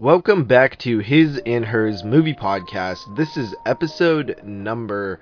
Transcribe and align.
Welcome 0.00 0.44
back 0.44 0.78
to 0.78 1.00
His 1.00 1.42
and 1.44 1.62
Hers 1.62 2.02
Movie 2.04 2.32
Podcast. 2.32 3.16
This 3.16 3.36
is 3.36 3.54
episode 3.66 4.40
number 4.42 5.20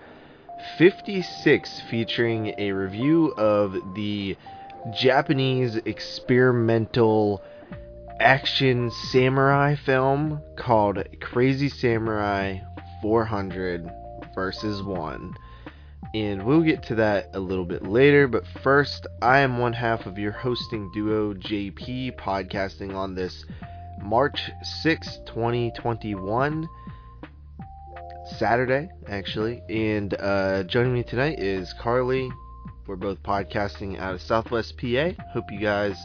56, 0.78 1.82
featuring 1.90 2.54
a 2.58 2.70
review 2.70 3.34
of 3.36 3.74
the 3.96 4.36
Japanese 4.94 5.74
experimental 5.74 7.42
action 8.20 8.92
samurai 9.10 9.74
film 9.74 10.40
called 10.54 11.04
Crazy 11.20 11.68
Samurai 11.68 12.58
400 13.02 13.90
versus 14.32 14.80
1. 14.80 15.34
And 16.14 16.44
we'll 16.44 16.62
get 16.62 16.84
to 16.84 16.94
that 16.94 17.30
a 17.34 17.40
little 17.40 17.64
bit 17.64 17.82
later, 17.82 18.28
but 18.28 18.46
first, 18.62 19.08
I 19.20 19.40
am 19.40 19.58
one 19.58 19.72
half 19.72 20.06
of 20.06 20.18
your 20.18 20.30
hosting 20.30 20.88
duo, 20.92 21.34
JP, 21.34 22.16
podcasting 22.16 22.94
on 22.94 23.16
this 23.16 23.44
March 24.02 24.50
6, 24.82 25.18
2021. 25.26 26.68
Saturday, 28.36 28.88
actually. 29.08 29.62
And 29.68 30.14
uh, 30.20 30.64
joining 30.64 30.94
me 30.94 31.02
tonight 31.02 31.38
is 31.40 31.72
Carly. 31.74 32.30
We're 32.86 32.96
both 32.96 33.22
podcasting 33.22 33.98
out 33.98 34.14
of 34.14 34.22
Southwest 34.22 34.76
PA. 34.78 35.10
Hope 35.32 35.50
you 35.50 35.60
guys 35.60 35.96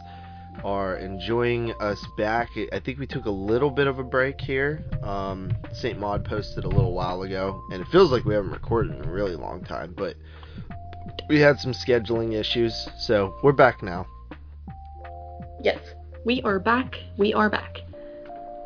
are 0.63 0.97
enjoying 0.97 1.73
us 1.79 2.03
back. 2.17 2.49
I 2.71 2.79
think 2.79 2.99
we 2.99 3.07
took 3.07 3.25
a 3.25 3.31
little 3.31 3.69
bit 3.69 3.87
of 3.87 3.99
a 3.99 4.03
break 4.03 4.39
here. 4.39 4.83
Um, 5.01 5.51
St. 5.73 5.99
Maud 5.99 6.25
posted 6.25 6.63
a 6.63 6.69
little 6.69 6.93
while 6.93 7.23
ago, 7.23 7.63
and 7.71 7.81
it 7.81 7.87
feels 7.87 8.11
like 8.11 8.25
we 8.25 8.33
haven't 8.33 8.51
recorded 8.51 8.95
in 8.95 9.05
a 9.05 9.11
really 9.11 9.35
long 9.35 9.63
time, 9.63 9.93
but 9.97 10.15
we 11.29 11.39
had 11.39 11.59
some 11.59 11.71
scheduling 11.73 12.33
issues, 12.33 12.87
so 12.97 13.35
we're 13.43 13.51
back 13.51 13.81
now. 13.81 14.05
Yes, 15.61 15.79
we 16.25 16.41
are 16.43 16.59
back. 16.59 16.95
We 17.17 17.33
are 17.33 17.49
back. 17.49 17.79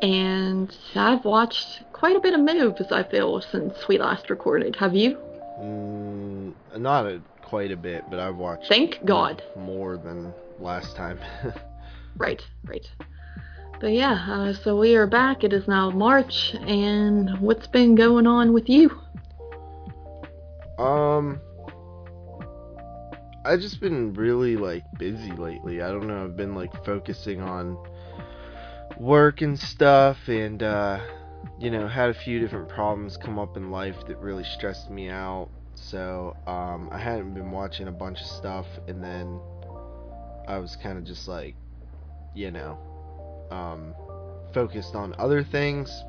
And 0.02 0.76
I've 0.96 1.26
watched 1.26 1.84
quite 1.92 2.16
a 2.16 2.20
bit 2.20 2.34
of 2.34 2.42
moves, 2.42 2.92
I 2.92 3.04
feel, 3.04 3.42
since 3.42 3.88
we 3.88 3.98
last 3.98 4.30
recorded. 4.30 4.76
Have 4.76 4.96
you? 4.96 5.18
Mm, 5.60 6.54
not 6.78 7.06
a, 7.06 7.22
quite 7.42 7.72
a 7.72 7.78
bit, 7.78 8.04
but 8.10 8.20
I've 8.20 8.36
watched. 8.36 8.68
Thank 8.68 9.04
God. 9.06 9.42
More 9.56 9.98
than 9.98 10.34
last 10.60 10.96
time. 10.96 11.20
right, 12.18 12.42
right. 12.66 12.88
But 13.80 13.94
yeah, 13.94 14.26
uh, 14.28 14.54
so 14.54 14.78
we 14.78 14.96
are 14.96 15.08
back. 15.08 15.44
It 15.44 15.54
is 15.54 15.68
now 15.68 15.90
March, 15.90 16.56
and 16.56 17.40
what's 17.40 17.68
been 17.68 17.96
going 17.96 18.26
on 18.26 18.54
with 18.54 18.70
you? 18.70 18.90
Um, 20.80 21.40
I've 23.46 23.62
just 23.62 23.80
been 23.80 24.14
really 24.14 24.58
like 24.58 24.84
busy 24.98 25.32
lately. 25.32 25.82
I 25.82 25.88
don't 25.90 26.08
know. 26.08 26.24
I've 26.24 26.36
been 26.36 26.56
like 26.56 26.84
focusing 26.86 27.42
on 27.42 27.78
work 29.00 29.42
and 29.42 29.60
stuff 29.60 30.18
and 30.28 30.64
uh, 30.64 31.00
you 31.60 31.70
know 31.70 31.88
had 31.88 32.10
a 32.10 32.14
few 32.14 32.40
different 32.40 32.70
problems 32.70 33.18
come 33.18 33.38
up 33.38 33.58
in 33.58 33.72
life 33.72 33.96
that 34.08 34.18
really 34.18 34.44
stressed 34.44 34.90
me 34.90 35.10
out. 35.10 35.50
So 35.76 36.36
um, 36.48 36.90
i 36.92 36.98
hadn't 36.98 37.36
been 37.36 37.52
watching 37.52 37.88
a 37.88 37.92
bunch 37.92 38.20
of 38.20 38.26
stuff 38.26 38.66
and 38.88 39.04
then 39.04 39.40
i 40.48 40.58
was 40.58 40.76
kind 40.78 40.98
of 40.98 41.04
just 41.04 41.28
like 41.28 41.56
you 42.34 42.50
know 42.50 42.80
um, 43.52 43.94
focused 44.54 44.96
on 44.96 45.16
other 45.18 45.44
things. 45.44 46.04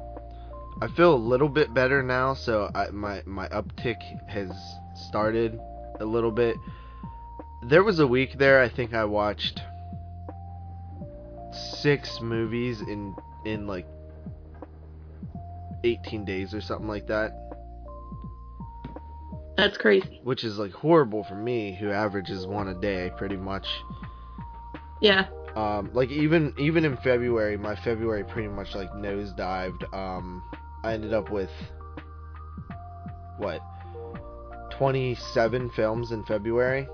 I 0.81 0.89
feel 0.89 1.15
a 1.15 1.17
little 1.17 1.49
bit 1.49 1.75
better 1.75 2.03
now 2.03 2.35
so 2.35 2.71
I, 2.75 2.89
my 2.91 3.23
my 3.27 3.49
uptick 3.49 4.01
has 4.29 4.51
started 4.95 5.61
a 6.01 6.05
little 6.05 6.33
bit. 6.33 6.57
There 7.63 7.83
was 7.83 7.99
a 7.99 8.07
week 8.07 8.39
there 8.39 8.63
i 8.63 8.69
think 8.69 8.95
i 8.95 9.05
watched 9.05 9.61
six 11.59 12.21
movies 12.21 12.81
in 12.81 13.15
in 13.45 13.67
like 13.67 13.87
18 15.85 16.25
days 16.25 16.55
or 16.55 16.61
something 16.61 16.89
like 16.89 17.07
that. 17.07 17.33
That's 19.57 19.77
crazy. 19.77 20.21
Which 20.23 20.45
is 20.45 20.59
like 20.59 20.73
horrible 20.73 21.25
for 21.25 21.35
me 21.35 21.77
who 21.79 21.91
averages 21.91 22.47
one 22.47 22.69
a 22.69 22.75
day 22.75 23.11
pretty 23.17 23.37
much. 23.37 23.67
Yeah. 25.01 25.27
Um 25.57 25.91
like 25.93 26.11
even 26.11 26.55
even 26.59 26.85
in 26.85 26.97
February, 26.99 27.57
my 27.57 27.75
February 27.75 28.25
pretty 28.25 28.49
much 28.49 28.75
like 28.75 28.91
nosedived. 28.93 29.93
Um 29.93 30.43
I 30.85 30.93
ended 30.93 31.13
up 31.13 31.31
with 31.31 31.51
what? 33.39 33.61
27 34.73 35.71
films 35.71 36.13
in 36.13 36.25
February. 36.25 36.87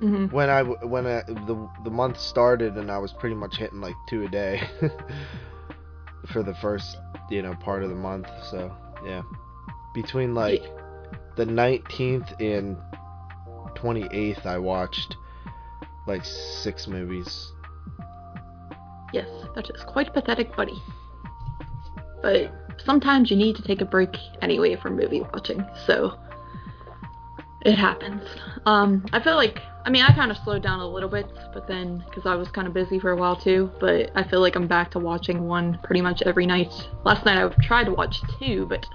Mm-hmm. 0.00 0.34
When 0.34 0.50
I 0.50 0.62
when 0.62 1.06
I, 1.06 1.22
the 1.22 1.68
the 1.84 1.90
month 1.90 2.18
started 2.18 2.76
and 2.76 2.90
I 2.90 2.98
was 2.98 3.12
pretty 3.12 3.36
much 3.36 3.56
hitting 3.56 3.80
like 3.80 3.94
two 4.08 4.24
a 4.24 4.28
day 4.28 4.60
for 6.32 6.42
the 6.42 6.54
first 6.56 6.96
you 7.30 7.42
know 7.42 7.54
part 7.54 7.82
of 7.82 7.90
the 7.90 7.94
month. 7.94 8.26
So 8.50 8.74
yeah, 9.06 9.22
between 9.94 10.34
like 10.34 10.62
the 11.36 11.44
19th 11.44 12.40
and 12.40 12.76
28th, 13.76 14.46
I 14.46 14.58
watched 14.58 15.16
like 16.06 16.24
six 16.24 16.86
movies. 16.86 17.52
Yes, 19.12 19.28
that 19.54 19.70
is 19.70 19.82
quite 19.84 20.12
pathetic, 20.12 20.56
buddy. 20.56 20.82
But 22.20 22.52
sometimes 22.84 23.30
you 23.30 23.36
need 23.36 23.56
to 23.56 23.62
take 23.62 23.80
a 23.80 23.84
break 23.84 24.16
anyway 24.42 24.76
from 24.76 24.96
movie 24.96 25.20
watching, 25.20 25.64
so 25.86 26.18
it 27.64 27.76
happens. 27.76 28.22
Um, 28.66 29.04
I 29.12 29.20
feel 29.20 29.36
like 29.36 29.60
I 29.86 29.90
mean, 29.90 30.02
I 30.02 30.14
kind 30.14 30.30
of 30.30 30.38
slowed 30.38 30.62
down 30.62 30.80
a 30.80 30.88
little 30.88 31.10
bit, 31.10 31.26
but 31.52 31.66
then 31.66 32.02
because 32.08 32.24
I 32.24 32.34
was 32.34 32.48
kind 32.48 32.66
of 32.66 32.72
busy 32.72 32.98
for 32.98 33.10
a 33.10 33.16
while 33.16 33.36
too. 33.36 33.70
But 33.80 34.10
I 34.14 34.24
feel 34.24 34.40
like 34.40 34.56
I'm 34.56 34.66
back 34.66 34.90
to 34.92 34.98
watching 34.98 35.46
one 35.46 35.78
pretty 35.82 36.00
much 36.00 36.22
every 36.22 36.46
night. 36.46 36.72
Last 37.04 37.24
night 37.26 37.36
I 37.36 37.48
tried 37.62 37.84
to 37.84 37.92
watch 37.92 38.22
two, 38.38 38.66
but 38.66 38.86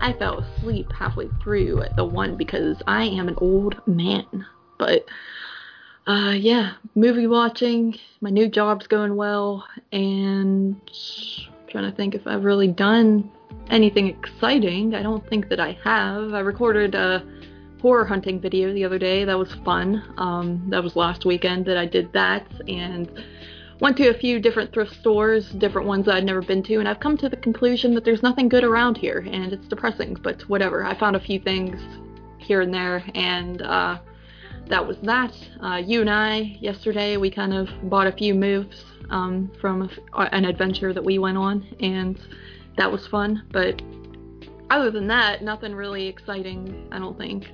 I 0.00 0.14
fell 0.14 0.38
asleep 0.38 0.90
halfway 0.92 1.28
through 1.42 1.82
the 1.96 2.04
one 2.04 2.36
because 2.36 2.80
I 2.86 3.04
am 3.04 3.28
an 3.28 3.34
old 3.38 3.86
man. 3.86 4.46
But 4.78 5.04
uh, 6.06 6.30
yeah, 6.30 6.74
movie 6.94 7.26
watching. 7.26 7.96
My 8.22 8.30
new 8.30 8.48
job's 8.48 8.86
going 8.86 9.16
well, 9.16 9.66
and 9.92 10.80
I'm 10.80 11.68
trying 11.68 11.90
to 11.90 11.94
think 11.94 12.14
if 12.14 12.26
I've 12.26 12.44
really 12.44 12.68
done 12.68 13.30
anything 13.68 14.06
exciting. 14.06 14.94
I 14.94 15.02
don't 15.02 15.28
think 15.28 15.50
that 15.50 15.60
I 15.60 15.78
have. 15.84 16.32
I 16.32 16.40
recorded 16.40 16.94
a. 16.94 16.98
Uh, 16.98 17.20
horror 17.80 18.04
hunting 18.04 18.40
video 18.40 18.72
the 18.72 18.84
other 18.84 18.98
day. 18.98 19.24
That 19.24 19.38
was 19.38 19.52
fun. 19.64 20.02
Um, 20.16 20.66
that 20.70 20.82
was 20.82 20.96
last 20.96 21.24
weekend 21.24 21.66
that 21.66 21.76
I 21.76 21.86
did 21.86 22.12
that 22.12 22.46
and 22.68 23.10
went 23.80 23.96
to 23.98 24.08
a 24.08 24.14
few 24.14 24.40
different 24.40 24.72
thrift 24.72 24.94
stores, 24.94 25.50
different 25.52 25.86
ones 25.86 26.08
I'd 26.08 26.24
never 26.24 26.42
been 26.42 26.62
to, 26.64 26.76
and 26.78 26.88
I've 26.88 27.00
come 27.00 27.16
to 27.18 27.28
the 27.28 27.36
conclusion 27.36 27.94
that 27.94 28.04
there's 28.04 28.22
nothing 28.22 28.48
good 28.48 28.64
around 28.64 28.96
here 28.96 29.24
and 29.30 29.52
it's 29.52 29.68
depressing, 29.68 30.14
but 30.22 30.42
whatever. 30.42 30.84
I 30.84 30.98
found 30.98 31.16
a 31.16 31.20
few 31.20 31.38
things 31.38 31.80
here 32.38 32.60
and 32.60 32.74
there 32.74 33.04
and 33.14 33.62
uh, 33.62 33.98
that 34.66 34.86
was 34.86 34.96
that. 35.02 35.34
Uh, 35.62 35.76
you 35.76 36.00
and 36.00 36.10
I, 36.10 36.56
yesterday, 36.60 37.16
we 37.16 37.30
kind 37.30 37.54
of 37.54 37.68
bought 37.88 38.06
a 38.06 38.12
few 38.12 38.34
moves 38.34 38.84
um, 39.10 39.50
from 39.60 39.88
an 40.14 40.44
adventure 40.44 40.92
that 40.92 41.04
we 41.04 41.18
went 41.18 41.38
on 41.38 41.66
and 41.80 42.18
that 42.76 42.90
was 42.90 43.06
fun, 43.06 43.44
but 43.52 43.80
other 44.70 44.90
than 44.90 45.06
that, 45.06 45.42
nothing 45.42 45.74
really 45.74 46.06
exciting, 46.06 46.88
I 46.92 46.98
don't 46.98 47.16
think 47.16 47.48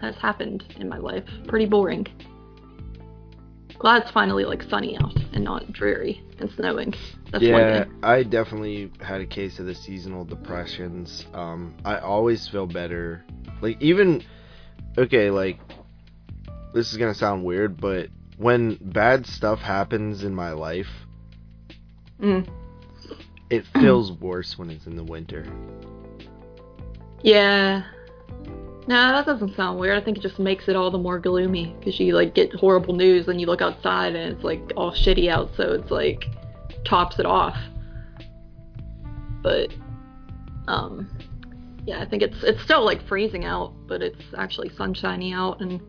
has 0.00 0.14
happened 0.16 0.64
in 0.78 0.88
my 0.88 0.98
life. 0.98 1.24
Pretty 1.46 1.66
boring. 1.66 2.06
Glad 3.78 4.02
it's 4.02 4.10
finally 4.10 4.44
like 4.44 4.62
sunny 4.62 4.96
out 4.96 5.16
and 5.32 5.44
not 5.44 5.70
dreary 5.72 6.22
and 6.38 6.50
snowing. 6.50 6.94
That's 7.30 7.44
yeah, 7.44 7.84
I 8.02 8.22
definitely 8.22 8.90
had 9.00 9.20
a 9.20 9.26
case 9.26 9.58
of 9.58 9.66
the 9.66 9.74
seasonal 9.74 10.24
depressions. 10.24 11.26
Um, 11.34 11.74
I 11.84 11.98
always 11.98 12.48
feel 12.48 12.66
better. 12.66 13.24
Like 13.60 13.80
even 13.82 14.22
okay, 14.96 15.30
like 15.30 15.58
this 16.72 16.90
is 16.90 16.96
gonna 16.96 17.14
sound 17.14 17.44
weird, 17.44 17.78
but 17.78 18.08
when 18.38 18.76
bad 18.80 19.26
stuff 19.26 19.60
happens 19.60 20.24
in 20.24 20.34
my 20.34 20.52
life, 20.52 20.90
mm. 22.20 22.48
it 23.50 23.66
feels 23.74 24.12
worse 24.12 24.58
when 24.58 24.70
it's 24.70 24.86
in 24.86 24.96
the 24.96 25.04
winter. 25.04 25.46
Yeah, 27.22 27.84
no, 28.86 29.12
that 29.12 29.26
doesn't 29.26 29.56
sound 29.56 29.78
weird. 29.78 30.00
I 30.00 30.04
think 30.04 30.16
it 30.16 30.20
just 30.20 30.38
makes 30.38 30.68
it 30.68 30.76
all 30.76 30.90
the 30.90 30.98
more 30.98 31.18
gloomy 31.18 31.74
because 31.78 31.98
you 31.98 32.14
like 32.14 32.34
get 32.34 32.54
horrible 32.54 32.94
news 32.94 33.28
and 33.28 33.40
you 33.40 33.46
look 33.46 33.60
outside 33.60 34.14
and 34.14 34.32
it's 34.34 34.44
like 34.44 34.60
all 34.76 34.92
shitty 34.92 35.28
out, 35.28 35.50
so 35.56 35.72
it's 35.72 35.90
like 35.90 36.26
tops 36.84 37.18
it 37.18 37.26
off. 37.26 37.56
But 39.42 39.74
um 40.68 41.08
yeah, 41.84 42.00
I 42.00 42.06
think 42.06 42.22
it's 42.22 42.42
it's 42.42 42.62
still 42.62 42.84
like 42.84 43.06
freezing 43.06 43.44
out, 43.44 43.74
but 43.86 44.02
it's 44.02 44.22
actually 44.36 44.68
sunshiny 44.70 45.32
out 45.32 45.60
and 45.60 45.80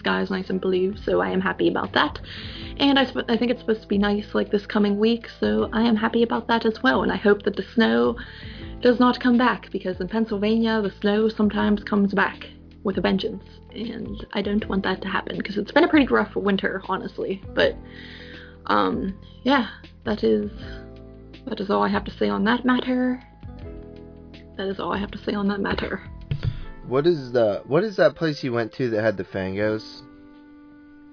sky 0.00 0.22
is 0.22 0.30
nice 0.30 0.50
and 0.50 0.60
blue, 0.60 0.96
so 0.96 1.20
I 1.20 1.30
am 1.30 1.40
happy 1.40 1.68
about 1.68 1.92
that. 1.92 2.18
And 2.78 2.98
I, 2.98 3.04
sp- 3.04 3.28
I 3.28 3.36
think 3.36 3.50
it's 3.50 3.60
supposed 3.60 3.82
to 3.82 3.88
be 3.88 3.98
nice 3.98 4.34
like 4.34 4.50
this 4.50 4.66
coming 4.66 4.98
week, 4.98 5.28
so 5.38 5.68
I 5.72 5.82
am 5.82 5.96
happy 5.96 6.22
about 6.22 6.48
that 6.48 6.64
as 6.64 6.82
well. 6.82 7.02
And 7.02 7.12
I 7.12 7.16
hope 7.16 7.42
that 7.42 7.56
the 7.56 7.64
snow 7.74 8.16
does 8.80 8.98
not 8.98 9.20
come 9.20 9.36
back 9.36 9.70
because 9.70 10.00
in 10.00 10.08
Pennsylvania 10.08 10.80
the 10.80 10.92
snow 11.00 11.28
sometimes 11.28 11.84
comes 11.84 12.14
back 12.14 12.46
with 12.82 12.96
a 12.96 13.00
vengeance, 13.00 13.44
and 13.74 14.26
I 14.32 14.40
don't 14.42 14.66
want 14.68 14.82
that 14.84 15.02
to 15.02 15.08
happen 15.08 15.36
because 15.36 15.58
it's 15.58 15.72
been 15.72 15.84
a 15.84 15.88
pretty 15.88 16.06
rough 16.06 16.34
winter, 16.34 16.82
honestly. 16.88 17.42
But 17.54 17.76
um, 18.66 19.18
yeah, 19.44 19.68
that 20.04 20.24
is 20.24 20.50
That 21.46 21.60
is 21.60 21.70
all 21.70 21.82
I 21.82 21.88
have 21.88 22.04
to 22.04 22.10
say 22.10 22.28
on 22.28 22.44
that 22.44 22.64
matter. 22.64 23.22
That 24.56 24.68
is 24.68 24.78
all 24.78 24.92
I 24.92 24.98
have 24.98 25.10
to 25.12 25.18
say 25.18 25.32
on 25.32 25.48
that 25.48 25.60
matter. 25.60 26.02
What 26.86 27.06
is 27.06 27.32
the 27.32 27.62
what 27.66 27.84
is 27.84 27.96
that 27.96 28.14
place 28.14 28.42
you 28.44 28.52
went 28.52 28.72
to 28.74 28.90
that 28.90 29.02
had 29.02 29.16
the 29.16 29.24
fangos? 29.24 30.02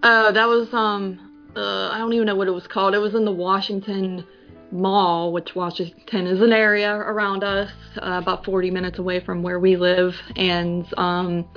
Uh, 0.03 0.31
that 0.31 0.47
was 0.47 0.73
um, 0.73 1.49
uh, 1.55 1.89
I 1.89 1.97
don't 1.97 2.13
even 2.13 2.25
know 2.27 2.35
what 2.35 2.47
it 2.47 2.51
was 2.51 2.67
called. 2.67 2.93
It 2.93 2.99
was 2.99 3.15
in 3.15 3.25
the 3.25 3.31
Washington 3.31 4.25
Mall, 4.71 5.31
which 5.31 5.55
Washington 5.55 6.27
is 6.27 6.41
an 6.41 6.51
area 6.51 6.93
around 6.93 7.43
us, 7.43 7.71
uh, 7.97 8.19
about 8.21 8.43
40 8.45 8.71
minutes 8.71 8.99
away 8.99 9.19
from 9.19 9.41
where 9.41 9.59
we 9.59 9.75
live, 9.77 10.15
and 10.35 10.85
um, 10.97 11.47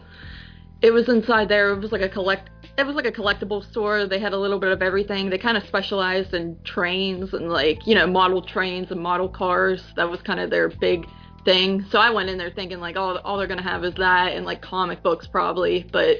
it 0.82 0.92
was 0.92 1.08
inside 1.08 1.48
there. 1.48 1.70
It 1.70 1.80
was 1.80 1.92
like 1.92 2.02
a 2.02 2.08
collect. 2.08 2.50
It 2.78 2.86
was 2.86 2.96
like 2.96 3.06
a 3.06 3.12
collectible 3.12 3.68
store. 3.70 4.06
They 4.06 4.18
had 4.18 4.32
a 4.32 4.38
little 4.38 4.58
bit 4.58 4.72
of 4.72 4.80
everything. 4.80 5.28
They 5.28 5.38
kind 5.38 5.56
of 5.56 5.64
specialized 5.66 6.34
in 6.34 6.56
trains 6.64 7.34
and 7.34 7.50
like 7.50 7.86
you 7.86 7.94
know 7.94 8.06
model 8.06 8.42
trains 8.42 8.90
and 8.90 9.00
model 9.00 9.28
cars. 9.28 9.82
That 9.96 10.08
was 10.08 10.22
kind 10.22 10.40
of 10.40 10.50
their 10.50 10.68
big 10.68 11.06
thing. 11.44 11.84
So 11.90 11.98
I 11.98 12.10
went 12.10 12.30
in 12.30 12.38
there 12.38 12.50
thinking 12.50 12.80
like 12.80 12.96
all 12.96 13.18
all 13.18 13.38
they're 13.38 13.46
gonna 13.46 13.62
have 13.62 13.84
is 13.84 13.94
that 13.94 14.32
and 14.32 14.46
like 14.46 14.62
comic 14.62 15.02
books 15.02 15.26
probably, 15.26 15.86
but 15.92 16.18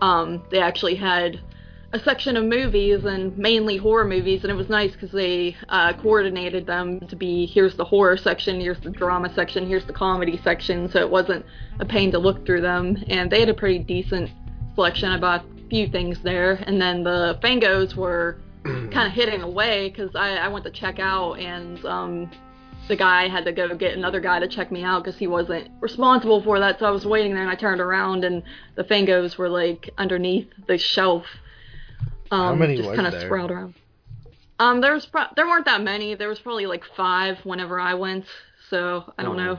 um, 0.00 0.42
they 0.50 0.60
actually 0.60 0.94
had 0.94 1.40
a 1.94 2.00
section 2.00 2.36
of 2.36 2.44
movies 2.44 3.04
and 3.04 3.36
mainly 3.36 3.76
horror 3.76 4.06
movies, 4.06 4.42
and 4.42 4.50
it 4.50 4.54
was 4.54 4.70
nice 4.70 4.92
because 4.92 5.12
they 5.12 5.54
uh, 5.68 5.92
coordinated 5.94 6.66
them 6.66 7.00
to 7.00 7.16
be 7.16 7.44
here's 7.44 7.76
the 7.76 7.84
horror 7.84 8.16
section, 8.16 8.60
here's 8.60 8.80
the 8.80 8.90
drama 8.90 9.32
section, 9.34 9.66
here's 9.66 9.84
the 9.84 9.92
comedy 9.92 10.40
section, 10.42 10.90
so 10.90 11.00
it 11.00 11.10
wasn't 11.10 11.44
a 11.80 11.84
pain 11.84 12.10
to 12.10 12.18
look 12.18 12.46
through 12.46 12.62
them. 12.62 12.96
And 13.08 13.30
they 13.30 13.40
had 13.40 13.50
a 13.50 13.54
pretty 13.54 13.78
decent 13.78 14.30
selection. 14.74 15.10
I 15.10 15.18
bought 15.18 15.44
a 15.44 15.68
few 15.68 15.86
things 15.86 16.20
there, 16.22 16.52
and 16.66 16.80
then 16.80 17.04
the 17.04 17.38
Fangos 17.42 17.94
were 17.94 18.38
kind 18.64 19.06
of 19.06 19.12
hitting 19.12 19.42
away 19.42 19.90
because 19.90 20.14
I, 20.16 20.36
I 20.36 20.48
went 20.48 20.64
to 20.64 20.70
check 20.70 20.98
out 20.98 21.34
and 21.34 21.84
um, 21.84 22.30
the 22.88 22.96
guy 22.96 23.28
had 23.28 23.44
to 23.44 23.52
go 23.52 23.74
get 23.74 23.96
another 23.96 24.20
guy 24.20 24.38
to 24.38 24.48
check 24.48 24.72
me 24.72 24.82
out 24.82 25.04
because 25.04 25.18
he 25.18 25.26
wasn't 25.26 25.68
responsible 25.80 26.42
for 26.42 26.58
that. 26.60 26.78
So 26.78 26.86
I 26.86 26.90
was 26.90 27.04
waiting 27.04 27.34
there 27.34 27.42
and 27.42 27.50
I 27.50 27.54
turned 27.54 27.80
around 27.82 28.24
and 28.24 28.42
the 28.76 28.84
Fangos 28.84 29.36
were 29.36 29.48
like 29.48 29.90
underneath 29.98 30.48
the 30.66 30.78
shelf 30.78 31.26
um, 32.32 32.40
How 32.40 32.54
many 32.56 32.76
just 32.76 32.92
kind 32.94 33.06
of 33.06 33.12
there? 33.12 33.20
sprawled 33.28 33.50
around. 33.52 33.74
Um, 34.58 34.80
there 34.80 34.94
was 34.94 35.06
pro- 35.06 35.26
there 35.36 35.46
weren't 35.46 35.64
that 35.66 35.82
many. 35.82 36.14
There 36.14 36.28
was 36.28 36.38
probably 36.40 36.66
like 36.66 36.84
five 36.96 37.38
whenever 37.44 37.78
I 37.78 37.94
went. 37.94 38.24
So 38.70 39.12
I 39.18 39.22
don't 39.22 39.38
Oh. 39.38 39.44
know 39.54 39.58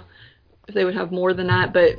if 0.68 0.74
they 0.76 0.84
would 0.86 0.96
have 0.96 1.12
more 1.12 1.34
than 1.34 1.48
that, 1.48 1.72
but 1.74 1.96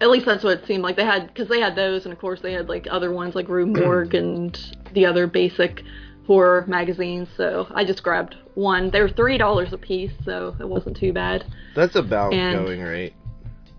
at 0.00 0.10
least 0.10 0.26
that's 0.26 0.42
what 0.44 0.58
it 0.58 0.66
seemed 0.66 0.82
like 0.82 0.96
they 0.96 1.04
had 1.04 1.26
because 1.28 1.48
they 1.48 1.60
had 1.60 1.74
those, 1.76 2.04
and 2.04 2.12
of 2.12 2.18
course 2.18 2.40
they 2.40 2.52
had 2.52 2.68
like 2.68 2.86
other 2.90 3.12
ones 3.12 3.34
like 3.34 3.48
Rue 3.48 3.66
Morgue 3.66 4.14
and 4.22 4.58
the 4.92 5.06
other 5.06 5.26
basic 5.26 5.82
horror 6.26 6.64
magazines. 6.68 7.28
So 7.36 7.66
I 7.74 7.84
just 7.84 8.02
grabbed 8.02 8.36
one. 8.54 8.90
They 8.90 9.00
were 9.00 9.08
three 9.08 9.38
dollars 9.38 9.72
a 9.72 9.78
piece, 9.78 10.12
so 10.24 10.54
it 10.60 10.68
wasn't 10.68 10.96
too 10.96 11.12
bad. 11.12 11.44
That's 11.74 11.96
about 11.96 12.32
And- 12.34 12.58
going 12.66 12.82
rate. 12.82 13.14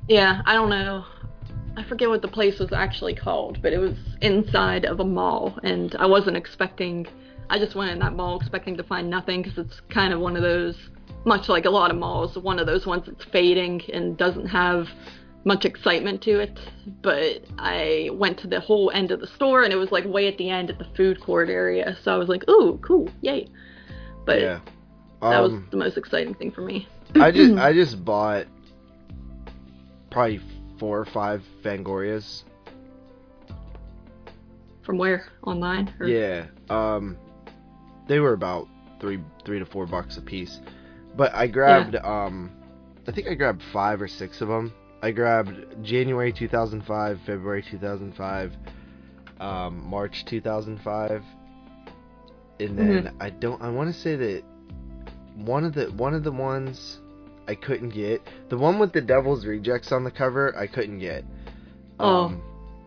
Yeah, 0.08 0.42
I 0.46 0.54
don't 0.54 0.70
know. 0.70 1.06
I 1.78 1.84
forget 1.84 2.10
what 2.10 2.22
the 2.22 2.28
place 2.28 2.60
was 2.60 2.72
actually 2.74 3.16
called, 3.16 3.62
but 3.62 3.72
it 3.74 3.78
was 3.78 3.96
inside 4.22 4.86
of 4.86 5.00
a 5.00 5.06
mall, 5.06 5.58
and 5.64 5.96
I 6.00 6.06
wasn't 6.06 6.38
expecting. 6.38 7.08
I 7.50 7.60
just 7.60 7.76
went 7.76 7.92
in 7.92 8.00
that 8.00 8.14
mall 8.14 8.40
expecting 8.40 8.78
to 8.78 8.84
find 8.84 9.10
nothing 9.10 9.42
because 9.42 9.58
it's 9.58 9.82
kind 9.90 10.14
of 10.14 10.20
one 10.20 10.36
of 10.36 10.42
those, 10.42 10.78
much 11.26 11.50
like 11.50 11.66
a 11.66 11.70
lot 11.70 11.92
of 11.92 11.98
malls, 11.98 12.38
one 12.38 12.60
of 12.60 12.66
those 12.66 12.86
ones 12.86 13.04
that's 13.06 13.26
fading 13.26 13.82
and 13.94 14.18
doesn't 14.18 14.48
have 14.48 14.88
much 15.44 15.66
excitement 15.66 16.22
to 16.24 16.40
it. 16.40 16.60
But 17.02 17.44
I 17.58 18.10
went 18.14 18.38
to 18.40 18.48
the 18.48 18.60
whole 18.60 18.92
end 18.92 19.12
of 19.12 19.20
the 19.22 19.28
store, 19.28 19.64
and 19.64 19.72
it 19.74 19.78
was 19.78 19.92
like 19.92 20.06
way 20.06 20.28
at 20.28 20.38
the 20.38 20.50
end 20.50 20.70
at 20.70 20.78
the 20.78 20.88
food 20.96 21.22
court 21.22 21.50
area, 21.50 21.98
so 22.04 22.14
I 22.14 22.18
was 22.18 22.28
like, 22.30 22.48
"Ooh, 22.50 22.80
cool, 22.82 23.10
yay!" 23.22 23.48
But 24.26 24.42
yeah. 24.42 24.60
that 25.22 25.42
was 25.42 25.54
Um, 25.54 25.68
the 25.72 25.78
most 25.78 25.98
exciting 25.98 26.34
thing 26.36 26.52
for 26.52 26.62
me. 26.62 26.88
I 27.16 27.32
just 27.32 27.58
I 27.58 27.74
just 27.74 28.04
bought 28.04 28.46
probably 30.10 30.42
four 30.81 31.00
or 31.00 31.06
five 31.06 31.44
Fangorias. 31.63 32.44
From 34.81 34.98
where? 34.98 35.25
Online? 35.44 35.94
Or- 36.00 36.07
Yeah. 36.07 36.48
Um, 36.69 37.18
they 38.07 38.19
were 38.19 38.33
about 38.33 38.68
three 39.00 39.19
three 39.45 39.60
to 39.60 39.66
four 39.66 39.86
bucks 39.86 40.18
a 40.18 40.22
piece, 40.22 40.60
but 41.16 41.33
I 41.36 41.45
grabbed 41.48 41.95
um, 41.98 42.51
I 43.07 43.12
think 43.12 43.28
I 43.28 43.36
grabbed 43.36 43.62
five 43.72 44.01
or 44.01 44.07
six 44.07 44.42
of 44.42 44.48
them. 44.48 44.74
I 45.04 45.12
grabbed 45.12 45.83
January 45.83 46.31
2005, 46.33 47.19
February 47.25 47.63
2005, 47.69 48.54
um, 49.39 49.84
March 49.88 50.25
2005, 50.25 51.24
and 52.60 52.77
then 52.77 53.16
I 53.19 53.30
don't. 53.30 53.62
I 53.62 53.69
want 53.69 53.94
to 53.94 54.00
say 54.00 54.16
that 54.16 54.44
one 55.36 55.63
of 55.63 55.74
the 55.74 55.92
one 55.92 56.13
of 56.16 56.24
the 56.24 56.31
ones 56.31 57.00
I 57.51 57.56
couldn't 57.56 57.89
get 57.89 58.21
the 58.48 58.57
one 58.57 58.80
with 58.80 58.94
the 58.94 59.01
Devil's 59.01 59.45
Rejects 59.45 59.92
on 59.92 60.06
the 60.06 60.12
cover. 60.12 60.57
I 60.57 60.68
couldn't 60.68 61.00
get. 61.00 61.25
Oh. 62.00 62.25
Um, 62.25 62.42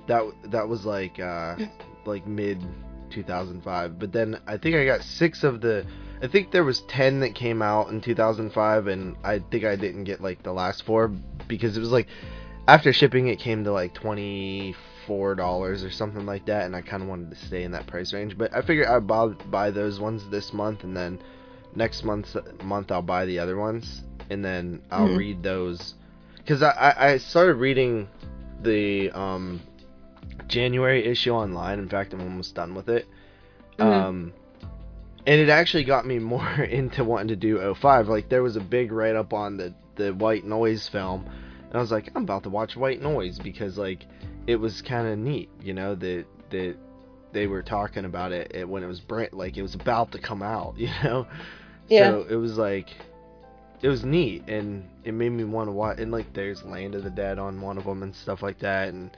that 0.07 0.23
that 0.53 0.67
was 0.67 0.87
like 0.87 1.21
uh, 1.21 1.57
like 2.07 2.27
mid 2.27 2.63
2005. 3.11 3.99
But 3.99 4.11
then 4.11 4.41
I 4.47 4.57
think 4.57 4.75
I 4.77 4.87
got 4.87 5.03
six 5.03 5.45
of 5.45 5.61
the. 5.61 5.85
I 6.23 6.29
think 6.29 6.51
there 6.51 6.65
was 6.65 6.81
ten 6.89 7.21
that 7.21 7.35
came 7.35 7.61
out 7.61 7.91
in 7.91 8.01
2005, 8.01 8.87
and 8.87 9.17
I 9.23 9.41
think 9.51 9.65
I 9.65 9.77
didn't 9.77 10.05
get 10.05 10.23
like 10.23 10.43
the 10.43 10.53
last 10.53 10.85
four 10.85 11.09
because 11.47 11.77
it 11.77 11.81
was 11.81 11.93
like 11.93 12.07
after 12.67 12.91
shipping 12.91 13.29
it 13.29 13.39
came 13.39 13.65
to 13.65 13.73
like 13.73 13.93
twenty 13.93 14.75
four 15.07 15.35
dollars 15.35 15.85
or 15.85 15.91
something 15.91 16.25
like 16.25 16.47
that, 16.47 16.65
and 16.65 16.75
I 16.75 16.81
kind 16.81 17.03
of 17.03 17.09
wanted 17.11 17.29
to 17.33 17.47
stay 17.47 17.65
in 17.65 17.73
that 17.73 17.87
price 17.87 18.15
range. 18.15 18.39
But 18.39 18.57
I 18.57 18.63
figured 18.63 18.87
I'd 18.87 19.07
buy, 19.07 19.27
buy 19.27 19.71
those 19.71 20.01
ones 20.01 20.27
this 20.31 20.55
month, 20.55 20.85
and 20.85 20.97
then 20.97 21.19
next 21.75 22.03
month 22.03 22.35
month 22.63 22.91
I'll 22.91 23.03
buy 23.03 23.27
the 23.27 23.39
other 23.39 23.59
ones, 23.59 24.03
and 24.31 24.45
then 24.45 24.83
I'll 24.91 25.09
Mhm. 25.09 25.19
read 25.19 25.43
those 25.43 25.95
because 26.39 26.63
I, 26.63 26.71
I 26.71 27.09
I 27.13 27.17
started 27.19 27.55
reading 27.55 28.09
the 28.63 29.11
um 29.11 29.61
January 30.49 31.05
issue 31.05 31.33
online. 31.33 31.79
In 31.79 31.89
fact, 31.89 32.13
I'm 32.13 32.21
almost 32.21 32.55
done 32.55 32.75
with 32.75 32.89
it. 32.89 33.07
Mhm. 33.79 33.85
Um, 33.85 34.33
and 35.27 35.41
it 35.41 35.49
actually 35.49 35.85
got 35.85 36.07
me 36.07 36.19
more 36.35 36.49
into 36.63 37.05
wanting 37.05 37.29
to 37.29 37.37
do 37.37 37.75
05. 37.75 38.09
Like 38.09 38.29
there 38.29 38.43
was 38.43 38.57
a 38.57 38.61
big 38.61 38.93
write 38.93 39.17
up 39.17 39.33
on 39.33 39.57
the 39.57 39.75
the 39.97 40.13
White 40.13 40.45
Noise 40.45 40.89
film, 40.89 41.25
and 41.69 41.75
I 41.75 41.79
was 41.79 41.93
like, 41.93 42.11
I'm 42.15 42.25
about 42.25 42.43
to 42.45 42.51
watch 42.51 42.77
White 42.77 43.01
Noise 43.01 43.39
because 43.39 43.79
like 43.79 44.07
it 44.47 44.57
was 44.57 44.83
kind 44.83 45.07
of 45.09 45.19
neat, 45.19 45.49
you 45.63 45.73
know, 45.75 45.95
that 45.95 46.25
that 46.51 46.77
they 47.33 47.47
were 47.47 47.63
talking 47.63 48.05
about 48.05 48.33
it, 48.33 48.53
it 48.55 48.69
when 48.69 48.83
it 48.83 48.87
was 48.87 49.01
brand 49.01 49.33
like 49.33 49.57
it 49.57 49.63
was 49.63 49.75
about 49.75 50.13
to 50.13 50.19
come 50.19 50.43
out, 50.43 50.75
you 50.79 50.89
know. 51.03 51.27
Yeah. 51.89 52.11
So 52.11 52.27
it 52.29 52.37
was 52.37 52.57
like 52.59 52.89
it 53.85 53.89
was 53.89 54.03
neat 54.03 54.43
and 54.49 54.89
it 55.05 55.13
made 55.13 55.29
me 55.29 55.45
want 55.45 55.69
to 55.69 55.73
watch 55.73 55.99
and 55.99 56.11
like 56.11 56.33
there's 56.33 56.65
Land 56.65 56.95
of 56.95 57.05
the 57.05 57.11
Dead 57.11 57.39
on 57.39 57.61
one 57.61 57.77
of 57.77 57.85
them 57.85 58.03
and 58.03 58.17
stuff 58.17 58.43
like 58.43 58.59
that 58.61 58.89
and 58.89 59.15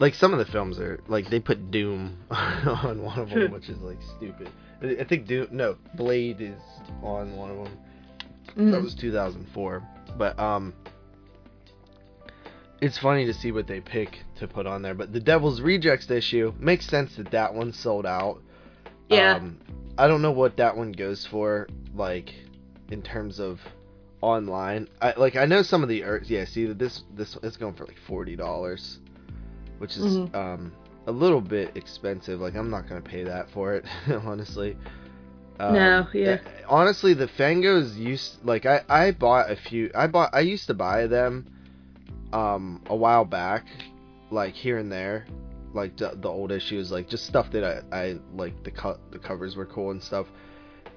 like 0.00 0.14
some 0.14 0.32
of 0.32 0.40
the 0.40 0.50
films 0.50 0.80
are 0.80 1.00
like 1.06 1.30
they 1.30 1.38
put 1.38 1.70
Doom 1.70 2.18
on 2.32 3.02
one 3.04 3.20
of 3.20 3.30
them 3.30 3.52
which 3.52 3.68
is 3.68 3.78
like 3.78 3.98
stupid. 4.16 4.50
I 4.82 5.04
think 5.04 5.28
Doom 5.28 5.46
no 5.52 5.76
Blade 5.94 6.40
is 6.40 6.60
on 7.04 7.36
one 7.36 7.50
of 7.52 7.56
them. 7.58 7.78
Mhm. 8.56 8.72
That 8.72 8.82
was 8.82 8.96
2004. 8.96 9.80
But 10.18 10.36
um 10.40 10.74
it's 12.80 12.98
funny 12.98 13.26
to 13.26 13.32
see 13.32 13.52
what 13.52 13.68
they 13.68 13.80
pick 13.80 14.18
to 14.40 14.48
put 14.48 14.66
on 14.66 14.82
there. 14.82 14.94
But 14.94 15.12
the 15.12 15.20
Devil's 15.20 15.60
Rejects 15.60 16.10
issue 16.10 16.52
makes 16.58 16.84
sense 16.84 17.14
that 17.14 17.30
that 17.30 17.54
one 17.54 17.72
sold 17.72 18.06
out. 18.06 18.42
Yeah. 19.08 19.36
Um, 19.36 19.60
I 19.96 20.08
don't 20.08 20.20
know 20.20 20.32
what 20.32 20.56
that 20.56 20.76
one 20.76 20.90
goes 20.90 21.24
for, 21.26 21.68
like 21.94 22.34
in 22.90 23.02
terms 23.02 23.38
of 23.38 23.60
online. 24.20 24.88
I 25.00 25.14
like 25.16 25.36
I 25.36 25.44
know 25.46 25.62
some 25.62 25.82
of 25.82 25.88
the 25.88 26.04
er- 26.04 26.22
yeah. 26.24 26.44
See 26.44 26.66
this 26.66 27.04
this 27.14 27.36
it's 27.42 27.56
going 27.56 27.74
for 27.74 27.86
like 27.86 27.98
forty 28.06 28.36
dollars, 28.36 28.98
which 29.78 29.96
is 29.96 30.04
Mhm. 30.18 30.34
um 30.34 30.72
a 31.06 31.12
little 31.12 31.40
bit 31.40 31.76
expensive. 31.76 32.40
Like 32.40 32.54
I'm 32.54 32.70
not 32.70 32.88
gonna 32.88 33.00
pay 33.00 33.24
that 33.24 33.50
for 33.50 33.74
it, 33.74 33.84
honestly. 34.24 34.76
Um, 35.58 35.74
No, 35.74 36.06
yeah. 36.14 36.38
Honestly, 36.68 37.12
the 37.14 37.26
Fangos 37.28 37.96
used 37.96 38.44
like 38.44 38.66
I 38.66 38.82
I 38.88 39.10
bought 39.12 39.50
a 39.50 39.56
few. 39.56 39.90
I 39.94 40.06
bought 40.06 40.30
I 40.32 40.40
used 40.40 40.66
to 40.68 40.74
buy 40.74 41.06
them 41.06 41.46
um 42.32 42.82
a 42.86 42.96
while 42.96 43.24
back, 43.24 43.66
like 44.30 44.54
here 44.54 44.78
and 44.78 44.90
there, 44.92 45.26
like 45.74 45.96
the, 45.96 46.12
the 46.20 46.28
old 46.28 46.52
issues, 46.52 46.90
like 46.92 47.08
just 47.08 47.26
stuff 47.26 47.50
that 47.52 47.64
I 47.64 47.96
I 47.96 48.18
like 48.34 48.62
the 48.64 48.70
cut 48.70 49.00
the 49.12 49.18
covers 49.18 49.56
were 49.56 49.66
cool 49.66 49.90
and 49.90 50.02
stuff. 50.02 50.26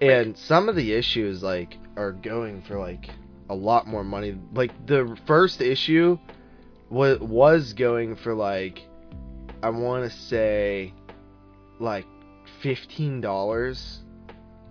And 0.03 0.38
some 0.38 0.69
of 0.69 0.75
the 0.75 0.93
issues 0.93 1.43
like 1.43 1.77
are 1.95 2.12
going 2.12 2.62
for 2.63 2.77
like 2.79 3.10
a 3.50 3.55
lot 3.55 3.88
more 3.88 4.03
money. 4.03 4.38
Like 4.53 4.86
the 4.86 5.17
first 5.25 5.62
issue 5.62 6.17
was 6.89 7.19
was 7.19 7.74
going 7.74 8.15
for 8.15 8.33
like 8.33 8.83
I 9.62 9.69
want 9.69 10.10
to 10.10 10.17
say 10.17 10.93
like 11.79 12.05
fifteen 12.62 13.22
dollars. 13.22 14.00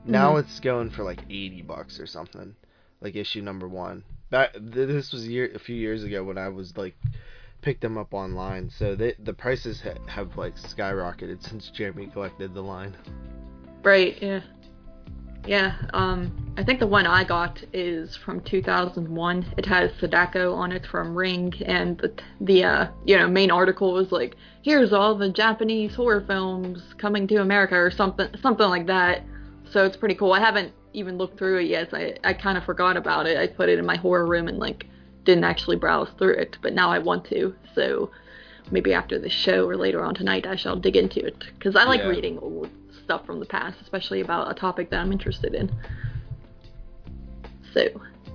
Now 0.05 0.35
Mhm. 0.35 0.41
it's 0.41 0.61
going 0.61 0.91
for 0.91 1.05
like 1.05 1.21
eighty 1.31 1.63
bucks 1.63 2.01
or 2.01 2.07
something. 2.07 2.55
Like 3.01 3.17
issue 3.17 3.43
number 3.43 3.69
one. 3.69 4.05
That 4.31 4.53
this 4.61 5.13
was 5.13 5.25
a 5.25 5.31
year 5.31 5.51
a 5.55 5.59
few 5.59 5.77
years 5.77 6.05
ago 6.05 6.25
when 6.25 6.39
I 6.39 6.49
was 6.49 6.77
like 6.77 6.97
picked 7.61 7.81
them 7.83 7.97
up 7.99 8.13
online. 8.13 8.71
So 8.71 8.95
they, 8.97 9.15
the 9.23 9.33
prices 9.35 9.81
ha- 9.81 9.95
have 10.09 10.37
like 10.37 10.57
skyrocketed 10.57 11.43
since 11.43 11.71
Jeremy 11.71 12.07
collected 12.09 12.55
the 12.55 12.63
line. 12.63 12.97
Right, 13.85 14.21
yeah. 14.23 14.41
Yeah, 15.45 15.75
um, 15.93 16.31
I 16.57 16.63
think 16.63 16.79
the 16.79 16.87
one 16.87 17.07
I 17.07 17.25
got 17.25 17.63
is 17.73 18.15
from 18.15 18.41
2001. 18.43 19.55
It 19.57 19.67
has 19.67 19.91
Sadako 19.99 20.55
on 20.55 20.71
it 20.71 20.87
from 20.87 21.17
Ring, 21.17 21.53
and 21.67 21.99
the, 21.99 22.13
the 22.41 22.65
uh, 22.65 22.87
you 23.05 23.17
know 23.17 23.27
main 23.27 23.51
article 23.51 23.93
was 23.93 24.13
like, 24.13 24.37
"Here's 24.63 24.93
all 24.93 25.17
the 25.17 25.31
Japanese 25.31 25.95
horror 25.97 26.21
films 26.21 26.95
coming 26.97 27.27
to 27.29 27.37
America" 27.37 27.75
or 27.75 27.91
something, 27.91 28.29
something 28.41 28.69
like 28.69 28.87
that. 28.87 29.23
So 29.71 29.85
it's 29.85 29.97
pretty 29.97 30.15
cool. 30.15 30.33
I 30.33 30.39
haven't 30.39 30.73
even 30.93 31.19
looked 31.19 31.39
through 31.39 31.59
it 31.59 31.67
yet. 31.67 31.93
I 31.93 32.15
I 32.23 32.35
kind 32.35 32.57
of 32.57 32.65
forgot 32.65 32.97
about 32.97 33.27
it. 33.27 33.37
I 33.37 33.49
put 33.49 33.69
it 33.69 33.81
in 33.81 33.87
my 33.87 33.97
horror 33.97 34.27
room 34.27 34.47
and 34.47 34.59
like 34.59 34.87
didn't 35.25 35.45
actually 35.45 35.77
browse 35.77 36.11
through 36.19 36.35
it, 36.35 36.57
but 36.63 36.73
now 36.73 36.91
I 36.91 37.01
want 37.01 37.25
to. 37.27 37.55
So 37.75 38.11
maybe 38.71 38.95
after 38.95 39.19
the 39.19 39.29
show 39.29 39.69
or 39.69 39.77
later 39.77 40.05
on 40.05 40.15
tonight, 40.15 40.47
I 40.47 40.55
shall 40.55 40.77
dig 40.77 40.97
into 40.97 41.25
it 41.25 41.45
because 41.59 41.75
I 41.75 41.85
like 41.85 42.01
Yeah. 42.01 42.09
reading 42.09 42.39
old 42.39 42.71
stuff 43.05 43.25
from 43.27 43.41
the 43.41 43.47
past, 43.47 43.79
especially 43.83 44.21
about 44.21 44.51
a 44.51 44.55
topic 44.55 44.91
that 44.91 45.01
I'm 45.01 45.13
interested 45.13 45.55
in. 45.55 45.71
So 47.75 47.89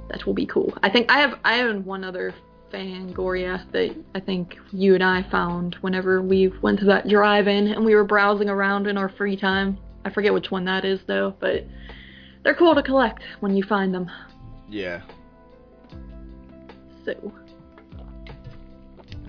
that 0.10 0.26
will 0.26 0.34
be 0.34 0.46
cool. 0.46 0.74
I 0.84 0.90
think 0.90 1.12
I 1.12 1.20
have 1.20 1.40
I 1.44 1.56
have 1.56 1.86
one 1.86 2.04
other 2.04 2.34
Fangoria 2.72 3.70
that 3.72 3.96
I 4.14 4.20
think 4.20 4.58
you 4.72 4.94
and 4.96 5.04
I 5.04 5.24
found 5.30 5.76
whenever 5.82 6.22
we 6.22 6.50
went 6.62 6.80
to 6.80 6.86
that 6.86 7.08
drive-in 7.08 7.68
and 7.68 7.86
we 7.86 7.96
were 7.96 8.04
browsing 8.04 8.50
around 8.50 8.88
in 8.88 8.98
our 8.98 9.10
free 9.10 9.38
time. 9.38 9.78
I 10.04 10.10
forget 10.10 10.34
which 10.34 10.52
one 10.52 10.66
that 10.66 10.84
is 10.86 11.00
though, 11.08 11.34
but 11.40 11.66
they're 12.44 12.56
cool 12.56 12.76
to 12.76 12.84
collect 12.84 13.24
when 13.40 13.56
you 13.56 13.64
find 13.64 13.94
them. 13.94 14.10
Yeah. 14.70 15.02
So 17.06 17.32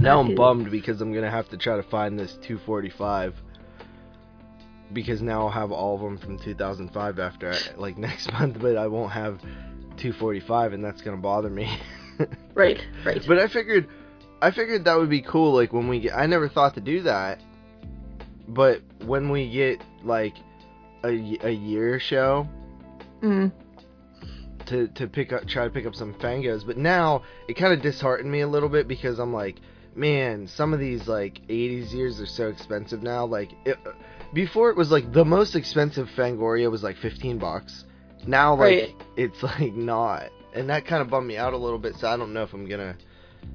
Now 0.01 0.21
I'm 0.21 0.31
is- 0.33 0.37
bummed 0.37 0.71
because 0.71 1.01
I'm 1.01 1.13
gonna 1.13 1.31
have 1.31 1.49
to 1.51 1.57
try 1.57 1.77
to 1.77 1.83
find 1.83 2.19
this 2.19 2.33
245 2.43 3.35
because 4.93 5.23
now 5.23 5.43
I'll 5.43 5.51
have 5.51 5.73
all 5.73 5.95
of 5.95 6.01
them 6.01 6.19
from 6.19 6.39
2005 6.39 7.19
after 7.19 7.55
like 7.77 7.99
next 7.99 8.33
month, 8.33 8.59
but 8.61 8.77
I 8.77 8.87
won't 8.87 9.13
have 9.13 9.41
245, 9.97 10.73
and 10.73 10.85
that's 10.85 11.03
gonna 11.03 11.17
bother 11.17 11.51
me. 11.51 11.79
right, 12.55 12.85
right. 13.05 13.23
but 13.27 13.39
I 13.39 13.49
figured, 13.49 13.89
I 14.41 14.51
figured 14.51 14.85
that 14.85 14.99
would 14.99 15.11
be 15.11 15.23
cool. 15.23 15.53
Like 15.53 15.73
when 15.73 15.89
we 15.89 16.01
get, 16.01 16.15
I 16.15 16.27
never 16.27 16.49
thought 16.49 16.75
to 16.75 16.81
do 16.81 17.03
that, 17.03 17.41
but 18.47 18.83
when 19.05 19.31
we 19.31 19.51
get 19.51 19.83
like 20.03 20.35
a, 21.05 21.47
a 21.47 21.51
year 21.51 21.99
show 22.01 22.49
Mm, 23.23 23.51
to 24.67 24.87
to 24.89 25.09
pick 25.09 25.33
up 25.33 25.47
try 25.49 25.65
to 25.65 25.71
pick 25.71 25.87
up 25.87 25.95
some 25.95 26.15
fangos 26.15 26.65
but 26.65 26.77
now 26.77 27.23
it 27.49 27.55
kind 27.55 27.73
of 27.73 27.83
disheartened 27.83 28.31
me 28.31 28.43
a 28.43 28.47
little 28.47 28.69
bit 28.69 28.87
because 28.87 29.19
i'm 29.19 29.33
like 29.33 29.57
man 29.97 30.47
some 30.47 30.73
of 30.73 30.79
these 30.79 31.09
like 31.09 31.41
80s 31.49 31.93
years 31.93 32.21
are 32.21 32.27
so 32.27 32.49
expensive 32.49 33.03
now 33.03 33.25
like 33.25 33.51
it, 33.65 33.77
before 34.35 34.71
it 34.71 34.77
was 34.77 34.91
like 34.91 35.13
the 35.13 35.25
most 35.25 35.55
expensive 35.57 36.09
fangoria 36.17 36.71
was 36.71 36.83
like 36.83 36.97
15 36.97 37.39
bucks 37.39 37.85
now 38.27 38.55
like 38.55 38.59
Right. 38.79 38.95
it's 39.17 39.43
like 39.43 39.75
not 39.75 40.31
and 40.55 40.69
that 40.71 40.85
kind 40.85 41.01
of 41.03 41.09
bummed 41.09 41.27
me 41.27 41.37
out 41.37 41.53
a 41.55 41.57
little 41.57 41.79
bit 41.79 41.95
so 41.97 42.09
i 42.09 42.17
don't 42.17 42.33
know 42.33 42.43
if 42.43 42.53
i'm 42.53 42.67
gonna 42.69 42.97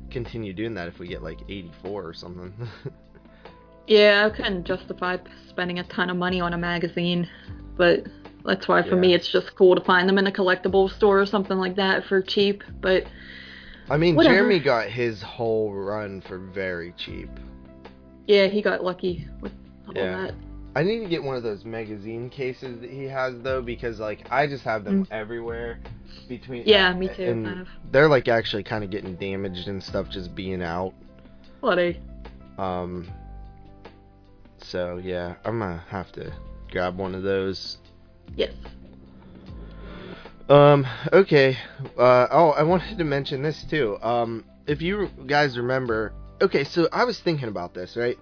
continue 0.10 0.54
doing 0.54 0.74
that 0.76 0.88
if 0.88 0.98
we 1.00 1.08
get 1.08 1.22
like 1.22 1.40
84 1.50 2.08
or 2.08 2.14
something 2.14 2.54
yeah, 3.88 4.26
I 4.32 4.36
couldn't 4.36 4.64
justify 4.66 5.18
spending 5.50 5.80
a 5.80 5.84
ton 5.84 6.10
of 6.10 6.16
money 6.16 6.40
on 6.40 6.54
a 6.54 6.58
magazine, 6.58 7.28
but 7.76 8.06
that's 8.46 8.66
why 8.68 8.82
for 8.82 8.96
Yeah. 8.96 9.02
me 9.02 9.14
it's 9.14 9.28
just 9.30 9.56
cool 9.58 9.76
to 9.76 9.82
find 9.84 10.08
them 10.08 10.18
in 10.18 10.26
a 10.26 10.32
collectible 10.32 10.90
store 10.90 11.20
or 11.20 11.26
something 11.26 11.58
like 11.58 11.76
that 11.76 12.06
for 12.06 12.22
cheap. 12.22 12.64
But 12.80 13.04
i 13.90 13.98
mean 13.98 14.16
Whatever. 14.16 14.36
jeremy 14.36 14.60
got 14.62 14.88
his 14.88 15.22
whole 15.22 15.74
run 15.74 16.22
for 16.22 16.38
very 16.38 16.94
cheap 16.98 17.30
yeah, 18.26 18.48
he 18.48 18.62
got 18.62 18.82
lucky 18.86 19.28
with 19.42 19.52
all 19.90 19.94
Yeah. 19.96 20.28
that. 20.28 20.34
I 20.76 20.82
need 20.84 21.00
to 21.00 21.06
get 21.08 21.22
one 21.24 21.36
of 21.36 21.44
those 21.44 21.66
magazine 21.66 22.30
cases 22.30 22.80
that 22.82 22.90
he 22.90 23.04
has 23.06 23.40
though, 23.42 23.62
because 23.62 24.00
like 24.00 24.26
I 24.32 24.48
just 24.48 24.64
have 24.64 24.84
them 24.84 25.08
everywhere 25.12 25.80
between. 26.28 26.64
Yeah, 26.66 26.94
me 26.94 27.10
too, 27.16 27.24
And 27.24 27.46
kind 27.46 27.62
of. 27.62 27.68
they're 27.92 28.10
like 28.10 28.28
actually 28.28 28.64
kind 28.64 28.84
of 28.84 28.90
getting 28.90 29.16
damaged 29.16 29.68
and 29.68 29.82
stuff 29.84 30.10
just 30.10 30.34
being 30.34 30.64
out. 30.64 30.94
Bloody. 31.62 32.00
Um. 32.58 33.08
So 34.58 34.98
yeah, 35.04 35.36
I'm 35.46 35.60
gonna 35.60 35.84
have 35.90 36.12
to 36.14 36.34
grab 36.72 36.98
one 36.98 37.14
of 37.14 37.22
those. 37.24 37.78
yes. 38.36 38.54
Um. 40.50 40.86
Okay. 41.12 41.58
Uh. 41.98 42.28
Oh, 42.32 42.50
I 42.50 42.64
wanted 42.64 42.98
to 42.98 43.04
mention 43.04 43.44
this 43.44 43.64
too. 43.70 43.98
Um. 44.02 44.46
If 44.66 44.82
you 44.82 45.10
guys 45.28 45.58
remember, 45.58 46.14
okay, 46.42 46.64
so 46.64 46.88
I 46.92 47.04
was 47.04 47.20
thinking 47.20 47.48
about 47.50 47.74
this, 47.74 47.96
right? 47.98 48.18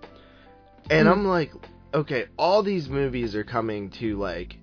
And 0.90 1.08
Mhm. 1.08 1.12
I'm 1.12 1.28
like, 1.28 1.52
okay, 1.94 2.26
all 2.38 2.64
these 2.64 2.90
movies 2.90 3.36
are 3.36 3.44
coming 3.44 3.90
to 3.92 4.18
like 4.18 4.58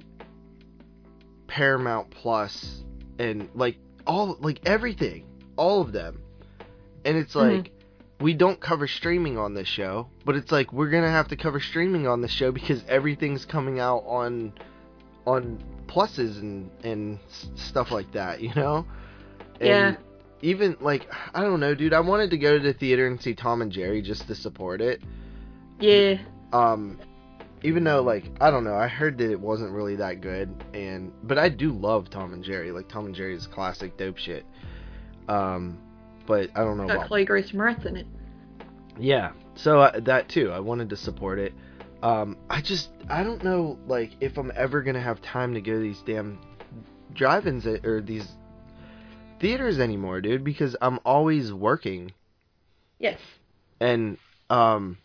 Paramount 1.46 2.10
Plus 2.10 2.82
and 3.18 3.48
like 3.54 3.76
all 4.06 4.36
like 4.40 4.60
everything, 4.66 5.24
all 5.56 5.80
of 5.80 5.92
them. 5.92 6.20
And 7.04 7.16
it's 7.16 7.34
Mhm. 7.34 7.52
like 7.58 7.72
we 8.20 8.34
don't 8.34 8.60
cover 8.60 8.86
streaming 8.86 9.38
on 9.38 9.54
this 9.54 9.68
show, 9.68 10.08
but 10.24 10.34
it's 10.36 10.50
like 10.50 10.72
we're 10.72 10.90
going 10.90 11.04
to 11.04 11.10
have 11.10 11.28
to 11.28 11.36
cover 11.36 11.60
streaming 11.60 12.06
on 12.06 12.20
this 12.20 12.32
show 12.32 12.50
because 12.52 12.82
everything's 12.88 13.44
coming 13.44 13.78
out 13.80 14.04
on 14.06 14.52
on 15.26 15.62
pluses 15.86 16.40
and 16.40 16.70
and 16.84 17.18
stuff 17.54 17.90
like 17.90 18.10
that, 18.12 18.40
you 18.40 18.52
know? 18.54 18.86
And 19.60 19.68
Yeah. 19.68 19.96
Even 20.40 20.76
like 20.80 21.08
I 21.34 21.40
don't 21.42 21.58
know, 21.60 21.74
dude. 21.74 21.92
I 21.92 22.00
wanted 22.00 22.30
to 22.30 22.38
go 22.38 22.56
to 22.58 22.62
the 22.62 22.72
theater 22.72 23.06
and 23.08 23.20
see 23.20 23.34
Tom 23.34 23.60
and 23.62 23.72
Jerry 23.72 24.02
just 24.02 24.26
to 24.28 24.34
support 24.36 24.80
it. 24.80 25.02
Yeah. 25.80 26.18
Um, 26.52 26.98
even 27.62 27.84
though 27.84 28.02
like 28.02 28.24
I 28.40 28.50
don't 28.50 28.64
know, 28.64 28.74
I 28.74 28.88
heard 28.88 29.18
that 29.18 29.30
it 29.30 29.40
wasn't 29.40 29.72
really 29.72 29.96
that 29.96 30.20
good, 30.20 30.64
and 30.74 31.12
but 31.22 31.38
I 31.38 31.48
do 31.48 31.72
love 31.72 32.10
Tom 32.10 32.32
and 32.32 32.42
Jerry. 32.44 32.72
Like 32.72 32.88
Tom 32.88 33.06
and 33.06 33.14
Jerry 33.14 33.34
is 33.34 33.46
classic 33.46 33.96
dope 33.96 34.18
shit. 34.18 34.44
Um, 35.28 35.78
but 36.26 36.50
I 36.54 36.60
don't 36.64 36.76
know 36.76 36.86
Got 36.86 36.96
about 36.96 37.08
Chloe 37.08 37.24
Grace 37.24 37.52
Moretz 37.52 37.84
in 37.86 37.96
it. 37.96 38.06
yeah. 38.98 39.32
So 39.54 39.80
uh, 39.80 40.00
that 40.00 40.28
too, 40.28 40.50
I 40.52 40.60
wanted 40.60 40.88
to 40.90 40.96
support 40.96 41.38
it. 41.38 41.52
Um, 42.02 42.36
I 42.48 42.60
just 42.60 42.90
I 43.08 43.22
don't 43.24 43.42
know 43.42 43.78
like 43.86 44.12
if 44.20 44.38
I'm 44.38 44.52
ever 44.54 44.82
gonna 44.82 45.00
have 45.00 45.20
time 45.20 45.54
to 45.54 45.60
go 45.60 45.72
to 45.72 45.78
these 45.80 46.00
damn 46.06 46.38
drive-ins 47.12 47.66
or 47.66 48.00
these 48.00 48.28
theaters 49.40 49.80
anymore, 49.80 50.20
dude, 50.20 50.44
because 50.44 50.76
I'm 50.80 51.00
always 51.04 51.52
working 51.52 52.12
Yes. 53.00 53.18
and 53.80 54.18
um 54.50 54.98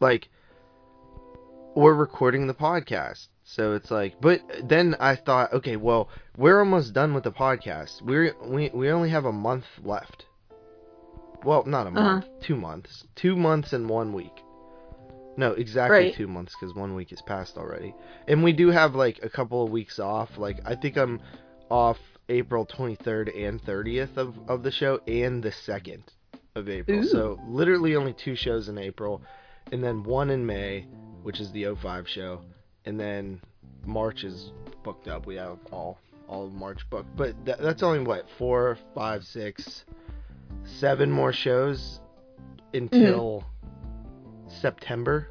like 0.00 0.28
we're 1.74 1.94
recording 1.94 2.46
the 2.46 2.54
podcast. 2.54 3.28
So 3.44 3.74
it's 3.74 3.90
like 3.90 4.20
but 4.20 4.40
then 4.62 4.94
i 5.00 5.16
thought 5.16 5.52
okay 5.52 5.76
well 5.76 6.08
we're 6.36 6.60
almost 6.60 6.92
done 6.92 7.14
with 7.14 7.24
the 7.24 7.32
podcast. 7.32 8.02
We're 8.02 8.34
we, 8.44 8.70
we 8.72 8.90
only 8.90 9.10
have 9.10 9.24
a 9.24 9.32
month 9.32 9.64
left. 9.82 10.26
Well 11.44 11.64
not 11.66 11.86
a 11.86 11.90
uh-huh. 11.90 12.00
month 12.00 12.26
two 12.40 12.56
months. 12.56 13.04
Two 13.14 13.36
months 13.36 13.72
and 13.72 13.88
one 13.88 14.12
week. 14.12 14.44
No 15.36 15.52
exactly 15.52 15.96
Right. 15.96 16.14
two 16.14 16.28
months 16.28 16.54
because 16.58 16.74
one 16.74 16.94
week 16.94 17.12
is 17.12 17.22
passed 17.22 17.56
already. 17.56 17.94
And 18.28 18.44
we 18.44 18.52
do 18.52 18.68
have 18.68 18.94
like 18.94 19.20
a 19.22 19.28
couple 19.28 19.64
of 19.64 19.70
weeks 19.70 19.98
off. 19.98 20.38
Like 20.38 20.60
i 20.64 20.74
think 20.74 20.96
i'm 20.96 21.20
off 21.70 21.98
april 22.28 22.66
23rd 22.66 23.48
and 23.48 23.62
30th 23.62 24.16
of, 24.16 24.34
of 24.48 24.62
the 24.62 24.70
show 24.70 25.00
and 25.06 25.42
the 25.42 25.50
2nd 25.50 26.02
of 26.54 26.68
April. 26.68 27.00
Ooh. 27.00 27.04
So 27.04 27.40
literally 27.46 27.96
only 27.96 28.12
two 28.12 28.34
shows 28.34 28.68
in 28.68 28.78
April, 28.78 29.22
and 29.72 29.82
then 29.82 30.04
one 30.04 30.30
in 30.30 30.46
May, 30.46 30.86
which 31.22 31.40
is 31.40 31.50
the 31.50 31.74
05 31.74 32.06
show, 32.06 32.42
and 32.84 33.00
then 33.00 33.40
March 33.84 34.22
is 34.22 34.52
booked 34.84 35.08
up. 35.08 35.26
We 35.26 35.34
have 35.36 35.58
all 35.72 35.98
all 36.28 36.46
of 36.46 36.52
March 36.52 36.88
booked, 36.88 37.14
but 37.16 37.34
tha 37.44 37.56
that's 37.58 37.82
only 37.82 38.00
what 38.00 38.26
four, 38.38 38.78
five, 38.94 39.24
six, 39.24 39.84
seven 40.64 41.10
more 41.10 41.32
shows 41.32 42.00
until 42.72 43.44
September. 44.46 45.28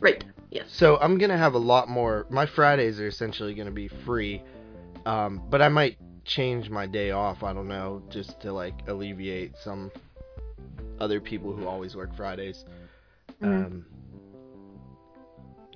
Right. 0.00 0.24
Yes. 0.50 0.66
So 0.68 0.96
I'm 1.00 1.18
gonna 1.18 1.36
have 1.36 1.54
a 1.54 1.58
lot 1.58 1.88
more. 1.88 2.26
My 2.30 2.46
Fridays 2.46 3.00
are 3.00 3.06
essentially 3.06 3.54
gonna 3.54 3.70
be 3.70 3.88
free, 3.88 4.42
um, 5.06 5.42
but 5.50 5.60
I 5.60 5.68
might 5.68 5.98
change 6.24 6.70
my 6.70 6.86
day 6.86 7.10
off. 7.10 7.42
I 7.42 7.52
don't 7.52 7.68
know, 7.68 8.02
just 8.08 8.40
to 8.40 8.52
like 8.52 8.88
alleviate 8.88 9.56
some 9.56 9.90
other 11.00 11.20
people 11.20 11.52
who 11.52 11.66
always 11.66 11.96
work 11.96 12.14
Fridays. 12.16 12.64
Mhm. 13.44 13.66
Um, 13.66 13.84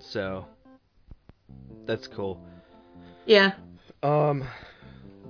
so 0.01 0.47
that's 1.85 2.07
cool. 2.07 2.41
Yeah. 3.27 3.53
Um, 4.03 4.45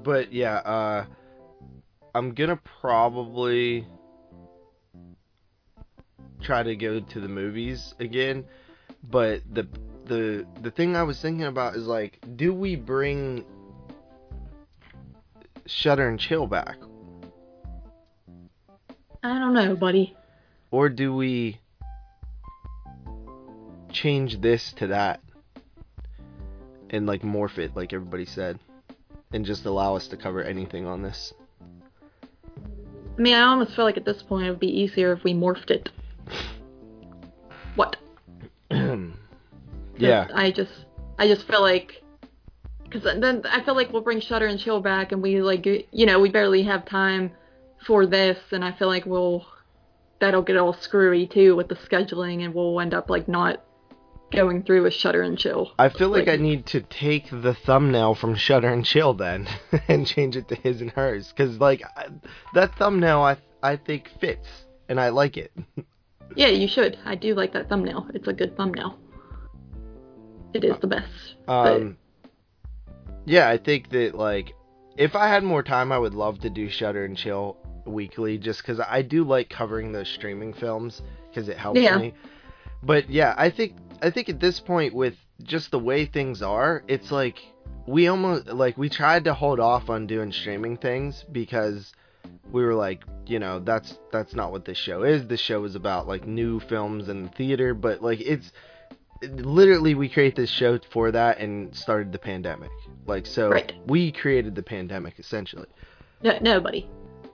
but 0.05 0.33
yeah, 0.33 0.57
uh, 0.57 1.07
I'm 2.15 2.33
gonna 2.35 2.61
probably 2.81 3.87
try 6.41 6.63
to 6.63 6.77
go 6.77 7.01
to 7.01 7.21
the 7.21 7.29
movies 7.29 7.95
again. 7.99 8.45
But 9.11 9.43
the 9.53 9.67
the 10.05 10.47
the 10.63 10.71
thing 10.71 10.97
I 10.97 11.03
was 11.03 11.21
thinking 11.21 11.45
about 11.45 11.75
is 11.75 11.87
like, 11.87 12.19
do 12.37 12.55
we 12.55 12.77
bring 12.77 13.45
Shutter 15.67 16.09
and 16.09 16.19
Chill 16.21 16.47
back, 16.47 16.77
I 19.23 19.39
don't 19.39 19.55
know, 19.55 19.75
buddy. 19.77 20.17
or 20.71 20.89
do 20.89 21.15
we 21.15 21.59
change 23.93 24.41
this 24.41 24.73
to 24.75 24.89
that? 24.89 25.21
and 26.91 27.07
like 27.07 27.23
morph 27.23 27.59
it 27.59 27.75
like 27.77 27.93
everybody 27.93 28.25
said 28.25 28.59
and 29.33 29.45
just 29.45 29.65
allow 29.67 29.95
us 29.95 30.09
to 30.09 30.17
cover 30.17 30.43
anything 30.43 30.87
on 30.87 31.03
this. 31.03 31.35
I 33.19 33.21
mean, 33.21 33.35
I 33.35 33.43
almost 33.43 33.75
feel 33.75 33.85
like 33.85 33.97
at 33.97 34.05
this 34.05 34.23
point 34.23 34.47
it 34.47 34.51
would 34.51 34.61
be 34.61 34.81
easier 34.81 35.13
if 35.13 35.23
we 35.25 35.35
morphed 35.35 35.71
it. 35.71 35.91
what 37.75 37.97
yeah. 39.99 40.29
I 40.35 40.51
just, 40.51 40.73
I 41.19 41.27
just 41.27 41.47
feel 41.47 41.61
like, 41.61 42.03
because 42.85 43.03
then 43.03 43.43
I 43.45 43.63
feel 43.65 43.75
like 43.75 43.93
we'll 43.93 44.03
bring 44.03 44.21
Shutter 44.21 44.47
and 44.47 44.59
Chill 44.59 44.81
back, 44.81 45.13
and 45.13 45.21
we 45.21 45.43
like, 45.43 45.67
you 45.67 46.07
know, 46.07 46.21
we 46.21 46.31
barely 46.31 46.63
have 46.63 46.87
time 46.87 47.33
for 47.87 48.07
this, 48.07 48.39
and 48.53 48.65
I 48.65 48.73
feel 48.73 48.89
like 48.89 49.05
we'll, 49.05 49.45
that'll 50.21 50.43
get 50.43 50.57
all 50.57 50.73
screwy 50.73 51.27
too 51.27 51.55
with 51.55 51.69
the 51.69 51.75
scheduling, 51.75 52.45
and 52.45 52.55
we'll 52.55 52.81
end 52.81 52.95
up 52.95 53.11
like 53.11 53.29
not 53.29 53.63
going 54.33 54.63
through 54.63 54.83
with 54.83 54.93
Shutter 54.95 55.23
and 55.23 55.39
Chill. 55.39 55.73
I 55.79 55.89
feel 55.89 56.09
like 56.09 56.27
Like- 56.27 56.39
I 56.39 56.43
need 56.43 56.67
to 56.67 56.81
take 56.81 57.29
the 57.31 57.55
thumbnail 57.55 58.15
from 58.15 58.35
Shutter 58.35 58.69
and 58.69 58.85
Chill 58.85 59.15
then 59.15 59.49
and 59.89 60.07
change 60.07 60.37
it 60.37 60.49
to 60.49 60.55
his 60.55 60.81
and 60.81 60.91
hers 60.91 61.33
cuz 61.37 61.59
like 61.61 61.83
I, 61.97 62.07
that 62.55 62.75
thumbnail 62.77 63.21
I 63.23 63.37
I 63.63 63.77
think 63.77 64.09
fits 64.21 64.49
and 64.89 65.01
I 65.01 65.09
like 65.11 65.37
it. 65.37 65.53
Yeah, 66.37 66.49
you 66.49 66.69
should. 66.69 66.99
I 67.07 67.15
do 67.15 67.35
like 67.35 67.55
that 67.55 67.71
thumbnail. 67.71 68.07
It's 68.13 68.29
a 68.29 68.35
good 68.35 68.55
thumbnail. 68.55 68.99
It 70.53 70.63
is 70.63 70.79
the 70.79 70.87
best. 70.87 71.35
Um 71.49 71.97
Yeah, 73.25 73.49
I 73.49 73.57
think 73.57 73.89
that 73.91 74.15
like 74.15 74.53
if 74.99 75.17
I 75.17 75.29
had 75.29 75.43
more 75.43 75.63
time 75.63 75.91
I 75.91 75.99
would 75.99 76.15
love 76.15 76.39
to 76.41 76.51
do 76.51 76.69
Shutter 76.69 77.05
and 77.07 77.17
Chill 77.17 77.57
weekly 77.87 78.37
just 78.37 78.63
cuz 78.63 78.79
I 78.79 79.01
do 79.01 79.25
like 79.25 79.49
covering 79.49 79.93
those 79.93 80.09
streaming 80.09 80.53
films 80.53 81.03
cuz 81.35 81.49
it 81.49 81.57
helps 81.57 81.81
Yeah. 81.81 81.97
me. 81.97 82.13
But 82.83 83.09
yeah, 83.11 83.35
I 83.39 83.49
think 83.51 83.73
I 84.03 84.11
think 84.11 84.29
at 84.29 84.41
this 84.41 84.61
point 84.61 84.95
with 84.95 85.15
just 85.43 85.71
the 85.71 85.79
way 85.79 86.07
things 86.07 86.43
are, 86.43 86.83
it's 86.89 87.11
like 87.11 87.39
we 87.87 88.09
almost 88.09 88.47
like 88.49 88.77
we 88.79 88.89
tried 88.89 89.25
to 89.25 89.35
hold 89.35 89.61
off 89.61 89.89
on 89.91 90.07
doing 90.07 90.33
streaming 90.33 90.77
things 90.77 91.25
because 91.33 91.93
we 92.53 92.63
were 92.65 92.75
like, 92.75 93.03
you 93.27 93.39
know, 93.39 93.59
that's 93.61 93.99
that's 94.13 94.35
not 94.35 94.53
what 94.53 94.65
this 94.65 94.79
show 94.79 95.03
is. 95.03 95.27
This 95.27 95.41
show 95.41 95.65
is 95.65 95.75
about 95.75 96.07
like 96.07 96.27
new 96.27 96.61
films 96.61 97.09
and 97.09 97.35
theater, 97.35 97.75
but 97.75 98.03
like 98.03 98.21
it's 98.21 98.53
literally 99.23 99.95
we 99.95 100.09
create 100.09 100.37
this 100.37 100.51
show 100.51 100.79
for 100.91 101.11
that 101.11 101.39
and 101.39 101.75
started 101.75 102.13
the 102.13 102.19
pandemic. 102.19 102.71
Like 103.07 103.27
so 103.27 103.51
Right. 103.51 103.73
we 103.87 104.13
created 104.13 104.55
the 104.55 104.63
pandemic 104.63 105.19
essentially. 105.19 105.67
No, 106.23 106.39
nobody. 106.41 106.89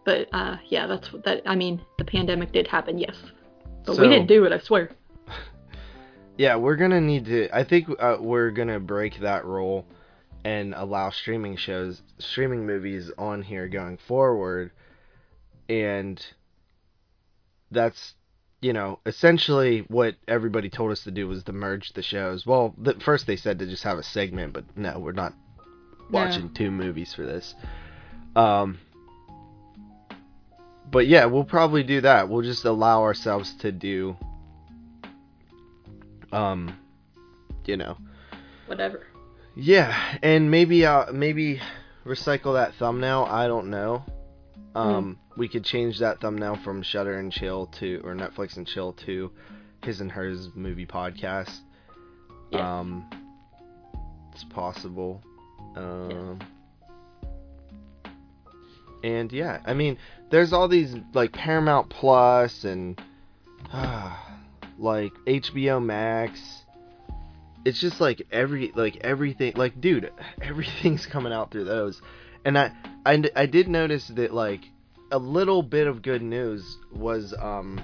But 0.04 0.28
uh, 0.33 0.56
yeah, 0.68 0.87
that's 0.87 1.12
what 1.12 1.25
that. 1.25 1.42
I 1.47 1.54
mean, 1.56 1.80
the 1.99 2.04
pandemic 2.04 2.52
did 2.52 2.66
happen, 2.66 2.99
yes, 2.99 3.16
but 3.87 3.97
So- 3.97 4.02
we 4.02 4.09
didn't 4.09 4.26
do 4.28 4.44
it. 4.44 4.52
I 4.52 4.59
swear. 4.59 4.90
Yeah, 6.37 6.57
we're 6.57 6.76
gonna 6.76 7.00
need 7.00 7.26
to. 7.26 7.49
I 7.57 7.64
think 7.64 7.88
uh, 7.99 8.17
we're 8.21 8.50
gonna 8.50 8.81
break 8.81 9.21
that 9.21 9.45
rule 9.45 9.87
and 10.45 10.75
allow 10.75 11.11
streaming 11.11 11.57
shows, 11.57 12.03
streaming 12.19 12.67
movies 12.67 13.11
on 13.17 13.43
here 13.43 13.69
going 13.69 13.99
forward, 13.99 14.73
and 15.69 16.25
that's 17.71 18.14
you 18.61 18.73
know 18.73 18.99
essentially 19.07 19.85
what 19.88 20.17
everybody 20.26 20.69
told 20.69 20.91
us 20.91 21.05
to 21.05 21.11
do 21.11 21.29
was 21.29 21.45
to 21.45 21.53
merge 21.53 21.93
the 21.93 22.03
shows. 22.03 22.45
Well, 22.45 22.75
the, 22.79 22.95
first 22.95 23.26
they 23.26 23.37
said 23.37 23.61
to 23.61 23.67
just 23.67 23.85
have 23.85 23.99
a 23.99 24.03
segment, 24.03 24.53
but 24.53 24.64
no, 24.76 24.99
we're 24.99 25.12
not 25.12 25.35
watching 26.11 26.53
two 26.53 26.71
movies 26.71 27.14
for 27.14 27.25
this. 27.25 27.55
Um, 28.35 28.79
but 30.91 31.07
yeah, 31.07 31.26
we'll 31.26 31.45
probably 31.45 31.85
do 31.85 32.00
that. 32.00 32.29
We'll 32.29 32.43
just 32.43 32.64
allow 32.64 33.03
ourselves 33.03 33.55
to 33.61 33.71
do 33.71 34.17
um 36.35 36.79
you 37.67 37.76
know. 37.76 37.97
Whatever. 38.67 39.07
yeah 39.55 40.17
and 40.23 40.50
maybe 40.50 40.85
uh 40.87 41.12
maybe 41.12 41.61
recycle 42.05 42.55
that 42.55 42.75
thumbnail 42.75 43.26
i 43.31 43.47
don't 43.47 43.71
know. 43.71 44.03
Um 44.75 45.19
we 45.37 45.49
could 45.49 45.64
change 45.64 45.99
that 46.00 46.21
thumbnail 46.21 46.57
from 46.57 46.83
shutter 46.83 47.18
and 47.18 47.31
chill 47.33 47.66
to 47.79 48.01
or 48.05 48.14
netflix 48.14 48.57
and 48.57 48.66
chill 48.66 48.92
to 49.07 49.31
his 49.83 50.01
and 50.01 50.11
hers 50.11 50.49
movie 50.55 50.87
podcast. 50.87 51.59
Yeah. 52.51 52.79
um 52.81 53.09
it's 54.33 54.44
possible. 54.44 55.23
Um 55.77 56.38
and 59.03 59.31
yeah 59.33 59.61
i 59.66 59.75
mean 59.75 59.99
there's 60.31 60.53
all 60.55 60.66
these 60.68 60.97
like 61.12 61.33
paramount 61.33 61.90
plus 61.90 62.64
and 62.64 63.01
like 64.79 65.13
HBO 65.27 65.85
Max. 65.85 66.41
It's 67.65 67.81
just 67.81 68.01
like 68.01 68.27
every 68.31 68.73
like 68.75 68.97
everything 68.99 69.55
like 69.57 69.81
dude, 69.81 70.13
everything's 70.43 71.07
coming 71.07 71.33
out 71.33 71.51
through 71.51 71.65
those. 71.65 72.01
And 72.45 72.59
I 72.59 72.73
I, 73.07 73.23
I 73.35 73.47
did 73.47 73.69
notice 73.69 74.09
that 74.09 74.33
like 74.35 74.61
a 75.11 75.19
little 75.19 75.63
bit 75.63 75.87
of 75.87 76.03
good 76.03 76.23
news 76.23 76.79
was 76.93 77.35
um 77.39 77.81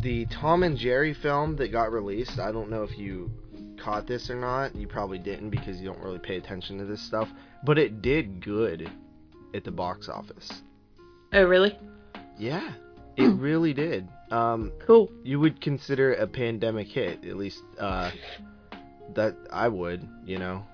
the 0.00 0.26
Tom 0.26 0.62
and 0.62 0.76
Jerry 0.76 1.14
film 1.14 1.56
that 1.56 1.72
got 1.72 1.92
released. 1.92 2.38
I 2.38 2.52
don't 2.52 2.70
know 2.70 2.82
if 2.82 2.96
you 2.98 3.30
caught 3.76 4.06
this 4.06 4.30
or 4.30 4.36
not. 4.36 4.74
You 4.74 4.86
probably 4.86 5.18
didn't 5.18 5.50
because 5.50 5.80
you 5.80 5.86
don't 5.86 6.00
really 6.00 6.18
pay 6.18 6.36
attention 6.36 6.78
to 6.78 6.84
this 6.84 7.00
stuff, 7.00 7.28
but 7.64 7.78
it 7.78 8.02
did 8.02 8.44
good 8.44 8.90
at 9.54 9.64
the 9.64 9.70
box 9.70 10.08
office. 10.08 10.50
Oh, 11.32 11.44
really? 11.44 11.78
Yeah, 12.38 12.72
it 13.16 13.28
really 13.38 13.72
did. 13.74 14.08
Um 14.30 14.72
Cool. 14.86 15.10
you 15.22 15.38
would 15.40 15.60
consider 15.60 16.12
it 16.12 16.20
a 16.20 16.26
pandemic 16.26 16.88
hit 16.88 17.24
at 17.24 17.36
least 17.36 17.62
uh 17.78 18.10
that 19.14 19.34
i 19.52 19.68
would 19.68 20.06
you 20.24 20.38
know 20.38 20.64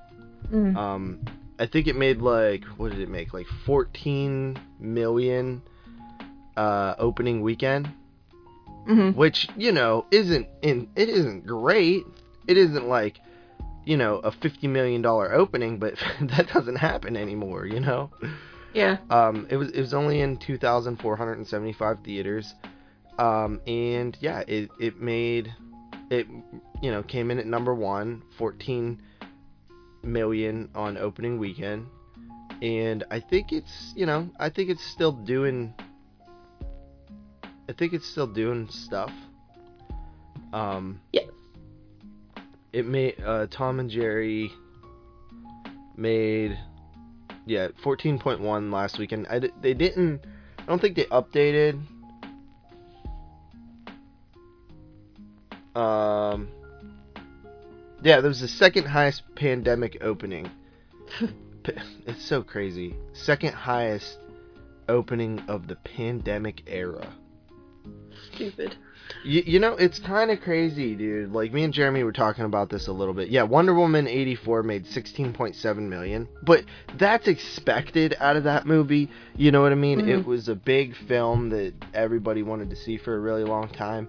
Mm. 0.50 0.76
um 0.76 1.18
i 1.58 1.66
think 1.66 1.86
it 1.86 1.96
made 1.96 2.18
like 2.20 2.64
what 2.76 2.90
did 2.90 3.00
it 3.00 3.08
make 3.08 3.32
like 3.32 3.46
14 3.64 4.58
million 4.80 5.62
uh 6.56 6.94
opening 6.98 7.40
weekend 7.42 7.88
hmm 8.86 9.10
which 9.10 9.48
you 9.56 9.70
know 9.72 10.04
isn't 10.10 10.46
in 10.62 10.88
it 10.96 11.08
isn't 11.08 11.46
great 11.46 12.02
it 12.48 12.56
isn't 12.58 12.88
like 12.88 13.20
you 13.84 13.96
know 13.96 14.16
a 14.16 14.32
50 14.32 14.66
million 14.66 15.00
dollar 15.00 15.32
opening 15.32 15.78
but 15.78 15.94
that 16.22 16.48
doesn't 16.52 16.76
happen 16.76 17.16
anymore 17.16 17.64
you 17.66 17.80
know 17.80 18.10
Yeah. 18.74 18.98
um, 19.10 19.46
it 19.50 19.56
was 19.56 19.70
it 19.70 19.80
was 19.80 19.94
only 19.94 20.20
in 20.20 20.36
2,475 20.38 21.98
theaters, 22.04 22.54
um, 23.18 23.60
and 23.66 24.16
yeah, 24.20 24.40
it 24.46 24.70
it 24.80 25.00
made 25.00 25.52
it 26.10 26.26
you 26.80 26.90
know 26.90 27.02
came 27.02 27.30
in 27.30 27.38
at 27.38 27.46
number 27.46 27.74
one, 27.74 28.22
14 28.38 29.00
million 30.02 30.68
on 30.74 30.96
opening 30.96 31.38
weekend, 31.38 31.86
and 32.60 33.04
I 33.10 33.20
think 33.20 33.52
it's 33.52 33.92
you 33.94 34.06
know 34.06 34.28
I 34.38 34.48
think 34.48 34.70
it's 34.70 34.84
still 34.84 35.12
doing 35.12 35.74
I 37.68 37.72
think 37.72 37.92
it's 37.92 38.06
still 38.06 38.26
doing 38.26 38.68
stuff. 38.70 39.12
Um, 40.52 41.00
Yes. 41.12 41.28
it 42.72 42.86
made 42.86 43.20
uh, 43.24 43.46
Tom 43.50 43.80
and 43.80 43.88
Jerry 43.88 44.50
made 45.96 46.58
yeah 47.46 47.68
14.1 47.82 48.72
last 48.72 48.98
weekend. 48.98 49.26
I 49.28 49.40
they 49.60 49.74
didn't. 49.74 50.24
I 50.58 50.64
don't 50.64 50.80
think 50.80 50.96
they 50.96 51.04
updated. 51.06 51.80
Um. 55.74 56.48
Yeah, 58.02 58.20
there 58.20 58.28
was 58.28 58.40
the 58.40 58.48
second 58.48 58.86
highest 58.86 59.22
pandemic 59.34 59.98
opening. 60.02 60.50
It's 62.06 62.24
so 62.24 62.42
crazy. 62.42 62.96
Second 63.12 63.54
highest 63.54 64.18
opening 64.88 65.38
of 65.46 65.68
the 65.68 65.76
pandemic 65.76 66.64
era. 66.66 67.06
Stupid. 68.34 68.76
You, 69.24 69.42
you 69.46 69.58
know, 69.60 69.74
it's 69.74 69.98
kind 69.98 70.30
of 70.30 70.40
crazy, 70.40 70.94
dude. 70.94 71.32
Like 71.32 71.52
me 71.52 71.64
and 71.64 71.72
Jeremy 71.72 72.02
were 72.02 72.12
talking 72.12 72.44
about 72.44 72.70
this 72.70 72.88
a 72.88 72.92
little 72.92 73.14
bit. 73.14 73.28
Yeah, 73.28 73.42
Wonder 73.42 73.74
Woman 73.74 74.06
84 74.08 74.62
made 74.62 74.86
16.7 74.86 75.76
million, 75.88 76.28
but 76.42 76.64
that's 76.98 77.28
expected 77.28 78.16
out 78.20 78.36
of 78.36 78.44
that 78.44 78.66
movie. 78.66 79.10
You 79.36 79.50
know 79.52 79.62
what 79.62 79.72
I 79.72 79.76
mean? 79.76 80.00
Mhm. 80.00 80.08
It 80.08 80.26
was 80.26 80.48
a 80.48 80.54
big 80.54 80.96
film 80.96 81.50
that 81.50 81.74
everybody 81.94 82.42
wanted 82.42 82.70
to 82.70 82.76
see 82.76 82.96
for 82.96 83.14
a 83.16 83.20
really 83.20 83.44
long 83.44 83.68
time. 83.68 84.08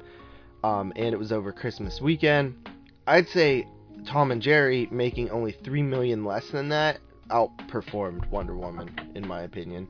Um, 0.64 0.94
and 0.96 1.14
it 1.14 1.18
was 1.18 1.32
over 1.32 1.52
Christmas 1.52 2.00
weekend. 2.02 2.56
I'd 3.06 3.28
say 3.28 3.68
Tom 4.06 4.32
and 4.32 4.42
Jerry 4.42 4.88
making 4.92 5.30
only 5.30 5.52
3 5.52 5.84
million 5.84 6.24
less 6.24 6.48
than 6.50 6.70
that 6.70 7.00
outperformed 7.30 8.30
Wonder 8.30 8.56
Woman 8.56 8.90
in 9.16 9.28
my 9.28 9.42
opinion. 9.42 9.88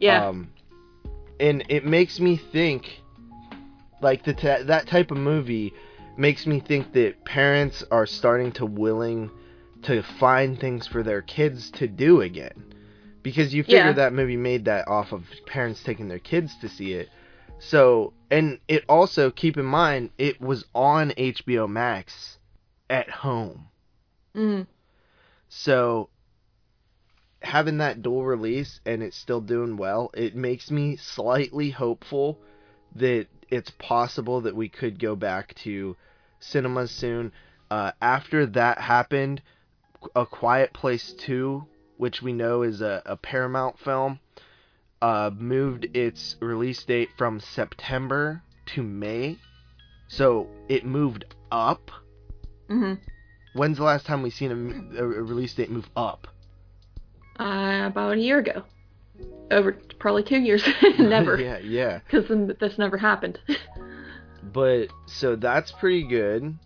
Yeah. 0.00 0.26
Um, 0.28 0.50
and 1.40 1.64
it 1.68 1.84
makes 1.84 2.20
me 2.20 2.36
think, 2.36 3.00
like 4.00 4.24
the 4.24 4.34
ta- 4.34 4.62
that 4.64 4.86
type 4.86 5.10
of 5.10 5.16
movie 5.18 5.72
makes 6.16 6.46
me 6.46 6.60
think 6.60 6.92
that 6.92 7.24
parents 7.24 7.84
are 7.90 8.06
starting 8.06 8.52
to 8.52 8.66
willing 8.66 9.30
to 9.82 10.02
find 10.02 10.58
things 10.58 10.86
for 10.86 11.02
their 11.02 11.22
kids 11.22 11.70
to 11.70 11.86
do 11.86 12.20
again, 12.20 12.64
because 13.22 13.54
you 13.54 13.62
figure 13.62 13.78
Yeah. 13.78 13.92
that 13.92 14.12
movie 14.12 14.36
made 14.36 14.64
that 14.64 14.88
off 14.88 15.12
of 15.12 15.24
parents 15.46 15.82
taking 15.82 16.08
their 16.08 16.18
kids 16.18 16.56
to 16.60 16.68
see 16.68 16.92
it. 16.94 17.08
So, 17.60 18.12
and 18.30 18.58
it 18.68 18.84
also 18.88 19.30
keep 19.30 19.56
in 19.56 19.64
mind 19.64 20.10
it 20.18 20.40
was 20.40 20.64
on 20.74 21.10
HBO 21.12 21.68
Max 21.68 22.38
at 22.90 23.08
home. 23.10 23.68
mm. 24.34 24.66
So 25.48 26.10
having 27.42 27.78
that 27.78 28.02
dual 28.02 28.24
release 28.24 28.80
and 28.84 29.02
it's 29.02 29.16
still 29.16 29.40
doing 29.40 29.76
well, 29.76 30.10
it 30.14 30.34
makes 30.34 30.70
me 30.70 30.96
slightly 30.96 31.70
hopeful 31.70 32.40
that 32.96 33.26
it's 33.50 33.70
possible 33.70 34.40
that 34.42 34.54
we 34.56 34.68
could 34.68 34.98
go 34.98 35.16
back 35.16 35.54
to 35.56 35.96
cinemas 36.40 36.90
soon. 36.90 37.32
Uh, 37.70 37.92
after 38.00 38.46
that 38.46 38.78
happened, 38.78 39.42
A 40.14 40.26
Quiet 40.26 40.72
Place 40.72 41.14
2, 41.18 41.64
which 41.96 42.22
we 42.22 42.32
know 42.32 42.62
is 42.62 42.80
a, 42.80 43.02
a 43.04 43.16
Paramount 43.16 43.78
film, 43.78 44.20
uh, 45.02 45.30
moved 45.36 45.86
its 45.96 46.36
release 46.40 46.82
date 46.84 47.10
from 47.16 47.40
September 47.40 48.42
to 48.66 48.82
May. 48.82 49.38
So 50.08 50.48
it 50.68 50.84
moved 50.84 51.24
up. 51.50 51.90
hmm 52.68 52.94
When's 53.54 53.78
the 53.78 53.84
last 53.84 54.06
time 54.06 54.22
we've 54.22 54.32
seen 54.32 54.92
a, 54.96 55.02
a 55.02 55.06
release 55.06 55.54
date 55.54 55.70
move 55.70 55.88
up? 55.96 56.28
Uh, 57.40 57.84
about 57.86 58.12
a 58.12 58.20
year 58.20 58.38
ago. 58.38 58.62
Over 59.50 59.72
probably 59.98 60.22
two 60.22 60.40
years. 60.40 60.66
never. 60.98 61.36
yeah, 61.40 61.58
yeah. 61.58 62.00
Because 62.00 62.28
this 62.60 62.78
never 62.78 62.96
happened. 62.96 63.38
But 64.52 64.88
so 65.06 65.36
that's 65.36 65.72
pretty 65.72 66.04
good. 66.04 66.56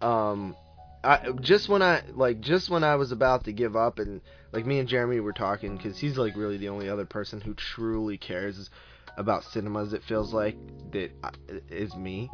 Um, 0.00 0.54
I 1.02 1.32
just 1.40 1.68
when 1.68 1.82
I 1.82 2.02
like 2.14 2.40
just 2.40 2.70
when 2.70 2.84
I 2.84 2.96
was 2.96 3.12
about 3.12 3.44
to 3.44 3.52
give 3.52 3.76
up 3.76 3.98
and 3.98 4.20
like 4.52 4.66
me 4.66 4.78
and 4.78 4.88
Jeremy 4.88 5.20
were 5.20 5.32
talking 5.32 5.76
because 5.76 5.98
he's 5.98 6.16
like 6.16 6.36
really 6.36 6.58
the 6.58 6.68
only 6.68 6.88
other 6.88 7.06
person 7.06 7.40
who 7.40 7.54
truly 7.54 8.18
cares 8.18 8.70
about 9.16 9.42
cinemas. 9.44 9.92
It 9.92 10.04
feels 10.04 10.32
like 10.32 10.56
that 10.92 11.10
I- 11.22 11.30
is 11.70 11.94
me, 11.96 12.30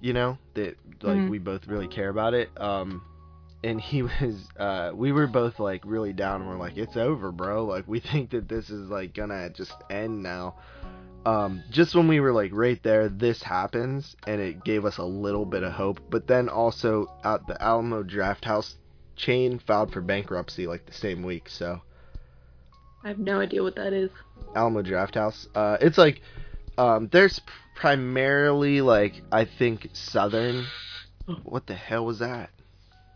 you 0.00 0.12
know 0.12 0.38
that 0.54 0.76
like 1.02 1.22
Mhm. 1.22 1.30
we 1.30 1.38
both 1.38 1.66
really 1.66 1.88
care 1.88 2.10
about 2.10 2.34
it. 2.34 2.50
Um, 2.60 3.02
and 3.68 3.80
he 3.80 4.02
was 4.02 4.48
uh 4.58 4.90
we 4.94 5.12
were 5.12 5.26
both 5.26 5.58
like 5.60 5.82
really 5.84 6.12
down. 6.12 6.40
and 6.42 6.50
We're 6.50 6.56
like 6.56 6.76
it's 6.76 6.96
over, 6.96 7.32
bro. 7.32 7.64
Like 7.64 7.86
we 7.86 8.00
think 8.12 8.30
that 8.30 8.48
this 8.48 8.70
is 8.70 8.88
like 8.88 9.14
gonna 9.14 9.50
just 9.50 9.74
end 9.90 10.22
now 10.22 10.54
um, 11.26 11.62
just 11.70 11.94
when 11.94 12.08
we 12.08 12.20
were 12.20 12.32
like 12.32 12.52
right 12.54 12.82
there, 12.82 13.08
this 13.08 13.42
happens, 13.42 14.16
and 14.26 14.40
it 14.40 14.64
gave 14.64 14.86
us 14.86 14.96
a 14.96 15.04
little 15.04 15.44
bit 15.44 15.62
of 15.62 15.72
hope. 15.72 16.00
But 16.08 16.26
then 16.26 16.48
also, 16.48 17.12
out 17.22 17.46
the 17.46 17.60
Alamo 17.62 18.02
Drafthouse 18.02 18.76
chain 19.16 19.58
filed 19.58 19.92
for 19.92 20.00
bankruptcy 20.00 20.66
like 20.66 20.86
the 20.86 20.92
same 20.92 21.22
week. 21.22 21.50
So 21.50 21.82
I 23.04 23.08
have 23.08 23.18
no 23.18 23.40
idea 23.40 23.62
what 23.62 23.76
that 23.76 23.92
is. 23.92 24.10
Alamo 24.54 24.82
Drafthouse, 24.82 25.48
uh, 25.54 25.76
it's 25.80 25.98
like 25.98 26.22
um, 26.78 27.08
there's 27.12 27.40
primarily 27.74 28.80
like 28.80 29.22
I 29.30 29.44
think 29.44 29.90
Southern. 29.92 30.66
What 31.42 31.66
the 31.66 31.74
hell 31.74 32.06
was 32.06 32.20
that? 32.20 32.48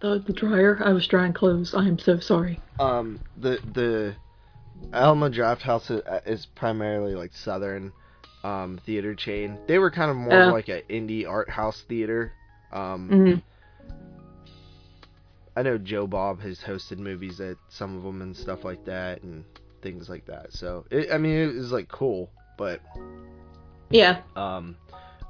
The, 0.03 0.19
the 0.19 0.33
dryer. 0.33 0.81
I 0.85 0.93
was 0.93 1.07
drying 1.07 1.33
clothes. 1.33 1.75
I 1.75 1.87
am 1.87 1.97
so 1.99 2.19
sorry. 2.19 2.61
Um, 2.81 3.21
the 3.37 3.61
the 3.73 4.17
Alamo 4.93 5.29
Drafthouse 5.29 5.91
is, 5.93 6.03
is 6.27 6.47
primarily 6.47 7.15
like 7.15 7.33
Southern 7.33 7.93
um, 8.43 8.81
theater 8.85 9.15
chain. 9.15 9.59
They 9.69 9.79
were 9.79 9.93
kind 9.93 10.11
of 10.11 10.17
more 10.17 10.49
Oh. 10.49 10.53
like 10.53 10.69
an 10.69 10.83
indie 10.91 11.27
art 11.29 11.49
house 11.49 11.85
theater. 11.88 12.33
Um, 12.73 13.09
hmm 13.09 13.35
I 15.55 15.62
know 15.62 15.79
Joe 15.79 16.07
Bob 16.07 16.41
has 16.41 16.59
hosted 16.61 16.99
movies 16.99 17.41
at 17.41 17.57
some 17.69 17.97
of 17.97 18.03
them 18.03 18.23
and 18.23 18.35
stuff 18.37 18.65
like 18.65 18.85
that 18.87 19.23
and 19.23 19.45
things 19.83 20.09
like 20.09 20.25
that. 20.27 20.53
So 20.53 20.85
it, 20.91 21.12
I 21.12 21.19
mean, 21.19 21.37
it 21.51 21.55
was 21.55 21.71
like 21.71 21.88
cool, 21.88 22.31
but 22.59 22.81
Yeah. 23.91 24.23
um, 24.35 24.77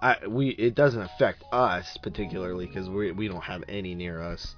I 0.01 0.17
we 0.27 0.51
it 0.51 0.75
doesn't 0.77 1.03
affect 1.03 1.45
us 1.53 1.99
particularly 2.03 2.67
because 2.67 2.89
we 2.89 3.11
we 3.13 3.29
don't 3.29 3.43
have 3.43 3.65
any 3.69 3.95
near 3.95 4.23
us. 4.23 4.55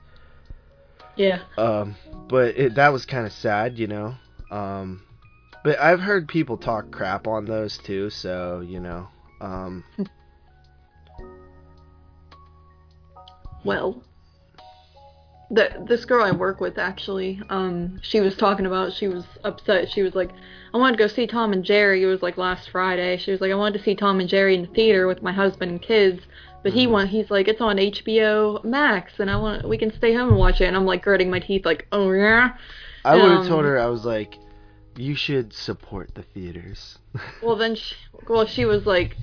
Yeah. 1.16 1.40
Um, 1.56 1.96
but 2.28 2.56
it, 2.56 2.74
that 2.74 2.92
was 2.92 3.06
kind 3.06 3.26
of 3.26 3.32
sad, 3.32 3.78
you 3.78 3.86
know. 3.86 4.14
Um, 4.50 5.02
but 5.62 5.78
I've 5.78 6.00
heard 6.00 6.28
people 6.28 6.56
talk 6.56 6.90
crap 6.90 7.26
on 7.26 7.44
those 7.44 7.78
too, 7.78 8.10
so 8.10 8.60
you 8.60 8.80
know. 8.80 9.08
Um, 9.40 9.84
Well, 13.64 14.02
the 15.50 15.70
this 15.88 16.04
girl 16.04 16.24
I 16.24 16.32
work 16.32 16.60
with 16.60 16.78
actually, 16.78 17.40
um, 17.48 17.98
she 18.02 18.20
was 18.20 18.36
talking 18.36 18.66
about 18.66 18.92
she 18.92 19.08
was 19.08 19.24
upset. 19.42 19.90
She 19.90 20.02
was 20.02 20.14
like, 20.14 20.30
I 20.74 20.76
wanted 20.76 20.98
to 20.98 21.02
go 21.04 21.08
see 21.08 21.26
Tom 21.26 21.52
and 21.52 21.64
Jerry. 21.64 22.02
It 22.02 22.06
was 22.06 22.22
like 22.22 22.36
last 22.36 22.70
Friday. 22.70 23.16
She 23.16 23.30
was 23.30 23.40
like, 23.40 23.50
I 23.50 23.54
wanted 23.54 23.78
to 23.78 23.84
see 23.84 23.94
Tom 23.94 24.20
and 24.20 24.28
Jerry 24.28 24.54
in 24.54 24.62
the 24.62 24.68
theater 24.68 25.06
with 25.06 25.22
my 25.22 25.32
husband 25.32 25.70
and 25.70 25.82
kids. 25.82 26.22
But 26.64 26.72
he 26.72 26.86
Mhm. 26.86 26.88
want 26.88 27.10
he's 27.10 27.30
like, 27.30 27.48
it's 27.48 27.60
on 27.60 27.78
HBO 27.78 28.60
Max, 28.64 29.20
and 29.20 29.30
I 29.30 29.36
want 29.36 29.68
we 29.68 29.78
can 29.78 29.92
stay 29.92 30.14
home 30.14 30.30
and 30.30 30.38
watch 30.38 30.60
it. 30.60 30.66
And 30.66 30.76
I'm 30.76 30.86
like 30.86 31.04
gritting 31.04 31.30
my 31.30 31.40
teeth, 31.40 31.64
like, 31.66 31.86
oh 31.92 32.10
yeah. 32.12 32.56
I 33.04 33.16
would 33.16 33.32
have 33.32 33.40
Um, 33.40 33.46
told 33.46 33.64
her 33.64 33.78
I 33.78 33.86
was 33.86 34.04
like, 34.04 34.38
you 34.96 35.14
should 35.14 35.52
support 35.54 36.14
the 36.14 36.22
theaters. 36.22 36.98
Well, 37.40 37.56
then, 37.56 37.74
she, 37.76 37.94
well, 38.28 38.46
she 38.46 38.64
was 38.64 38.86
like, 38.86 39.16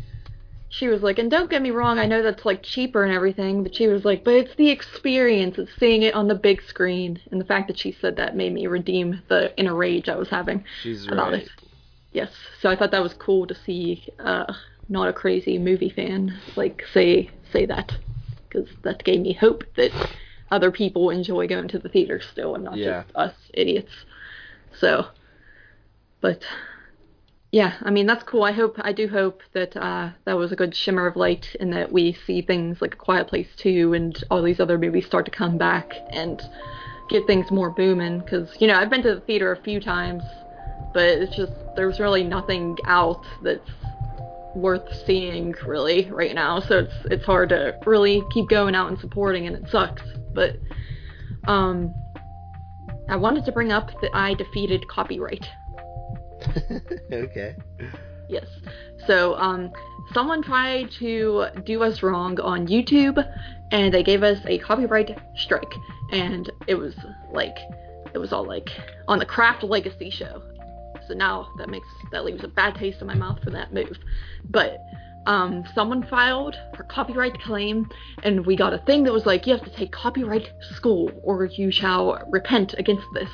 she 0.70 0.88
was 0.88 1.04
like, 1.04 1.20
and 1.20 1.32
don't 1.32 1.50
get 1.50 1.62
me 1.62 1.72
wrong, 1.72 2.00
I 2.00 2.06
know 2.08 2.22
that's 2.24 2.46
like 2.46 2.64
cheaper 2.64 3.04
and 3.04 3.14
everything, 3.14 3.64
but 3.64 3.76
she 3.76 3.88
was 3.88 4.06
like, 4.06 4.24
but 4.24 4.36
it's 4.36 4.56
the 4.56 4.70
experience, 4.70 5.58
it's 5.58 5.76
seeing 5.80 6.04
it 6.04 6.14
on 6.16 6.28
the 6.28 6.36
big 6.36 6.62
screen, 6.64 7.22
and 7.32 7.42
the 7.42 7.46
fact 7.46 7.68
that 7.68 7.80
she 7.80 7.92
said 7.92 8.18
that 8.18 8.36
made 8.36 8.54
me 8.54 8.68
redeem 8.68 9.22
the 9.30 9.58
inner 9.60 9.76
rage 9.76 10.10
I 10.10 10.16
was 10.16 10.30
having 10.30 10.66
She's 10.82 11.08
about 11.10 11.34
right. 11.34 11.44
it. 11.44 11.52
Yes, 12.14 12.32
so 12.62 12.70
I 12.70 12.76
thought 12.76 12.92
that 12.92 13.04
was 13.04 13.14
cool 13.16 13.48
to 13.48 13.56
see, 13.56 14.08
uh, 14.20 14.54
not 14.92 15.08
a 15.08 15.14
crazy 15.14 15.58
movie 15.58 15.90
fan 15.90 16.38
like 16.56 16.84
say 16.94 17.32
say 17.52 17.66
that, 17.66 17.96
because 18.48 18.70
that 18.84 19.04
gave 19.04 19.22
me 19.22 19.34
hope 19.34 19.64
that 19.76 19.92
other 20.52 20.70
people 20.72 21.10
enjoy 21.10 21.48
going 21.48 21.70
to 21.70 21.80
the 21.80 21.90
theater 21.90 22.20
still, 22.22 22.56
and 22.56 22.64
not 22.66 22.78
Yeah. 22.78 23.04
just 23.04 23.16
us 23.16 23.34
idiots. 23.54 23.92
So, 24.80 25.08
but 26.20 26.44
yeah, 27.52 27.76
I 27.82 27.90
mean 27.90 28.06
that's 28.06 28.24
cool. 28.24 28.44
I 28.44 28.52
hope 28.52 28.76
I 28.80 28.92
do 28.92 29.08
hope 29.08 29.42
that 29.54 29.76
uh, 29.78 30.10
that 30.26 30.38
was 30.38 30.52
a 30.52 30.56
good 30.58 30.76
shimmer 30.76 31.08
of 31.08 31.16
light, 31.16 31.56
and 31.60 31.72
that 31.74 31.92
we 31.92 32.14
see 32.14 32.42
things 32.42 32.82
like 32.82 32.94
A 32.94 32.98
Quiet 32.98 33.28
Place 33.28 33.50
2 33.58 33.94
and 33.94 34.22
all 34.30 34.42
these 34.42 34.60
other 34.60 34.78
movies 34.78 35.06
start 35.06 35.26
to 35.26 35.32
come 35.32 35.58
back 35.58 35.94
and 36.12 36.42
get 37.10 37.28
things 37.28 37.50
more 37.50 37.70
booming. 37.70 38.20
Because 38.20 38.50
you 38.60 38.68
know 38.68 38.76
I've 38.76 38.90
been 38.90 39.04
to 39.04 39.16
the 39.16 39.22
theater 39.22 39.52
a 39.54 39.58
few 39.58 39.80
times, 39.80 40.24
but 40.94 41.04
it's 41.04 41.36
just 41.36 41.54
there's 41.76 42.00
really 42.00 42.24
nothing 42.24 42.78
out 42.86 43.24
that's 43.42 43.70
worth 44.56 44.88
seeing 45.06 45.56
really 45.66 46.10
right 46.12 46.36
now. 46.36 46.60
So 46.60 46.80
it's 46.80 46.94
it's 47.06 47.26
hard 47.26 47.50
to 47.50 47.78
really 47.86 48.24
keep 48.32 48.50
going 48.50 48.76
out 48.76 48.90
and 48.90 49.00
supporting, 49.00 49.48
and 49.48 49.56
it 49.56 49.70
sucks. 49.70 50.04
But 50.34 50.58
um, 51.48 51.94
I 53.10 53.16
wanted 53.16 53.46
to 53.46 53.52
bring 53.52 53.72
up 53.72 53.90
that 54.02 54.12
I 54.14 54.34
defeated 54.34 54.88
copyright. 54.88 55.48
okay. 57.12 57.56
Yes. 58.30 58.48
So, 59.06 59.36
um, 59.36 59.72
someone 60.14 60.42
tried 60.42 60.92
to 61.00 61.48
do 61.66 61.84
us 61.84 62.02
wrong 62.02 62.40
on 62.40 62.68
YouTube, 62.68 63.24
and 63.72 63.94
they 63.94 64.04
gave 64.04 64.24
us 64.24 64.40
a 64.46 64.58
copyright 64.60 65.18
strike, 65.36 65.74
and 66.12 66.50
it 66.68 66.76
was 66.76 66.96
like, 67.32 67.58
it 68.14 68.18
was 68.18 68.32
all 68.32 68.46
like 68.46 68.70
on 69.08 69.20
the 69.20 69.26
Craft 69.26 69.64
Legacy 69.64 70.10
show. 70.10 70.42
So 71.08 71.14
now 71.14 71.50
that 71.58 71.70
makes 71.70 71.88
that 72.12 72.26
leaves 72.26 72.44
a 72.44 72.48
bad 72.48 72.76
taste 72.76 73.02
in 73.02 73.08
my 73.08 73.16
mouth 73.16 73.44
for 73.44 73.50
that 73.52 73.74
move. 73.74 73.98
But 74.50 74.78
um, 75.26 75.64
someone 75.76 76.06
filed 76.08 76.56
for 76.76 76.84
copyright 76.84 77.40
claim, 77.42 77.88
and 78.24 78.46
we 78.46 78.56
got 78.56 78.74
a 78.74 78.80
thing 78.80 79.04
that 79.04 79.14
was 79.14 79.26
like, 79.26 79.46
you 79.46 79.54
have 79.54 79.64
to 79.66 79.76
take 79.76 79.92
copyright 79.92 80.52
school, 80.76 81.12
or 81.24 81.46
you 81.46 81.72
shall 81.72 82.24
repent 82.32 82.74
against 82.78 83.06
this. 83.14 83.30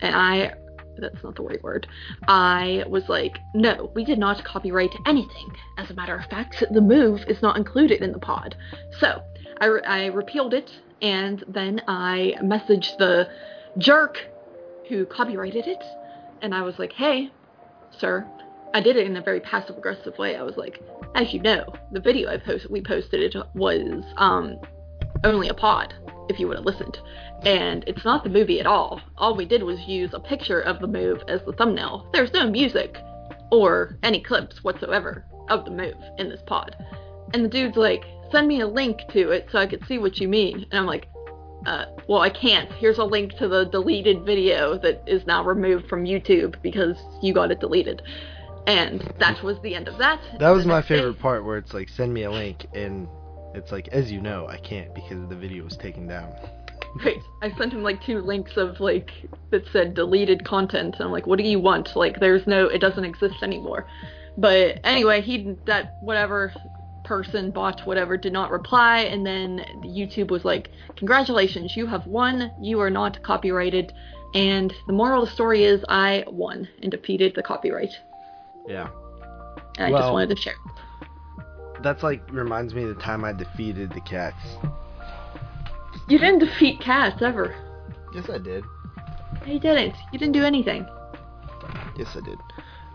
And 0.00 0.14
I, 0.14 0.54
that's 0.98 1.22
not 1.22 1.36
the 1.36 1.42
right 1.42 1.62
word. 1.62 1.86
I 2.26 2.84
was 2.88 3.08
like, 3.08 3.38
no, 3.54 3.92
we 3.94 4.04
did 4.04 4.18
not 4.18 4.44
copyright 4.44 4.94
anything. 5.06 5.54
As 5.78 5.90
a 5.90 5.94
matter 5.94 6.16
of 6.16 6.28
fact, 6.28 6.64
the 6.70 6.80
move 6.80 7.24
is 7.28 7.42
not 7.42 7.56
included 7.56 8.02
in 8.02 8.12
the 8.12 8.18
pod. 8.18 8.56
So 8.98 9.22
I, 9.60 9.66
re- 9.66 9.82
I 9.82 10.06
repealed 10.06 10.52
it, 10.52 10.72
and 11.00 11.44
then 11.46 11.80
I 11.86 12.34
messaged 12.42 12.98
the 12.98 13.28
jerk 13.78 14.18
who 14.88 15.06
copyrighted 15.06 15.68
it, 15.68 15.82
and 16.42 16.54
I 16.54 16.62
was 16.62 16.78
like, 16.78 16.92
hey, 16.92 17.30
sir, 17.90 18.26
I 18.72 18.80
did 18.80 18.96
it 18.96 19.06
in 19.06 19.16
a 19.16 19.22
very 19.22 19.40
passive 19.40 19.76
aggressive 19.76 20.16
way. 20.18 20.36
I 20.36 20.42
was 20.42 20.56
like, 20.56 20.82
as 21.14 21.32
you 21.32 21.40
know, 21.40 21.72
the 21.92 22.00
video 22.00 22.30
I 22.30 22.38
posted, 22.38 22.70
we 22.70 22.80
posted 22.80 23.20
it 23.22 23.36
was 23.54 24.04
um, 24.16 24.58
only 25.24 25.48
a 25.48 25.54
pod, 25.54 25.94
if 26.28 26.38
you 26.38 26.46
would 26.48 26.56
have 26.56 26.66
listened. 26.66 26.98
And 27.42 27.84
it's 27.86 28.04
not 28.04 28.22
the 28.22 28.30
movie 28.30 28.60
at 28.60 28.66
all. 28.66 29.00
All 29.16 29.34
we 29.34 29.44
did 29.44 29.62
was 29.62 29.80
use 29.80 30.10
a 30.12 30.20
picture 30.20 30.60
of 30.60 30.78
the 30.80 30.86
move 30.86 31.22
as 31.28 31.40
the 31.42 31.52
thumbnail. 31.52 32.08
There's 32.12 32.32
no 32.32 32.48
music 32.48 32.98
or 33.50 33.98
any 34.02 34.20
clips 34.20 34.62
whatsoever 34.62 35.24
of 35.48 35.64
the 35.64 35.70
move 35.70 35.96
in 36.18 36.28
this 36.28 36.42
pod. 36.46 36.76
And 37.34 37.44
the 37.44 37.48
dude's 37.48 37.76
like, 37.76 38.04
send 38.30 38.46
me 38.46 38.60
a 38.60 38.66
link 38.66 39.00
to 39.12 39.30
it 39.30 39.48
so 39.50 39.58
I 39.58 39.66
could 39.66 39.84
see 39.86 39.98
what 39.98 40.18
you 40.18 40.28
mean. 40.28 40.66
And 40.70 40.78
I'm 40.78 40.86
like, 40.86 41.08
uh, 41.66 41.86
well, 42.08 42.20
I 42.20 42.30
can't. 42.30 42.70
Here's 42.72 42.98
a 42.98 43.04
link 43.04 43.36
to 43.38 43.48
the 43.48 43.64
deleted 43.64 44.24
video 44.24 44.78
that 44.78 45.02
is 45.06 45.26
now 45.26 45.44
removed 45.44 45.88
from 45.88 46.04
YouTube 46.04 46.56
because 46.62 46.96
you 47.22 47.34
got 47.34 47.50
it 47.50 47.60
deleted. 47.60 48.02
And 48.66 49.00
that 49.18 49.42
was 49.42 49.58
the 49.62 49.74
end 49.74 49.88
of 49.88 49.98
that. 49.98 50.20
That 50.38 50.50
was 50.50 50.66
my 50.66 50.76
next 50.76 50.88
day- 50.88 50.96
favorite 50.96 51.18
part 51.18 51.44
where 51.44 51.58
it's 51.58 51.74
like 51.74 51.88
send 51.88 52.12
me 52.12 52.24
a 52.24 52.30
link 52.30 52.66
and 52.74 53.08
it's 53.54 53.72
like 53.72 53.88
as 53.88 54.12
you 54.12 54.20
know 54.20 54.46
I 54.46 54.58
can't 54.58 54.94
because 54.94 55.28
the 55.28 55.36
video 55.36 55.64
was 55.64 55.76
taken 55.76 56.06
down. 56.06 56.32
Right. 57.04 57.22
I 57.40 57.52
sent 57.56 57.72
him 57.72 57.84
like 57.84 58.02
two 58.02 58.20
links 58.20 58.56
of 58.56 58.80
like 58.80 59.12
that 59.50 59.64
said 59.72 59.94
deleted 59.94 60.44
content. 60.44 60.96
And 60.96 61.04
I'm 61.04 61.12
like, 61.12 61.24
what 61.24 61.38
do 61.38 61.44
you 61.44 61.60
want? 61.60 61.94
Like, 61.94 62.18
there's 62.18 62.48
no, 62.48 62.66
it 62.66 62.80
doesn't 62.80 63.04
exist 63.04 63.44
anymore. 63.44 63.86
But 64.36 64.80
anyway, 64.82 65.20
he 65.20 65.56
that 65.66 65.98
whatever 66.00 66.52
person 67.10 67.50
bot 67.50 67.84
whatever 67.88 68.16
did 68.16 68.32
not 68.32 68.52
reply, 68.52 69.00
and 69.00 69.26
then 69.26 69.58
YouTube 69.82 70.30
was 70.30 70.44
like, 70.44 70.70
congratulations, 70.94 71.76
you 71.76 71.84
have 71.84 72.06
won. 72.06 72.52
You 72.60 72.80
are 72.80 72.88
not 72.88 73.20
copyrighted. 73.24 73.92
And 74.32 74.72
the 74.86 74.92
moral 74.92 75.24
of 75.24 75.28
the 75.28 75.34
story 75.34 75.64
is, 75.64 75.84
I 75.88 76.22
won 76.28 76.68
and 76.80 76.88
defeated 76.88 77.34
the 77.34 77.42
copyright. 77.42 77.90
Yeah. 78.68 78.90
And 79.76 79.88
I 79.88 79.90
Well- 79.90 80.02
just 80.02 80.12
wanted 80.12 80.36
to 80.36 80.36
share. 80.36 80.54
That's 81.82 82.04
like 82.04 82.22
reminds 82.30 82.74
me 82.74 82.84
of 82.84 82.94
the 82.94 83.02
time 83.02 83.24
I 83.24 83.32
defeated 83.32 83.90
the 83.90 84.02
cats. 84.02 84.44
You 86.08 86.16
didn't 86.20 86.38
defeat 86.38 86.78
cats 86.78 87.22
ever. 87.22 87.56
Yes, 88.14 88.30
I 88.30 88.38
did. 88.38 88.62
No, 89.46 89.52
You 89.52 89.58
didn't. 89.58 89.96
You 90.12 90.18
didn't 90.20 90.34
do 90.34 90.44
anything. 90.44 90.86
Yes, 91.98 92.16
I 92.16 92.20
did. 92.20 92.38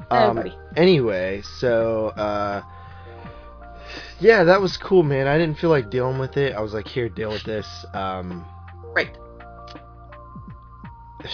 Um, 0.09 0.51
anyway, 0.77 1.41
so 1.59 2.09
uh, 2.15 2.61
yeah, 4.19 4.43
that 4.43 4.61
was 4.61 4.77
cool, 4.77 5.03
man. 5.03 5.27
I 5.27 5.37
didn't 5.37 5.57
feel 5.57 5.69
like 5.69 5.89
dealing 5.89 6.19
with 6.19 6.37
it. 6.37 6.55
I 6.55 6.61
was 6.61 6.73
like, 6.73 6.87
here, 6.87 7.09
deal 7.09 7.29
with 7.29 7.43
this. 7.43 7.85
Um, 7.93 8.45
Right. 8.95 9.17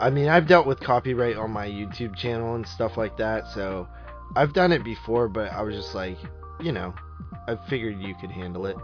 I 0.00 0.10
mean, 0.10 0.28
I've 0.28 0.48
dealt 0.48 0.66
with 0.66 0.80
copyright 0.80 1.36
on 1.36 1.52
my 1.52 1.68
YouTube 1.68 2.16
channel 2.16 2.56
and 2.56 2.66
stuff 2.66 2.96
like 2.96 3.16
that, 3.18 3.46
so 3.46 3.86
I've 4.34 4.52
done 4.52 4.72
it 4.72 4.82
before, 4.82 5.28
but 5.28 5.52
I 5.52 5.62
was 5.62 5.76
just 5.76 5.94
like, 5.94 6.18
you 6.60 6.72
know, 6.72 6.92
I 7.46 7.56
figured 7.68 8.00
you 8.00 8.14
could 8.20 8.30
handle 8.30 8.66
it. 8.66 8.76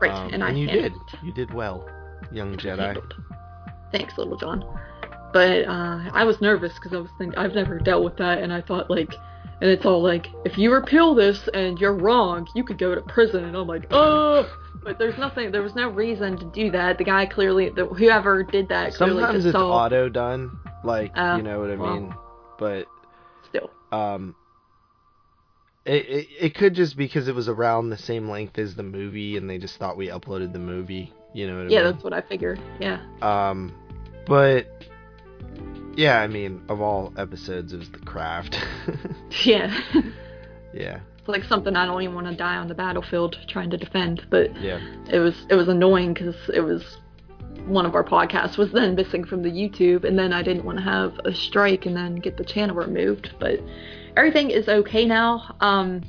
Right. 0.00 0.12
Um, 0.12 0.32
and 0.32 0.44
I 0.44 0.50
you 0.50 0.68
did. 0.68 0.92
You 1.24 1.32
did 1.32 1.52
well, 1.52 1.88
young 2.30 2.56
Jedi. 2.56 2.78
handled. 2.78 3.14
Thanks, 3.90 4.16
little 4.16 4.36
John. 4.36 4.64
But 5.32 5.64
uh, 5.64 6.10
I 6.12 6.24
was 6.24 6.40
nervous 6.40 6.74
because 6.74 6.92
I 6.92 6.98
was 6.98 7.10
thinking 7.18 7.36
I've 7.38 7.54
never 7.54 7.78
dealt 7.78 8.04
with 8.04 8.16
that, 8.18 8.38
and 8.38 8.52
I 8.52 8.60
thought 8.60 8.90
like, 8.90 9.12
and 9.62 9.70
it's 9.70 9.86
all 9.86 10.02
like, 10.02 10.26
if 10.44 10.58
you 10.58 10.72
repeal 10.72 11.14
this 11.14 11.48
and 11.54 11.78
you're 11.78 11.94
wrong, 11.94 12.48
you 12.56 12.64
could 12.64 12.78
go 12.78 12.96
to 12.96 13.00
prison, 13.00 13.44
and 13.44 13.56
I'm 13.56 13.68
like, 13.68 13.86
oh. 13.92 14.52
But 14.82 14.98
there's 14.98 15.16
nothing. 15.16 15.52
There 15.52 15.62
was 15.62 15.76
no 15.76 15.88
reason 15.88 16.36
to 16.36 16.44
do 16.46 16.72
that. 16.72 16.98
The 16.98 17.04
guy 17.04 17.26
clearly, 17.26 17.68
the, 17.68 17.86
whoever 17.86 18.42
did 18.42 18.68
that, 18.70 18.94
clearly 18.94 19.22
Sometimes 19.22 19.46
it's 19.46 19.52
saw. 19.52 19.70
auto 19.70 20.08
done, 20.08 20.58
like 20.82 21.12
Oh, 21.14 21.36
you 21.36 21.42
know 21.44 21.60
what 21.60 21.70
I 21.70 21.76
well. 21.76 21.94
mean. 21.94 22.14
But 22.58 22.86
Still, 23.48 23.70
um, 23.92 24.34
it, 25.84 26.06
it 26.08 26.28
it 26.40 26.54
could 26.56 26.74
just 26.74 26.96
because 26.96 27.28
it 27.28 27.34
was 27.36 27.48
around 27.48 27.90
the 27.90 27.96
same 27.96 28.28
length 28.28 28.58
as 28.58 28.74
the 28.74 28.82
movie, 28.82 29.36
and 29.36 29.48
they 29.48 29.58
just 29.58 29.76
thought 29.76 29.96
we 29.96 30.08
uploaded 30.08 30.52
the 30.52 30.58
movie. 30.58 31.12
You 31.32 31.46
know 31.46 31.58
what 31.58 31.66
I 31.66 31.68
yeah, 31.68 31.82
mean? 31.84 31.92
that's 31.92 32.02
what 32.02 32.12
I 32.12 32.20
figured. 32.20 32.60
Yeah. 32.80 33.00
Um, 33.22 33.72
but 34.26 34.66
yeah, 35.96 36.20
I 36.20 36.26
mean, 36.26 36.62
of 36.68 36.80
all 36.80 37.12
episodes, 37.16 37.72
it 37.72 37.78
was 37.78 37.90
the 37.90 37.98
craft. 37.98 38.58
Yeah. 39.44 39.76
yeah, 40.74 41.00
it's 41.18 41.28
like 41.28 41.42
something 41.44 41.74
I 41.74 41.86
don't 41.86 42.02
even 42.02 42.14
want 42.14 42.26
to 42.26 42.34
die 42.34 42.56
on 42.56 42.68
the 42.68 42.74
battlefield 42.74 43.38
trying 43.48 43.70
to 43.70 43.78
defend, 43.78 44.26
but 44.30 44.54
yeah, 44.60 44.78
it 45.10 45.18
was 45.18 45.46
it 45.48 45.54
was 45.54 45.68
annoying 45.68 46.12
because 46.14 46.36
it 46.52 46.60
was 46.60 46.98
one 47.66 47.86
of 47.86 47.94
our 47.94 48.04
podcasts 48.04 48.58
was 48.58 48.72
then 48.72 48.94
missing 48.94 49.24
from 49.24 49.42
the 49.42 49.50
YouTube, 49.50 50.04
and 50.04 50.18
then 50.18 50.32
I 50.32 50.42
didn't 50.42 50.64
want 50.64 50.78
to 50.78 50.84
have 50.84 51.18
a 51.24 51.34
strike 51.34 51.86
and 51.86 51.96
then 51.96 52.16
get 52.16 52.36
the 52.36 52.44
channel 52.44 52.76
removed. 52.76 53.34
But 53.38 53.60
everything 54.16 54.50
is 54.50 54.68
okay 54.68 55.04
now. 55.04 55.56
Um, 55.60 56.02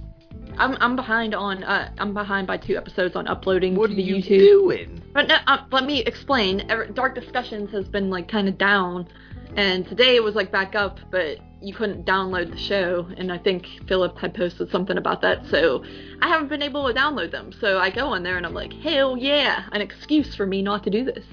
I'm 0.58 0.78
I'm 0.80 0.96
behind 0.96 1.34
on 1.34 1.64
uh, 1.64 1.92
I'm 1.98 2.14
behind 2.14 2.48
by 2.48 2.58
two 2.58 2.78
episodes 2.78 3.16
on 3.16 3.28
uploading 3.28 3.76
What 3.76 3.90
to 3.90 3.96
are 3.96 4.00
you 4.00 4.22
doing? 4.22 5.02
But 5.14 5.28
no, 5.28 5.38
uh, 5.48 5.64
let 5.72 5.86
me 5.86 6.02
explain. 6.02 6.68
Dark 6.94 7.16
Discussions 7.16 7.72
has 7.72 7.88
been 7.88 8.10
like 8.10 8.28
kind 8.28 8.48
of 8.48 8.58
down, 8.58 9.08
and 9.56 9.88
today 9.88 10.16
it 10.16 10.24
was 10.24 10.36
like 10.36 10.52
back 10.52 10.76
up, 10.76 11.00
but 11.12 11.40
you 11.62 11.74
couldn't 11.74 12.06
download 12.06 12.52
the 12.52 12.58
show. 12.58 13.08
And 13.18 13.32
I 13.32 13.38
think 13.38 13.66
Philip 13.88 14.18
had 14.18 14.34
posted 14.34 14.70
something 14.70 14.98
about 14.98 15.22
that, 15.22 15.46
so 15.48 15.84
I 16.22 16.28
haven't 16.28 16.50
been 16.50 16.62
able 16.62 16.88
to 16.88 16.94
download 16.94 17.32
them. 17.32 17.54
So 17.60 17.78
I 17.80 17.90
go 17.90 18.08
on 18.08 18.24
there 18.24 18.38
and 18.38 18.46
I'm 18.46 18.54
like, 18.54 18.74
hell 18.74 19.18
yeah, 19.18 19.66
an 19.72 19.82
excuse 19.82 20.36
for 20.36 20.46
me 20.46 20.62
not 20.62 20.84
to 20.84 20.90
do 20.90 21.06
this. 21.06 21.26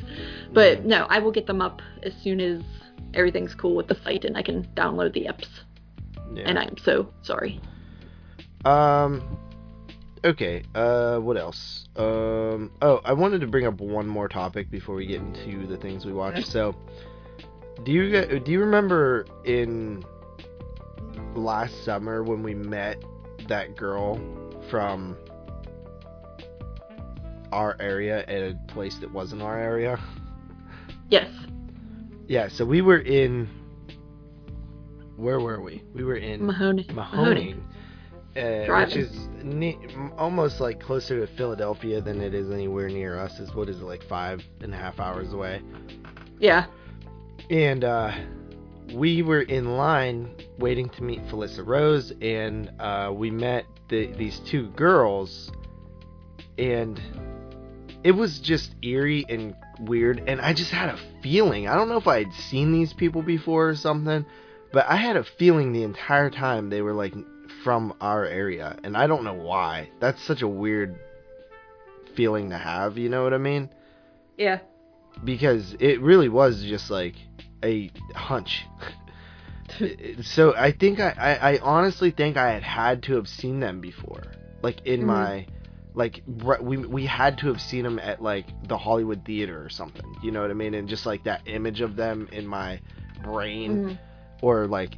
But 0.52 0.84
no, 0.84 1.06
I 1.08 1.18
will 1.18 1.32
get 1.32 1.46
them 1.46 1.60
up 1.60 1.82
as 2.02 2.14
soon 2.22 2.40
as 2.40 2.62
everything's 3.14 3.54
cool 3.54 3.74
with 3.74 3.88
the 3.88 3.96
site 4.04 4.24
and 4.24 4.36
I 4.36 4.42
can 4.42 4.64
download 4.76 5.12
the 5.14 5.24
eps. 5.24 5.48
Yeah. 6.34 6.44
And 6.46 6.58
I'm 6.58 6.76
so 6.78 7.12
sorry. 7.22 7.60
Um. 8.64 9.38
Okay. 10.24 10.62
Uh. 10.74 11.18
What 11.18 11.36
else? 11.36 11.88
Um. 11.96 12.70
Oh, 12.82 13.00
I 13.04 13.12
wanted 13.14 13.40
to 13.40 13.46
bring 13.46 13.66
up 13.66 13.80
one 13.80 14.06
more 14.06 14.28
topic 14.28 14.70
before 14.70 14.94
we 14.94 15.06
get 15.06 15.20
into 15.20 15.66
the 15.66 15.76
things 15.76 16.04
we 16.04 16.12
watched. 16.12 16.46
So, 16.46 16.76
do 17.84 17.92
you 17.92 18.40
do 18.40 18.52
you 18.52 18.60
remember 18.60 19.26
in 19.44 20.04
last 21.34 21.84
summer 21.84 22.22
when 22.22 22.42
we 22.42 22.54
met 22.54 23.02
that 23.48 23.76
girl 23.76 24.20
from 24.68 25.16
our 27.52 27.76
area 27.80 28.20
at 28.26 28.42
a 28.42 28.58
place 28.68 28.96
that 28.98 29.10
wasn't 29.10 29.42
our 29.42 29.58
area? 29.58 29.98
Yes. 31.08 31.30
Yeah. 32.28 32.48
So 32.48 32.64
we 32.64 32.82
were 32.82 33.00
in. 33.00 33.48
Where 35.16 35.40
were 35.40 35.60
we? 35.60 35.82
We 35.94 36.04
were 36.04 36.16
in 36.16 36.46
Mahoney. 36.46 36.84
Mahoning, 36.84 37.60
uh, 38.36 38.84
which 38.84 38.96
is 38.96 39.28
ne- 39.42 39.78
almost 40.16 40.60
like 40.60 40.80
closer 40.80 41.26
to 41.26 41.36
Philadelphia 41.36 42.00
than 42.00 42.22
it 42.22 42.32
is 42.32 42.50
anywhere 42.50 42.88
near 42.88 43.18
us. 43.18 43.38
Is 43.38 43.54
what 43.54 43.68
is 43.68 43.80
it 43.80 43.84
like 43.84 44.02
five 44.04 44.42
and 44.60 44.72
a 44.72 44.76
half 44.76 44.98
hours 44.98 45.32
away? 45.32 45.60
Yeah. 46.38 46.66
And 47.50 47.82
uh, 47.82 48.12
we 48.94 49.22
were 49.22 49.42
in 49.42 49.76
line 49.76 50.34
waiting 50.58 50.88
to 50.90 51.02
meet 51.02 51.26
Felissa 51.26 51.66
Rose, 51.66 52.12
and 52.22 52.70
uh, 52.78 53.12
we 53.12 53.30
met 53.30 53.64
the, 53.88 54.06
these 54.12 54.38
two 54.40 54.68
girls, 54.70 55.50
and 56.58 57.00
it 58.04 58.12
was 58.12 58.38
just 58.38 58.74
eerie 58.82 59.26
and 59.28 59.56
weird. 59.80 60.22
And 60.28 60.40
I 60.40 60.52
just 60.52 60.70
had 60.70 60.90
a 60.90 60.98
feeling. 61.22 61.66
I 61.66 61.74
don't 61.74 61.88
know 61.88 61.96
if 61.96 62.06
I 62.06 62.18
had 62.18 62.32
seen 62.32 62.72
these 62.72 62.92
people 62.92 63.22
before 63.22 63.70
or 63.70 63.74
something, 63.74 64.24
but 64.72 64.86
I 64.88 64.94
had 64.96 65.16
a 65.16 65.24
feeling 65.24 65.72
the 65.72 65.82
entire 65.82 66.30
time 66.30 66.70
they 66.70 66.82
were 66.82 66.94
like 66.94 67.14
from 67.64 67.94
our 68.00 68.24
area, 68.24 68.78
and 68.84 68.96
I 68.96 69.08
don't 69.08 69.24
know 69.24 69.34
why. 69.34 69.90
That's 69.98 70.22
such 70.22 70.42
a 70.42 70.48
weird 70.48 70.96
feeling 72.14 72.50
to 72.50 72.58
have. 72.58 72.96
You 72.96 73.08
know 73.08 73.24
what 73.24 73.34
I 73.34 73.38
mean? 73.38 73.70
Yeah. 74.36 74.60
because 75.24 75.74
it 75.80 76.00
really 76.00 76.28
was 76.28 76.62
just 76.62 76.90
like 76.90 77.14
a 77.64 77.90
hunch. 78.14 78.66
so 80.22 80.54
I 80.56 80.72
think 80.72 81.00
I, 81.00 81.14
I, 81.18 81.52
I 81.52 81.58
honestly 81.62 82.10
think 82.10 82.36
I 82.36 82.52
had 82.52 82.62
had 82.62 83.02
to 83.04 83.14
have 83.14 83.28
seen 83.28 83.60
them 83.60 83.80
before, 83.80 84.22
like 84.62 84.84
in 84.86 85.02
Mhm. 85.02 85.06
my, 85.06 85.46
like 85.94 86.22
we 86.26 86.76
we 86.78 87.06
had 87.06 87.38
to 87.38 87.48
have 87.48 87.60
seen 87.60 87.84
them 87.84 87.98
at 87.98 88.22
like 88.22 88.46
the 88.68 88.76
Hollywood 88.76 89.24
Theater 89.24 89.62
or 89.64 89.68
something. 89.68 90.04
You 90.22 90.32
know 90.32 90.40
what 90.42 90.50
I 90.50 90.54
mean? 90.54 90.74
And 90.74 90.88
just 90.88 91.06
like 91.06 91.24
that 91.24 91.42
image 91.46 91.80
of 91.80 91.96
them 91.96 92.28
in 92.32 92.46
my 92.46 92.80
brain, 93.22 93.78
Mhm. 93.78 93.98
or 94.42 94.66
like 94.66 94.94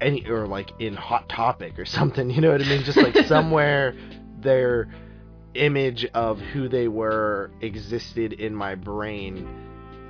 any 0.00 0.26
or 0.26 0.46
like 0.46 0.70
in 0.80 0.94
Hot 0.94 1.28
Topic 1.28 1.78
or 1.78 1.84
something. 1.84 2.30
You 2.30 2.40
know 2.40 2.52
what 2.52 2.62
I 2.62 2.68
mean? 2.68 2.82
Just 2.82 2.98
like 2.98 3.16
somewhere 3.26 3.94
their 4.40 4.88
image 5.54 6.06
of 6.14 6.40
who 6.40 6.66
they 6.68 6.88
were 6.88 7.50
existed 7.60 8.32
in 8.32 8.54
my 8.54 8.74
brain 8.74 9.46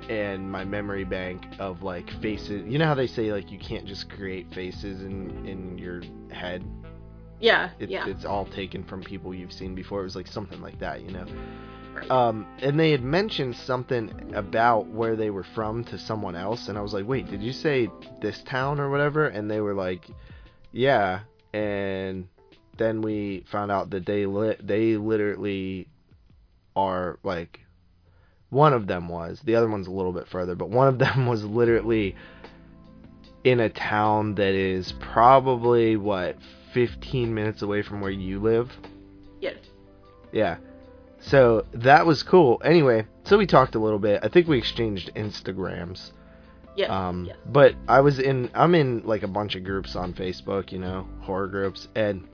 and 0.09 0.51
my 0.51 0.63
memory 0.63 1.03
bank 1.03 1.45
of 1.59 1.83
like 1.83 2.09
faces. 2.21 2.63
You 2.67 2.77
know 2.77 2.85
how 2.85 2.95
they 2.95 3.07
say 3.07 3.31
like 3.31 3.51
you 3.51 3.59
can't 3.59 3.85
just 3.85 4.09
create 4.09 4.53
faces 4.53 5.01
in 5.01 5.45
in 5.45 5.77
your 5.77 6.01
head. 6.31 6.63
Yeah. 7.39 7.71
It, 7.79 7.89
yeah. 7.89 8.07
It's 8.07 8.25
all 8.25 8.45
taken 8.45 8.83
from 8.83 9.03
people 9.03 9.33
you've 9.33 9.51
seen 9.51 9.75
before. 9.75 10.01
It 10.01 10.05
was 10.05 10.15
like 10.15 10.27
something 10.27 10.61
like 10.61 10.79
that, 10.79 11.01
you 11.01 11.11
know. 11.11 11.25
Right. 11.93 12.09
Um, 12.09 12.47
and 12.59 12.79
they 12.79 12.91
had 12.91 13.03
mentioned 13.03 13.55
something 13.55 14.33
about 14.33 14.87
where 14.87 15.15
they 15.15 15.29
were 15.29 15.43
from 15.43 15.83
to 15.85 15.99
someone 15.99 16.35
else, 16.35 16.67
and 16.67 16.77
I 16.77 16.81
was 16.81 16.93
like, 16.93 17.07
"Wait, 17.07 17.29
did 17.29 17.43
you 17.43 17.51
say 17.51 17.89
this 18.21 18.41
town 18.43 18.79
or 18.79 18.89
whatever?" 18.89 19.27
And 19.27 19.51
they 19.51 19.61
were 19.61 19.75
like, 19.75 20.07
"Yeah." 20.71 21.19
And 21.53 22.27
then 22.77 23.01
we 23.01 23.45
found 23.51 23.71
out 23.71 23.91
that 23.91 24.05
they 24.05 24.25
li- 24.25 24.57
they 24.59 24.97
literally 24.97 25.87
are 26.75 27.19
like 27.23 27.59
one 28.53 28.73
of 28.73 28.87
them 28.87 29.09
was 29.09 29.41
the 29.43 29.55
other 29.55 29.67
one's 29.69 29.87
a 29.87 29.91
little 29.91 30.13
bit 30.13 30.27
further, 30.27 30.55
but 30.55 30.69
one 30.69 30.87
of 30.87 30.99
them 30.99 31.25
was 31.33 31.43
literally 31.43 32.15
in 33.43 33.59
a 33.59 33.69
town 33.69 34.35
that 34.35 34.53
is 34.53 34.93
probably 34.93 35.97
what 35.97 36.37
15 36.73 37.33
minutes 37.33 37.61
away 37.61 37.81
from 37.81 38.01
where 38.01 38.11
you 38.11 38.39
live. 38.39 38.71
yes. 39.41 39.55
Yeah. 40.31 40.57
So 41.19 41.65
that 41.73 42.05
was 42.05 42.23
cool. 42.23 42.61
Anyway, 42.65 43.05
so 43.23 43.37
we 43.37 43.45
talked 43.45 43.75
a 43.75 43.79
little 43.79 43.99
bit. 43.99 44.19
I 44.23 44.29
think 44.29 44.47
we 44.47 44.57
exchanged 44.57 45.11
Instagrams. 45.15 46.11
Yes. 46.75 46.89
Um, 46.89 47.25
yes. 47.25 47.37
but 47.45 47.75
I 47.87 48.01
was 48.01 48.19
in, 48.19 48.49
I'm 48.53 48.73
in 48.75 49.03
like 49.05 49.23
a 49.23 49.27
bunch 49.27 49.55
of 49.55 49.63
groups 49.63 49.95
on 49.95 50.13
Facebook, 50.13 50.71
you 50.71 50.79
know, 50.79 51.07
horror 51.21 51.47
groups, 51.47 51.87
and 51.95 52.27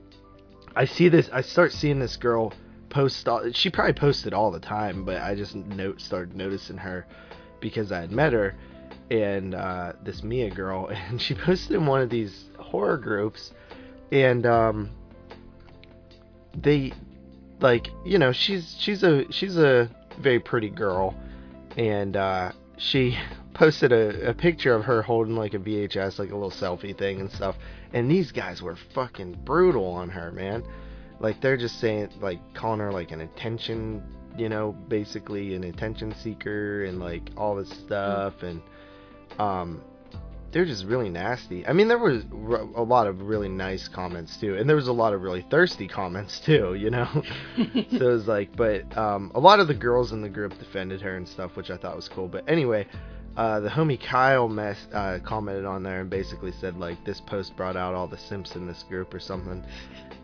I 0.74 0.86
see 0.86 1.08
this, 1.08 1.28
I 1.32 1.42
start 1.42 1.72
seeing 1.72 1.98
this 1.98 2.16
girl 2.16 2.52
post 2.90 3.26
all, 3.28 3.50
she 3.52 3.70
probably 3.70 3.94
posted 3.94 4.34
all 4.34 4.50
the 4.50 4.60
time, 4.60 5.04
but 5.04 5.22
I 5.22 5.34
just 5.34 5.54
note 5.54 6.00
started 6.00 6.36
noticing 6.36 6.76
her 6.76 7.06
because 7.60 7.92
I 7.92 8.00
had 8.00 8.10
met 8.10 8.32
her 8.32 8.54
and 9.10 9.54
uh, 9.54 9.92
this 10.02 10.22
Mia 10.22 10.50
girl, 10.50 10.88
and 11.08 11.20
she 11.20 11.34
posted 11.34 11.72
in 11.72 11.86
one 11.86 12.00
of 12.00 12.10
these 12.10 12.50
horror 12.58 12.98
groups, 12.98 13.52
and 14.12 14.46
um, 14.46 14.90
they 16.54 16.92
like 17.60 17.88
you 18.04 18.18
know 18.18 18.32
she's 18.32 18.76
she's 18.78 19.02
a 19.02 19.30
she's 19.30 19.56
a 19.56 19.90
very 20.18 20.40
pretty 20.40 20.70
girl, 20.70 21.14
and 21.76 22.16
uh, 22.16 22.52
she 22.76 23.18
posted 23.54 23.92
a, 23.92 24.30
a 24.30 24.34
picture 24.34 24.74
of 24.74 24.84
her 24.84 25.02
holding 25.02 25.36
like 25.36 25.54
a 25.54 25.58
VHS, 25.58 26.18
like 26.18 26.30
a 26.30 26.36
little 26.36 26.50
selfie 26.50 26.96
thing 26.96 27.20
and 27.20 27.30
stuff, 27.30 27.56
and 27.92 28.10
these 28.10 28.32
guys 28.32 28.62
were 28.62 28.76
fucking 28.94 29.40
brutal 29.44 29.86
on 29.86 30.08
her, 30.10 30.30
man. 30.32 30.64
Like 31.20 31.40
they're 31.40 31.56
just 31.56 31.78
saying 31.78 32.08
like 32.20 32.40
calling 32.54 32.80
her 32.80 32.92
like 32.92 33.12
an 33.12 33.20
attention 33.20 34.02
you 34.36 34.48
know, 34.48 34.72
basically 34.72 35.54
an 35.54 35.64
attention 35.64 36.14
seeker 36.14 36.84
and 36.84 37.00
like 37.00 37.30
all 37.36 37.56
this 37.56 37.68
stuff 37.68 38.42
and 38.42 38.62
um 39.38 39.82
they're 40.52 40.64
just 40.64 40.84
really 40.84 41.08
nasty. 41.08 41.66
I 41.66 41.72
mean, 41.72 41.88
there 41.88 41.98
was 41.98 42.24
a 42.32 42.82
lot 42.82 43.06
of 43.06 43.22
really 43.22 43.48
nice 43.48 43.86
comments 43.86 44.36
too, 44.36 44.56
and 44.56 44.68
there 44.68 44.76
was 44.76 44.88
a 44.88 44.92
lot 44.92 45.12
of 45.12 45.22
really 45.22 45.46
thirsty 45.48 45.86
comments 45.86 46.40
too. 46.44 46.74
You 46.74 46.90
know, 46.90 47.08
so 47.56 47.62
it 47.90 48.00
was 48.00 48.26
like, 48.26 48.56
but 48.56 48.96
um, 48.96 49.30
a 49.34 49.40
lot 49.40 49.60
of 49.60 49.68
the 49.68 49.74
girls 49.74 50.12
in 50.12 50.22
the 50.22 50.28
group 50.28 50.58
defended 50.58 51.00
her 51.02 51.16
and 51.16 51.28
stuff, 51.28 51.56
which 51.56 51.70
I 51.70 51.76
thought 51.76 51.94
was 51.96 52.08
cool. 52.08 52.28
But 52.28 52.44
anyway, 52.48 52.86
uh, 53.36 53.60
the 53.60 53.68
homie 53.68 54.00
Kyle 54.00 54.48
mess 54.48 54.86
uh, 54.92 55.18
commented 55.24 55.64
on 55.64 55.82
there 55.82 56.00
and 56.00 56.10
basically 56.10 56.52
said 56.52 56.78
like 56.78 57.04
this 57.04 57.20
post 57.20 57.56
brought 57.56 57.76
out 57.76 57.94
all 57.94 58.06
the 58.06 58.18
simps 58.18 58.56
in 58.56 58.66
this 58.66 58.82
group 58.84 59.14
or 59.14 59.20
something, 59.20 59.64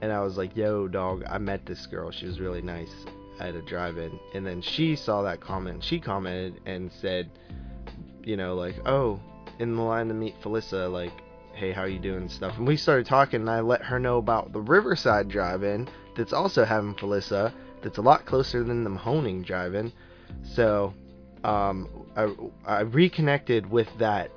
and 0.03 0.13
I 0.13 0.21
was 0.21 0.37
like, 0.37 0.57
yo, 0.57 0.89
dog, 0.89 1.25
I 1.29 1.39
met 1.39 1.67
this 1.67 1.87
girl. 1.87 2.11
She 2.11 2.27
was 2.27 2.41
really 2.41 2.63
nice 2.63 2.93
at 3.39 3.55
a 3.55 3.63
drive-in, 3.63 4.19
and 4.35 4.47
then 4.47 4.63
she 4.63 4.97
saw 4.97 5.23
that 5.23 5.41
comment. 5.41 5.85
She 5.85 6.01
commented 6.01 6.61
and 6.67 6.91
said, 6.91 7.31
you 8.25 8.37
know, 8.37 8.55
like, 8.55 8.77
oh 8.87 9.21
in 9.59 9.75
the 9.77 9.83
line 9.83 10.09
to 10.09 10.15
meet 10.15 10.41
Felissa, 10.41 10.91
like, 10.91 11.13
hey, 11.53 11.73
how 11.73 11.85
you 11.85 11.99
doing 11.99 12.29
stuff. 12.29 12.57
And 12.59 12.67
we 12.67 12.77
started 12.77 13.07
talking, 13.07 13.41
and 13.41 13.51
I 13.51 13.61
let 13.61 13.83
her 13.83 13.99
know 13.99 14.19
about 14.19 14.53
the 14.53 14.61
Riverside 14.61 15.29
Drive-In 15.29 15.89
that's 16.17 16.33
also 16.33 16.65
having 16.65 16.95
Felissa, 16.95 17.53
that's 17.83 17.99
a 17.99 18.03
lot 18.03 18.27
closer 18.27 18.63
than 18.63 18.85
the 18.85 18.91
Mahoning 18.91 19.45
Drive-In. 19.45 19.93
So, 20.45 20.93
um, 21.45 21.89
I, 22.17 22.35
I 22.65 22.81
reconnected 22.81 23.71
with 23.71 23.89
that 23.99 24.31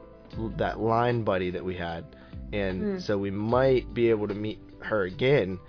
that 0.57 0.79
line 0.79 1.23
buddy 1.23 1.49
that 1.51 1.63
we 1.63 1.75
had, 1.75 2.05
and 2.53 2.81
mm. 2.81 3.01
so 3.01 3.17
we 3.17 3.31
might 3.31 3.93
be 3.93 4.09
able 4.09 4.27
to 4.27 4.35
meet 4.35 4.59
her 4.81 5.03
again 5.03 5.59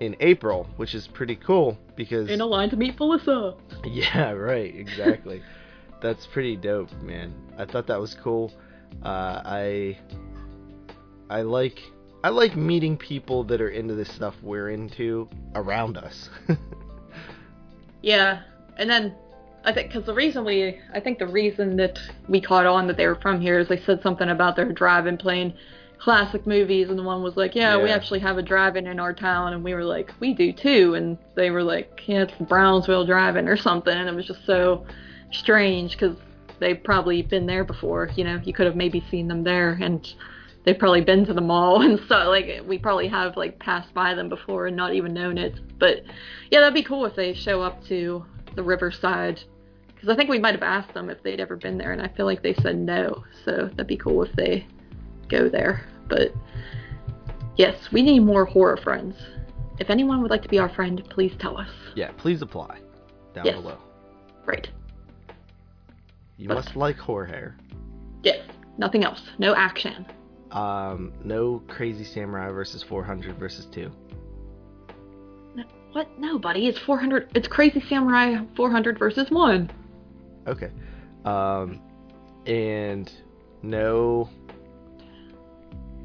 in 0.00 0.16
April, 0.20 0.66
which 0.76 0.94
is 0.94 1.06
pretty 1.06 1.36
cool 1.36 1.76
because 1.96 2.28
in 2.28 2.40
a 2.40 2.46
line 2.46 2.70
to 2.70 2.76
meet 2.76 2.96
Felissa. 2.96 3.56
Yeah, 3.84 4.32
right, 4.32 4.74
exactly. 4.74 5.42
That's 6.00 6.26
pretty 6.26 6.56
dope, 6.56 6.92
man. 7.02 7.34
I 7.56 7.64
thought 7.64 7.86
that 7.88 8.00
was 8.00 8.14
cool. 8.14 8.52
Uh, 9.02 9.42
I 9.44 9.98
I 11.28 11.42
like 11.42 11.80
I 12.22 12.30
like 12.30 12.56
meeting 12.56 12.96
people 12.96 13.44
that 13.44 13.60
are 13.60 13.70
into 13.70 13.94
this 13.94 14.12
stuff 14.14 14.34
we're 14.42 14.70
into 14.70 15.28
around 15.54 15.96
us. 15.96 16.28
yeah, 18.02 18.42
and 18.76 18.88
then 18.88 19.14
I 19.64 19.72
think 19.72 19.88
because 19.88 20.06
the 20.06 20.14
reason 20.14 20.44
we 20.44 20.78
I 20.94 21.00
think 21.00 21.18
the 21.18 21.26
reason 21.26 21.76
that 21.76 21.98
we 22.28 22.40
caught 22.40 22.66
on 22.66 22.86
that 22.86 22.96
they 22.96 23.06
were 23.06 23.16
from 23.16 23.40
here 23.40 23.58
is 23.58 23.68
they 23.68 23.80
said 23.80 24.02
something 24.02 24.28
about 24.28 24.56
their 24.56 24.72
drive-in 24.72 25.18
playing 25.18 25.54
classic 25.98 26.46
movies, 26.46 26.88
and 26.88 26.98
the 26.98 27.02
one 27.02 27.22
was 27.22 27.36
like, 27.36 27.54
yeah, 27.54 27.76
yeah, 27.76 27.82
we 27.82 27.90
actually 27.90 28.20
have 28.20 28.38
a 28.38 28.42
drive-in 28.42 28.86
in 28.86 29.00
our 29.00 29.12
town, 29.12 29.52
and 29.52 29.64
we 29.64 29.74
were 29.74 29.84
like, 29.84 30.12
we 30.20 30.32
do 30.32 30.52
too, 30.52 30.94
and 30.94 31.18
they 31.34 31.50
were 31.50 31.62
like, 31.62 32.02
yeah, 32.06 32.22
it's 32.22 32.32
Brownsville 32.48 33.04
drive-in 33.04 33.48
or 33.48 33.56
something, 33.56 33.92
and 33.92 34.08
it 34.08 34.14
was 34.14 34.26
just 34.26 34.46
so 34.46 34.86
strange 35.32 35.92
because 35.92 36.16
they've 36.60 36.82
probably 36.82 37.22
been 37.22 37.46
there 37.46 37.64
before. 37.64 38.10
You 38.14 38.24
know, 38.24 38.40
you 38.44 38.52
could 38.52 38.66
have 38.66 38.76
maybe 38.76 39.04
seen 39.10 39.28
them 39.28 39.42
there, 39.42 39.72
and 39.80 40.08
they've 40.64 40.78
probably 40.78 41.00
been 41.00 41.24
to 41.24 41.32
the 41.32 41.40
mall 41.40 41.80
and 41.88 41.98
so 42.08 42.28
like 42.28 42.62
we 42.66 42.78
probably 42.78 43.08
have 43.08 43.36
like 43.36 43.58
passed 43.58 43.92
by 43.94 44.12
them 44.12 44.28
before 44.28 44.66
and 44.66 44.76
not 44.76 44.92
even 44.94 45.14
known 45.14 45.38
it. 45.38 45.58
But 45.78 46.02
yeah, 46.50 46.60
that'd 46.60 46.74
be 46.74 46.82
cool 46.82 47.06
if 47.06 47.16
they 47.16 47.32
show 47.32 47.62
up 47.62 47.82
to 47.86 48.24
the 48.54 48.62
Riverside 48.62 49.40
because 49.98 50.10
I 50.10 50.14
think 50.14 50.30
we 50.30 50.38
might 50.38 50.54
have 50.54 50.62
asked 50.62 50.94
them 50.94 51.10
if 51.10 51.20
they'd 51.24 51.40
ever 51.40 51.56
been 51.56 51.76
there, 51.76 51.90
and 51.90 52.00
I 52.00 52.06
feel 52.06 52.24
like 52.24 52.40
they 52.40 52.54
said 52.54 52.78
no. 52.78 53.24
So 53.44 53.68
that'd 53.72 53.88
be 53.88 53.96
cool 53.96 54.22
if 54.22 54.32
they 54.34 54.64
go 55.28 55.48
there. 55.48 55.84
But 56.08 56.32
yes, 57.56 57.74
we 57.90 58.02
need 58.02 58.20
more 58.20 58.44
horror 58.44 58.76
friends. 58.76 59.16
If 59.80 59.90
anyone 59.90 60.22
would 60.22 60.30
like 60.30 60.42
to 60.42 60.48
be 60.48 60.60
our 60.60 60.68
friend, 60.68 61.02
please 61.10 61.32
tell 61.40 61.58
us. 61.58 61.70
Yeah, 61.96 62.12
please 62.16 62.42
apply 62.42 62.78
down 63.34 63.46
yes. 63.46 63.56
below. 63.56 63.78
Right. 64.46 64.68
You 66.36 66.46
but, 66.46 66.54
must 66.54 66.76
like 66.76 66.96
horror. 66.96 67.56
Yes. 68.22 68.46
Nothing 68.76 69.02
else. 69.02 69.22
No 69.40 69.56
action. 69.56 70.06
Um, 70.52 71.12
no 71.24 71.60
crazy 71.66 72.04
samurai 72.04 72.50
versus 72.50 72.84
400 72.84 73.36
versus 73.36 73.66
2. 73.72 73.90
What? 75.92 76.18
No, 76.18 76.38
buddy. 76.38 76.66
It's 76.66 76.78
400. 76.78 77.30
It's 77.34 77.48
crazy 77.48 77.82
samurai 77.88 78.38
400 78.56 78.98
versus 78.98 79.30
1. 79.30 79.70
Okay. 80.46 80.70
Um, 81.24 81.80
and 82.46 83.10
no. 83.62 84.28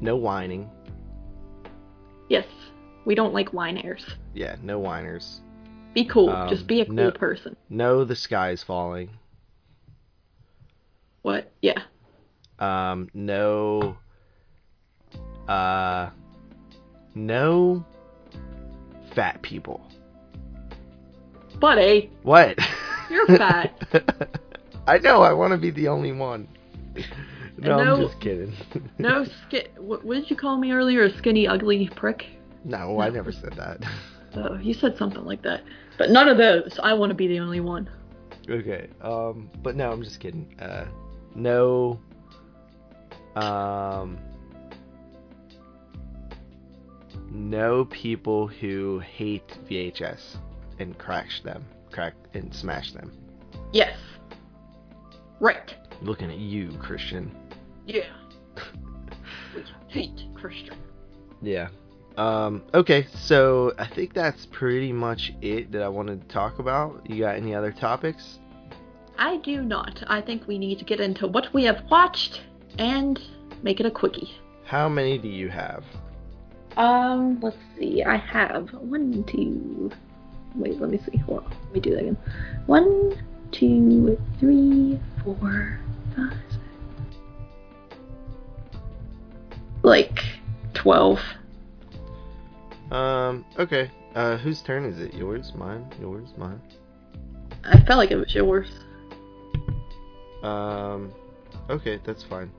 No 0.00 0.16
whining. 0.16 0.70
Yes. 2.28 2.46
We 3.04 3.14
don't 3.14 3.34
like 3.34 3.50
whiners. 3.50 4.04
Yeah, 4.34 4.56
no 4.62 4.78
whiners. 4.78 5.40
Be 5.94 6.04
cool. 6.06 6.30
Um, 6.30 6.48
Just 6.48 6.66
be 6.66 6.80
a 6.80 6.86
cool 6.86 6.94
no, 6.94 7.10
person. 7.10 7.56
No, 7.68 8.04
the 8.04 8.16
sky 8.16 8.50
is 8.50 8.62
falling. 8.62 9.10
What? 11.22 11.52
Yeah. 11.62 11.82
Um, 12.58 13.08
no. 13.14 13.96
Uh, 15.46 16.10
no 17.14 17.84
fat 19.14 19.40
people. 19.42 19.80
Buddy. 21.60 22.10
What? 22.22 22.58
You're 23.10 23.26
fat. 23.38 23.72
I 24.86 24.98
know. 24.98 25.22
I 25.22 25.32
want 25.32 25.52
to 25.52 25.58
be 25.58 25.70
the 25.70 25.88
only 25.88 26.12
one. 26.12 26.48
No, 27.56 27.82
no, 27.82 27.94
I'm 27.94 28.08
just 28.08 28.20
kidding. 28.20 28.52
no 28.98 29.24
skin. 29.46 29.66
What, 29.78 30.04
what, 30.04 30.14
did 30.14 30.30
you 30.30 30.36
call 30.36 30.58
me 30.58 30.72
earlier? 30.72 31.04
A 31.04 31.16
skinny, 31.16 31.46
ugly 31.46 31.88
prick? 31.94 32.26
No, 32.64 32.94
no. 32.94 33.00
I 33.00 33.10
never 33.10 33.32
said 33.32 33.52
that. 33.54 33.82
Oh, 34.36 34.58
you 34.58 34.74
said 34.74 34.96
something 34.96 35.24
like 35.24 35.42
that. 35.42 35.62
But 35.96 36.10
none 36.10 36.28
of 36.28 36.36
those. 36.36 36.78
I 36.82 36.94
want 36.94 37.10
to 37.10 37.14
be 37.14 37.28
the 37.28 37.38
only 37.38 37.60
one. 37.60 37.88
Okay. 38.48 38.88
Um. 39.00 39.50
But 39.62 39.76
no, 39.76 39.90
I'm 39.92 40.02
just 40.02 40.20
kidding. 40.20 40.54
Uh 40.60 40.86
no 41.34 42.00
um 43.36 44.18
no 47.34 47.84
people 47.86 48.46
who 48.46 49.00
hate 49.00 49.58
VHS 49.68 50.36
and 50.78 50.96
crash 50.96 51.42
them, 51.42 51.64
crack 51.90 52.14
and 52.32 52.54
smash 52.54 52.92
them. 52.92 53.12
Yes. 53.72 53.98
Right. 55.40 55.74
Looking 56.00 56.30
at 56.30 56.38
you, 56.38 56.70
Christian. 56.78 57.34
Yeah. 57.86 58.04
we 59.54 59.64
hate 59.88 60.22
Christian. 60.34 60.76
Yeah. 61.42 61.68
Um, 62.16 62.62
okay, 62.72 63.06
so 63.12 63.72
I 63.78 63.86
think 63.86 64.14
that's 64.14 64.46
pretty 64.46 64.92
much 64.92 65.32
it 65.42 65.72
that 65.72 65.82
I 65.82 65.88
wanted 65.88 66.22
to 66.22 66.28
talk 66.28 66.60
about. 66.60 67.08
You 67.10 67.24
got 67.24 67.36
any 67.36 67.54
other 67.54 67.72
topics? 67.72 68.38
I 69.18 69.38
do 69.38 69.62
not. 69.62 70.02
I 70.06 70.20
think 70.20 70.46
we 70.46 70.58
need 70.58 70.78
to 70.78 70.84
get 70.84 71.00
into 71.00 71.26
what 71.26 71.52
we 71.52 71.64
have 71.64 71.84
watched 71.90 72.42
and 72.78 73.20
make 73.62 73.80
it 73.80 73.86
a 73.86 73.90
quickie. 73.90 74.30
How 74.64 74.88
many 74.88 75.18
do 75.18 75.28
you 75.28 75.48
have? 75.48 75.84
Um, 76.76 77.40
let's 77.40 77.56
see. 77.78 78.02
I 78.02 78.16
have 78.16 78.68
one, 78.72 79.24
two. 79.24 79.90
Wait, 80.54 80.80
let 80.80 80.90
me 80.90 80.98
see. 80.98 81.18
Hold 81.18 81.44
on. 81.44 81.50
Let 81.50 81.74
me 81.74 81.80
do 81.80 81.90
that 81.90 82.00
again. 82.00 82.16
One, 82.66 83.14
two, 83.52 84.18
three, 84.38 85.00
four, 85.22 85.80
five, 86.16 86.32
six. 86.50 86.60
Like 89.82 90.20
twelve. 90.74 91.18
Um. 92.90 93.44
Okay. 93.58 93.90
Uh, 94.14 94.36
whose 94.36 94.62
turn 94.62 94.84
is 94.84 95.00
it? 95.00 95.12
Yours? 95.12 95.52
Mine? 95.56 95.84
Yours? 96.00 96.28
Mine? 96.36 96.60
I 97.64 97.80
felt 97.80 97.98
like 97.98 98.10
it 98.12 98.16
was 98.16 98.32
yours. 98.34 98.68
Um, 100.42 101.12
okay, 101.70 101.98
that's 102.04 102.22
fine. 102.22 102.50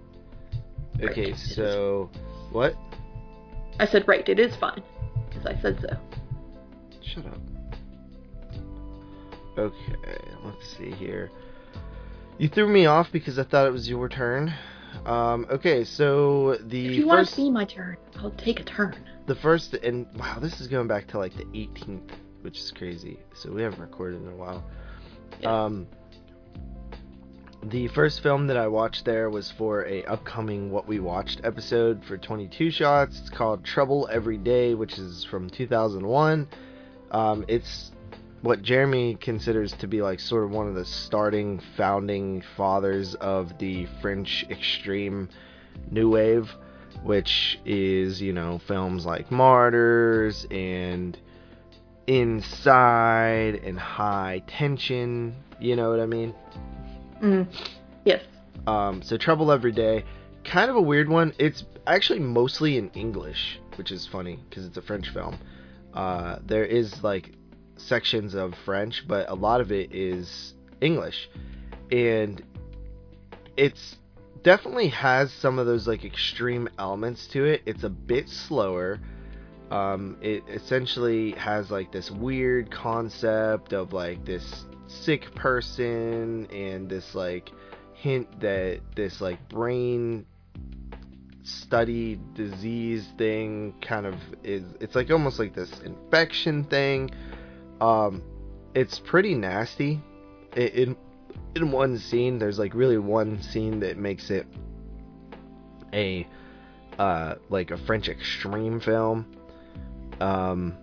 Okay, 1.01 1.33
so 1.33 2.09
what? 2.51 2.75
I 3.79 3.85
said 3.85 4.07
right. 4.07 4.27
It 4.27 4.39
is 4.39 4.55
fine 4.55 4.81
because 5.29 5.45
I 5.45 5.59
said 5.61 5.79
so. 5.81 5.97
Shut 7.01 7.25
up. 7.25 7.39
Okay, 9.57 10.17
let's 10.43 10.77
see 10.77 10.91
here. 10.91 11.31
You 12.37 12.49
threw 12.49 12.67
me 12.67 12.85
off 12.85 13.11
because 13.11 13.39
I 13.39 13.43
thought 13.43 13.67
it 13.67 13.71
was 13.71 13.87
your 13.87 14.09
turn. 14.09 14.53
Um, 15.05 15.45
okay, 15.49 15.83
so 15.83 16.57
the 16.65 16.85
if 16.85 16.91
you 16.93 17.03
first, 17.03 17.07
want 17.07 17.27
to 17.27 17.33
see 17.33 17.51
my 17.51 17.65
turn, 17.65 17.97
I'll 18.19 18.31
take 18.31 18.59
a 18.59 18.63
turn. 18.63 18.95
The 19.27 19.35
first 19.35 19.73
and 19.73 20.07
wow, 20.17 20.39
this 20.39 20.59
is 20.59 20.67
going 20.67 20.87
back 20.87 21.07
to 21.07 21.17
like 21.17 21.35
the 21.35 21.45
18th 21.45 22.11
which 22.45 22.59
is 22.59 22.71
crazy. 22.71 23.19
So 23.33 23.51
we 23.51 23.63
haven't 23.63 23.79
recorded 23.79 24.21
in 24.21 24.27
a 24.27 24.35
while. 24.35 24.63
Yeah. 25.41 25.63
Um, 25.63 25.87
the 27.69 27.87
first 27.89 28.21
film 28.21 28.45
that 28.47 28.57
I 28.57 28.67
watched 28.67 29.05
there 29.05 29.29
was 29.29 29.49
for 29.51 29.85
a 29.87 30.03
upcoming 30.03 30.69
What 30.69 30.87
We 30.87 30.99
Watched 30.99 31.41
episode 31.43 32.03
for 32.05 32.15
22 32.15 32.69
Shots. 32.69 33.19
It's 33.19 33.29
called 33.31 33.63
Trouble 33.63 34.07
Every 34.11 34.37
Day, 34.37 34.75
which 34.75 34.99
is 34.99 35.23
from 35.23 35.49
2001. 35.49 36.47
Um, 37.09 37.45
it's 37.47 37.91
what 38.41 38.61
Jeremy 38.61 39.15
considers 39.15 39.71
to 39.73 39.87
be 39.87 40.03
like 40.03 40.19
sort 40.19 40.43
of 40.43 40.51
one 40.51 40.67
of 40.67 40.75
the 40.75 40.85
starting 40.85 41.59
founding 41.75 42.43
fathers 42.55 43.15
of 43.15 43.57
the 43.57 43.87
French 43.99 44.45
extreme 44.51 45.27
new 45.89 46.11
wave, 46.11 46.51
which 47.01 47.59
is, 47.65 48.21
you 48.21 48.31
know, 48.31 48.59
films 48.67 49.07
like 49.07 49.31
Martyrs 49.31 50.45
and 50.51 51.17
Inside 52.05 53.61
and 53.63 53.79
High 53.79 54.43
Tension, 54.45 55.35
you 55.59 55.75
know 55.75 55.89
what 55.89 55.99
I 55.99 56.05
mean? 56.05 56.35
Mm. 57.25 57.47
Yes. 58.03 58.23
Um, 58.67 59.01
so 59.01 59.17
Trouble 59.17 59.51
Every 59.51 59.71
Day, 59.71 60.05
kind 60.43 60.69
of 60.69 60.75
a 60.75 60.81
weird 60.81 61.09
one. 61.09 61.33
It's 61.39 61.65
actually 61.87 62.19
mostly 62.19 62.77
in 62.77 62.91
English, 62.91 63.59
which 63.77 63.91
is 63.91 64.05
funny 64.05 64.39
because 64.47 64.65
it's 64.65 64.77
a 64.77 64.81
French 64.81 65.09
film. 65.09 65.39
Uh, 65.93 66.37
there 66.45 66.65
is 66.65 67.03
like 67.03 67.31
sections 67.77 68.35
of 68.35 68.53
French, 68.63 69.07
but 69.07 69.27
a 69.29 69.33
lot 69.33 69.59
of 69.59 69.71
it 69.71 69.93
is 69.93 70.53
English, 70.81 71.27
and 71.91 72.43
it's 73.57 73.95
definitely 74.43 74.89
has 74.89 75.33
some 75.33 75.57
of 75.57 75.65
those 75.65 75.87
like 75.87 76.05
extreme 76.05 76.69
elements 76.77 77.25
to 77.27 77.43
it. 77.43 77.63
It's 77.65 77.83
a 77.83 77.89
bit 77.89 78.29
slower. 78.29 78.99
Um, 79.71 80.17
it 80.21 80.43
essentially 80.47 81.31
has 81.31 81.71
like 81.71 81.91
this 81.91 82.11
weird 82.11 82.69
concept 82.69 83.73
of 83.73 83.93
like 83.93 84.23
this 84.25 84.65
sick 84.87 85.33
person 85.35 86.47
and 86.51 86.89
this 86.89 87.15
like 87.15 87.51
hint 87.93 88.39
that 88.39 88.81
this 88.95 89.21
like 89.21 89.47
brain 89.49 90.25
study 91.43 92.19
disease 92.33 93.07
thing 93.17 93.73
kind 93.81 94.05
of 94.05 94.15
is 94.43 94.63
it's 94.79 94.95
like 94.95 95.11
almost 95.11 95.39
like 95.39 95.53
this 95.53 95.79
infection 95.81 96.63
thing. 96.65 97.09
Um 97.81 98.23
it's 98.73 98.99
pretty 98.99 99.35
nasty. 99.35 100.01
I- 100.55 100.59
in 100.59 100.97
in 101.55 101.71
one 101.71 101.97
scene 101.97 102.37
there's 102.39 102.59
like 102.59 102.73
really 102.73 102.97
one 102.97 103.41
scene 103.41 103.79
that 103.79 103.97
makes 103.97 104.29
it 104.29 104.45
a 105.93 106.27
uh 106.99 107.35
like 107.49 107.71
a 107.71 107.77
french 107.77 108.09
extreme 108.09 108.79
film. 108.79 109.25
Um 110.19 110.75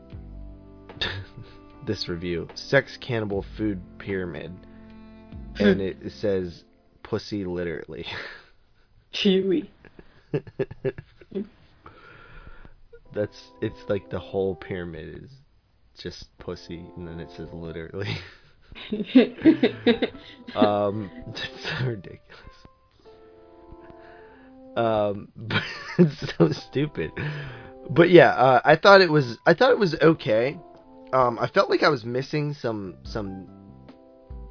this 1.87 2.09
review. 2.09 2.49
Sex 2.55 2.97
cannibal 3.01 3.45
food 3.57 3.80
pyramid. 3.99 4.53
And 5.59 5.80
it, 5.80 5.99
says 6.12 6.64
pussy 7.03 7.45
literally. 7.45 8.07
Chewy. 9.12 9.68
that's 13.14 13.51
it's 13.61 13.80
like 13.89 14.09
the 14.09 14.18
whole 14.18 14.55
pyramid 14.55 15.22
is 15.24 15.30
just 15.99 16.26
pussy 16.39 16.87
and 16.97 17.07
then 17.07 17.20
it 17.20 17.30
says 17.37 17.49
literally. 17.53 18.16
Um 20.57 21.11
it's 21.28 21.68
so 21.78 21.87
ridiculous. 21.87 22.57
Um 24.76 25.28
but 25.37 25.62
it's 25.99 26.35
so 26.39 26.49
stupid. 26.51 27.11
But 27.91 28.11
yeah 28.11 28.30
uh, 28.30 28.61
i 28.64 28.76
thought 28.76 29.01
it 29.03 29.11
was 29.11 29.39
i 29.45 29.53
thought 29.53 29.72
it 29.72 29.78
was 29.78 29.95
okay 30.01 30.59
um 31.13 31.39
i 31.39 31.47
felt 31.47 31.71
like 31.71 31.83
i 31.83 31.89
was 31.89 32.05
missing 32.05 32.55
some 32.55 32.95
some 33.03 33.47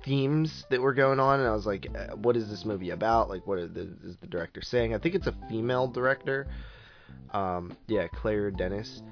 themes 0.03 0.65
that 0.69 0.81
were 0.81 0.93
going 0.93 1.19
on 1.19 1.39
and 1.39 1.47
i 1.47 1.53
was 1.53 1.65
like 1.65 1.87
uh, 1.95 2.15
what 2.15 2.35
is 2.35 2.49
this 2.49 2.65
movie 2.65 2.89
about 2.89 3.29
like 3.29 3.45
what 3.45 3.59
is 3.59 3.71
the, 3.73 3.81
is 4.03 4.17
the 4.21 4.27
director 4.27 4.61
saying 4.61 4.95
i 4.95 4.97
think 4.97 5.13
it's 5.13 5.27
a 5.27 5.35
female 5.49 5.87
director 5.87 6.47
um 7.33 7.71
yeah 7.87 8.07
Claire 8.07 8.51
Denis 8.51 9.03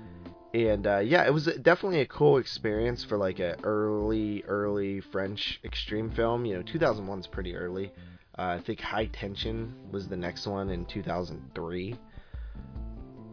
and 0.54 0.88
uh, 0.88 1.00
yeah, 1.00 1.26
it 1.26 1.34
was 1.34 1.46
definitely 1.46 2.02
a 2.02 2.08
cool 2.08 2.38
experience 2.38 3.04
for 3.04 3.18
like 3.18 3.40
a 3.40 3.56
early, 3.64 4.44
early 4.48 5.00
French 5.00 5.60
extreme 5.64 6.10
film. 6.10 6.46
You 6.46 6.56
know, 6.56 6.64
2001 6.64 7.20
is 7.20 7.28
pretty 7.28 7.56
early. 7.56 7.92
Uh, 8.38 8.58
I 8.58 8.60
think 8.60 8.80
High 8.80 9.08
Tension 9.08 9.76
was 9.92 10.08
the 10.08 10.18
next 10.18 10.48
one 10.48 10.70
in 10.70 10.86
2003. 10.86 11.96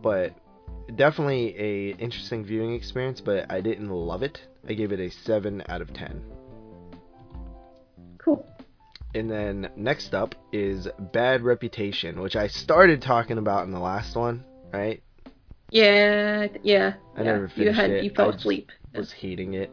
But 0.03 0.35
definitely 0.95 1.55
a 1.59 1.89
interesting 1.97 2.45
viewing 2.45 2.75
experience. 2.75 3.21
But 3.21 3.51
I 3.51 3.61
didn't 3.61 3.91
love 3.91 4.23
it. 4.23 4.41
I 4.69 4.75
gave 4.75 4.93
it 4.93 5.01
a 5.01 5.11
seven 5.11 5.63
out 5.69 5.81
of 5.81 5.93
ten. 5.93 6.23
cool. 8.19 8.47
And 9.15 9.31
then 9.31 9.71
next 9.77 10.15
up 10.15 10.35
is 10.53 10.89
Bad 11.13 11.43
Reputation, 11.43 12.21
which 12.21 12.37
I 12.37 12.49
started 12.49 13.01
talking 13.01 13.39
about 13.39 13.65
in 13.65 13.71
the 13.73 13.79
last 13.81 14.15
one, 14.15 14.45
right? 14.73 15.03
Yeah, 15.71 16.49
yeah. 16.63 16.95
I 17.17 17.23
yeah. 17.23 17.25
never 17.25 17.43
You 17.43 17.49
finished 17.49 17.81
had 17.81 17.91
it. 17.91 18.05
you 18.05 18.11
fell 18.11 18.31
I 18.33 18.35
asleep. 18.35 18.71
was 18.95 19.13
hating 19.13 19.55
it. 19.55 19.71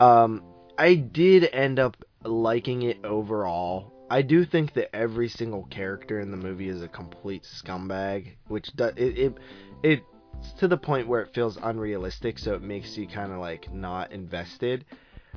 Um, 0.00 0.42
I 0.76 0.94
did 0.94 1.48
end 1.52 1.78
up 1.78 1.96
liking 2.24 2.82
it 2.82 3.04
overall. 3.04 3.92
I 4.10 4.22
do 4.22 4.44
think 4.44 4.74
that 4.74 4.94
every 4.94 5.28
single 5.28 5.64
character 5.64 6.20
in 6.20 6.30
the 6.30 6.36
movie 6.36 6.68
is 6.68 6.82
a 6.82 6.88
complete 6.88 7.44
scumbag, 7.44 8.32
which 8.48 8.74
does 8.74 8.92
it, 8.96 9.34
it 9.82 10.02
it's 10.42 10.52
to 10.54 10.68
the 10.68 10.76
point 10.76 11.06
where 11.06 11.22
it 11.22 11.32
feels 11.34 11.56
unrealistic, 11.62 12.38
so 12.38 12.54
it 12.54 12.62
makes 12.62 12.96
you 12.96 13.06
kind 13.06 13.32
of 13.32 13.38
like 13.38 13.72
not 13.72 14.10
invested. 14.12 14.84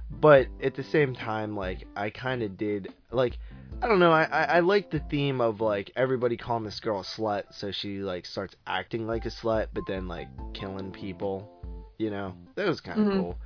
But 0.10 0.48
at 0.62 0.76
the 0.76 0.84
same 0.84 1.14
time, 1.16 1.56
like 1.56 1.88
I 1.96 2.10
kind 2.10 2.42
of 2.44 2.58
did 2.58 2.94
like 3.12 3.38
I 3.82 3.88
don't 3.88 4.00
know. 4.00 4.12
I, 4.12 4.24
I 4.24 4.44
I 4.44 4.60
like 4.62 4.90
the 4.90 5.00
theme 5.00 5.42
of 5.42 5.62
like 5.62 5.92
everybody 5.96 6.38
calling 6.38 6.64
this 6.64 6.80
girl 6.80 7.00
a 7.00 7.04
slut, 7.04 7.44
so 7.52 7.72
she 7.72 8.00
like 8.00 8.26
starts 8.26 8.56
acting 8.66 9.06
like 9.08 9.26
a 9.26 9.30
slut, 9.30 9.68
but 9.74 9.84
then 9.88 10.08
like 10.08 10.28
killing 10.54 10.92
people. 10.92 11.50
You 11.98 12.10
know, 12.10 12.34
that 12.56 12.68
was 12.68 12.82
kind 12.82 13.00
of 13.00 13.08
Mhm. 13.08 13.18
cool. 13.20 13.38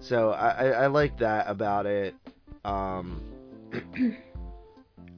So 0.00 0.30
I, 0.30 0.48
I 0.48 0.66
I 0.68 0.86
like 0.86 1.18
that 1.18 1.48
about 1.48 1.86
it. 1.86 2.14
Um, 2.64 3.20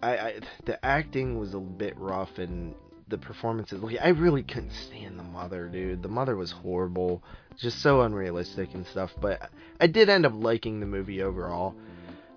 I, 0.03 0.19
I 0.19 0.41
the 0.65 0.85
acting 0.85 1.39
was 1.39 1.55
a 1.55 1.61
bit 1.61 1.97
rough 1.97 2.39
and 2.39 2.75
the 3.13 3.19
performances. 3.19 3.81
Like 3.83 3.99
I 4.03 4.09
really 4.09 4.43
couldn't 4.43 4.73
stand 4.73 5.19
the 5.19 5.23
mother, 5.23 5.69
dude. 5.69 6.03
The 6.03 6.09
mother 6.09 6.35
was 6.35 6.51
horrible, 6.51 7.23
just 7.57 7.81
so 7.81 8.01
unrealistic 8.01 8.75
and 8.75 8.85
stuff. 8.87 9.13
But 9.21 9.51
I 9.81 9.87
did 9.87 10.09
end 10.09 10.27
up 10.27 10.33
liking 10.35 10.81
the 10.81 10.87
movie 10.87 11.23
overall. 11.23 11.77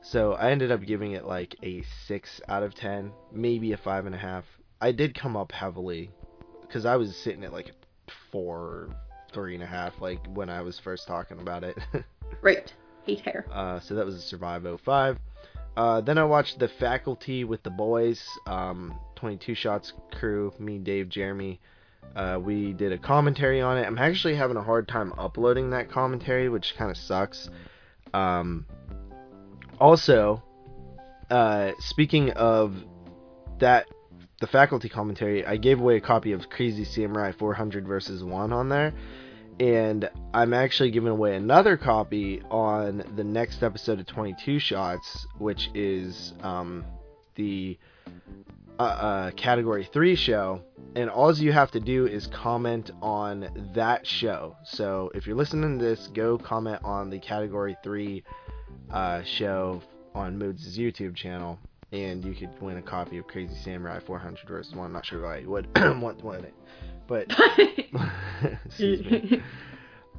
So 0.04 0.34
I 0.34 0.52
ended 0.52 0.72
up 0.72 0.86
giving 0.86 1.14
it 1.14 1.26
like 1.26 1.56
a 1.64 1.84
six 2.06 2.42
out 2.48 2.62
of 2.62 2.76
ten, 2.76 3.12
maybe 3.32 3.72
a 3.72 3.78
five 3.78 4.06
and 4.06 4.14
a 4.14 4.20
half. 4.20 4.44
I 4.80 4.92
did 4.92 5.16
come 5.16 5.36
up 5.36 5.52
heavily 5.52 6.12
because 6.62 6.86
I 6.86 6.98
was 6.98 7.16
sitting 7.16 7.44
at 7.44 7.54
like 7.54 7.70
a 7.70 8.12
four, 8.32 8.90
three 9.34 9.56
and 9.56 9.64
a 9.64 9.68
half, 9.68 9.94
like 10.02 10.20
when 10.28 10.50
I 10.50 10.62
was 10.62 10.78
first 10.78 11.08
talking 11.08 11.40
about 11.40 11.64
it. 11.64 11.78
Right. 12.42 12.74
Hate 13.06 13.22
hair. 13.22 13.46
Uh, 13.52 13.80
so 13.80 13.96
that 13.96 14.06
was 14.06 14.16
a 14.16 14.22
Survive 14.22 14.66
05. 14.84 15.18
Uh, 15.78 16.02
then 16.02 16.18
I 16.18 16.24
watched 16.24 16.60
The 16.60 16.68
Faculty 16.68 17.44
with 17.44 17.64
the 17.64 17.70
boys, 17.70 18.24
um, 18.48 18.98
22 19.26 19.56
Shots 19.56 19.94
crew, 20.12 20.54
me, 20.60 20.78
Dave, 20.78 21.10
Jeremy. 21.10 21.60
Uh, 22.16 22.40
we 22.40 22.74
did 22.74 22.92
a 22.92 22.98
commentary 23.00 23.60
on 23.60 23.76
it. 23.76 23.88
I'm 23.88 23.98
actually 23.98 24.36
having 24.36 24.56
a 24.56 24.62
hard 24.62 24.88
time 24.88 25.12
uploading 25.18 25.72
that 25.72 25.90
commentary, 25.90 26.48
which 26.48 26.76
kind 26.78 26.92
of 26.92 26.98
sucks. 26.98 27.50
Um, 28.14 28.68
also, 29.82 30.44
uh, 31.32 31.72
speaking 31.80 32.30
of 32.34 32.76
that, 33.58 33.88
the 34.42 34.46
faculty 34.46 34.90
commentary, 34.90 35.44
I 35.44 35.58
gave 35.58 35.80
away 35.80 35.96
a 35.96 36.02
copy 36.02 36.32
of 36.32 36.48
Crazy 36.48 36.86
Samurai 36.86 37.32
400 37.32 37.88
versus 37.88 38.24
1 38.24 38.54
on 38.54 38.70
there 38.70 38.94
and 39.60 40.08
I'm 40.36 40.54
actually 40.54 40.92
giving 40.92 41.10
away 41.10 41.36
another 41.36 41.78
copy 41.78 42.44
on 42.52 43.04
the 43.16 43.24
next 43.24 43.64
episode 43.64 44.02
of 44.02 44.06
22 44.06 44.60
Shots, 44.60 45.26
which 45.38 45.70
is 45.74 46.34
um, 46.44 46.84
the 47.36 47.80
uh, 48.80 48.82
uh, 48.82 49.32
Category 49.32 49.88
3 49.92 50.16
show. 50.16 50.62
And 50.96 51.10
all 51.10 51.34
you 51.34 51.52
have 51.52 51.72
to 51.72 51.80
do 51.80 52.08
is 52.08 52.28
comment 52.28 52.92
on 53.02 53.72
that 53.74 54.08
show. 54.08 54.56
So 54.64 55.12
if 55.14 55.28
you're 55.28 55.36
listening 55.36 55.78
to 55.78 55.84
this, 55.84 56.08
go 56.08 56.38
comment 56.38 56.80
on 56.84 57.10
the 57.10 57.20
Category 57.20 57.76
3 57.84 58.24
uh, 58.92 59.24
show 59.24 59.82
on 60.14 60.38
Moods' 60.38 60.78
YouTube 60.78 61.16
channel. 61.16 61.60
And 61.92 62.24
you 62.24 62.34
could 62.34 62.50
win 62.62 62.78
a 62.78 62.82
copy 62.82 63.18
of 63.18 63.28
Crazy 63.28 63.56
Samurai 63.56 64.00
400 64.00 64.48
versus 64.48 64.74
1. 64.74 64.86
I'm 64.86 64.94
not 64.94 65.06
sure 65.06 65.22
why 65.22 65.40
you 65.40 65.50
would 65.50 65.68
want 65.76 66.20
to 66.20 66.26
win 66.26 66.46
it. 66.46 66.54
But 67.08 67.34
excuse 68.66 69.04
me. 69.06 69.42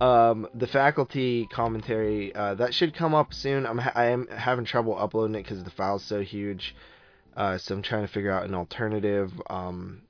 Um, 0.00 0.46
the 0.54 0.66
faculty 0.66 1.48
commentary 1.50 2.34
uh, 2.34 2.54
that 2.56 2.74
should 2.74 2.94
come 2.94 3.14
up 3.14 3.32
soon. 3.32 3.66
I'm 3.66 3.78
ha- 3.78 3.92
I 3.94 4.06
am 4.06 4.26
having 4.28 4.66
trouble 4.66 4.96
uploading 4.98 5.34
it 5.36 5.42
because 5.42 5.64
the 5.64 5.70
file's 5.70 6.04
so 6.04 6.20
huge. 6.20 6.74
Uh, 7.36 7.58
so 7.58 7.74
I'm 7.74 7.82
trying 7.82 8.06
to 8.06 8.12
figure 8.12 8.32
out 8.32 8.44
an 8.48 8.54
alternative 8.54 9.30
um, 9.50 10.02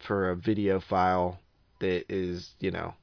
for 0.00 0.30
a 0.30 0.36
video 0.36 0.80
file 0.80 1.38
that 1.78 2.04
is, 2.12 2.54
you 2.58 2.72
know, 2.72 2.94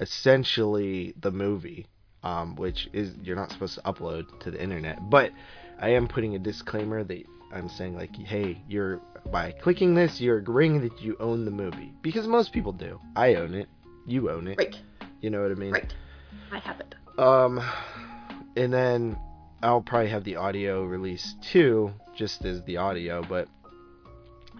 essentially 0.00 1.14
the 1.20 1.30
movie. 1.30 1.86
um, 2.22 2.56
which 2.56 2.88
is 2.92 3.14
you're 3.22 3.36
not 3.36 3.50
supposed 3.50 3.74
to 3.74 3.80
upload 3.82 4.38
to 4.40 4.50
the 4.50 4.62
internet. 4.62 5.10
But 5.10 5.32
I 5.80 5.90
am 5.90 6.06
putting 6.08 6.34
a 6.36 6.38
disclaimer 6.38 7.04
that 7.04 7.24
I'm 7.52 7.68
saying 7.68 7.96
like, 7.96 8.14
hey, 8.16 8.62
you're 8.68 9.00
by 9.30 9.52
clicking 9.52 9.94
this, 9.94 10.20
you're 10.20 10.38
agreeing 10.38 10.80
that 10.82 11.00
you 11.00 11.16
own 11.20 11.44
the 11.44 11.50
movie 11.50 11.92
because 12.02 12.26
most 12.26 12.52
people 12.52 12.72
do. 12.72 12.98
I 13.16 13.34
own 13.34 13.54
it. 13.54 13.68
You 14.06 14.30
own 14.30 14.48
it. 14.48 14.58
Right. 14.58 14.76
You 15.20 15.30
know 15.30 15.42
what 15.42 15.52
I 15.52 15.54
mean? 15.54 15.72
Right. 15.72 15.94
I 16.50 16.58
have 16.58 16.80
it. 16.80 16.94
Um, 17.18 17.60
and 18.56 18.72
then 18.72 19.16
I'll 19.62 19.80
probably 19.80 20.10
have 20.10 20.24
the 20.24 20.36
audio 20.36 20.84
released 20.84 21.42
too, 21.42 21.92
just 22.14 22.44
as 22.44 22.62
the 22.64 22.78
audio. 22.78 23.22
But 23.22 23.48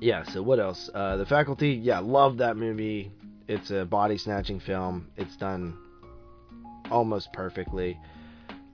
yeah, 0.01 0.23
so 0.25 0.43
what 0.43 0.61
else? 0.61 0.91
Uh, 0.93 1.17
the 1.17 1.27
Faculty, 1.27 1.71
yeah, 1.73 1.99
love 1.99 2.39
that 2.39 2.57
movie. 2.57 3.11
It's 3.49 3.71
a 3.71 3.85
body 3.85 4.19
snatching 4.19 4.61
film. 4.61 5.09
It's 5.17 5.37
done 5.37 5.77
almost 6.91 7.33
perfectly. 7.33 7.99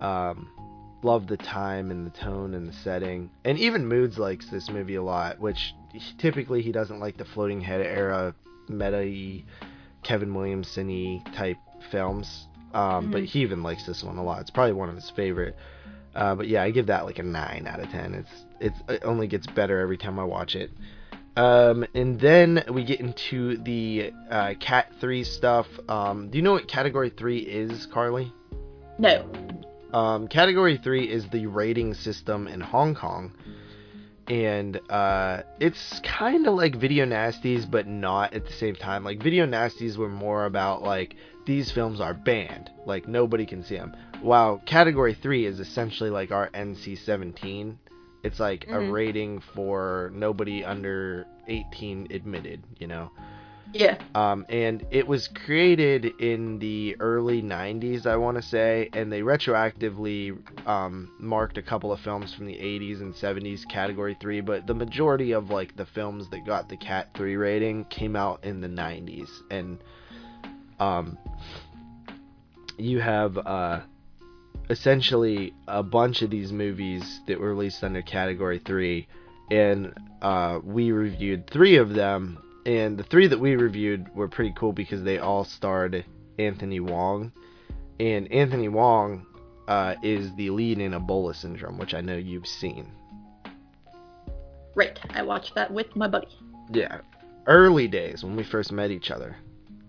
Um, 0.00 0.50
love 1.02 1.26
the 1.26 1.36
time 1.36 1.90
and 1.90 2.06
the 2.06 2.10
tone 2.10 2.54
and 2.54 2.68
the 2.68 2.72
setting. 2.72 3.30
And 3.44 3.58
even 3.58 3.86
Moods 3.86 4.18
likes 4.18 4.50
this 4.50 4.68
movie 4.70 4.96
a 4.96 5.02
lot, 5.02 5.40
which 5.40 5.74
typically 6.18 6.62
he 6.62 6.72
doesn't 6.72 7.00
like 7.00 7.16
the 7.16 7.24
floating 7.24 7.60
head 7.60 7.80
era 7.80 8.34
meta 8.68 9.42
Kevin 10.02 10.34
Williamson 10.34 11.22
type 11.34 11.58
films. 11.90 12.46
Um, 12.74 12.82
mm-hmm. 12.82 13.12
But 13.12 13.24
he 13.24 13.40
even 13.40 13.62
likes 13.62 13.86
this 13.86 14.02
one 14.02 14.18
a 14.18 14.22
lot. 14.22 14.42
It's 14.42 14.50
probably 14.50 14.74
one 14.74 14.88
of 14.88 14.94
his 14.94 15.10
favorite. 15.10 15.56
Uh, 16.18 16.34
but 16.34 16.48
yeah, 16.48 16.62
I 16.62 16.70
give 16.70 16.86
that 16.86 17.04
like 17.04 17.18
a 17.18 17.22
nine 17.22 17.66
out 17.66 17.80
of 17.80 17.88
ten. 17.90 18.12
It's 18.12 18.44
it's 18.60 18.78
it 18.88 19.04
only 19.04 19.28
gets 19.28 19.46
better 19.46 19.80
every 19.80 19.96
time 19.96 20.18
I 20.18 20.24
watch 20.24 20.56
it. 20.56 20.70
Um, 21.36 21.86
and 21.94 22.18
then 22.18 22.64
we 22.68 22.84
get 22.84 22.98
into 22.98 23.56
the 23.58 24.12
uh, 24.28 24.54
Cat 24.58 24.92
Three 25.00 25.22
stuff. 25.22 25.68
Um, 25.88 26.28
do 26.28 26.36
you 26.36 26.42
know 26.42 26.52
what 26.52 26.66
Category 26.66 27.10
Three 27.10 27.38
is, 27.38 27.86
Carly? 27.86 28.32
No. 28.98 29.30
Um, 29.92 30.28
category 30.28 30.76
3 30.76 31.08
is 31.08 31.28
the 31.28 31.46
rating 31.46 31.94
system 31.94 32.46
in 32.46 32.60
Hong 32.60 32.94
Kong. 32.94 33.32
And 34.26 34.78
uh, 34.90 35.42
it's 35.58 36.00
kind 36.00 36.46
of 36.46 36.54
like 36.54 36.76
Video 36.76 37.06
Nasties, 37.06 37.70
but 37.70 37.86
not 37.86 38.34
at 38.34 38.44
the 38.44 38.52
same 38.52 38.74
time. 38.74 39.02
Like, 39.02 39.22
Video 39.22 39.46
Nasties 39.46 39.96
were 39.96 40.10
more 40.10 40.44
about, 40.44 40.82
like, 40.82 41.14
these 41.46 41.70
films 41.70 41.98
are 41.98 42.12
banned. 42.12 42.70
Like, 42.84 43.08
nobody 43.08 43.46
can 43.46 43.64
see 43.64 43.76
them. 43.76 43.96
While 44.20 44.60
Category 44.66 45.14
3 45.14 45.46
is 45.46 45.60
essentially 45.60 46.10
like 46.10 46.30
our 46.30 46.50
NC 46.50 46.98
17. 47.04 47.78
It's 48.24 48.40
like 48.40 48.62
mm-hmm. 48.62 48.74
a 48.74 48.90
rating 48.90 49.42
for 49.54 50.10
nobody 50.12 50.64
under 50.64 51.26
18 51.46 52.08
admitted, 52.10 52.62
you 52.78 52.88
know? 52.88 53.10
Yeah. 53.72 53.98
Um, 54.14 54.46
and 54.48 54.86
it 54.90 55.06
was 55.06 55.28
created 55.28 56.06
in 56.20 56.58
the 56.58 56.96
early 57.00 57.42
90s, 57.42 58.06
I 58.06 58.16
want 58.16 58.36
to 58.38 58.42
say, 58.42 58.88
and 58.92 59.12
they 59.12 59.20
retroactively 59.20 60.36
um, 60.66 61.10
marked 61.18 61.58
a 61.58 61.62
couple 61.62 61.92
of 61.92 62.00
films 62.00 62.34
from 62.34 62.46
the 62.46 62.54
80s 62.54 63.00
and 63.00 63.14
70s 63.14 63.68
category 63.68 64.16
3, 64.20 64.40
but 64.40 64.66
the 64.66 64.74
majority 64.74 65.32
of 65.32 65.50
like 65.50 65.76
the 65.76 65.86
films 65.86 66.28
that 66.30 66.46
got 66.46 66.68
the 66.68 66.76
cat 66.76 67.10
3 67.14 67.36
rating 67.36 67.84
came 67.84 68.16
out 68.16 68.42
in 68.44 68.60
the 68.60 68.68
90s. 68.68 69.28
And 69.50 69.78
um, 70.80 71.18
you 72.78 73.00
have 73.00 73.36
uh, 73.36 73.80
essentially 74.70 75.54
a 75.66 75.82
bunch 75.82 76.22
of 76.22 76.30
these 76.30 76.52
movies 76.52 77.20
that 77.26 77.40
were 77.40 77.50
released 77.50 77.82
under 77.82 78.02
category 78.02 78.58
3 78.58 79.06
and 79.50 79.94
uh, 80.20 80.58
we 80.62 80.92
reviewed 80.92 81.48
three 81.48 81.76
of 81.76 81.94
them 81.94 82.38
and 82.68 82.98
the 82.98 83.04
three 83.04 83.26
that 83.26 83.40
we 83.40 83.56
reviewed 83.56 84.14
were 84.14 84.28
pretty 84.28 84.52
cool 84.54 84.74
because 84.74 85.02
they 85.02 85.18
all 85.18 85.42
starred 85.42 86.04
Anthony 86.38 86.80
Wong, 86.80 87.32
and 87.98 88.30
Anthony 88.30 88.68
Wong 88.68 89.26
uh, 89.66 89.94
is 90.02 90.34
the 90.36 90.50
lead 90.50 90.78
in 90.78 90.92
Ebola 90.92 91.34
Syndrome, 91.34 91.78
which 91.78 91.94
I 91.94 92.02
know 92.02 92.16
you've 92.16 92.46
seen. 92.46 92.92
Right, 94.74 94.98
I 95.14 95.22
watched 95.22 95.54
that 95.54 95.72
with 95.72 95.96
my 95.96 96.08
buddy. 96.08 96.28
Yeah, 96.70 97.00
early 97.46 97.88
days 97.88 98.22
when 98.22 98.36
we 98.36 98.44
first 98.44 98.70
met 98.70 98.90
each 98.90 99.10
other. 99.10 99.36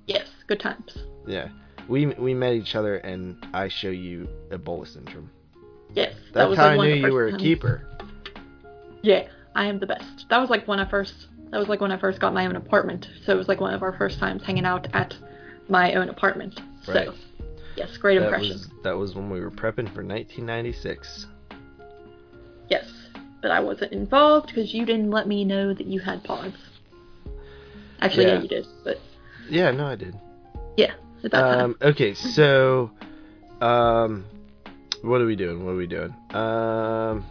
Yes, 0.07 0.27
good 0.47 0.59
times. 0.59 0.97
Yeah, 1.27 1.49
we 1.89 2.05
we 2.05 2.33
met 2.33 2.53
each 2.53 2.75
other, 2.75 2.97
and 2.97 3.45
I 3.53 3.67
show 3.67 3.89
you 3.89 4.29
Ebola 4.51 4.87
Syndrome. 4.87 5.29
Yes, 5.93 6.15
that's 6.33 6.51
that 6.51 6.57
how 6.57 6.75
like 6.75 6.79
I 6.79 6.93
knew 6.93 7.07
you 7.07 7.13
were 7.13 7.27
a 7.27 7.37
keeper. 7.37 7.87
Yeah, 9.01 9.27
I 9.55 9.65
am 9.65 9.79
the 9.79 9.87
best. 9.87 10.29
That 10.29 10.39
was 10.39 10.49
like 10.49 10.67
when 10.67 10.79
I 10.79 10.87
first 10.87 11.27
that 11.51 11.57
was 11.57 11.67
like 11.67 11.81
when 11.81 11.91
I 11.91 11.97
first 11.97 12.19
got 12.19 12.33
my 12.33 12.45
own 12.45 12.55
apartment. 12.55 13.09
So 13.25 13.33
it 13.33 13.37
was 13.37 13.47
like 13.47 13.59
one 13.59 13.73
of 13.73 13.81
our 13.81 13.97
first 13.97 14.19
times 14.19 14.43
hanging 14.43 14.65
out 14.65 14.87
at 14.93 15.15
my 15.67 15.95
own 15.95 16.09
apartment. 16.09 16.61
Right. 16.87 17.07
So 17.07 17.15
yes, 17.75 17.97
great 17.97 18.19
that 18.19 18.25
impression. 18.25 18.51
Was, 18.51 18.69
that 18.83 18.95
was 18.95 19.15
when 19.15 19.29
we 19.29 19.39
were 19.39 19.51
prepping 19.51 19.91
for 19.93 20.03
1996. 20.03 21.25
Yes, 22.69 22.87
but 23.41 23.49
I 23.49 23.59
wasn't 23.59 23.93
involved 23.93 24.47
because 24.47 24.73
you 24.75 24.85
didn't 24.85 25.09
let 25.09 25.27
me 25.27 25.43
know 25.43 25.73
that 25.73 25.87
you 25.87 25.99
had 25.99 26.23
pods. 26.23 26.55
Actually, 27.99 28.27
yeah, 28.27 28.33
yeah 28.35 28.41
you 28.41 28.47
did, 28.47 28.67
but 28.83 28.99
yeah, 29.49 29.71
no, 29.71 29.87
I 29.87 29.95
did. 29.95 30.15
Yeah, 30.77 30.93
um. 31.31 31.75
Okay, 31.81 32.13
so 32.13 32.91
um, 33.61 34.25
what 35.01 35.21
are 35.21 35.25
we 35.25 35.35
doing? 35.35 35.65
What 35.65 35.71
are 35.71 35.77
we 35.77 35.87
doing? 35.87 36.13
Um, 36.31 37.25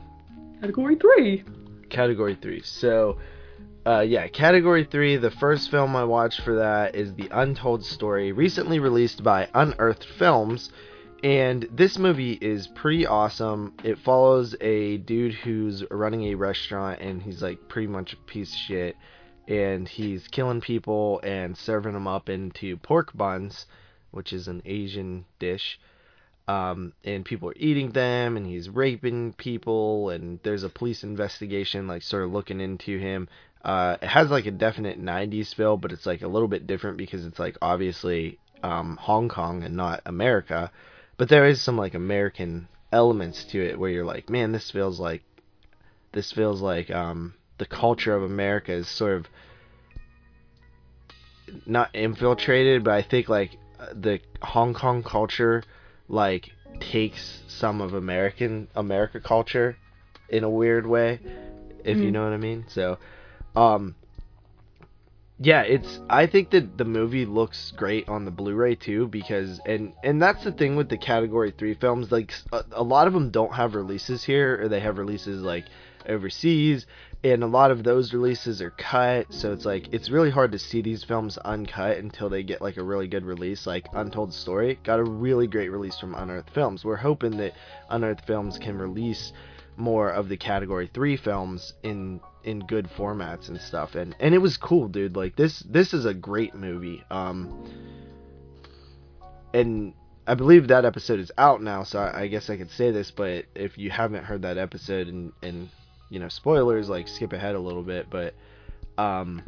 category 0.61 0.97
three. 0.97 1.45
Category 1.89 2.37
three. 2.41 2.63
So 2.63 3.19
uh, 3.87 4.01
yeah, 4.01 4.29
category 4.29 4.85
three. 4.85 5.17
The 5.17 5.31
first 5.31 5.71
film 5.71 5.97
I 5.97 6.05
watched 6.05 6.43
for 6.43 6.57
that 6.57 6.95
is 6.95 7.15
The 7.15 7.29
Untold 7.33 7.85
Story, 7.85 8.33
recently 8.33 8.79
released 8.79 9.23
by 9.23 9.49
Unearthed 9.55 10.05
Films. 10.19 10.71
And 11.25 11.67
this 11.73 11.99
movie 11.99 12.35
is 12.35 12.69
pretty 12.69 13.07
awesome. 13.07 13.73
It 13.83 13.99
follows 13.99 14.55
a 14.61 14.99
dude 14.99 15.35
who's 15.35 15.85
running 15.91 16.25
a 16.25 16.35
restaurant 16.35 17.01
and 17.01 17.23
he's 17.23 17.43
like 17.43 17.67
pretty 17.69 17.89
much 17.89 18.13
a 18.13 18.17
piece 18.17 18.53
of 18.53 18.59
shit. 18.59 18.97
And 19.49 19.89
he's 19.89 20.29
killing 20.29 20.61
people 20.61 21.21
and 21.25 21.57
serving 21.57 21.95
them 21.95 22.07
up 22.07 22.29
into 22.29 22.77
pork 22.77 23.17
buns, 23.17 23.67
which 24.13 24.33
is 24.33 24.47
an 24.47 24.63
Asian 24.65 25.25
dish. 25.41 25.81
Um, 26.47 26.93
and 27.05 27.25
people 27.25 27.51
are 27.51 27.57
eating 27.57 27.91
them 27.91 28.37
and 28.37 28.47
he's 28.47 28.71
raping 28.71 29.35
people 29.35 30.09
and 30.09 30.39
there's 30.45 30.63
a 30.63 30.71
police 30.71 31.03
investigation 31.03 31.87
like 31.87 32.01
sort 32.01 32.25
of 32.25 32.33
looking 32.33 32.59
into 32.59 32.99
him 32.99 33.29
uh, 33.65 33.97
it 34.01 34.07
has 34.07 34.31
like 34.31 34.47
a 34.47 34.51
definite 34.51 35.03
90s 35.03 35.55
feel, 35.55 35.77
but 35.77 35.93
it's 35.93 36.07
like 36.07 36.23
a 36.23 36.29
little 36.29 36.49
bit 36.49 36.67
different 36.67 36.97
because 36.97 37.27
it's 37.27 37.39
like 37.39 37.57
obviously 37.61 38.39
um, 38.63 38.97
Hong 39.01 39.29
Kong 39.29 39.63
and 39.63 39.77
not 39.77 40.01
America. 40.07 40.71
But 41.17 41.29
there 41.29 41.47
is 41.47 41.61
some 41.61 41.77
like 41.77 41.95
American 41.95 42.69
elements 42.93 43.45
to 43.47 43.61
it 43.61 43.79
where 43.79 43.91
you're 43.91 44.05
like, 44.05 44.31
man, 44.31 44.53
this 44.53 44.71
feels 44.71 45.01
like 45.01 45.23
this 46.13 46.33
feels 46.33 46.63
like 46.63 46.91
um, 46.91 47.35
the 47.59 47.67
culture 47.67 48.15
of 48.15 48.23
America 48.23 48.73
is 48.73 48.89
sort 48.89 49.17
of 49.17 49.27
not 51.67 51.95
infiltrated, 51.95 52.85
but 52.85 52.95
I 52.95 53.03
think 53.03 53.29
like 53.29 53.57
the 53.95 54.21
Hong 54.43 54.75
Kong 54.75 55.03
culture 55.03 55.63
like 56.09 56.51
takes 56.81 57.43
some 57.49 57.81
of 57.81 57.95
American 57.95 58.69
America 58.75 59.21
culture 59.21 59.77
in 60.29 60.45
a 60.45 60.51
weird 60.51 60.87
way, 60.87 61.21
if 61.85 61.97
mm. 61.97 62.03
you 62.03 62.11
know 62.11 62.25
what 62.25 62.33
I 62.33 62.37
mean. 62.37 62.65
So 62.69 62.99
um, 63.57 63.95
yeah, 65.41 65.63
it's. 65.63 66.01
I 66.11 66.27
think 66.27 66.51
that 66.51 66.77
the 66.77 66.85
movie 66.85 67.25
looks 67.25 67.73
great 67.77 68.09
on 68.09 68.25
the 68.25 68.31
Blu-ray 68.31 68.75
too 68.75 69.07
because, 69.07 69.61
and 69.67 69.93
and 70.03 70.21
that's 70.21 70.43
the 70.43 70.53
thing 70.53 70.75
with 70.75 70.89
the 70.89 70.99
Category 70.99 71.53
Three 71.57 71.75
films. 71.75 72.11
Like 72.11 72.33
a, 72.53 72.65
a 72.73 72.83
lot 72.83 73.07
of 73.07 73.13
them 73.13 73.31
don't 73.31 73.55
have 73.55 73.75
releases 73.75 74.25
here, 74.25 74.61
or 74.61 74.69
they 74.69 74.81
have 74.81 74.99
releases 74.99 75.41
like 75.43 75.67
overseas, 76.09 76.87
and 77.25 77.43
a 77.43 77.47
lot 77.47 77.71
of 77.71 77.83
those 77.83 78.13
releases 78.13 78.63
are 78.63 78.71
cut. 78.71 79.33
So 79.33 79.53
it's 79.53 79.65
like 79.65 79.93
it's 79.93 80.09
really 80.09 80.31
hard 80.31 80.53
to 80.53 80.59
see 80.59 80.83
these 80.83 81.03
films 81.03 81.37
uncut 81.39 81.99
until 81.99 82.29
they 82.29 82.43
get 82.43 82.63
like 82.63 82.77
a 82.77 82.83
really 82.83 83.09
good 83.09 83.25
release. 83.25 83.67
Like 83.67 83.87
Untold 83.93 84.33
Story 84.33 84.79
got 84.85 85.01
a 85.01 85.05
really 85.05 85.47
great 85.47 85.71
release 85.71 85.99
from 85.99 86.15
Unearthed 86.15 86.51
Films. 86.51 86.85
We're 86.85 86.97
hoping 86.97 87.37
that 87.39 87.55
Unearthed 87.91 88.27
Films 88.27 88.59
can 88.59 88.79
release 88.79 89.33
more 89.77 90.11
of 90.11 90.29
the 90.29 90.37
category 90.37 90.91
3 90.93 91.17
films 91.17 91.73
in 91.85 92.21
in 92.43 92.59
good 92.61 92.89
formats 92.97 93.49
and 93.49 93.61
stuff 93.61 93.95
and 93.95 94.15
and 94.19 94.35
it 94.35 94.39
was 94.39 94.57
cool 94.57 94.89
dude 94.89 95.15
like 95.15 95.37
this 95.37 95.61
this 95.61 95.95
is 95.95 96.05
a 96.05 96.13
great 96.13 96.53
movie 96.53 97.05
um 97.13 97.65
and 99.55 99.95
I 100.27 100.35
believe 100.35 100.67
that 100.69 100.85
episode 100.85 101.21
is 101.21 101.31
out 101.39 101.63
now 101.63 101.85
so 101.85 102.01
I, 102.01 102.27
guess 102.27 102.51
I 102.51 102.57
could 102.57 102.73
say 102.73 102.91
this 102.91 103.13
but 103.13 103.45
if 103.55 103.79
you 103.79 103.89
haven't 103.89 104.25
heard 104.25 104.43
that 104.43 104.59
episode 104.59 105.07
and 105.07 105.33
and 105.43 105.69
you 106.11 106.19
know 106.19 106.29
spoilers 106.29 106.89
like 106.89 107.09
skip 107.09 107.33
ahead 107.33 107.55
a 107.55 107.61
little 107.61 107.83
bit 107.83 108.09
but 108.11 108.35
um 108.97 109.43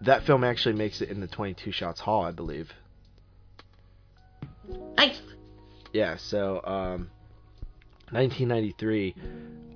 that 0.00 0.24
film 0.24 0.44
actually 0.44 0.74
makes 0.74 1.00
it 1.00 1.08
in 1.08 1.20
the 1.20 1.26
22 1.26 1.72
shots 1.72 2.00
hall 2.00 2.24
I 2.24 2.32
believe 2.32 2.72
nice 4.96 5.20
yeah 5.92 6.16
so 6.16 6.60
um 6.64 7.10
1993, 8.10 9.14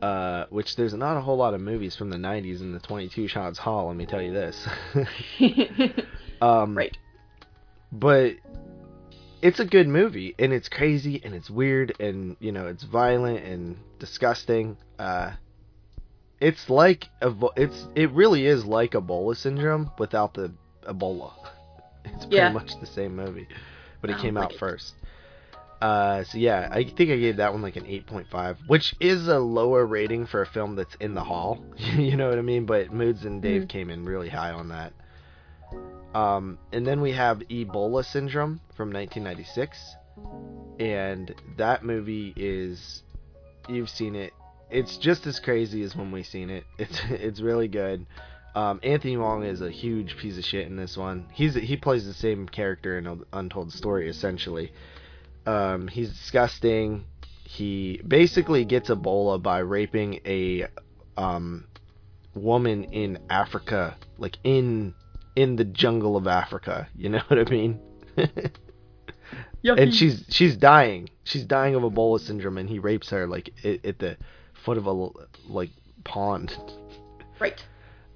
uh, 0.00 0.46
which 0.48 0.76
there's 0.76 0.94
not 0.94 1.16
a 1.16 1.20
whole 1.20 1.36
lot 1.36 1.52
of 1.54 1.60
movies 1.60 1.94
from 1.94 2.08
the 2.08 2.16
90s 2.16 2.60
in 2.60 2.72
the 2.72 2.80
22 2.80 3.28
Shots 3.28 3.58
Hall, 3.58 3.88
let 3.88 3.96
me 3.96 4.06
tell 4.06 4.22
you 4.22 4.32
this. 4.32 4.66
um, 6.40 6.76
right. 6.76 6.96
But 7.90 8.36
it's 9.42 9.60
a 9.60 9.64
good 9.64 9.88
movie 9.88 10.34
and 10.38 10.52
it's 10.52 10.68
crazy 10.68 11.20
and 11.24 11.34
it's 11.34 11.50
weird 11.50 11.94
and 12.00 12.36
you 12.40 12.52
know 12.52 12.66
it's 12.68 12.84
violent 12.84 13.44
and 13.44 13.76
disgusting. 13.98 14.76
Uh, 14.98 15.32
it's 16.40 16.68
like 16.70 17.08
Ebo- 17.20 17.52
it's 17.56 17.86
it 17.94 18.10
really 18.12 18.46
is 18.46 18.64
like 18.64 18.92
Ebola 18.92 19.36
syndrome 19.36 19.90
without 19.98 20.34
the 20.34 20.52
Ebola. 20.86 21.32
It's 22.04 22.24
pretty 22.26 22.36
Yeah. 22.36 22.50
much 22.52 22.72
the 22.80 22.86
same 22.86 23.14
movie, 23.14 23.46
but 24.00 24.10
it 24.10 24.18
came 24.18 24.34
like 24.34 24.44
out 24.46 24.52
it. 24.54 24.58
first. 24.58 24.94
Uh, 25.80 26.24
so 26.24 26.36
yeah, 26.38 26.68
I 26.70 26.82
think 26.84 27.10
I 27.10 27.16
gave 27.16 27.36
that 27.36 27.52
one 27.52 27.62
like 27.62 27.76
an 27.76 27.84
8.5, 27.84 28.56
which 28.66 28.94
is 29.00 29.28
a 29.28 29.38
lower 29.38 29.86
rating 29.86 30.26
for 30.26 30.42
a 30.42 30.46
film 30.46 30.74
that's 30.76 30.94
in 30.96 31.14
the 31.14 31.22
hall. 31.24 31.64
you 31.76 32.16
know 32.16 32.28
what 32.28 32.38
I 32.38 32.42
mean? 32.42 32.66
But 32.66 32.92
Moods 32.92 33.24
and 33.24 33.40
Dave 33.40 33.62
Mhm. 33.62 33.68
came 33.68 33.90
in 33.90 34.04
really 34.04 34.28
high 34.28 34.50
on 34.50 34.68
that. 34.70 34.92
Um, 36.14 36.58
and 36.72 36.86
then 36.86 37.00
we 37.00 37.12
have 37.12 37.38
Ebola 37.50 38.04
Syndrome 38.04 38.60
from 38.76 38.92
1996, 38.92 39.96
and 40.78 41.34
that 41.56 41.84
movie 41.84 42.32
is, 42.36 43.02
you've 43.68 43.88
seen 43.88 44.14
it. 44.14 44.32
It's 44.70 44.96
just 44.98 45.26
as 45.26 45.40
crazy 45.40 45.82
as 45.82 45.96
when 45.96 46.12
we 46.12 46.22
seen 46.22 46.50
it. 46.50 46.64
It's 46.78 47.00
it's 47.10 47.40
really 47.40 47.68
good. 47.68 48.06
Um, 48.54 48.80
Anthony 48.82 49.16
Wong 49.16 49.44
is 49.44 49.62
a 49.62 49.70
huge 49.70 50.16
piece 50.18 50.36
of 50.36 50.44
shit 50.44 50.66
in 50.66 50.76
this 50.76 50.96
one. 50.96 51.26
He's 51.32 51.54
he 51.54 51.76
plays 51.76 52.04
the 52.04 52.12
same 52.12 52.48
character 52.48 52.98
in 52.98 53.24
Untold 53.32 53.72
Story 53.72 54.08
essentially. 54.08 54.72
Um, 55.46 55.88
he's 55.88 56.10
disgusting. 56.10 57.04
He 57.44 58.00
basically 58.06 58.64
gets 58.64 58.90
Ebola 58.90 59.42
by 59.42 59.58
raping 59.58 60.20
a 60.26 60.66
um, 61.16 61.66
woman 62.34 62.84
in 62.84 63.18
Africa, 63.28 63.96
like 64.18 64.38
in 64.44 64.94
in 65.36 65.56
the 65.56 65.64
jungle 65.64 66.16
of 66.16 66.26
Africa. 66.26 66.88
You 66.94 67.10
know 67.10 67.20
what 67.28 67.38
I 67.38 67.50
mean? 67.50 67.80
and 69.64 69.94
she's 69.94 70.24
she's 70.28 70.56
dying. 70.56 71.08
She's 71.24 71.44
dying 71.44 71.74
of 71.74 71.82
Ebola 71.82 72.20
syndrome, 72.20 72.58
and 72.58 72.68
he 72.68 72.78
rapes 72.78 73.10
her 73.10 73.26
like 73.26 73.52
at, 73.64 73.84
at 73.84 73.98
the 73.98 74.16
foot 74.52 74.78
of 74.78 74.86
a 74.86 75.08
like 75.48 75.70
pond. 76.04 76.56
right. 77.38 77.64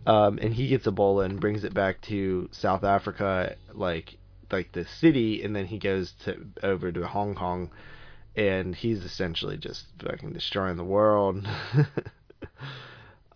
Um, 0.07 0.39
and 0.41 0.55
he 0.55 0.69
gets 0.69 0.87
Ebola 0.87 1.25
and 1.25 1.41
brings 1.41 1.65
it 1.65 1.75
back 1.75 2.01
to 2.03 2.49
South 2.53 2.85
Africa, 2.85 3.57
like 3.73 4.19
like 4.51 4.73
the 4.73 4.85
city, 4.85 5.43
and 5.43 5.55
then 5.55 5.67
he 5.67 5.79
goes 5.79 6.13
to 6.25 6.47
over 6.63 6.93
to 6.93 7.07
Hong 7.07 7.35
Kong, 7.35 7.71
and 8.37 8.75
he's 8.75 9.05
essentially 9.05 9.57
just 9.57 9.87
fucking 10.01 10.33
destroying 10.33 10.77
the 10.77 10.85
world. 10.85 11.49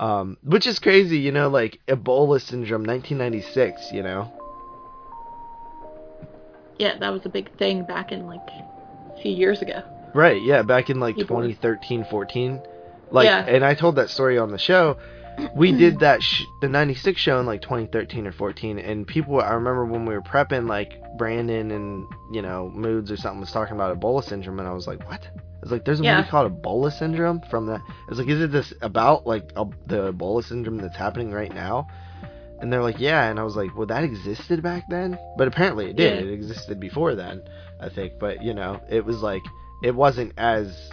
um, 0.01 0.39
which 0.43 0.67
is 0.67 0.79
crazy, 0.79 1.19
you 1.19 1.31
know, 1.31 1.49
like 1.49 1.79
Ebola 1.87 2.41
syndrome, 2.41 2.85
1996, 2.85 3.93
you 3.93 4.03
know. 4.03 4.33
Yeah, 6.79 6.97
that 6.99 7.11
was 7.13 7.27
a 7.27 7.29
big 7.29 7.55
thing 7.59 7.85
back 7.85 8.11
in 8.11 8.27
like 8.27 8.41
a 8.49 9.21
few 9.21 9.31
years 9.31 9.61
ago. 9.61 9.83
Right, 10.15 10.41
yeah, 10.43 10.63
back 10.63 10.89
in 10.89 10.99
like 10.99 11.17
Ebola. 11.17 11.43
2013, 11.53 12.05
14. 12.05 12.63
Like, 13.11 13.27
Yeah. 13.27 13.45
and 13.47 13.63
I 13.65 13.75
told 13.75 13.97
that 13.97 14.09
story 14.09 14.39
on 14.39 14.51
the 14.51 14.59
show. 14.59 14.97
We 15.55 15.73
did 15.77 16.01
that 16.01 16.23
sh- 16.23 16.45
the 16.63 16.69
96 16.69 17.21
show 17.21 17.39
in 17.39 17.45
like 17.45 17.61
2013 17.61 18.27
or 18.27 18.33
14 18.33 18.79
and 18.79 19.07
people 19.07 19.41
I 19.41 19.53
remember 19.53 19.85
when 19.85 20.07
we 20.07 20.15
were 20.15 20.23
prepping 20.23 20.69
like 20.69 21.01
Brandon 21.19 21.71
and 21.71 22.07
you 22.33 22.41
know 22.43 22.71
Moods 22.75 23.11
or 23.11 23.17
something 23.17 23.41
was 23.41 23.53
talking 23.53 23.75
about 23.75 23.99
Ebola 23.99 24.25
syndrome 24.25 24.59
and 24.59 24.69
I 24.69 24.73
was 24.73 24.87
like, 24.87 25.07
"What?" 25.09 25.29
I 25.61 25.63
was 25.63 25.73
like, 25.73 25.85
"There's 25.85 26.01
a 26.01 26.05
Yeah. 26.05 26.17
movie 26.17 26.29
called 26.29 26.63
Ebola 26.63 26.91
syndrome 26.93 27.41
from 27.51 27.67
that." 27.67 27.83
It's 28.09 28.19
like, 28.19 28.29
"Is 28.29 28.41
it 28.41 28.51
this 28.51 28.73
about 28.81 29.27
like 29.27 29.53
a, 29.57 29.67
the 29.87 30.13
Ebola 30.13 30.43
syndrome 30.43 30.79
that's 30.79 30.97
happening 30.97 31.33
right 31.33 31.55
now?" 31.55 31.87
And 32.61 32.73
they're 32.73 32.83
like, 32.83 32.99
"Yeah." 33.01 33.29
And 33.31 33.39
I 33.39 33.43
was 33.45 33.57
like, 33.57 33.77
"Well, 33.77 33.87
that 33.87 34.05
existed 34.05 34.63
back 34.63 34.85
then?" 34.89 35.19
But 35.37 35.49
apparently 35.49 35.91
it 35.91 35.97
did. 35.97 36.25
Yeah. 36.25 36.31
It 36.31 36.33
existed 36.33 36.81
before 36.81 37.15
then, 37.15 37.43
I 37.81 37.89
think. 37.89 38.15
But, 38.19 38.43
you 38.43 38.55
know, 38.55 38.81
it 38.89 39.05
was 39.05 39.23
like 39.23 39.43
it 39.83 39.95
wasn't 39.95 40.33
as 40.39 40.91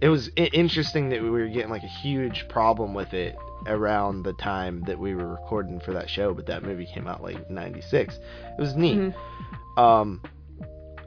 it 0.00 0.08
was 0.08 0.30
interesting 0.36 1.10
that 1.10 1.22
we 1.22 1.30
were 1.30 1.46
getting 1.48 1.70
like 1.70 1.82
a 1.82 1.86
huge 2.02 2.48
problem 2.48 2.94
with 2.94 3.12
it 3.12 3.36
around 3.66 4.22
the 4.22 4.32
time 4.34 4.82
that 4.86 4.98
we 4.98 5.14
were 5.14 5.28
recording 5.28 5.78
for 5.80 5.92
that 5.92 6.08
show 6.08 6.32
but 6.32 6.46
that 6.46 6.62
movie 6.62 6.86
came 6.86 7.06
out 7.06 7.22
like 7.22 7.50
96 7.50 8.14
it 8.16 8.58
was 8.58 8.74
neat 8.74 8.96
Mhm. 8.96 9.14
um 9.78 10.22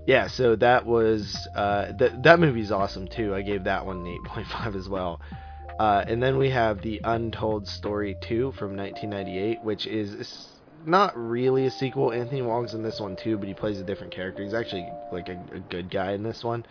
yeah 0.05 0.27
so 0.27 0.55
that 0.55 0.85
was 0.85 1.47
uh 1.55 1.91
that 1.97 2.23
that 2.23 2.39
movie's 2.39 2.71
awesome 2.71 3.07
too. 3.07 3.33
I 3.33 3.41
gave 3.41 3.63
that 3.65 3.85
one 3.85 4.05
an 4.05 4.19
8.5 4.25 4.75
as 4.75 4.89
well. 4.89 5.21
Uh 5.79 6.03
and 6.07 6.21
then 6.21 6.37
we 6.37 6.49
have 6.49 6.81
the 6.81 7.01
untold 7.03 7.67
story 7.67 8.17
2 8.21 8.53
from 8.53 8.75
1998 8.75 9.63
which 9.63 9.87
is 9.87 10.49
not 10.85 11.17
really 11.17 11.65
a 11.65 11.71
sequel. 11.71 12.11
Anthony 12.11 12.41
wong's 12.41 12.73
in 12.73 12.83
this 12.83 12.99
one 12.99 13.15
too 13.15 13.37
but 13.37 13.47
he 13.47 13.53
plays 13.53 13.79
a 13.79 13.83
different 13.83 14.13
character. 14.13 14.43
He's 14.43 14.53
actually 14.53 14.87
like 15.11 15.29
a, 15.29 15.39
a 15.53 15.59
good 15.59 15.89
guy 15.89 16.11
in 16.11 16.23
this 16.23 16.43
one. 16.43 16.65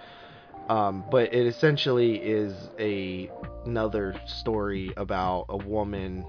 Um, 0.69 1.05
but 1.11 1.35
it 1.35 1.47
essentially 1.47 2.17
is 2.17 2.55
a 2.79 3.31
another 3.67 4.15
story 4.27 4.93
about 4.97 5.47
a 5.49 5.57
woman 5.57 6.25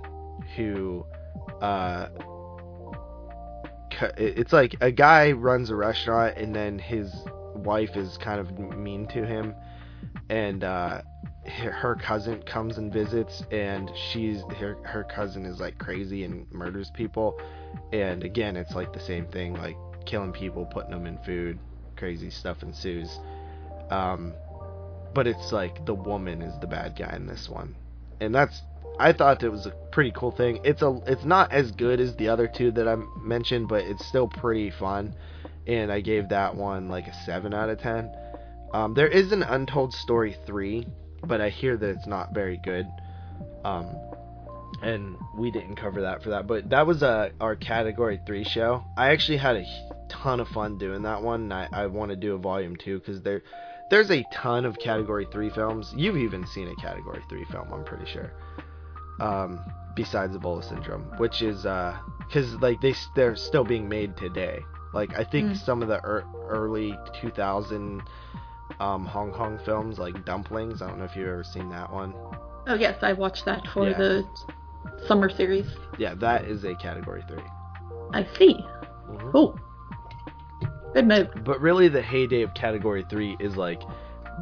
who 0.56 1.06
uh 1.62 2.08
it's 4.18 4.54
like 4.54 4.76
a 4.82 4.92
guy 4.92 5.32
runs 5.32 5.70
a 5.70 5.76
restaurant 5.76 6.38
and 6.38 6.56
then 6.56 6.80
his 6.80 7.14
wife 7.56 7.96
is 7.96 8.18
kind 8.18 8.40
of 8.40 8.58
mean 8.58 9.08
to 9.08 9.26
him. 9.26 9.56
And 10.30 10.64
uh 10.64 11.02
her 11.46 11.96
cousin 11.96 12.42
comes 12.44 12.78
and 12.78 12.92
visits 12.92 13.44
and 13.52 13.92
she's 14.12 14.42
her, 14.58 14.78
her 14.84 15.04
cousin 15.04 15.46
is 15.46 15.60
like 15.60 15.78
crazy 15.78 16.24
and 16.24 16.50
murders 16.52 16.92
people. 16.92 17.40
And 17.92 18.24
again 18.24 18.56
it's 18.56 18.76
like 18.76 18.94
the 18.94 19.00
same 19.00 19.28
thing 19.28 19.54
like 19.54 19.76
killing 20.06 20.32
people 20.32 20.66
putting 20.66 20.92
them 20.92 21.06
in 21.06 21.18
food 21.20 21.60
crazy 21.96 22.30
stuff 22.30 22.64
ensues. 22.64 23.20
Um, 23.90 24.34
but 25.14 25.28
it's 25.28 25.52
like 25.52 25.86
the 25.86 25.94
woman 25.94 26.42
is 26.42 26.54
the 26.60 26.68
bad 26.68 26.96
guy 26.98 27.16
in 27.16 27.28
this 27.28 27.48
one, 27.50 27.76
and 28.20 28.34
that's 28.34 28.62
I 29.00 29.12
thought 29.12 29.44
it 29.44 29.50
was 29.50 29.66
a 29.66 29.72
pretty 29.92 30.12
cool 30.16 30.32
thing. 30.32 30.60
It's 30.64 30.82
a 30.82 31.00
it's 31.08 31.26
not 31.26 31.52
as 31.52 31.72
good 31.72 32.00
as 32.00 32.16
the 32.16 32.30
other 32.30 32.48
two 32.48 32.72
that 32.72 32.88
I 32.88 32.96
mentioned, 33.22 33.68
but 33.68 33.84
it's 33.84 34.06
still 34.06 34.28
pretty 34.28 34.70
fun, 34.70 35.16
and 35.68 35.92
I 35.92 36.02
gave 36.02 36.30
that 36.30 36.56
one 36.56 36.90
like 36.90 37.08
a 37.08 37.14
seven 37.26 37.54
out 37.54 37.70
of 37.70 37.80
ten. 37.80 38.12
Um, 38.74 38.94
there 38.94 39.08
is 39.08 39.32
an 39.32 39.44
Untold 39.44 39.94
Story 39.94 40.36
three, 40.46 40.88
but 41.26 41.42
I 41.42 41.50
hear 41.50 41.78
that 41.78 41.90
it's 41.90 42.08
not 42.08 42.34
very 42.34 42.60
good. 42.64 42.88
Um, 43.64 43.96
and 44.82 45.16
we 45.38 45.52
didn't 45.52 45.76
cover 45.76 46.02
that 46.02 46.24
for 46.24 46.32
that, 46.32 46.48
but 46.48 46.70
that 46.70 46.86
was 46.86 47.04
uh, 47.04 47.30
our 47.40 47.56
category 47.56 48.20
three 48.26 48.44
show. 48.44 48.84
I 48.98 49.12
actually 49.12 49.38
had 49.38 49.56
a 49.56 49.66
ton 50.10 50.40
of 50.40 50.48
fun 50.50 50.78
doing 50.78 51.04
that 51.04 51.22
one, 51.22 51.52
I, 51.52 51.68
I 51.72 51.88
want 51.88 52.10
to 52.10 52.16
do 52.16 52.36
a 52.36 52.38
volume 52.38 52.76
two 52.76 53.00
because 53.00 53.22
there 53.22 53.44
there's 53.90 54.12
a 54.12 54.26
ton 54.34 54.66
of 54.66 54.78
category 54.80 55.28
three 55.32 55.50
films. 55.50 55.94
You've 55.96 56.18
even 56.18 56.46
seen 56.48 56.68
a 56.68 56.76
category 56.76 57.22
three 57.30 57.46
film, 57.46 57.72
I'm 57.72 57.84
pretty 57.84 58.06
sure. 58.06 58.32
Um, 59.24 59.60
besides 59.96 60.36
Ebola 60.36 60.64
syndrome, 60.68 61.04
which 61.18 61.42
is 61.42 61.64
because 62.28 62.54
like 62.62 62.82
they 62.82 62.94
they're 63.16 63.36
still 63.36 63.64
being 63.64 63.88
made 63.88 64.18
today. 64.18 64.60
Like 64.94 65.18
I 65.18 65.24
think 65.24 65.52
Mm. 65.52 65.66
some 65.66 65.82
of 65.82 65.88
the 65.88 66.00
er- 66.06 66.26
early 66.48 66.98
2000 67.22 68.02
um, 68.80 69.06
Hong 69.06 69.32
Kong 69.32 69.60
films, 69.66 70.00
like 70.00 70.26
Dumplings. 70.26 70.82
I 70.82 70.88
don't 70.88 70.98
know 71.00 71.06
if 71.06 71.16
you've 71.16 71.28
ever 71.28 71.44
seen 71.44 71.70
that 71.70 71.92
one. 71.92 72.14
Oh 72.68 72.76
yes, 72.76 72.98
I 73.02 73.14
watched 73.14 73.46
that 73.46 73.66
for 73.74 73.88
Yeah. 73.90 73.98
the 73.98 74.24
summer 75.08 75.30
series. 75.30 75.68
Yeah, 75.98 76.16
that 76.16 76.46
is 76.46 76.64
a 76.64 76.76
category 76.76 77.24
three. 77.28 77.44
I 78.14 78.26
see. 78.38 78.56
Mhm. 79.10 79.32
Cool. 79.32 79.60
Good 80.94 81.08
move. 81.08 81.28
But 81.44 81.60
really, 81.62 81.88
the 81.88 82.02
heyday 82.02 82.42
of 82.42 82.54
category 82.54 83.04
three 83.10 83.36
is 83.40 83.56
like 83.58 83.82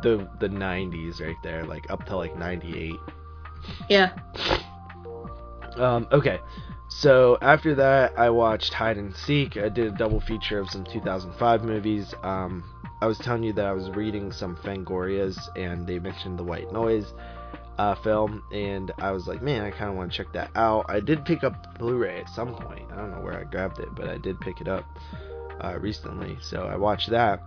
the 0.01 0.27
the 0.39 0.49
90s 0.49 1.21
right 1.21 1.35
there, 1.43 1.63
like 1.65 1.89
up 1.91 2.05
to 2.07 2.15
like 2.17 2.35
98. 2.37 2.95
Yeah. 3.89 4.11
Um, 5.77 6.07
okay, 6.11 6.39
so 6.89 7.37
after 7.41 7.73
that, 7.75 8.17
I 8.17 8.29
watched 8.29 8.73
Hide 8.73 8.97
and 8.97 9.15
Seek. 9.15 9.57
I 9.57 9.69
did 9.69 9.87
a 9.87 9.97
double 9.97 10.19
feature 10.19 10.59
of 10.59 10.69
some 10.69 10.83
2005 10.83 11.63
movies. 11.63 12.13
Um, 12.21 12.63
I 13.01 13.07
was 13.07 13.17
telling 13.17 13.43
you 13.43 13.53
that 13.53 13.65
I 13.65 13.71
was 13.71 13.89
reading 13.89 14.31
some 14.31 14.55
Fangorias, 14.57 15.37
and 15.55 15.87
they 15.87 15.99
mentioned 15.99 16.37
the 16.37 16.43
White 16.43 16.71
Noise 16.71 17.13
uh, 17.77 17.95
film, 17.95 18.43
and 18.51 18.91
I 18.99 19.11
was 19.11 19.27
like, 19.27 19.41
man, 19.41 19.63
I 19.63 19.71
kind 19.71 19.89
of 19.89 19.95
want 19.95 20.11
to 20.11 20.17
check 20.17 20.31
that 20.33 20.51
out. 20.55 20.85
I 20.89 20.99
did 20.99 21.25
pick 21.25 21.43
up 21.43 21.79
Blu-ray 21.79 22.19
at 22.19 22.29
some 22.29 22.53
point. 22.53 22.91
I 22.91 22.95
don't 22.95 23.11
know 23.11 23.21
where 23.21 23.39
I 23.39 23.43
grabbed 23.45 23.79
it, 23.79 23.95
but 23.95 24.07
I 24.07 24.17
did 24.17 24.39
pick 24.39 24.61
it 24.61 24.67
up 24.67 24.85
uh, 25.61 25.79
recently, 25.79 26.37
so 26.41 26.63
I 26.63 26.75
watched 26.75 27.09
that. 27.09 27.41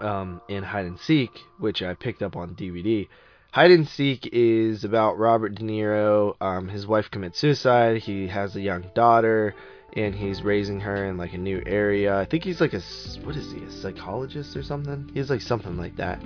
Um, 0.00 0.40
and 0.48 0.64
Hide 0.64 0.84
and 0.84 1.00
Seek, 1.00 1.32
which 1.58 1.82
I 1.82 1.94
picked 1.94 2.22
up 2.22 2.36
on 2.36 2.54
DVD. 2.54 3.08
Hide 3.50 3.70
and 3.70 3.88
Seek 3.88 4.28
is 4.32 4.84
about 4.84 5.18
Robert 5.18 5.54
De 5.54 5.62
Niro. 5.62 6.34
Um, 6.40 6.68
his 6.68 6.86
wife 6.86 7.10
commits 7.10 7.38
suicide. 7.38 7.98
He 7.98 8.28
has 8.28 8.54
a 8.54 8.60
young 8.60 8.84
daughter, 8.94 9.54
and 9.96 10.14
he's 10.14 10.42
raising 10.42 10.80
her 10.80 11.06
in 11.06 11.16
like 11.16 11.32
a 11.32 11.38
new 11.38 11.62
area. 11.64 12.18
I 12.18 12.26
think 12.26 12.44
he's 12.44 12.60
like 12.60 12.74
a 12.74 12.82
what 13.24 13.36
is 13.36 13.50
he? 13.52 13.62
A 13.62 13.70
psychologist 13.70 14.54
or 14.54 14.62
something? 14.62 15.10
He's 15.14 15.30
like 15.30 15.40
something 15.40 15.78
like 15.78 15.96
that. 15.96 16.22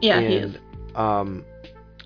Yeah, 0.00 0.18
and, 0.18 0.26
he 0.26 0.34
is. 0.34 0.56
Um, 0.96 1.44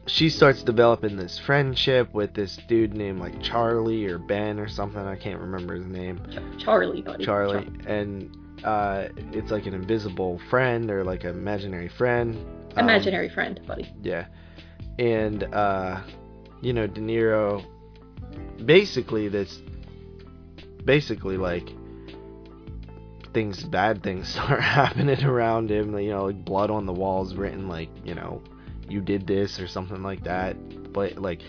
she 0.06 0.28
starts 0.28 0.62
developing 0.62 1.16
this 1.16 1.38
friendship 1.38 2.12
with 2.12 2.34
this 2.34 2.58
dude 2.68 2.94
named 2.94 3.18
like 3.18 3.40
Charlie 3.42 4.06
or 4.06 4.18
Ben 4.18 4.60
or 4.60 4.68
something. 4.68 5.00
I 5.00 5.16
can't 5.16 5.40
remember 5.40 5.74
his 5.74 5.86
name. 5.86 6.20
Ch- 6.30 6.62
Charlie, 6.62 7.00
buddy. 7.00 7.24
Charlie, 7.24 7.66
and 7.86 8.36
uh, 8.62 9.08
it's 9.32 9.50
like 9.50 9.64
an 9.64 9.72
invisible 9.72 10.38
friend 10.50 10.90
or 10.90 11.02
like 11.02 11.24
an 11.24 11.30
imaginary 11.30 11.88
friend. 11.88 12.36
Um, 12.76 12.84
Imaginary 12.84 13.30
friend, 13.30 13.58
buddy. 13.66 13.90
Yeah. 14.02 14.26
And 15.00 15.42
uh 15.54 16.02
you 16.60 16.72
know, 16.72 16.86
De 16.86 17.00
Niro 17.00 17.64
basically 18.64 19.28
this 19.28 19.62
basically 20.84 21.36
like 21.36 21.70
things 23.32 23.62
bad 23.64 24.02
things 24.02 24.28
start 24.34 24.60
happening 24.60 25.24
around 25.24 25.70
him, 25.70 25.98
you 25.98 26.10
know, 26.10 26.26
like 26.26 26.44
blood 26.44 26.70
on 26.70 26.86
the 26.86 26.92
walls 26.92 27.34
written 27.34 27.68
like, 27.68 27.88
you 28.04 28.14
know, 28.14 28.42
you 28.88 29.00
did 29.00 29.26
this 29.26 29.58
or 29.58 29.66
something 29.66 30.02
like 30.02 30.24
that. 30.24 30.92
But 30.92 31.16
like 31.16 31.40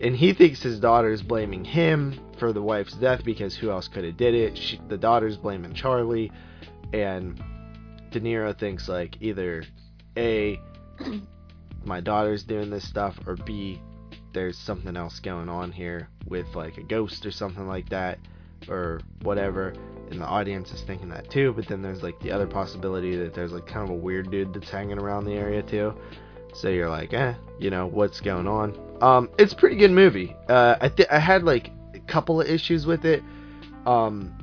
and 0.00 0.16
he 0.16 0.32
thinks 0.32 0.62
his 0.62 0.80
daughter's 0.80 1.22
blaming 1.22 1.64
him 1.64 2.18
for 2.38 2.52
the 2.52 2.62
wife's 2.62 2.94
death 2.94 3.24
because 3.24 3.54
who 3.54 3.70
else 3.70 3.86
could 3.86 4.04
have 4.04 4.16
did 4.16 4.34
it? 4.34 4.58
She, 4.58 4.80
the 4.88 4.98
daughter's 4.98 5.36
blaming 5.36 5.74
Charlie 5.74 6.32
and 6.92 7.42
De 8.10 8.20
Niro 8.20 8.56
thinks 8.58 8.88
like 8.88 9.16
either 9.20 9.64
a 10.16 10.60
my 11.86 12.00
daughter's 12.00 12.42
doing 12.42 12.70
this 12.70 12.86
stuff 12.88 13.18
or 13.26 13.36
b 13.36 13.80
there's 14.32 14.58
something 14.58 14.96
else 14.96 15.20
going 15.20 15.48
on 15.48 15.72
here 15.72 16.08
with 16.26 16.54
like 16.54 16.76
a 16.76 16.82
ghost 16.82 17.24
or 17.24 17.30
something 17.30 17.66
like 17.66 17.88
that 17.88 18.18
or 18.68 19.00
whatever. 19.22 19.74
And 20.10 20.20
the 20.20 20.26
audience 20.26 20.72
is 20.72 20.82
thinking 20.82 21.08
that 21.10 21.30
too 21.30 21.52
but 21.54 21.66
then 21.66 21.80
there's 21.80 22.02
like 22.02 22.18
the 22.20 22.30
other 22.30 22.46
possibility 22.46 23.16
that 23.16 23.32
there's 23.32 23.52
like 23.52 23.66
kind 23.66 23.84
of 23.84 23.90
a 23.90 23.98
weird 23.98 24.30
dude 24.30 24.52
that's 24.52 24.68
hanging 24.68 24.98
around 24.98 25.24
the 25.24 25.32
area 25.32 25.62
too. 25.62 25.94
So 26.52 26.68
you're 26.68 26.90
like 26.90 27.14
eh 27.14 27.34
you 27.58 27.70
know 27.70 27.86
what's 27.86 28.20
going 28.20 28.46
on? 28.46 28.78
Um 29.00 29.30
it's 29.38 29.52
a 29.52 29.56
pretty 29.56 29.76
good 29.76 29.92
movie. 29.92 30.36
Uh 30.48 30.76
i 30.80 30.88
th- 30.88 31.08
i 31.10 31.18
had 31.18 31.44
like 31.44 31.70
a 31.94 32.00
couple 32.00 32.40
of 32.40 32.48
issues 32.48 32.86
with 32.86 33.04
it. 33.04 33.22
Um 33.86 34.34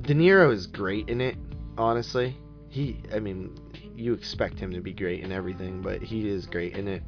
De 0.00 0.14
Niro 0.14 0.52
is 0.52 0.66
great 0.66 1.08
in 1.08 1.20
it 1.20 1.36
honestly. 1.76 2.36
He 2.68 3.00
i 3.12 3.18
mean 3.18 3.54
you 3.96 4.12
expect 4.14 4.58
him 4.58 4.72
to 4.72 4.80
be 4.80 4.92
great 4.92 5.22
in 5.24 5.32
everything 5.32 5.80
but 5.82 6.02
he 6.02 6.28
is 6.28 6.46
great 6.46 6.76
in 6.76 6.86
it 6.88 7.02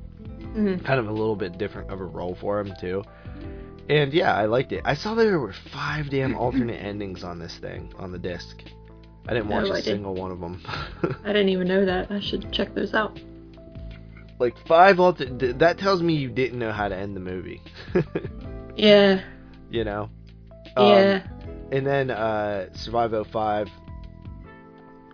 hmm 0.53 0.77
kind 0.79 0.99
of 0.99 1.09
a 1.09 1.13
little 1.13 1.37
bit 1.37 1.59
different 1.59 1.91
of 1.91 2.01
a 2.01 2.05
role 2.05 2.35
for 2.41 2.59
him 2.61 2.73
too. 2.81 3.03
And 3.89 4.13
yeah, 4.13 4.35
I 4.35 4.45
liked 4.47 4.73
it. 4.73 4.83
I 4.85 4.95
saw 4.95 5.15
there 5.15 5.39
were 5.39 5.55
five 5.73 6.11
damn 6.11 6.35
alternate 6.45 6.77
endings 6.83 7.25
on 7.25 7.39
this 7.39 7.57
thing 7.59 7.93
on 7.99 8.13
the 8.13 8.19
disc. 8.19 8.63
I 9.29 9.35
didn't 9.35 9.49
watch 9.49 9.65
No, 9.69 9.71
a 9.73 9.75
I 9.75 9.81
didn't. 9.81 9.85
single 9.97 10.15
one 10.15 10.31
of 10.31 10.41
them. 10.41 10.61
I 11.25 11.29
didn't 11.33 11.49
even 11.51 11.69
know 11.69 11.85
that. 11.87 12.11
I 12.11 12.21
should 12.21 12.51
check 12.53 12.75
those 12.75 12.93
out. 12.95 13.19
like 14.39 14.55
five 14.67 14.99
alter. 15.01 15.25
That 15.55 15.79
tells 15.79 16.03
me 16.03 16.15
you 16.15 16.29
didn't 16.29 16.59
know 16.59 16.73
how 16.73 16.89
to 16.89 16.97
end 16.97 17.15
the 17.17 17.21
movie. 17.21 17.63
Yeah. 18.77 19.23
you 19.71 19.85
know. 19.85 20.11
Um, 20.77 20.87
yeah. 20.87 21.27
And 21.73 21.87
then 21.87 22.11
uh, 22.11 22.73
Survive 22.75 23.13
05, 23.27 23.69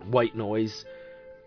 White 0.09 0.35
Noise. 0.35 0.85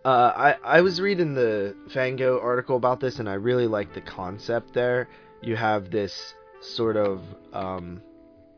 Uh, 0.08 0.54
I, 0.64 0.78
I 0.78 0.80
was 0.80 1.02
reading 1.02 1.34
the 1.34 1.76
Fango 1.90 2.40
article 2.40 2.78
about 2.78 2.98
this, 2.98 3.18
and 3.18 3.28
I 3.28 3.34
really 3.34 3.66
like 3.66 3.92
the 3.92 4.00
concept 4.00 4.72
there. 4.72 5.06
You 5.42 5.54
have 5.54 5.90
this 5.90 6.32
sort 6.62 6.96
of 6.96 7.20
um, 7.52 8.00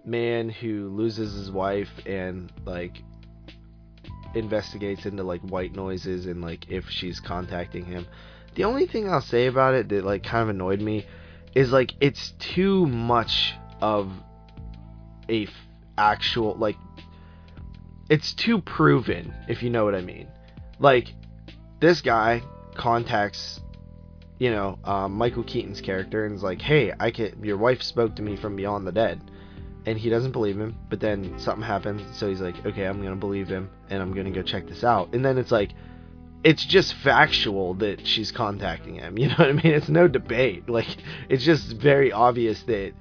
man 0.04 0.48
who 0.48 0.90
loses 0.90 1.34
his 1.34 1.50
wife 1.50 1.90
and, 2.06 2.52
like, 2.64 3.02
investigates 4.36 5.06
into, 5.06 5.24
like, 5.24 5.40
white 5.40 5.74
noises 5.74 6.26
and, 6.26 6.40
like, 6.40 6.70
if 6.70 6.88
she's 6.88 7.18
contacting 7.18 7.84
him. 7.84 8.06
The 8.54 8.62
only 8.62 8.86
thing 8.86 9.10
I'll 9.10 9.20
say 9.20 9.48
about 9.48 9.74
it 9.74 9.88
that, 9.88 10.04
like, 10.04 10.22
kind 10.22 10.44
of 10.44 10.50
annoyed 10.50 10.80
me 10.80 11.04
is, 11.56 11.72
like, 11.72 11.94
it's 12.00 12.30
too 12.38 12.86
much 12.86 13.54
of 13.82 14.12
a 15.28 15.46
f- 15.46 15.50
actual 15.98 16.54
like 16.54 16.76
it's 18.08 18.32
too 18.34 18.60
proven 18.60 19.34
if 19.48 19.62
you 19.62 19.68
know 19.68 19.84
what 19.84 19.94
i 19.94 20.00
mean 20.00 20.26
like 20.78 21.12
this 21.80 22.00
guy 22.00 22.42
contacts 22.74 23.60
you 24.38 24.50
know 24.50 24.78
um, 24.84 25.12
michael 25.12 25.42
keaton's 25.42 25.80
character 25.80 26.24
and 26.24 26.34
is 26.34 26.42
like 26.42 26.60
hey 26.60 26.92
i 27.00 27.10
can 27.10 27.42
your 27.42 27.56
wife 27.56 27.82
spoke 27.82 28.14
to 28.16 28.22
me 28.22 28.36
from 28.36 28.56
beyond 28.56 28.86
the 28.86 28.92
dead 28.92 29.20
and 29.86 29.98
he 29.98 30.08
doesn't 30.10 30.32
believe 30.32 30.58
him 30.58 30.76
but 30.88 31.00
then 31.00 31.38
something 31.38 31.64
happens 31.64 32.02
so 32.16 32.28
he's 32.28 32.40
like 32.40 32.54
okay 32.64 32.84
i'm 32.84 33.02
gonna 33.02 33.16
believe 33.16 33.48
him 33.48 33.70
and 33.88 34.02
i'm 34.02 34.14
gonna 34.14 34.30
go 34.30 34.42
check 34.42 34.66
this 34.66 34.84
out 34.84 35.12
and 35.14 35.24
then 35.24 35.36
it's 35.36 35.50
like 35.50 35.72
it's 36.42 36.64
just 36.64 36.94
factual 36.94 37.74
that 37.74 38.06
she's 38.06 38.30
contacting 38.32 38.94
him 38.94 39.18
you 39.18 39.28
know 39.28 39.34
what 39.36 39.48
i 39.48 39.52
mean 39.52 39.72
it's 39.72 39.88
no 39.88 40.06
debate 40.06 40.68
like 40.68 40.96
it's 41.28 41.44
just 41.44 41.72
very 41.76 42.12
obvious 42.12 42.62
that 42.64 42.92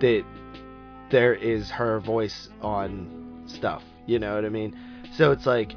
that 0.00 0.24
there 1.10 1.34
is 1.34 1.70
her 1.70 2.00
voice 2.00 2.48
on 2.62 3.44
stuff. 3.46 3.82
You 4.06 4.18
know 4.18 4.34
what 4.34 4.44
I 4.44 4.48
mean? 4.48 4.76
So 5.14 5.32
it's 5.32 5.46
like, 5.46 5.72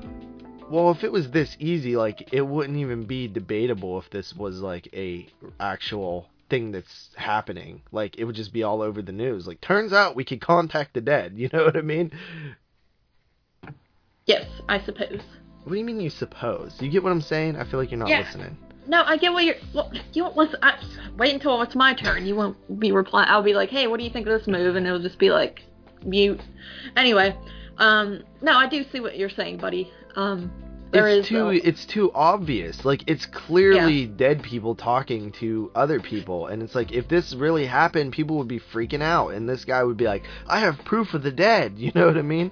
well, 0.70 0.92
if 0.92 1.04
it 1.04 1.12
was 1.12 1.32
this 1.32 1.56
easy, 1.60 1.96
like 1.96 2.34
it 2.34 2.42
wouldn't 2.42 2.78
even 2.78 3.04
be 3.06 3.28
debatable 3.28 3.98
if 4.00 4.10
this 4.10 4.36
was 4.36 4.60
like 4.62 4.88
a 4.94 5.28
actual 5.60 6.28
thing 6.50 6.72
that's 6.72 7.10
happening. 7.16 7.82
Like 7.92 8.18
it 8.18 8.26
would 8.26 8.36
just 8.36 8.54
be 8.54 8.64
all 8.64 8.82
over 8.82 9.02
the 9.02 9.12
news. 9.12 9.48
Like 9.48 9.62
turns 9.62 9.94
out 9.94 10.16
we 10.16 10.24
could 10.24 10.42
contact 10.42 10.94
the 10.94 11.02
dead. 11.02 11.34
You 11.38 11.50
know 11.52 11.66
what 11.66 11.78
I 11.78 11.82
mean? 11.82 12.12
Yes, 14.26 14.46
I 14.68 14.80
suppose. 14.80 15.22
What 15.64 15.74
do 15.74 15.80
you 15.80 15.86
mean 15.86 16.00
you 16.00 16.10
suppose? 16.10 16.76
You 16.80 16.90
get 16.90 17.04
what 17.04 17.12
I'm 17.12 17.22
saying? 17.22 17.56
I 17.56 17.64
feel 17.64 17.80
like 17.80 17.92
you're 17.92 18.00
not 18.00 18.10
Yeah. 18.10 18.20
listening. 18.22 18.58
No, 18.88 19.04
I 19.04 19.18
get 19.18 19.34
what 19.34 19.44
you're. 19.44 19.56
Well, 19.74 19.92
you 20.14 20.24
won't 20.24 20.36
listen. 20.38 20.58
I, 20.64 20.80
wait 21.18 21.34
until 21.34 21.62
it's 21.62 21.76
my 21.76 21.94
turn. 21.94 22.26
You 22.26 22.36
won't 22.36 22.80
be 22.80 22.92
reply. 22.92 23.24
I'll 23.26 23.44
be 23.44 23.54
like, 23.54 23.70
"Hey, 23.70 23.86
what 23.86 23.98
do 24.00 24.04
you 24.04 24.10
think 24.10 24.26
of 24.26 24.38
this 24.40 24.48
move?" 24.48 24.76
And 24.76 24.88
it'll 24.88 25.00
just 25.00 25.20
be 25.20 25.30
like, 25.30 25.62
mute. 26.04 26.42
Anyway, 26.96 27.36
um, 27.78 28.24
no, 28.42 28.54
I 28.54 28.68
do 28.68 28.84
see 28.92 29.00
what 29.00 29.16
you're 29.18 29.30
saying, 29.30 29.58
buddy. 29.58 29.92
Um, 30.16 30.52
there 30.92 31.08
it's 31.08 31.26
is 31.26 31.30
too 31.30 31.48
uh, 31.48 31.52
it's 31.52 31.86
too 31.86 32.12
obvious. 32.14 32.84
Like 32.84 33.04
it's 33.08 33.26
clearly 33.28 34.08
dead 34.08 34.42
people 34.42 34.76
talking 34.76 35.32
to 35.34 35.72
other 35.76 36.00
people, 36.00 36.48
and 36.48 36.64
it's 36.64 36.74
like 36.74 36.92
if 36.92 37.08
this 37.08 37.34
really 37.36 37.66
happened, 37.66 38.12
people 38.14 38.38
would 38.38 38.48
be 38.48 38.60
freaking 38.60 39.02
out, 39.02 39.30
and 39.30 39.48
this 39.48 39.66
guy 39.66 39.84
would 39.84 39.98
be 39.98 40.06
like, 40.06 40.24
"I 40.48 40.60
have 40.62 40.84
proof 40.86 41.14
of 41.14 41.22
the 41.24 41.32
dead." 41.32 41.74
You 41.78 41.92
know 41.94 42.08
what 42.08 42.18
I 42.18 42.24
mean? 42.24 42.52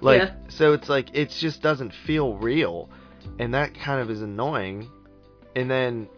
Like 0.00 0.22
Yeah. 0.22 0.34
so, 0.48 0.72
it's 0.74 0.88
like 0.88 1.14
it 1.14 1.30
just 1.30 1.62
doesn't 1.62 1.94
feel 1.94 2.36
real, 2.36 2.90
and 3.38 3.54
that 3.54 3.74
kind 3.74 4.00
of 4.00 4.10
is 4.10 4.20
annoying. 4.20 4.90
And 5.56 5.70
then 5.70 6.08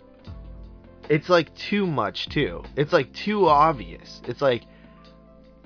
it's 1.09 1.29
like 1.29 1.55
too 1.55 1.87
much 1.87 2.29
too. 2.29 2.65
It's 2.77 2.93
like 2.93 3.13
too 3.13 3.47
obvious. 3.47 4.23
It's 4.27 4.41
like 4.43 4.65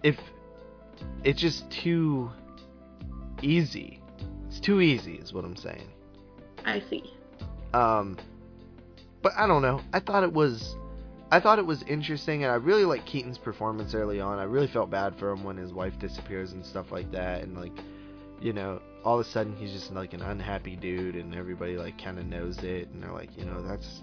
if 0.02 0.18
it's 1.24 1.40
just 1.40 1.70
too 1.70 2.30
easy. 3.40 3.97
It's 4.48 4.60
too 4.60 4.80
easy, 4.80 5.14
is 5.16 5.32
what 5.32 5.44
I'm 5.44 5.56
saying. 5.56 5.88
I 6.64 6.80
see. 6.88 7.04
Um, 7.74 8.16
but 9.22 9.32
I 9.36 9.46
don't 9.46 9.62
know. 9.62 9.80
I 9.92 10.00
thought 10.00 10.24
it 10.24 10.32
was, 10.32 10.76
I 11.30 11.40
thought 11.40 11.58
it 11.58 11.66
was 11.66 11.82
interesting, 11.82 12.44
and 12.44 12.52
I 12.52 12.56
really 12.56 12.84
like 12.84 13.04
Keaton's 13.04 13.38
performance 13.38 13.94
early 13.94 14.20
on. 14.20 14.38
I 14.38 14.44
really 14.44 14.66
felt 14.66 14.90
bad 14.90 15.18
for 15.18 15.30
him 15.30 15.44
when 15.44 15.56
his 15.56 15.72
wife 15.72 15.98
disappears 15.98 16.52
and 16.52 16.64
stuff 16.64 16.90
like 16.90 17.10
that, 17.12 17.42
and 17.42 17.56
like, 17.56 17.76
you 18.40 18.52
know, 18.52 18.80
all 19.04 19.20
of 19.20 19.26
a 19.26 19.28
sudden 19.28 19.54
he's 19.56 19.72
just 19.72 19.92
like 19.92 20.14
an 20.14 20.22
unhappy 20.22 20.76
dude, 20.76 21.14
and 21.14 21.34
everybody 21.34 21.76
like 21.76 22.02
kind 22.02 22.18
of 22.18 22.26
knows 22.26 22.58
it, 22.58 22.88
and 22.88 23.02
they're 23.02 23.12
like, 23.12 23.36
you 23.36 23.44
know, 23.44 23.62
that's 23.62 24.02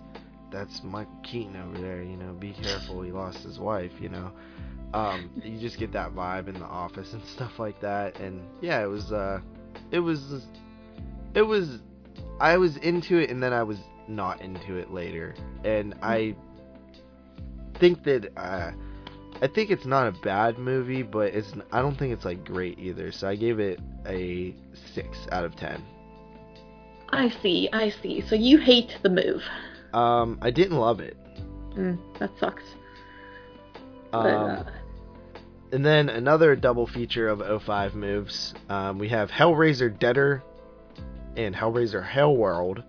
that's 0.52 0.84
Michael 0.84 1.20
Keaton 1.24 1.56
over 1.56 1.80
there. 1.80 2.04
You 2.04 2.18
know, 2.18 2.34
be 2.34 2.52
careful. 2.52 3.02
He 3.02 3.12
lost 3.12 3.40
his 3.40 3.60
wife. 3.60 3.92
You 4.00 4.10
know. 4.10 4.32
Um, 4.94 5.30
you 5.44 5.60
just 5.60 5.78
get 5.78 5.92
that 5.92 6.16
vibe 6.16 6.48
in 6.48 6.54
the 6.54 6.66
office 6.66 7.12
and 7.12 7.22
stuff 7.36 7.60
like 7.60 7.82
that, 7.82 8.20
and 8.20 8.42
yeah, 8.62 8.82
it 8.82 8.88
was, 8.88 9.12
uh, 9.12 9.42
it 9.92 10.00
was, 10.00 10.46
it 11.34 11.42
was 11.42 11.80
I 12.40 12.58
was 12.58 12.78
into 12.78 13.18
it 13.18 13.30
and 13.30 13.42
then 13.42 13.54
I 13.54 13.64
was 13.64 13.78
not 14.08 14.42
into 14.42 14.76
it 14.78 14.92
later. 14.92 15.36
And 15.64 15.96
I 16.02 16.36
think 17.80 18.04
that 18.04 18.32
uh, 18.38 18.72
I 19.42 19.48
think 19.48 19.72
it's 19.72 19.86
not 19.86 20.08
a 20.08 20.12
bad 20.12 20.58
movie, 20.58 21.04
but 21.04 21.34
it's 21.34 21.54
I 21.72 21.82
don't 21.82 21.98
think 21.98 22.14
it's 22.14 22.26
like 22.26 22.44
great 22.46 22.80
either. 22.80 23.12
So 23.12 23.28
I 23.28 23.36
gave 23.36 23.60
it 23.60 23.80
a 24.06 24.56
6 24.94 25.18
out 25.32 25.46
of 25.46 25.56
10. 25.56 25.84
I 27.10 27.30
see. 27.42 27.70
I 27.72 27.90
see. 27.90 28.22
So 28.22 28.36
you 28.36 28.58
hate 28.58 28.98
the 29.02 29.10
move. 29.10 29.42
Um 29.94 30.38
I 30.42 30.52
didn't 30.52 30.78
love 30.78 31.00
it. 31.00 31.18
Mm, 31.76 31.98
that 32.20 32.32
sucks. 32.40 32.64
Um 34.14 34.24
But, 34.24 34.30
uh, 34.30 34.64
and 35.72 35.86
then 35.86 36.10
another 36.10 36.56
double 36.56 36.88
feature 36.88 37.28
of 37.28 37.64
05 37.64 37.96
moves. 37.96 38.54
Um, 38.70 39.00
we 39.00 39.10
have 39.10 39.32
Hellraiser 39.32 39.98
Deader 39.98 40.44
and 41.36 41.56
Hellraiser 41.56 42.08
Hellworld. 42.08 42.84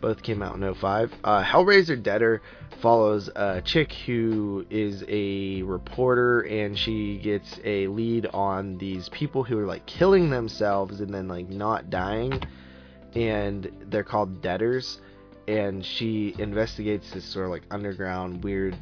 Both 0.00 0.22
came 0.22 0.42
out 0.42 0.54
in 0.54 0.74
05. 0.74 1.12
Uh, 1.24 1.42
Hellraiser 1.42 2.00
Deader 2.00 2.40
follows 2.80 3.28
a 3.34 3.60
chick 3.62 3.92
who 4.06 4.66
is 4.70 5.04
a 5.08 5.62
reporter 5.62 6.40
and 6.42 6.78
she 6.78 7.18
gets 7.18 7.60
a 7.64 7.86
lead 7.88 8.26
on 8.26 8.78
these 8.78 9.08
people 9.10 9.42
who 9.44 9.58
are 9.58 9.66
like 9.66 9.84
killing 9.86 10.30
themselves 10.30 11.00
and 11.00 11.12
then 11.12 11.28
like 11.28 11.48
not 11.48 11.90
dying. 11.90 12.42
And 13.14 13.70
they're 13.88 14.04
called 14.04 14.40
Deaders. 14.40 15.00
And 15.48 15.84
she 15.84 16.34
investigates 16.38 17.10
this 17.10 17.24
sort 17.24 17.46
of 17.46 17.50
like 17.50 17.64
underground, 17.70 18.44
weird, 18.44 18.76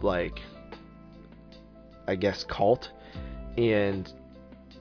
like 0.00 0.40
I 2.06 2.16
guess 2.16 2.44
cult, 2.44 2.90
and 3.56 4.10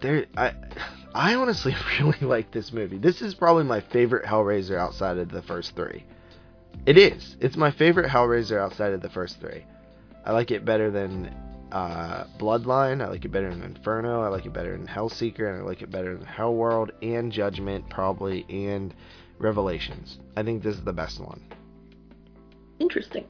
there 0.02 0.26
I 0.36 0.54
I 1.14 1.36
honestly 1.36 1.76
really 2.00 2.20
like 2.22 2.52
this 2.52 2.72
movie. 2.72 2.98
This 2.98 3.22
is 3.22 3.36
probably 3.36 3.64
my 3.64 3.82
favorite 3.82 4.26
Hellraiser 4.26 4.78
outside 4.78 5.18
of 5.18 5.30
the 5.30 5.42
first 5.42 5.76
three. 5.76 6.06
It 6.86 6.98
is. 6.98 7.36
It's 7.40 7.58
my 7.58 7.72
favorite 7.72 8.10
Hellraiser 8.10 8.60
outside 8.60 8.94
of 8.94 9.02
the 9.02 9.10
first 9.10 9.40
three. 9.40 9.66
I 10.26 10.32
like 10.32 10.52
it 10.52 10.66
better 10.66 10.90
than 10.90 11.34
uh, 11.72 12.26
Bloodline. 12.38 13.04
I 13.04 13.08
like 13.08 13.26
it 13.26 13.32
better 13.32 13.50
than 13.50 13.64
Inferno. 13.64 14.22
I 14.22 14.28
like 14.28 14.46
it 14.46 14.54
better 14.54 14.78
than 14.78 14.88
Hellseeker, 14.88 15.52
and 15.52 15.62
I 15.62 15.66
like 15.66 15.82
it 15.82 15.92
better 15.92 16.18
than 16.18 16.26
Hellworld 16.26 16.92
and 17.02 17.32
Judgment, 17.32 17.90
probably, 17.90 18.46
and 18.50 18.94
Revelations. 19.40 20.20
I 20.36 20.44
think 20.44 20.64
this 20.64 20.76
is 20.76 20.84
the 20.84 20.94
best 20.94 21.20
one. 21.20 21.42
Interesting. 22.80 23.26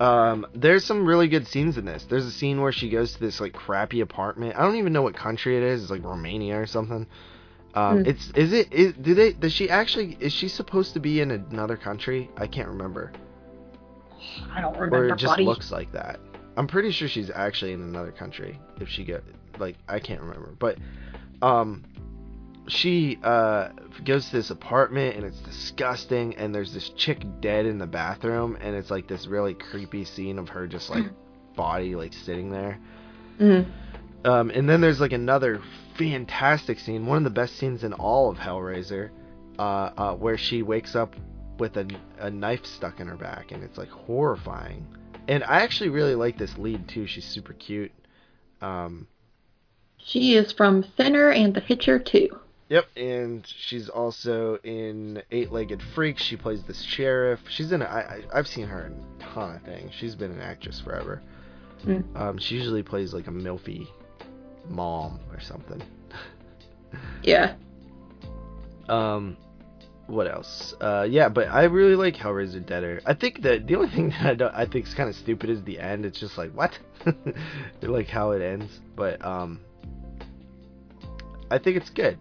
Um, 0.00 0.46
there's 0.54 0.84
some 0.84 1.06
really 1.06 1.28
good 1.28 1.46
scenes 1.46 1.78
in 1.78 1.84
this. 1.84 2.04
There's 2.04 2.26
a 2.26 2.32
scene 2.32 2.60
where 2.60 2.72
she 2.72 2.90
goes 2.90 3.12
to 3.14 3.20
this 3.20 3.40
like 3.40 3.52
crappy 3.52 4.00
apartment. 4.00 4.56
I 4.56 4.62
don't 4.62 4.76
even 4.76 4.92
know 4.92 5.02
what 5.02 5.14
country 5.14 5.56
it 5.56 5.62
is. 5.62 5.82
It's 5.82 5.90
like 5.90 6.02
Romania 6.02 6.60
or 6.60 6.66
something. 6.66 7.06
Um, 7.74 7.98
Hmm. 8.02 8.06
it's 8.06 8.30
is 8.36 8.52
it 8.52 8.72
is 8.72 8.94
do 8.94 9.14
they 9.14 9.32
does 9.32 9.52
she 9.52 9.68
actually 9.68 10.16
is 10.20 10.32
she 10.32 10.48
supposed 10.48 10.94
to 10.94 11.00
be 11.00 11.20
in 11.20 11.30
another 11.30 11.76
country? 11.76 12.30
I 12.36 12.46
can't 12.46 12.68
remember. 12.68 13.12
I 14.52 14.60
don't 14.60 14.72
remember. 14.74 14.96
Or 14.96 15.00
remember, 15.00 15.14
it 15.14 15.18
just 15.18 15.32
buddy. 15.32 15.44
looks 15.44 15.70
like 15.70 15.92
that. 15.92 16.20
I'm 16.56 16.66
pretty 16.68 16.92
sure 16.92 17.08
she's 17.08 17.30
actually 17.30 17.72
in 17.72 17.82
another 17.82 18.12
country. 18.12 18.60
If 18.80 18.88
she 18.88 19.04
get 19.04 19.22
like 19.58 19.76
I 19.88 19.98
can't 19.98 20.20
remember, 20.20 20.54
but 20.58 20.78
um, 21.42 21.84
she 22.66 23.18
uh 23.22 23.68
goes 24.04 24.26
to 24.26 24.32
this 24.36 24.50
apartment 24.50 25.16
and 25.16 25.24
it's 25.24 25.40
disgusting. 25.40 26.34
And 26.36 26.54
there's 26.54 26.72
this 26.72 26.88
chick 26.90 27.22
dead 27.40 27.66
in 27.66 27.78
the 27.78 27.86
bathroom, 27.86 28.56
and 28.60 28.74
it's 28.74 28.90
like 28.90 29.06
this 29.08 29.26
really 29.26 29.54
creepy 29.54 30.04
scene 30.04 30.38
of 30.38 30.48
her 30.48 30.66
just 30.66 30.90
like 30.90 31.04
body 31.56 31.94
like 31.94 32.12
sitting 32.12 32.50
there. 32.50 32.78
Mhm. 33.38 33.66
Um, 34.24 34.50
and 34.50 34.68
then 34.68 34.80
there's 34.80 35.00
like 35.00 35.12
another 35.12 35.60
fantastic 35.98 36.78
scene, 36.78 37.04
one 37.06 37.18
of 37.18 37.24
the 37.24 37.30
best 37.30 37.56
scenes 37.56 37.84
in 37.84 37.92
all 37.92 38.30
of 38.30 38.38
Hellraiser, 38.38 39.10
uh, 39.58 39.62
uh, 39.62 40.14
where 40.14 40.38
she 40.38 40.62
wakes 40.62 40.96
up 40.96 41.14
with 41.58 41.76
a, 41.76 41.86
a 42.18 42.30
knife 42.30 42.64
stuck 42.64 43.00
in 43.00 43.06
her 43.06 43.16
back, 43.16 43.52
and 43.52 43.62
it's 43.62 43.76
like 43.76 43.90
horrifying. 43.90 44.86
And 45.28 45.44
I 45.44 45.60
actually 45.60 45.90
really 45.90 46.14
like 46.14 46.38
this 46.38 46.56
lead 46.56 46.88
too. 46.88 47.06
She's 47.06 47.24
super 47.26 47.52
cute. 47.52 47.92
Um, 48.62 49.06
She 49.98 50.34
is 50.34 50.52
from 50.52 50.82
Thinner 50.82 51.30
and 51.30 51.52
The 51.54 51.60
Hitcher 51.60 51.98
too. 51.98 52.28
Yep, 52.68 52.86
and 52.96 53.46
she's 53.46 53.88
also 53.88 54.56
in 54.64 55.22
Eight 55.30 55.52
Legged 55.52 55.82
Freak. 55.94 56.18
She 56.18 56.36
plays 56.36 56.62
this 56.64 56.82
sheriff. 56.82 57.40
She's 57.48 57.72
in. 57.72 57.82
A, 57.82 57.84
I, 57.84 57.98
I, 57.98 58.22
I've 58.34 58.48
seen 58.48 58.66
her 58.66 58.86
in 58.86 58.92
a 58.92 59.22
ton 59.34 59.56
of 59.56 59.62
things. 59.62 59.92
She's 59.94 60.14
been 60.14 60.30
an 60.30 60.40
actress 60.40 60.80
forever. 60.80 61.22
Mm. 61.84 62.16
Um, 62.18 62.38
she 62.38 62.54
usually 62.56 62.82
plays 62.82 63.12
like 63.12 63.26
a 63.26 63.30
milfy 63.30 63.86
mom 64.68 65.20
or 65.32 65.40
something. 65.40 65.82
Yeah. 67.24 67.56
Um, 68.88 69.36
what 70.06 70.28
else? 70.28 70.74
Uh, 70.80 71.06
yeah, 71.08 71.28
but 71.28 71.48
I 71.48 71.64
really 71.64 71.96
like 71.96 72.14
Hellraiser 72.14 72.64
Deader. 72.64 73.00
I 73.06 73.14
think 73.14 73.42
that 73.42 73.66
the 73.66 73.76
only 73.76 73.88
thing 73.88 74.08
that 74.22 74.26
I, 74.26 74.34
don't, 74.34 74.54
I 74.54 74.66
think 74.66 74.86
is 74.86 74.94
kind 74.94 75.08
of 75.08 75.16
stupid 75.16 75.50
is 75.50 75.62
the 75.64 75.78
end. 75.78 76.04
It's 76.04 76.20
just 76.20 76.36
like 76.36 76.52
what, 76.52 76.78
like 77.82 78.08
how 78.08 78.32
it 78.32 78.42
ends. 78.42 78.80
But 78.94 79.24
um, 79.24 79.60
I 81.50 81.58
think 81.58 81.76
it's 81.76 81.90
good. 81.90 82.18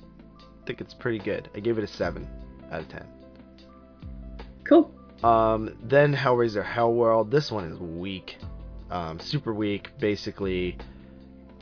I 0.63 0.65
think 0.65 0.79
it's 0.79 0.93
pretty 0.93 1.19
good. 1.19 1.49
I 1.53 1.59
gave 1.59 1.77
it 1.77 1.83
a 1.83 1.87
seven 1.87 2.25
out 2.71 2.81
of 2.81 2.89
ten. 2.89 3.05
Cool. 4.63 4.91
Um, 5.21 5.77
then 5.83 6.15
Hellraiser 6.15 6.63
Hellworld. 6.63 7.29
This 7.29 7.51
one 7.51 7.65
is 7.65 7.77
weak, 7.77 8.37
um, 8.89 9.19
super 9.19 9.53
weak. 9.53 9.89
Basically, 9.99 10.77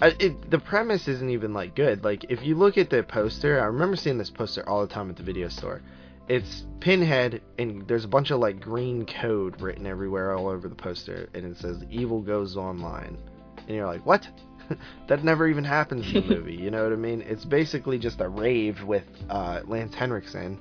I, 0.02 0.16
it, 0.20 0.52
the 0.52 0.60
premise 0.60 1.08
isn't 1.08 1.30
even 1.32 1.52
like 1.52 1.76
good. 1.76 2.04
Like 2.04 2.26
if 2.30 2.44
you 2.44 2.56
look 2.56 2.78
at 2.78 2.92
the 2.92 3.02
poster, 3.02 3.60
I 3.60 3.66
remember 3.66 3.96
seeing 3.96 4.20
this 4.20 4.30
poster 4.30 4.68
all 4.70 4.82
the 4.82 4.94
time 4.94 5.10
at 5.10 5.16
the 5.16 5.24
video 5.24 5.48
store. 5.50 5.82
It's 6.28 6.66
Pinhead, 6.80 7.42
and 7.58 7.88
there's 7.88 8.06
a 8.06 8.08
bunch 8.08 8.30
of 8.30 8.40
like 8.40 8.62
green 8.62 9.08
code 9.08 9.60
written 9.62 9.88
everywhere 9.88 10.36
all 10.36 10.48
over 10.48 10.68
the 10.70 10.76
poster, 10.76 11.28
and 11.34 11.44
it 11.44 11.58
says 11.58 11.84
"Evil 11.90 12.22
goes 12.22 12.56
online," 12.56 13.18
and 13.58 13.76
you're 13.76 13.88
like, 13.88 14.06
what? 14.06 14.28
that 15.08 15.24
never 15.24 15.48
even 15.48 15.64
happens 15.64 16.08
in 16.08 16.28
the 16.28 16.36
movie. 16.36 16.56
You 16.56 16.72
know 16.72 16.84
what 16.84 16.94
I 16.94 16.98
mean? 16.98 17.22
It's 17.22 17.46
basically 17.46 18.00
just 18.00 18.22
a 18.22 18.30
rave 18.30 18.84
with 18.84 19.04
uh, 19.30 19.62
Lance 19.66 19.96
Henriksen 19.96 20.60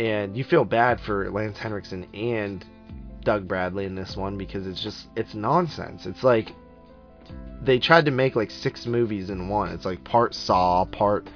and 0.00 0.34
you 0.34 0.44
feel 0.44 0.64
bad 0.64 0.98
for 1.00 1.30
Lance 1.30 1.58
Henriksen 1.58 2.06
and 2.14 2.64
Doug 3.22 3.46
Bradley 3.46 3.84
in 3.84 3.94
this 3.94 4.16
one 4.16 4.38
because 4.38 4.66
it's 4.66 4.82
just 4.82 5.08
it's 5.14 5.34
nonsense. 5.34 6.06
It's 6.06 6.22
like 6.22 6.52
they 7.62 7.78
tried 7.78 8.06
to 8.06 8.10
make 8.10 8.34
like 8.34 8.50
six 8.50 8.86
movies 8.86 9.28
in 9.28 9.48
one. 9.48 9.68
It's 9.70 9.84
like 9.84 10.02
part 10.02 10.34
Saw, 10.34 10.86
part 10.86 11.28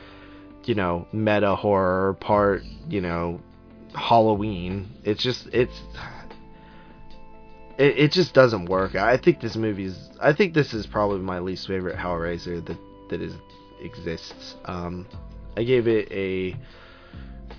you 0.64 0.74
know 0.74 1.06
meta 1.12 1.54
horror, 1.54 2.14
part 2.14 2.62
you 2.88 3.02
know 3.02 3.40
Halloween. 3.94 4.88
It's 5.04 5.22
just 5.22 5.46
it's 5.48 5.78
it, 7.78 7.98
it 7.98 8.12
just 8.12 8.34
doesn't 8.34 8.66
work. 8.66 8.94
I 8.94 9.16
think 9.16 9.40
this 9.40 9.56
movie 9.56 9.84
is 9.84 10.10
I 10.20 10.32
think 10.32 10.54
this 10.54 10.72
is 10.74 10.86
probably 10.86 11.20
my 11.20 11.38
least 11.38 11.66
favorite 11.66 11.96
Hellraiser 11.96 12.64
that 12.66 12.78
that 13.10 13.20
is 13.20 13.34
exists. 13.80 14.56
Um, 14.64 15.06
I 15.56 15.64
gave 15.64 15.86
it 15.88 16.10
a 16.10 16.56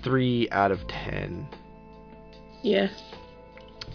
three 0.02 0.48
out 0.50 0.70
of 0.70 0.86
ten. 0.88 1.48
Yeah. 2.62 2.88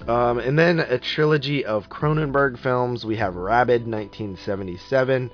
Um, 0.07 0.39
and 0.39 0.57
then 0.57 0.79
a 0.79 0.97
trilogy 0.97 1.65
of 1.65 1.89
Cronenberg 1.89 2.57
films. 2.59 3.05
We 3.05 3.17
have 3.17 3.35
Rabid, 3.35 3.85
1977. 3.85 5.29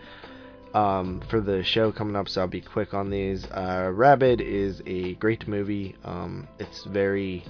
Um, 0.73 1.21
for 1.29 1.39
the 1.39 1.63
show 1.63 1.91
coming 1.91 2.15
up, 2.15 2.27
so 2.27 2.41
I'll 2.41 2.47
be 2.47 2.61
quick 2.61 2.93
on 2.93 3.09
these. 3.09 3.45
Uh, 3.45 3.89
Rabid 3.93 4.41
is 4.41 4.81
a 4.85 5.15
great 5.15 5.47
movie. 5.47 5.95
Um, 6.03 6.47
it's 6.59 6.83
very 6.83 7.45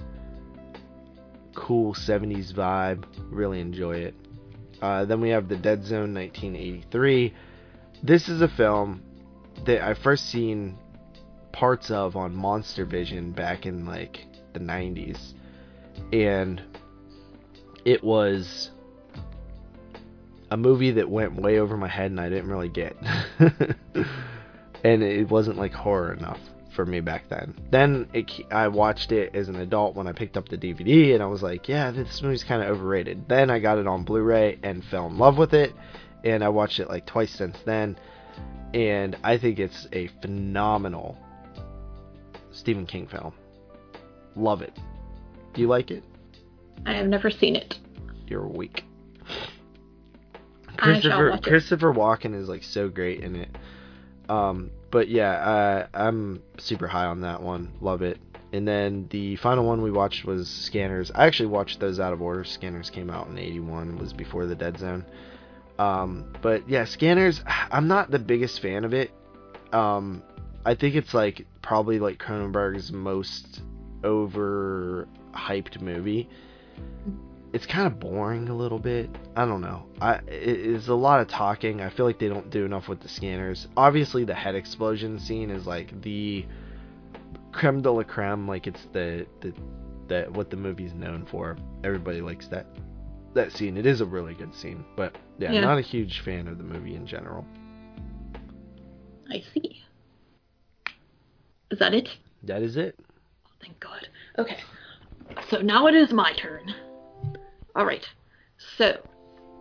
cool 1.58 1.92
70s 1.92 2.52
vibe. 2.54 3.04
Really 3.30 3.60
enjoy 3.60 3.96
it. 3.96 4.14
Uh, 4.80 5.04
then 5.04 5.20
we 5.20 5.30
have 5.30 5.48
The 5.48 5.56
Dead 5.56 5.84
Zone, 5.84 6.14
1983. 6.14 7.34
This 8.02 8.28
is 8.28 8.40
a 8.40 8.48
film 8.48 9.02
that 9.66 9.82
I 9.82 9.94
first 9.94 10.30
seen 10.30 10.78
parts 11.52 11.90
of 11.90 12.14
on 12.14 12.34
Monster 12.34 12.84
Vision 12.84 13.32
back 13.32 13.66
in 13.66 13.84
like 13.84 14.24
the 14.52 14.60
90s. 14.60 15.32
And 16.12 16.62
it 17.84 18.04
was 18.04 18.70
a 20.52 20.56
movie 20.56 20.92
that 20.92 21.10
went 21.10 21.34
way 21.34 21.58
over 21.58 21.76
my 21.76 21.88
head 21.88 22.12
and 22.12 22.20
I 22.20 22.28
didn't 22.28 22.48
really 22.48 22.68
get. 22.68 22.96
and 24.84 25.02
it 25.02 25.28
wasn't 25.28 25.58
like 25.58 25.72
horror 25.72 26.12
enough 26.12 26.40
for 26.78 26.86
me 26.86 27.00
back 27.00 27.28
then. 27.28 27.56
Then 27.72 28.08
it, 28.14 28.30
I 28.52 28.68
watched 28.68 29.10
it 29.10 29.34
as 29.34 29.48
an 29.48 29.56
adult 29.56 29.96
when 29.96 30.06
I 30.06 30.12
picked 30.12 30.36
up 30.36 30.48
the 30.48 30.56
DVD 30.56 31.12
and 31.12 31.20
I 31.20 31.26
was 31.26 31.42
like, 31.42 31.68
yeah, 31.68 31.90
this 31.90 32.22
movie's 32.22 32.44
kind 32.44 32.62
of 32.62 32.68
overrated. 32.68 33.28
Then 33.28 33.50
I 33.50 33.58
got 33.58 33.78
it 33.78 33.88
on 33.88 34.04
Blu-ray 34.04 34.60
and 34.62 34.84
fell 34.84 35.06
in 35.08 35.18
love 35.18 35.38
with 35.38 35.54
it 35.54 35.72
and 36.22 36.44
I 36.44 36.50
watched 36.50 36.78
it 36.78 36.88
like 36.88 37.04
twice 37.04 37.32
since 37.32 37.58
then 37.66 37.98
and 38.74 39.16
I 39.24 39.38
think 39.38 39.58
it's 39.58 39.88
a 39.92 40.06
phenomenal 40.22 41.18
Stephen 42.52 42.86
King 42.86 43.08
film. 43.08 43.32
Love 44.36 44.62
it. 44.62 44.78
Do 45.54 45.60
you 45.60 45.66
like 45.66 45.90
it? 45.90 46.04
I 46.86 46.94
have 46.94 47.08
never 47.08 47.28
seen 47.28 47.56
it. 47.56 47.76
You're 48.28 48.46
weak. 48.46 48.84
Christopher. 50.76 51.40
Christopher 51.42 51.92
Walken 51.92 52.40
is 52.40 52.48
like 52.48 52.62
so 52.62 52.88
great 52.88 53.24
in 53.24 53.34
it. 53.34 53.48
Um, 54.28 54.70
but 54.90 55.08
yeah, 55.08 55.32
uh, 55.32 55.86
I'm 55.94 56.42
super 56.58 56.86
high 56.86 57.06
on 57.06 57.20
that 57.22 57.42
one. 57.42 57.72
Love 57.80 58.02
it. 58.02 58.18
And 58.52 58.66
then 58.66 59.06
the 59.10 59.36
final 59.36 59.64
one 59.64 59.82
we 59.82 59.90
watched 59.90 60.24
was 60.24 60.48
Scanners. 60.48 61.10
I 61.14 61.26
actually 61.26 61.50
watched 61.50 61.80
those 61.80 62.00
out 62.00 62.14
of 62.14 62.22
order. 62.22 62.44
Scanners 62.44 62.88
came 62.88 63.10
out 63.10 63.28
in 63.28 63.38
'81, 63.38 63.98
was 63.98 64.12
before 64.12 64.46
the 64.46 64.54
Dead 64.54 64.78
Zone. 64.78 65.04
Um, 65.78 66.32
but 66.40 66.68
yeah, 66.68 66.84
Scanners. 66.84 67.42
I'm 67.46 67.88
not 67.88 68.10
the 68.10 68.18
biggest 68.18 68.60
fan 68.60 68.84
of 68.84 68.94
it. 68.94 69.10
Um, 69.72 70.22
I 70.64 70.74
think 70.74 70.94
it's 70.94 71.12
like 71.12 71.46
probably 71.60 71.98
like 71.98 72.18
Cronenberg's 72.18 72.90
most 72.90 73.60
over 74.02 75.06
hyped 75.34 75.80
movie. 75.80 76.28
It's 77.52 77.64
kind 77.64 77.86
of 77.86 77.98
boring 77.98 78.48
a 78.50 78.54
little 78.54 78.78
bit. 78.78 79.08
I 79.34 79.46
don't 79.46 79.62
know. 79.62 79.86
I 80.00 80.20
it's 80.26 80.88
a 80.88 80.94
lot 80.94 81.20
of 81.20 81.28
talking. 81.28 81.80
I 81.80 81.88
feel 81.88 82.04
like 82.04 82.18
they 82.18 82.28
don't 82.28 82.50
do 82.50 82.64
enough 82.66 82.88
with 82.88 83.00
the 83.00 83.08
scanners. 83.08 83.68
Obviously, 83.76 84.24
the 84.24 84.34
head 84.34 84.54
explosion 84.54 85.18
scene 85.18 85.50
is 85.50 85.66
like 85.66 86.00
the 86.02 86.44
creme 87.52 87.80
de 87.80 87.90
la 87.90 88.02
creme. 88.02 88.46
Like 88.46 88.66
it's 88.66 88.84
the 88.92 89.26
the 89.40 89.54
that 90.08 90.30
what 90.32 90.50
the 90.50 90.56
movie's 90.56 90.92
known 90.92 91.24
for. 91.24 91.56
Everybody 91.84 92.20
likes 92.20 92.48
that 92.48 92.66
that 93.34 93.52
scene. 93.52 93.78
It 93.78 93.86
is 93.86 94.02
a 94.02 94.06
really 94.06 94.34
good 94.34 94.54
scene, 94.54 94.84
but 94.94 95.16
yeah, 95.38 95.52
Yeah. 95.52 95.60
not 95.62 95.78
a 95.78 95.82
huge 95.82 96.20
fan 96.20 96.48
of 96.48 96.58
the 96.58 96.64
movie 96.64 96.96
in 96.96 97.06
general. 97.06 97.46
I 99.30 99.42
see. 99.54 99.82
Is 101.70 101.78
that 101.78 101.94
it? 101.94 102.08
That 102.42 102.62
is 102.62 102.76
it. 102.76 102.98
Thank 103.60 103.80
God. 103.80 104.08
Okay. 104.38 104.58
So 105.50 105.58
now 105.60 105.86
it 105.86 105.94
is 105.94 106.12
my 106.12 106.32
turn. 106.34 106.74
Alright. 107.78 108.08
So, 108.76 108.98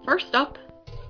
first 0.03 0.33
up, 0.33 0.57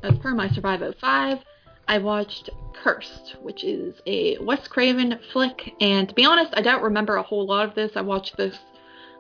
as 0.04 0.18
per 0.18 0.34
my 0.34 0.50
Survivo 0.50 0.94
5, 1.00 1.40
I 1.88 1.98
watched 2.00 2.50
Cursed, 2.74 3.38
which 3.42 3.64
is 3.64 3.96
a 4.06 4.38
Wes 4.40 4.68
Craven 4.68 5.18
flick, 5.32 5.74
and 5.80 6.10
to 6.10 6.14
be 6.14 6.26
honest, 6.26 6.54
I 6.58 6.62
don't 6.62 6.84
remember 6.84 7.16
a 7.16 7.24
whole 7.24 7.46
lot 7.46 7.66
of 7.66 7.76
this. 7.76 7.94
I 7.96 8.02
watched 8.02 8.36
this 8.36 8.58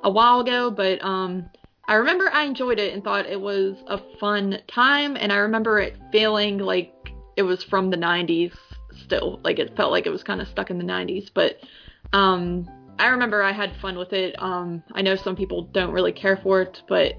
a 0.03 0.09
while 0.09 0.41
ago, 0.41 0.69
but 0.69 1.01
um, 1.01 1.49
I 1.87 1.93
remember 1.93 2.29
I 2.29 2.43
enjoyed 2.43 2.77
it 2.77 2.93
and 2.93 3.05
thought 3.05 3.25
it 3.25 3.39
was 3.39 3.77
a 3.87 4.01
fun 4.19 4.57
time, 4.67 5.15
and 5.15 5.31
I 5.31 5.37
remember 5.37 5.79
it 5.79 5.95
feeling 6.11 6.57
like 6.57 6.93
it 7.37 7.43
was 7.43 7.63
from 7.63 7.89
the 7.89 7.95
90s 7.95 8.51
still. 9.05 9.39
Like 9.45 9.59
it 9.59 9.77
felt 9.77 9.91
like 9.91 10.05
it 10.05 10.11
was 10.11 10.23
kind 10.23 10.41
of 10.41 10.49
stuck 10.49 10.69
in 10.69 10.77
the 10.77 10.83
90s, 10.83 11.29
but 11.33 11.55
um, 12.11 12.67
I 12.99 13.07
remember 13.07 13.41
I 13.41 13.53
had 13.53 13.77
fun 13.77 13.97
with 13.97 14.11
it. 14.11 14.35
Um, 14.39 14.83
I 14.91 15.01
know 15.01 15.15
some 15.15 15.37
people 15.37 15.61
don't 15.71 15.93
really 15.93 16.11
care 16.11 16.35
for 16.43 16.61
it, 16.61 16.81
but 16.89 17.13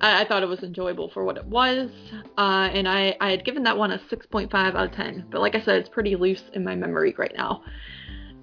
I, 0.00 0.22
I 0.22 0.28
thought 0.28 0.42
it 0.42 0.48
was 0.48 0.62
enjoyable 0.62 1.10
for 1.10 1.24
what 1.24 1.36
it 1.36 1.46
was. 1.46 1.90
Uh, 2.36 2.68
and 2.72 2.88
I, 2.88 3.16
I 3.20 3.30
had 3.30 3.44
given 3.44 3.64
that 3.64 3.76
one 3.76 3.92
a 3.92 3.98
6.5 3.98 4.52
out 4.54 4.76
of 4.76 4.92
10. 4.92 5.26
But 5.30 5.40
like 5.40 5.54
I 5.54 5.60
said, 5.60 5.76
it's 5.76 5.88
pretty 5.88 6.16
loose 6.16 6.42
in 6.52 6.64
my 6.64 6.74
memory 6.74 7.14
right 7.16 7.32
now. 7.36 7.62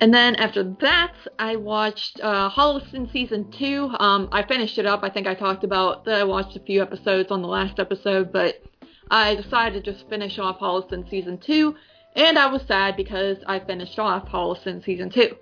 And 0.01 0.14
then 0.14 0.36
after 0.36 0.64
that, 0.82 1.14
I 1.39 1.56
watched 1.56 2.20
uh, 2.22 2.49
Holliston 2.49 3.12
season 3.14 3.51
two. 3.51 3.89
Um, 3.99 4.28
I 4.32 4.43
finished 4.43 4.78
it 4.78 4.86
up. 4.86 5.01
I 5.04 5.10
think 5.10 5.28
I 5.28 5.36
talked 5.36 5.64
about 5.64 6.06
that 6.06 6.20
I 6.20 6.24
watched 6.24 6.58
a 6.58 6.60
few 6.60 6.82
episodes 6.82 7.32
on 7.32 7.41
the 7.41 7.47
last 7.47 7.80
episode, 7.80 8.34
but 8.34 8.62
I 9.10 9.36
decided 9.36 9.86
to 9.86 9.91
just 9.93 10.10
finish 10.10 10.39
off 10.39 10.60
Holliston 10.60 11.10
season 11.10 11.38
two, 11.38 11.76
and 12.16 12.38
I 12.38 12.47
was 12.47 12.64
sad 12.68 12.97
because 12.97 13.38
I 13.45 13.60
finished 13.60 13.97
off 13.99 14.28
Holliston 14.28 14.84
season 14.84 15.10
two. 15.10 15.38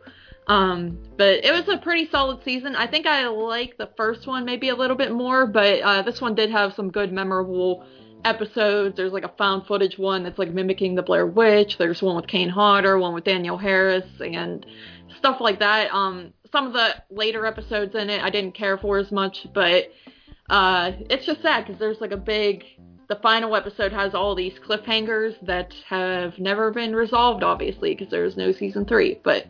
Um, 0.48 0.98
but 1.18 1.46
it 1.46 1.52
was 1.52 1.68
a 1.70 1.78
pretty 1.78 2.10
solid 2.10 2.44
season. 2.44 2.76
I 2.76 2.88
think 2.88 3.06
I 3.06 3.28
like 3.28 3.78
the 3.78 3.89
first 3.96 4.28
one 4.28 4.44
maybe 4.44 4.70
a 4.70 4.76
little 4.76 4.98
bit 4.98 5.12
more, 5.12 5.46
but 5.46 5.82
uh, 5.82 6.02
this 6.02 6.20
one 6.20 6.36
did 6.36 6.52
have 6.52 6.74
some 6.74 6.92
good 6.92 7.14
memorable 7.14 7.86
episodes. 8.26 8.96
There's 8.98 9.14
like 9.14 9.24
a 9.24 9.34
found 9.38 9.66
footage 9.66 9.98
one 9.98 10.24
that's 10.24 10.39
like 10.39 10.52
mimicking 10.52 10.96
the 10.96 11.04
Blair 11.04 11.26
Witch. 11.26 11.78
There's 11.78 12.02
one 12.02 12.16
with 12.16 12.28
Kane 12.28 12.50
Hodder, 12.50 12.98
one 12.98 13.14
with 13.14 13.24
Danielle 13.24 13.58
Harris, 13.58 14.06
and 14.20 14.66
stuff 15.18 15.38
like 15.39 15.60
that. 15.60 15.94
Um, 15.94 16.34
some 16.52 16.68
of 16.68 16.74
the 16.74 16.96
later 17.10 17.46
episodes 17.46 17.96
in 17.96 18.10
it 18.10 18.22
I 18.22 18.30
didn't 18.30 18.54
care 18.54 18.78
for 18.78 18.98
as 18.98 19.12
much, 19.12 19.48
but 19.54 19.86
uh, 20.50 20.92
it's 21.10 21.26
just 21.26 21.42
sad 21.42 21.66
because 21.66 21.80
there's 21.80 22.02
like 22.02 22.12
a 22.12 22.18
big. 22.18 22.64
The 23.08 23.16
final 23.18 23.58
episode 23.58 23.92
has 23.92 24.14
all 24.14 24.36
these 24.36 24.54
cliffhangers 24.66 25.36
that 25.46 25.74
have 25.89 26.39
never 26.39 26.72
been 26.72 26.96
resolved, 26.96 27.44
obviously, 27.44 27.94
because 27.94 28.10
there's 28.10 28.38
no 28.38 28.54
season 28.54 28.86
three. 28.86 29.20
But 29.22 29.48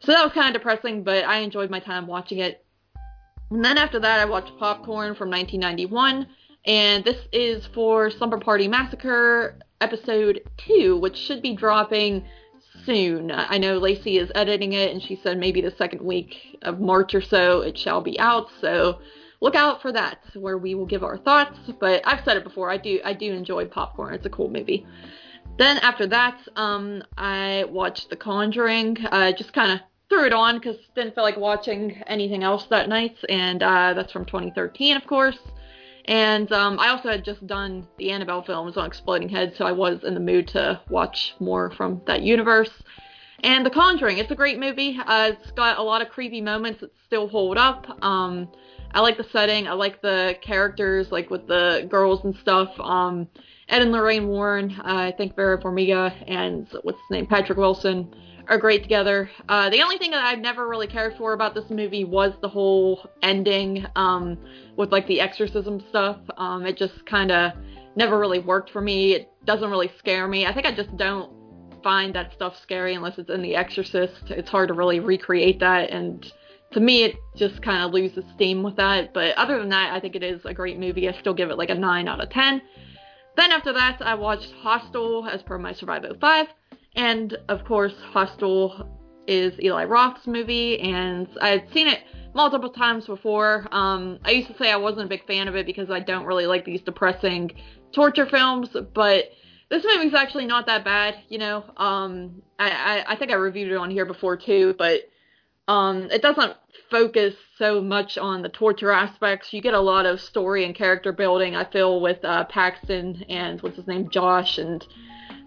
so 0.00 0.12
that 0.12 0.24
was 0.24 0.32
kind 0.32 0.54
of 0.54 0.60
depressing, 0.60 1.02
but 1.02 1.24
I 1.24 1.38
enjoyed 1.38 1.70
my 1.70 1.80
time 1.80 2.06
watching 2.06 2.38
it. 2.38 2.64
And 3.50 3.64
then 3.64 3.78
after 3.78 3.98
that, 4.00 4.20
I 4.20 4.24
watched 4.26 4.58
Popcorn 4.58 5.14
from 5.14 5.30
1991, 5.30 6.26
and 6.66 7.04
this 7.04 7.26
is 7.32 7.66
for 7.74 8.10
Slumber 8.10 8.38
Party 8.38 8.68
Massacre 8.68 9.58
episode 9.80 10.42
2, 10.58 10.98
which 10.98 11.16
should 11.16 11.40
be 11.42 11.56
dropping 11.56 12.24
soon. 12.84 13.30
I 13.30 13.58
know 13.58 13.78
Lacey 13.78 14.18
is 14.18 14.30
editing 14.34 14.72
it, 14.72 14.90
and 14.92 15.02
she 15.02 15.16
said 15.22 15.38
maybe 15.38 15.60
the 15.60 15.74
second 15.76 16.02
week 16.02 16.58
of 16.62 16.80
March 16.80 17.14
or 17.14 17.22
so 17.22 17.62
it 17.62 17.78
shall 17.78 18.00
be 18.00 18.18
out, 18.20 18.48
so 18.60 19.00
look 19.40 19.54
out 19.54 19.80
for 19.82 19.92
that, 19.92 20.18
where 20.34 20.58
we 20.58 20.74
will 20.74 20.86
give 20.86 21.02
our 21.02 21.18
thoughts. 21.18 21.58
But 21.80 22.02
I've 22.06 22.24
said 22.24 22.36
it 22.36 22.44
before, 22.44 22.70
I 22.70 22.76
do 22.76 23.00
I 23.04 23.14
do 23.14 23.32
enjoy 23.32 23.66
Popcorn. 23.66 24.14
It's 24.14 24.26
a 24.26 24.30
cool 24.30 24.50
movie. 24.50 24.86
Then 25.58 25.78
after 25.78 26.06
that, 26.06 26.38
um, 26.54 27.02
I 27.16 27.64
watched 27.68 28.10
The 28.10 28.16
Conjuring. 28.16 28.96
I 29.10 29.32
just 29.32 29.52
kind 29.52 29.72
of 29.72 29.80
threw 30.08 30.24
it 30.24 30.32
on 30.32 30.56
because 30.56 30.76
didn't 30.94 31.16
feel 31.16 31.24
like 31.24 31.36
watching 31.36 32.00
anything 32.06 32.44
else 32.44 32.64
that 32.70 32.88
night, 32.88 33.16
and 33.28 33.60
uh, 33.60 33.92
that's 33.94 34.12
from 34.12 34.24
2013, 34.24 34.96
of 34.96 35.04
course. 35.06 35.38
And 36.04 36.50
um, 36.52 36.78
I 36.78 36.88
also 36.88 37.10
had 37.10 37.24
just 37.24 37.44
done 37.46 37.88
the 37.98 38.12
Annabelle 38.12 38.42
films 38.42 38.76
on 38.76 38.86
Exploding 38.86 39.28
Head, 39.28 39.54
so 39.58 39.66
I 39.66 39.72
was 39.72 40.04
in 40.04 40.14
the 40.14 40.20
mood 40.20 40.46
to 40.48 40.80
watch 40.88 41.34
more 41.40 41.72
from 41.72 42.02
that 42.06 42.22
universe. 42.22 42.70
And 43.40 43.66
The 43.66 43.70
Conjuring, 43.70 44.18
it's 44.18 44.30
a 44.30 44.36
great 44.36 44.60
movie. 44.60 44.96
Uh, 45.04 45.32
it's 45.32 45.50
got 45.50 45.78
a 45.78 45.82
lot 45.82 46.02
of 46.02 46.08
creepy 46.08 46.40
moments 46.40 46.80
that 46.82 46.92
still 47.04 47.26
hold 47.26 47.58
up. 47.58 47.84
Um, 48.02 48.48
I 48.94 49.00
like 49.00 49.16
the 49.16 49.26
setting. 49.32 49.66
I 49.66 49.72
like 49.72 50.00
the 50.02 50.36
characters, 50.40 51.10
like 51.10 51.30
with 51.30 51.48
the 51.48 51.86
girls 51.90 52.24
and 52.24 52.34
stuff. 52.36 52.70
Um, 52.78 53.28
Ed 53.68 53.82
and 53.82 53.92
Lorraine 53.92 54.28
Warren, 54.28 54.72
uh, 54.78 54.82
I 54.84 55.12
think 55.16 55.36
Vera 55.36 55.60
Farmiga 55.60 56.14
and 56.26 56.66
what's 56.82 56.98
his 56.98 57.10
name, 57.10 57.26
Patrick 57.26 57.58
Wilson, 57.58 58.14
are 58.48 58.56
great 58.56 58.82
together. 58.82 59.30
Uh, 59.48 59.68
the 59.68 59.82
only 59.82 59.98
thing 59.98 60.10
that 60.12 60.24
I've 60.24 60.38
never 60.38 60.66
really 60.66 60.86
cared 60.86 61.16
for 61.18 61.34
about 61.34 61.54
this 61.54 61.68
movie 61.68 62.04
was 62.04 62.32
the 62.40 62.48
whole 62.48 63.10
ending 63.22 63.84
um, 63.94 64.38
with 64.76 64.90
like 64.90 65.06
the 65.06 65.20
exorcism 65.20 65.82
stuff. 65.90 66.18
Um, 66.38 66.64
it 66.64 66.78
just 66.78 67.04
kind 67.04 67.30
of 67.30 67.52
never 67.94 68.18
really 68.18 68.38
worked 68.38 68.70
for 68.70 68.80
me. 68.80 69.12
It 69.12 69.30
doesn't 69.44 69.70
really 69.70 69.90
scare 69.98 70.26
me. 70.26 70.46
I 70.46 70.54
think 70.54 70.66
I 70.66 70.74
just 70.74 70.96
don't 70.96 71.30
find 71.82 72.14
that 72.14 72.32
stuff 72.32 72.54
scary 72.62 72.94
unless 72.94 73.18
it's 73.18 73.30
in 73.30 73.42
The 73.42 73.54
Exorcist. 73.54 74.30
It's 74.30 74.48
hard 74.48 74.68
to 74.68 74.74
really 74.74 75.00
recreate 75.00 75.60
that, 75.60 75.90
and 75.90 76.32
to 76.72 76.80
me, 76.80 77.04
it 77.04 77.16
just 77.36 77.62
kind 77.62 77.82
of 77.82 77.92
loses 77.92 78.24
steam 78.34 78.62
with 78.62 78.76
that. 78.76 79.14
But 79.14 79.34
other 79.36 79.58
than 79.58 79.68
that, 79.70 79.92
I 79.92 80.00
think 80.00 80.16
it 80.16 80.22
is 80.22 80.44
a 80.44 80.52
great 80.52 80.78
movie. 80.78 81.08
I 81.08 81.12
still 81.20 81.34
give 81.34 81.50
it 81.50 81.58
like 81.58 81.70
a 81.70 81.74
9 81.74 82.08
out 82.08 82.20
of 82.20 82.30
10. 82.30 82.60
Then 83.38 83.52
after 83.52 83.72
that, 83.72 84.02
I 84.02 84.16
watched 84.16 84.50
Hostel 84.62 85.24
as 85.28 85.42
per 85.42 85.58
my 85.58 85.72
Survival 85.72 86.16
5. 86.20 86.46
And 86.96 87.38
of 87.48 87.64
course, 87.64 87.94
Hostel 88.10 88.88
is 89.28 89.52
Eli 89.62 89.84
Roth's 89.84 90.26
movie, 90.26 90.80
and 90.80 91.28
I 91.40 91.50
had 91.50 91.72
seen 91.72 91.86
it 91.86 92.00
multiple 92.34 92.70
times 92.70 93.06
before. 93.06 93.68
Um, 93.70 94.18
I 94.24 94.32
used 94.32 94.48
to 94.48 94.58
say 94.58 94.72
I 94.72 94.76
wasn't 94.76 95.06
a 95.06 95.08
big 95.08 95.24
fan 95.28 95.46
of 95.46 95.54
it 95.54 95.66
because 95.66 95.88
I 95.88 96.00
don't 96.00 96.26
really 96.26 96.46
like 96.46 96.64
these 96.64 96.80
depressing 96.80 97.52
torture 97.92 98.26
films, 98.26 98.70
but 98.92 99.26
this 99.70 99.84
movie's 99.84 100.14
actually 100.14 100.46
not 100.46 100.66
that 100.66 100.84
bad, 100.84 101.14
you 101.28 101.38
know. 101.38 101.62
Um, 101.76 102.42
I, 102.58 102.70
I, 102.70 103.12
I 103.12 103.16
think 103.16 103.30
I 103.30 103.36
reviewed 103.36 103.70
it 103.70 103.76
on 103.76 103.88
here 103.88 104.04
before 104.04 104.36
too, 104.36 104.74
but 104.76 105.02
um, 105.68 106.08
it 106.10 106.22
doesn't 106.22 106.54
focus 106.90 107.34
so 107.58 107.80
much 107.80 108.16
on 108.16 108.42
the 108.42 108.48
torture 108.48 108.90
aspects. 108.90 109.52
You 109.52 109.60
get 109.60 109.74
a 109.74 109.80
lot 109.80 110.06
of 110.06 110.20
story 110.20 110.64
and 110.64 110.74
character 110.74 111.12
building. 111.12 111.54
I 111.54 111.70
feel 111.70 112.00
with 112.00 112.24
uh, 112.24 112.44
Paxton 112.46 113.24
and 113.28 113.60
what's 113.60 113.76
his 113.76 113.86
name, 113.86 114.08
Josh, 114.10 114.58
and 114.58 114.84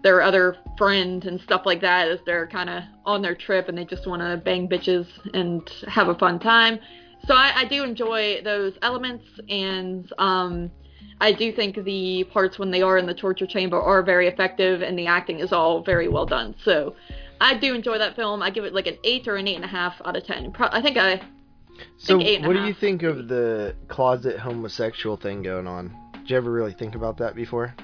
their 0.02 0.22
other 0.22 0.56
friend 0.78 1.24
and 1.24 1.40
stuff 1.40 1.62
like 1.64 1.80
that 1.80 2.08
as 2.08 2.20
they're 2.26 2.46
kind 2.46 2.70
of 2.70 2.82
on 3.04 3.22
their 3.22 3.34
trip 3.34 3.68
and 3.68 3.76
they 3.76 3.84
just 3.84 4.06
want 4.06 4.22
to 4.22 4.36
bang 4.36 4.68
bitches 4.68 5.06
and 5.34 5.68
have 5.88 6.08
a 6.08 6.14
fun 6.14 6.38
time. 6.38 6.78
So 7.26 7.34
I, 7.34 7.52
I 7.56 7.64
do 7.66 7.84
enjoy 7.84 8.42
those 8.42 8.72
elements, 8.82 9.24
and 9.48 10.12
um, 10.18 10.72
I 11.20 11.32
do 11.32 11.52
think 11.52 11.84
the 11.84 12.24
parts 12.32 12.58
when 12.58 12.72
they 12.72 12.82
are 12.82 12.98
in 12.98 13.06
the 13.06 13.14
torture 13.14 13.46
chamber 13.46 13.80
are 13.80 14.02
very 14.02 14.26
effective, 14.26 14.82
and 14.82 14.98
the 14.98 15.06
acting 15.06 15.38
is 15.38 15.52
all 15.52 15.82
very 15.82 16.08
well 16.08 16.26
done. 16.26 16.56
So 16.64 16.96
I 17.42 17.54
do 17.58 17.74
enjoy 17.74 17.98
that 17.98 18.14
film. 18.14 18.40
I 18.42 18.50
give 18.50 18.64
it 18.64 18.72
like 18.72 18.86
an 18.86 18.98
eight 19.02 19.26
or 19.26 19.36
an 19.36 19.48
eight 19.48 19.56
and 19.56 19.64
a 19.64 19.68
half 19.68 20.00
out 20.04 20.16
of 20.16 20.24
ten. 20.24 20.52
Pro- 20.52 20.68
I 20.70 20.80
think 20.80 20.96
I. 20.96 21.20
So, 21.96 22.18
think 22.18 22.46
what 22.46 22.52
do 22.52 22.64
you 22.64 22.74
think 22.74 23.02
of 23.02 23.26
the 23.28 23.74
closet 23.88 24.38
homosexual 24.38 25.16
thing 25.16 25.42
going 25.42 25.66
on? 25.66 25.96
Did 26.12 26.30
you 26.30 26.36
ever 26.36 26.52
really 26.52 26.72
think 26.72 26.94
about 26.94 27.18
that 27.18 27.34
before? 27.34 27.74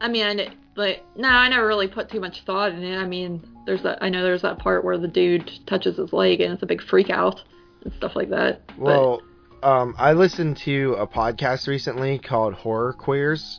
I 0.00 0.08
mean, 0.08 0.40
I, 0.40 0.48
but 0.74 1.04
no, 1.16 1.28
I 1.28 1.48
never 1.48 1.66
really 1.66 1.88
put 1.88 2.08
too 2.08 2.20
much 2.20 2.44
thought 2.44 2.72
in 2.72 2.84
it. 2.84 2.96
I 2.96 3.06
mean, 3.06 3.42
there's 3.66 3.82
that. 3.82 4.02
I 4.02 4.10
know 4.10 4.22
there's 4.22 4.42
that 4.42 4.58
part 4.58 4.84
where 4.84 4.98
the 4.98 5.08
dude 5.08 5.50
touches 5.66 5.96
his 5.96 6.12
leg 6.12 6.40
and 6.40 6.52
it's 6.52 6.62
a 6.62 6.66
big 6.66 6.82
freak 6.82 7.10
out 7.10 7.42
and 7.82 7.92
stuff 7.94 8.14
like 8.14 8.30
that. 8.30 8.60
Well, 8.78 9.22
um, 9.62 9.96
I 9.98 10.12
listened 10.12 10.58
to 10.58 10.94
a 10.98 11.06
podcast 11.06 11.66
recently 11.66 12.18
called 12.18 12.54
Horror 12.54 12.92
Queers. 12.92 13.58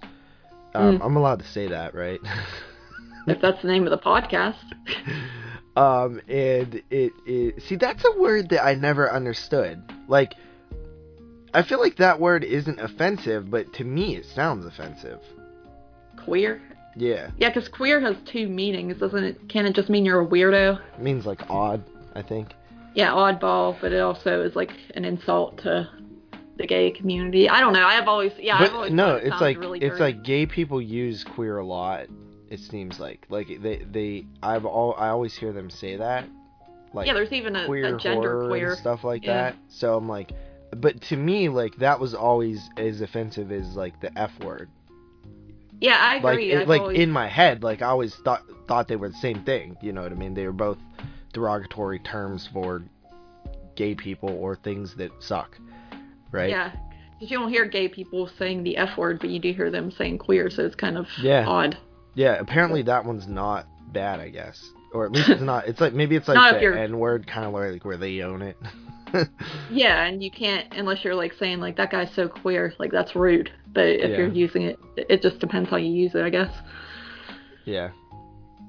Um, 0.75 0.99
Mm. 0.99 1.05
I'm 1.05 1.15
allowed 1.17 1.39
to 1.39 1.47
say 1.47 1.67
that, 1.67 1.95
right? 1.95 2.19
if 3.27 3.41
that's 3.41 3.61
the 3.61 3.67
name 3.67 3.85
of 3.85 3.91
the 3.91 3.97
podcast. 3.97 4.55
um, 5.75 6.21
and 6.27 6.81
it, 6.89 7.13
it 7.25 7.63
see 7.63 7.75
that's 7.75 8.03
a 8.05 8.19
word 8.19 8.49
that 8.49 8.63
I 8.63 8.75
never 8.75 9.11
understood. 9.11 9.83
Like, 10.07 10.33
I 11.53 11.63
feel 11.63 11.79
like 11.79 11.97
that 11.97 12.19
word 12.19 12.43
isn't 12.43 12.79
offensive, 12.79 13.49
but 13.49 13.73
to 13.73 13.83
me 13.83 14.15
it 14.15 14.25
sounds 14.25 14.65
offensive. 14.65 15.19
Queer. 16.23 16.61
Yeah, 16.95 17.29
Yeah, 17.37 17.49
because 17.49 17.69
queer 17.69 17.99
has 18.01 18.15
two 18.25 18.47
meanings, 18.47 18.97
doesn't 18.97 19.23
it? 19.23 19.49
Can 19.49 19.67
it 19.67 19.75
just 19.75 19.87
mean 19.87 20.03
you're 20.03 20.21
a 20.21 20.25
weirdo? 20.25 20.81
it 20.95 20.99
means 20.99 21.27
like 21.27 21.47
odd. 21.47 21.83
I 22.15 22.23
think. 22.23 22.53
Yeah, 22.95 23.11
oddball, 23.11 23.77
but 23.79 23.93
it 23.93 23.99
also 23.99 24.41
is 24.41 24.55
like 24.55 24.71
an 24.95 25.05
insult 25.05 25.59
to 25.59 25.87
the 26.57 26.65
gay 26.65 26.89
community. 26.89 27.47
I 27.47 27.59
don't 27.59 27.73
know. 27.73 27.85
I've 27.85 28.07
always 28.07 28.31
yeah. 28.39 28.55
I've 28.55 28.71
but 28.71 28.75
always 28.75 28.91
no, 28.91 29.15
it 29.15 29.27
it's 29.27 29.41
like 29.41 29.59
really 29.59 29.79
it's 29.79 29.99
dirty. 29.99 30.15
like 30.15 30.23
gay 30.23 30.47
people 30.47 30.81
use 30.81 31.23
queer 31.23 31.57
a 31.59 31.65
lot. 31.65 32.07
It 32.49 32.59
seems 32.59 32.99
like 32.99 33.25
like 33.29 33.47
they 33.61 33.77
they 33.91 34.25
I've 34.41 34.65
all 34.65 34.95
I 34.97 35.09
always 35.09 35.35
hear 35.35 35.51
them 35.53 35.69
say 35.69 35.97
that. 35.97 36.25
Like 36.93 37.07
yeah. 37.07 37.13
There's 37.13 37.31
even 37.33 37.55
a, 37.55 37.65
queer 37.65 37.95
a 37.95 37.99
gender 37.99 38.47
queer. 38.47 38.75
stuff 38.75 39.03
like 39.03 39.25
Yeah. 39.25 39.33
that. 39.51 39.55
So 39.67 39.95
I'm 39.97 40.07
like, 40.07 40.31
but 40.75 41.01
to 41.03 41.17
me, 41.17 41.49
like 41.49 41.75
that 41.77 41.99
was 41.99 42.13
always 42.13 42.69
as 42.77 43.01
offensive 43.01 43.51
as 43.51 43.75
like 43.75 43.99
the 43.99 44.17
f 44.17 44.31
word. 44.43 44.69
Yeah, 45.79 45.97
I 45.99 46.19
Like 46.19 46.33
agree. 46.33 46.51
it, 46.51 46.67
like 46.67 46.81
always, 46.81 46.97
in 46.97 47.11
my 47.11 47.27
head, 47.27 47.61
like 47.63 47.81
I 47.81 47.87
always 47.87 48.15
thought 48.15 48.41
thought 48.67 48.87
they 48.87 48.95
were 48.95 49.09
the 49.09 49.15
same 49.15 49.43
thing. 49.43 49.77
You 49.81 49.93
know 49.93 50.01
what 50.01 50.11
I 50.11 50.15
mean? 50.15 50.33
They 50.33 50.45
were 50.45 50.53
both 50.53 50.77
derogatory 51.33 51.99
terms 51.99 52.47
for 52.51 52.81
gay 53.75 53.93
people 53.93 54.29
or 54.29 54.55
things 54.55 54.95
that 54.95 55.11
suck, 55.19 55.55
right? 56.31 56.49
Yeah, 56.49 56.71
because 57.13 57.29
you 57.29 57.37
don't 57.37 57.49
hear 57.49 57.65
gay 57.65 57.87
people 57.89 58.27
saying 58.39 58.63
the 58.63 58.77
f 58.77 58.97
word, 58.97 59.19
but 59.19 59.29
you 59.29 59.39
do 59.39 59.53
hear 59.53 59.69
them 59.69 59.91
saying 59.91 60.17
queer, 60.17 60.49
so 60.49 60.65
it's 60.65 60.75
kind 60.75 60.97
of 60.97 61.07
Yeah. 61.21 61.45
odd. 61.47 61.77
Yeah, 62.17 62.33
apparently 62.33 62.81
that 62.81 63.05
one's 63.05 63.27
not 63.27 63.67
bad, 63.93 64.19
I 64.19 64.29
guess. 64.29 64.59
Or 64.91 65.05
at 65.05 65.11
least 65.11 65.29
it's 65.29 65.41
not. 65.41 65.67
It's 65.67 65.79
like 65.79 65.93
maybe 65.93 66.15
it's 66.15 66.27
like 66.27 66.59
the 66.59 66.79
N 66.79 66.97
word 66.97 67.27
kind 67.27 67.45
of 67.45 67.53
like 67.53 67.85
where 67.85 67.95
they 67.97 68.21
own 68.21 68.41
it. 68.41 68.57
Yeah, 69.71 70.03
and 70.03 70.21
you 70.21 70.29
can't 70.29 70.67
unless 70.73 71.01
you're 71.05 71.15
like 71.15 71.33
saying 71.39 71.61
like 71.61 71.77
that 71.77 71.91
guy's 71.91 72.11
so 72.13 72.27
queer, 72.27 72.73
like 72.77 72.91
that's 72.91 73.15
rude. 73.15 73.49
But 73.73 73.85
if 73.85 74.09
Yeah. 74.11 74.17
you're 74.17 74.27
using 74.33 74.63
it, 74.63 74.77
it 74.97 75.21
just 75.21 75.39
depends 75.39 75.69
how 75.69 75.77
you 75.77 75.89
use 75.91 76.13
it, 76.13 76.23
I 76.23 76.29
guess. 76.29 76.53
yeah. 77.63 77.91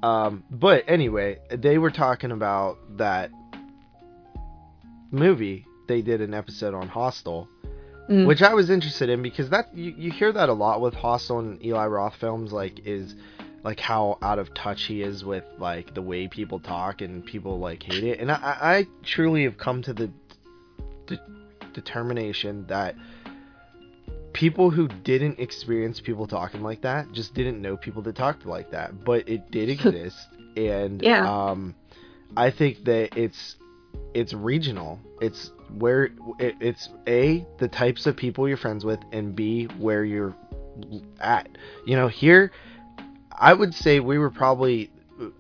Um, 0.05 0.45
but 0.49 0.85
anyway, 0.87 1.39
they 1.51 1.77
were 1.79 1.91
talking 1.91 2.31
about 2.31 2.77
that 2.99 3.31
movie. 5.11 5.67
They 5.89 6.03
did 6.03 6.21
an 6.21 6.35
episode 6.35 6.75
on 6.75 6.87
Hostel, 6.89 7.49
Mm. 8.09 8.27
which 8.27 8.41
I 8.43 8.55
was 8.55 8.71
interested 8.71 9.11
in 9.11 9.21
because 9.23 9.51
that 9.51 9.77
you, 9.77 9.93
you 9.97 10.11
hear 10.11 10.33
that 10.33 10.49
a 10.49 10.53
lot 10.55 10.81
with 10.81 10.95
Hostel 10.95 11.41
and 11.41 11.63
Eli 11.65 11.87
Roth 11.89 12.15
films, 12.17 12.53
like 12.53 12.81
is 12.87 13.15
like 13.65 13.81
how 13.81 14.19
out 14.23 14.39
of 14.39 14.53
touch 14.55 14.85
he 14.85 15.03
is 15.03 15.25
with 15.25 15.45
like 15.59 15.95
the 15.95 16.03
way 16.03 16.29
people 16.29 16.61
talk 16.61 17.01
and 17.01 17.25
people 17.25 17.59
like 17.59 17.83
hate 17.83 18.05
it. 18.05 18.21
And 18.21 18.31
I, 18.31 18.37
I 18.61 18.87
truly 19.03 19.45
have 19.45 19.59
come 19.59 19.83
to 19.83 19.93
the 19.93 20.11
de- 21.07 21.21
determination 21.73 22.67
that 22.69 22.95
people 24.33 24.71
who 24.71 24.87
didn't 24.87 25.39
experience 25.41 26.01
people 26.01 26.27
talking 26.27 26.63
like 26.63 26.81
that 26.83 27.11
just 27.13 27.35
didn't 27.35 27.61
know 27.61 27.77
people 27.77 28.03
that 28.03 28.15
talked 28.15 28.47
like 28.47 28.71
that, 28.71 29.05
but 29.05 29.29
it 29.29 29.51
did 29.51 29.69
exist, 29.71 30.17
and 30.57 31.03
Yeah. 31.03 31.29
um, 31.29 31.75
I 32.37 32.51
think 32.51 32.85
that 32.85 33.17
it's 33.17 33.57
it's 34.15 34.33
regional. 34.33 35.01
It's 35.21 35.51
where 35.77 36.05
it, 36.39 36.55
it's 36.61 36.89
a 37.07 37.45
the 37.59 37.69
types 37.69 38.07
of 38.07 38.17
people 38.17 38.47
you're 38.47 38.57
friends 38.57 38.85
with, 38.85 39.01
and 39.13 39.35
b 39.35 39.65
where 39.79 40.05
you're 40.05 40.35
at. 41.21 41.49
You 41.87 41.97
know, 41.97 42.09
here 42.09 42.53
I 43.39 43.53
would 43.53 43.75
say 43.75 44.01
we 44.01 44.19
were 44.19 44.31
probably 44.31 44.91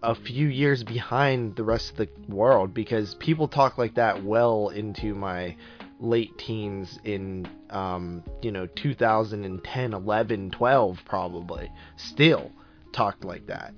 a 0.03 0.15
few 0.15 0.49
years 0.49 0.83
behind 0.83 1.57
the 1.57 1.65
rest 1.65 1.91
of 1.91 1.97
the 1.97 2.09
world 2.35 2.75
because 2.75 3.15
people 3.17 3.49
talk 3.49 3.79
like 3.79 3.95
that 3.95 4.23
well 4.25 4.69
into 4.71 5.15
my 5.15 5.57
late 6.01 6.37
teens 6.39 6.99
in 7.05 7.49
um, 7.71 8.23
you 8.43 8.53
know 8.53 8.67
2010 8.67 9.93
11 9.93 10.51
12 10.51 11.03
probably 11.05 11.71
still 11.97 12.53
talked 12.93 13.25
like 13.25 13.47
that 13.47 13.75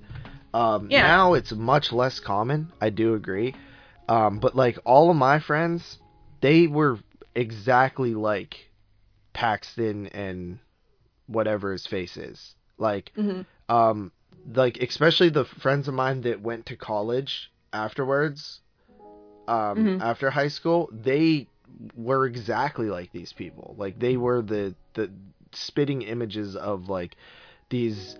um, 0.53 0.87
Yeah. 0.89 1.01
now 1.01 1.33
it's 1.33 1.51
much 1.51 1.91
less 1.91 2.19
common 2.19 2.71
i 2.79 2.89
do 2.89 3.15
agree 3.15 3.55
um, 4.07 4.39
but 4.39 4.55
like 4.55 4.77
all 4.85 5.09
of 5.09 5.15
my 5.15 5.39
friends 5.39 5.97
they 6.41 6.67
were 6.67 6.99
exactly 7.35 8.13
like 8.13 8.69
paxton 9.33 10.07
and 10.07 10.59
whatever 11.27 11.71
his 11.71 11.87
face 11.87 12.17
is 12.17 12.55
like 12.77 13.11
Mhm. 13.17 13.45
Um 13.71 14.11
like 14.53 14.77
especially 14.81 15.29
the 15.29 15.45
friends 15.45 15.87
of 15.87 15.93
mine 15.93 16.21
that 16.21 16.41
went 16.41 16.65
to 16.65 16.75
college 16.75 17.51
afterwards 17.73 18.61
um 19.47 19.77
Mhm. 19.77 20.01
after 20.01 20.29
high 20.29 20.47
school 20.47 20.89
they 20.91 21.47
were 21.95 22.25
exactly 22.25 22.89
like 22.89 23.11
these 23.11 23.33
people. 23.33 23.75
Like 23.77 23.99
they 23.99 24.17
were 24.17 24.41
the 24.41 24.75
the 24.93 25.09
spitting 25.53 26.01
images 26.01 26.55
of 26.55 26.89
like 26.89 27.15
these 27.69 28.17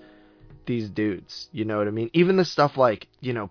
these 0.65 0.89
dudes. 0.89 1.49
You 1.51 1.65
know 1.65 1.77
what 1.77 1.87
i 1.87 1.91
mean? 1.91 2.09
Even 2.13 2.37
the 2.37 2.45
stuff 2.45 2.77
like 2.77 3.07
you 3.19 3.33
know 3.33 3.49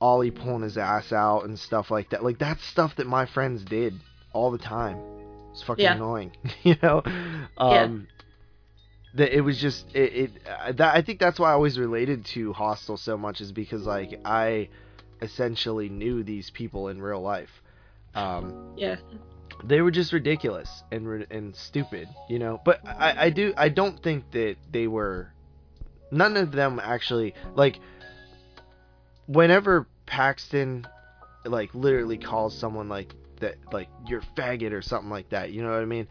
ollie 0.00 0.30
pulling 0.30 0.62
his 0.62 0.76
ass 0.76 1.12
out 1.12 1.44
and 1.44 1.58
stuff 1.58 1.90
like 1.90 2.10
that. 2.10 2.24
Like 2.24 2.38
that's 2.38 2.64
stuff 2.64 2.96
that 2.96 3.06
my 3.06 3.26
friends 3.26 3.62
did 3.64 3.94
all 4.32 4.50
the 4.50 4.58
time. 4.58 4.98
It's 5.52 5.62
fucking 5.62 5.84
Yeah. 5.84 5.94
annoying 5.96 6.32
you 6.62 6.76
know? 6.82 7.02
Um 7.56 8.08
that 9.16 9.34
it 9.34 9.40
was 9.40 9.58
just 9.58 9.86
it, 9.94 10.12
it 10.14 10.30
uh, 10.46 10.72
that 10.72 10.94
I 10.94 11.02
think 11.02 11.18
that's 11.18 11.38
why 11.38 11.50
I 11.50 11.52
always 11.52 11.78
related 11.78 12.24
to 12.26 12.52
Hostel 12.52 12.96
so 12.96 13.16
much 13.16 13.40
is 13.40 13.52
because 13.52 13.86
like 13.86 14.20
I 14.24 14.68
essentially 15.22 15.88
knew 15.88 16.22
these 16.22 16.50
people 16.50 16.88
in 16.88 17.00
real 17.00 17.20
life. 17.20 17.62
Um, 18.14 18.74
Yeah. 18.76 18.96
they 19.64 19.80
were 19.80 19.90
just 19.90 20.12
ridiculous 20.12 20.84
and 20.92 21.26
and 21.30 21.56
stupid, 21.56 22.08
you 22.28 22.38
know. 22.38 22.60
But 22.64 22.80
I 22.86 23.26
I 23.26 23.30
do 23.30 23.54
I 23.56 23.68
don't 23.68 24.02
think 24.02 24.30
that 24.32 24.56
they 24.70 24.86
were 24.86 25.32
none 26.10 26.36
of 26.36 26.52
them 26.52 26.80
actually 26.82 27.34
like 27.54 27.80
whenever 29.26 29.86
Paxton 30.06 30.86
like 31.44 31.74
literally 31.74 32.18
calls 32.18 32.56
someone 32.56 32.88
like 32.88 33.14
that 33.40 33.56
like 33.72 33.88
you're 34.06 34.22
faggot 34.36 34.72
or 34.72 34.82
something 34.82 35.10
like 35.10 35.30
that, 35.30 35.52
you 35.52 35.62
know 35.62 35.70
what 35.70 35.80
I 35.80 35.86
mean? 35.86 36.08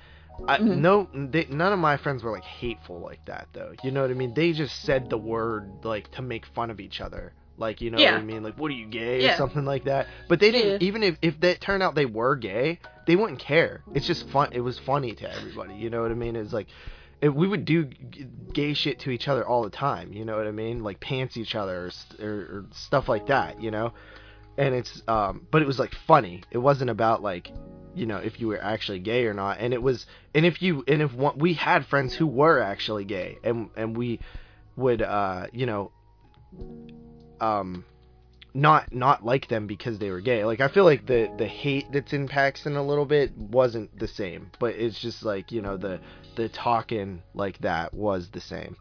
I, 0.48 0.58
Mhm. 0.58 0.78
no, 0.78 1.08
they, 1.14 1.46
none 1.50 1.72
of 1.74 1.80
my 1.80 1.98
friends 1.98 2.24
were 2.24 2.32
like 2.32 2.44
hateful 2.44 3.00
like 3.00 3.24
that 3.26 3.48
though. 3.54 3.74
You 3.84 3.92
know 3.92 4.02
what 4.02 4.12
I 4.12 4.14
mean? 4.14 4.34
They 4.34 4.52
just 4.54 4.82
said 4.84 5.10
the 5.10 5.18
word 5.18 5.70
like 5.84 6.12
to 6.12 6.22
make 6.22 6.46
fun 6.48 6.70
of 6.70 6.80
each 6.80 7.02
other. 7.02 7.34
Like 7.58 7.80
you 7.80 7.90
know 7.90 7.98
what 8.16 8.20
I 8.20 8.24
mean? 8.24 8.44
Like 8.44 8.60
what 8.60 8.70
are 8.70 8.74
you 8.76 8.88
gay 8.88 9.30
or 9.30 9.38
something 9.38 9.64
like 9.64 9.86
that. 9.86 10.08
But 10.28 10.40
they 10.42 10.52
didn't 10.52 10.82
Yeah. 10.82 10.88
even 10.88 11.04
if 11.04 11.18
if 11.22 11.40
that 11.40 11.62
turned 11.62 11.82
out 11.84 11.96
they 11.96 12.06
were 12.06 12.36
gay, 12.36 12.80
they 13.08 13.16
wouldn't 13.16 13.40
care. 13.40 13.82
It's 13.94 14.06
just 14.06 14.28
fun. 14.30 14.50
It 14.52 14.60
was 14.60 14.78
funny 14.78 15.14
to 15.14 15.32
everybody. 15.34 15.76
You 15.76 15.90
know 15.90 16.02
what 16.02 16.12
I 16.12 16.16
mean? 16.16 16.36
It's 16.36 16.52
like 16.52 16.68
it, 17.22 17.30
we 17.34 17.48
would 17.48 17.64
do 17.64 17.86
gay 18.52 18.74
shit 18.74 19.00
to 19.00 19.10
each 19.10 19.30
other 19.30 19.48
all 19.48 19.64
the 19.64 19.70
time. 19.70 20.12
You 20.12 20.26
know 20.26 20.36
what 20.36 20.48
I 20.48 20.52
mean? 20.52 20.84
Like 20.84 21.00
pants 21.00 21.38
each 21.38 21.56
other 21.56 21.90
or, 22.20 22.26
or, 22.26 22.34
or 22.34 22.66
stuff 22.72 23.08
like 23.08 23.28
that. 23.28 23.62
You 23.62 23.72
know? 23.72 23.94
And 24.58 24.76
it's 24.76 25.02
um, 25.08 25.48
but 25.50 25.62
it 25.62 25.66
was 25.66 25.80
like 25.80 25.94
funny. 26.08 26.44
It 26.52 26.58
wasn't 26.58 26.90
about 26.90 27.24
like 27.24 27.52
you 27.96 28.06
know 28.06 28.18
if 28.18 28.40
you 28.40 28.48
were 28.48 28.62
actually 28.62 29.00
gay 29.00 29.26
or 29.26 29.34
not. 29.34 29.58
And 29.60 29.74
it 29.74 29.82
was 29.82 30.06
and 30.34 30.46
if 30.46 30.62
you 30.62 30.84
and 30.88 31.02
if 31.02 31.14
one, 31.14 31.38
we 31.38 31.54
had 31.54 31.86
friends 31.86 32.14
who 32.14 32.28
were 32.28 32.62
actually 32.62 33.06
gay 33.06 33.38
and 33.44 33.70
and 33.76 33.98
we 33.98 34.20
would 34.76 35.02
uh 35.02 35.48
you 35.54 35.66
know 35.66 35.92
um 37.40 37.86
not 38.54 38.94
not 38.94 39.26
like 39.26 39.48
them 39.50 39.68
because 39.68 40.00
they 40.00 40.10
were 40.10 40.22
gay. 40.22 40.46
Like 40.46 40.62
I 40.62 40.70
feel 40.70 40.86
like 40.86 41.06
the 41.06 41.30
the 41.38 41.46
hate 41.46 41.92
that's 41.92 42.14
in 42.14 42.28
Paxton 42.28 42.76
a 42.78 42.84
little 42.84 43.06
bit 43.06 43.38
wasn't 43.38 43.98
the 44.00 44.08
same, 44.08 44.52
but 44.60 44.76
it's 44.76 45.00
just 45.00 45.24
like 45.24 45.52
you 45.52 45.62
know 45.62 45.76
the 45.76 46.00
the 46.36 46.50
talking 46.50 47.22
like 47.34 47.60
that 47.60 47.94
was 47.94 48.30
the 48.30 48.42
same. 48.42 48.78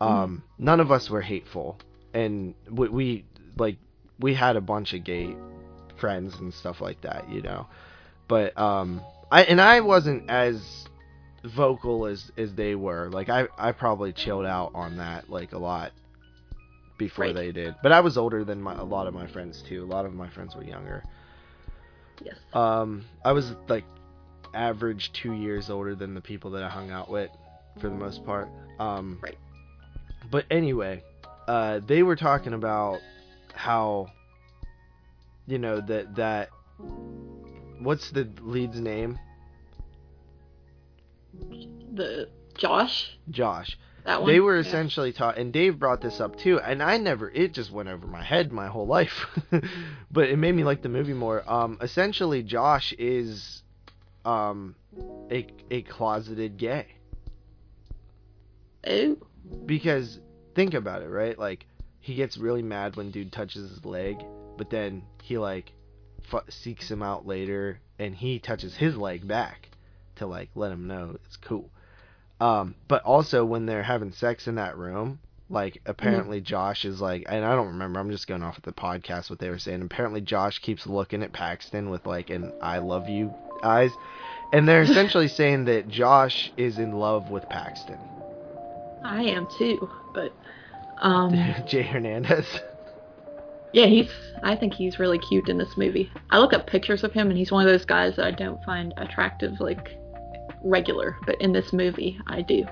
Um, 0.00 0.42
none 0.58 0.80
of 0.80 0.90
us 0.90 1.08
were 1.08 1.20
hateful, 1.20 1.78
and 2.12 2.54
we, 2.68 2.88
we 2.88 3.24
like 3.56 3.76
we 4.18 4.34
had 4.34 4.56
a 4.56 4.60
bunch 4.60 4.94
of 4.94 5.04
gay 5.04 5.36
friends 5.96 6.34
and 6.40 6.52
stuff 6.52 6.80
like 6.80 7.00
that, 7.02 7.28
you 7.30 7.42
know. 7.42 7.66
But 8.32 8.56
um, 8.58 9.02
I 9.30 9.42
and 9.42 9.60
I 9.60 9.80
wasn't 9.80 10.30
as 10.30 10.88
vocal 11.44 12.06
as 12.06 12.32
as 12.38 12.54
they 12.54 12.74
were. 12.74 13.10
Like 13.10 13.28
I 13.28 13.46
I 13.58 13.72
probably 13.72 14.14
chilled 14.14 14.46
out 14.46 14.70
on 14.74 14.96
that 14.96 15.28
like 15.28 15.52
a 15.52 15.58
lot 15.58 15.92
before 16.96 17.26
Right. 17.26 17.34
they 17.34 17.52
did. 17.52 17.74
But 17.82 17.92
I 17.92 18.00
was 18.00 18.16
older 18.16 18.42
than 18.42 18.62
my, 18.62 18.72
a 18.74 18.84
lot 18.84 19.06
of 19.06 19.12
my 19.12 19.26
friends 19.26 19.62
too. 19.68 19.84
A 19.84 19.84
lot 19.84 20.06
of 20.06 20.14
my 20.14 20.30
friends 20.30 20.56
were 20.56 20.64
younger. 20.64 21.04
Yes. 22.24 22.36
Um, 22.54 23.04
I 23.22 23.32
was 23.32 23.52
like 23.68 23.84
average 24.54 25.12
two 25.12 25.34
years 25.34 25.68
older 25.68 25.94
than 25.94 26.14
the 26.14 26.22
people 26.22 26.52
that 26.52 26.62
I 26.62 26.70
hung 26.70 26.90
out 26.90 27.10
with 27.10 27.28
for 27.80 27.90
the 27.90 27.96
most 27.96 28.24
part. 28.24 28.48
Um, 28.78 29.18
Right. 29.22 29.36
But 30.30 30.46
anyway, 30.50 31.04
uh, 31.46 31.80
they 31.86 32.02
were 32.02 32.16
talking 32.16 32.54
about 32.54 32.98
how, 33.52 34.06
you 35.46 35.58
know, 35.58 35.82
that 35.82 36.16
that 36.16 36.48
what's 37.84 38.10
the 38.10 38.28
lead's 38.40 38.80
name? 38.80 39.18
The 41.94 42.28
Josh, 42.56 43.16
Josh. 43.30 43.78
that 44.04 44.22
one. 44.22 44.30
They 44.30 44.40
were 44.40 44.54
Yeah. 44.56 44.60
essentially 44.68 45.12
taught, 45.12 45.38
and 45.38 45.52
Dave 45.52 45.78
brought 45.78 46.00
this 46.00 46.20
up 46.20 46.36
too, 46.36 46.58
and 46.60 46.82
I 46.82 46.96
never, 46.98 47.30
it 47.30 47.52
just 47.54 47.70
went 47.70 47.88
over 47.88 48.06
my 48.06 48.22
head 48.22 48.52
my 48.52 48.66
whole 48.66 48.86
life, 48.86 49.26
but 50.10 50.28
it 50.28 50.36
made 50.38 50.54
me 50.54 50.64
like 50.64 50.82
the 50.82 50.88
movie 50.88 51.14
more. 51.14 51.42
Um, 51.50 51.78
essentially, 51.80 52.42
Josh 52.42 52.92
is, 52.98 53.62
um, 54.24 54.74
a 55.30 55.46
a 55.70 55.82
closeted 55.82 56.58
gay 56.58 56.86
Oh. 58.86 59.16
because 59.64 60.20
think 60.54 60.74
about 60.74 61.02
it, 61.02 61.08
right? 61.08 61.38
Like 61.38 61.66
he 62.00 62.14
gets 62.14 62.36
really 62.36 62.62
mad 62.62 62.96
when 62.96 63.10
dude 63.10 63.32
touches 63.32 63.70
his 63.70 63.84
leg, 63.84 64.16
but 64.58 64.68
then 64.70 65.02
he 65.22 65.38
like 65.38 65.72
f- 66.32 66.44
seeks 66.48 66.90
him 66.90 67.02
out 67.02 67.26
later, 67.26 67.80
and 67.98 68.14
he 68.14 68.38
touches 68.38 68.76
his 68.76 68.96
leg 68.96 69.26
back 69.26 69.68
to 70.16 70.26
like 70.26 70.50
let 70.54 70.72
him 70.72 70.86
know 70.86 71.16
it's 71.26 71.36
cool. 71.36 71.70
Um, 72.40 72.74
but 72.88 73.02
also 73.04 73.44
when 73.44 73.66
they're 73.66 73.82
having 73.82 74.12
sex 74.12 74.48
in 74.48 74.56
that 74.56 74.76
room, 74.76 75.20
like 75.48 75.80
apparently 75.86 76.40
Josh 76.40 76.84
is 76.84 77.00
like, 77.00 77.24
and 77.28 77.44
I 77.44 77.54
don't 77.54 77.68
remember. 77.68 78.00
I'm 78.00 78.10
just 78.10 78.26
going 78.26 78.42
off 78.42 78.56
of 78.56 78.64
the 78.64 78.72
podcast 78.72 79.30
what 79.30 79.38
they 79.38 79.50
were 79.50 79.58
saying. 79.58 79.82
Apparently 79.82 80.20
Josh 80.20 80.58
keeps 80.58 80.86
looking 80.86 81.22
at 81.22 81.32
Paxton 81.32 81.90
with 81.90 82.06
like 82.06 82.30
an 82.30 82.52
"I 82.60 82.78
love 82.78 83.08
you" 83.08 83.32
eyes, 83.62 83.92
and 84.52 84.66
they're 84.68 84.82
essentially 84.90 85.28
saying 85.28 85.66
that 85.66 85.88
Josh 85.88 86.50
is 86.56 86.78
in 86.78 86.92
love 86.92 87.30
with 87.30 87.48
Paxton. 87.48 87.98
I 89.04 89.22
am 89.24 89.46
too, 89.58 89.90
but 90.14 90.32
um, 90.98 91.32
Jay 91.66 91.82
Hernandez. 91.82 92.46
Yeah, 93.72 93.86
he's. 93.86 94.10
I 94.42 94.56
think 94.56 94.74
he's 94.74 94.98
really 94.98 95.18
cute 95.18 95.48
in 95.48 95.58
this 95.58 95.76
movie. 95.76 96.10
I 96.30 96.38
look 96.38 96.52
up 96.52 96.66
pictures 96.66 97.04
of 97.04 97.12
him, 97.12 97.28
and 97.28 97.38
he's 97.38 97.52
one 97.52 97.66
of 97.66 97.72
those 97.72 97.84
guys 97.84 98.16
that 98.16 98.26
I 98.26 98.30
don't 98.30 98.62
find 98.64 98.92
attractive, 98.96 99.60
like 99.60 99.96
regular. 100.62 101.16
But 101.26 101.40
in 101.40 101.52
this 101.52 101.72
movie, 101.72 102.18
I 102.26 102.42
do. 102.42 102.64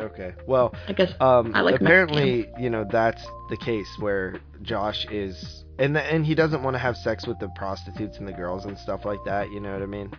Okay. 0.00 0.34
Well, 0.46 0.74
I 0.88 0.92
guess 0.92 1.12
um, 1.20 1.52
I 1.54 1.60
like 1.60 1.80
apparently, 1.80 2.50
you 2.58 2.68
know, 2.68 2.84
that's 2.90 3.24
the 3.48 3.56
case 3.56 3.88
where 4.00 4.40
Josh 4.62 5.06
is, 5.10 5.64
and 5.78 5.94
the, 5.94 6.02
and 6.02 6.26
he 6.26 6.34
doesn't 6.34 6.62
want 6.62 6.74
to 6.74 6.78
have 6.78 6.96
sex 6.96 7.26
with 7.26 7.38
the 7.38 7.48
prostitutes 7.54 8.18
and 8.18 8.26
the 8.26 8.32
girls 8.32 8.64
and 8.64 8.76
stuff 8.76 9.04
like 9.04 9.22
that. 9.24 9.52
You 9.52 9.60
know 9.60 9.72
what 9.72 9.82
I 9.82 9.86
mean? 9.86 10.12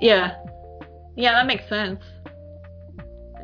Yeah. 0.00 0.36
Yeah, 1.16 1.32
that 1.32 1.46
makes 1.46 1.68
sense. 1.68 2.00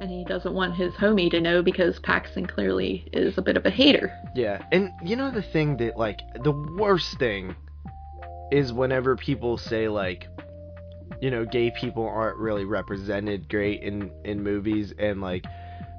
And 0.01 0.11
he 0.11 0.25
doesn't 0.25 0.55
want 0.55 0.75
his 0.75 0.93
homie 0.95 1.31
to 1.31 1.41
know 1.41 1.63
because 1.63 1.99
Paxton 2.01 2.47
clearly 2.47 3.09
is 3.13 3.39
a 3.39 3.43
bit 3.43 3.57
of 3.57 3.65
a 3.65 3.71
hater. 3.71 4.13
Yeah. 4.35 4.63
And 4.73 4.91
you 5.03 5.17
know 5.17 5.31
the 5.31 5.43
thing 5.43 5.77
that 5.79 5.97
like 5.97 6.21
the 6.43 6.53
worst 6.53 7.19
thing 7.19 7.55
is 8.51 8.73
whenever 8.73 9.17
people 9.17 9.57
say 9.57 9.89
like 9.89 10.29
you 11.21 11.31
know 11.31 11.45
gay 11.45 11.71
people 11.71 12.07
aren't 12.07 12.37
really 12.39 12.65
represented 12.65 13.49
great 13.49 13.83
in 13.83 14.11
in 14.25 14.43
movies 14.43 14.93
and 14.99 15.21
like 15.21 15.45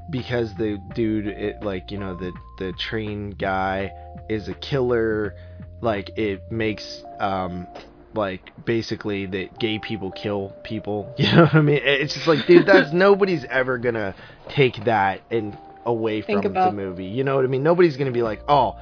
because 0.10 0.54
the 0.56 0.78
dude 0.94 1.28
it 1.28 1.62
like 1.64 1.92
you 1.92 1.98
know 1.98 2.16
the 2.16 2.32
the 2.60 2.72
train 2.74 3.32
guy 3.32 3.92
is 4.30 4.48
a 4.48 4.54
killer 4.56 5.36
like 5.82 6.12
it 6.18 6.42
makes 6.52 7.04
um 7.20 7.68
like 8.16 8.52
basically 8.66 9.26
that 9.26 9.60
gay 9.60 9.80
people 9.80 10.12
kill 10.12 10.54
people 10.64 11.14
you 11.18 11.32
know 11.32 11.44
what 11.44 11.56
i 11.56 11.62
mean? 11.62 11.80
It's 11.84 12.14
just 12.14 12.28
like 12.28 12.46
dude 12.48 12.66
that's 12.66 12.92
nobody's 13.08 13.46
ever 13.46 13.78
gonna 13.78 14.16
take 14.50 14.84
that 14.86 15.22
and 15.32 15.58
away 15.86 16.22
Think 16.22 16.44
from 16.44 16.52
about- 16.52 16.72
the 16.72 16.76
movie 16.78 17.06
you 17.06 17.24
know 17.24 17.36
what 17.36 17.46
i 17.46 17.48
mean? 17.48 17.64
Nobody's 17.64 17.98
gonna 17.98 18.12
be 18.12 18.24
like 18.24 18.42
oh 18.48 18.78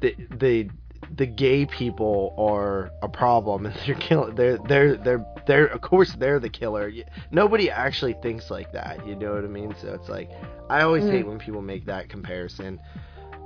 the 0.00 0.14
the 0.30 0.68
the 1.16 1.26
gay 1.26 1.64
people 1.66 2.34
are 2.36 2.90
a 3.02 3.08
problem 3.08 3.66
and 3.66 3.74
they're 3.86 3.94
killing 3.94 4.34
they're 4.34 4.58
they're 4.58 4.96
they're 4.96 5.26
they're 5.46 5.66
of 5.66 5.80
course 5.80 6.12
they're 6.18 6.40
the 6.40 6.48
killer. 6.48 6.90
Nobody 7.30 7.70
actually 7.70 8.14
thinks 8.22 8.50
like 8.50 8.72
that 8.72 9.06
you 9.06 9.14
know 9.14 9.34
what 9.34 9.44
i 9.44 9.48
mean? 9.48 9.74
So 9.80 9.92
it's 9.94 10.08
like 10.08 10.30
i 10.68 10.82
always 10.82 11.04
Mm. 11.04 11.10
hate 11.12 11.26
when 11.26 11.38
people 11.38 11.62
make 11.62 11.86
that 11.86 12.08
comparison. 12.08 12.80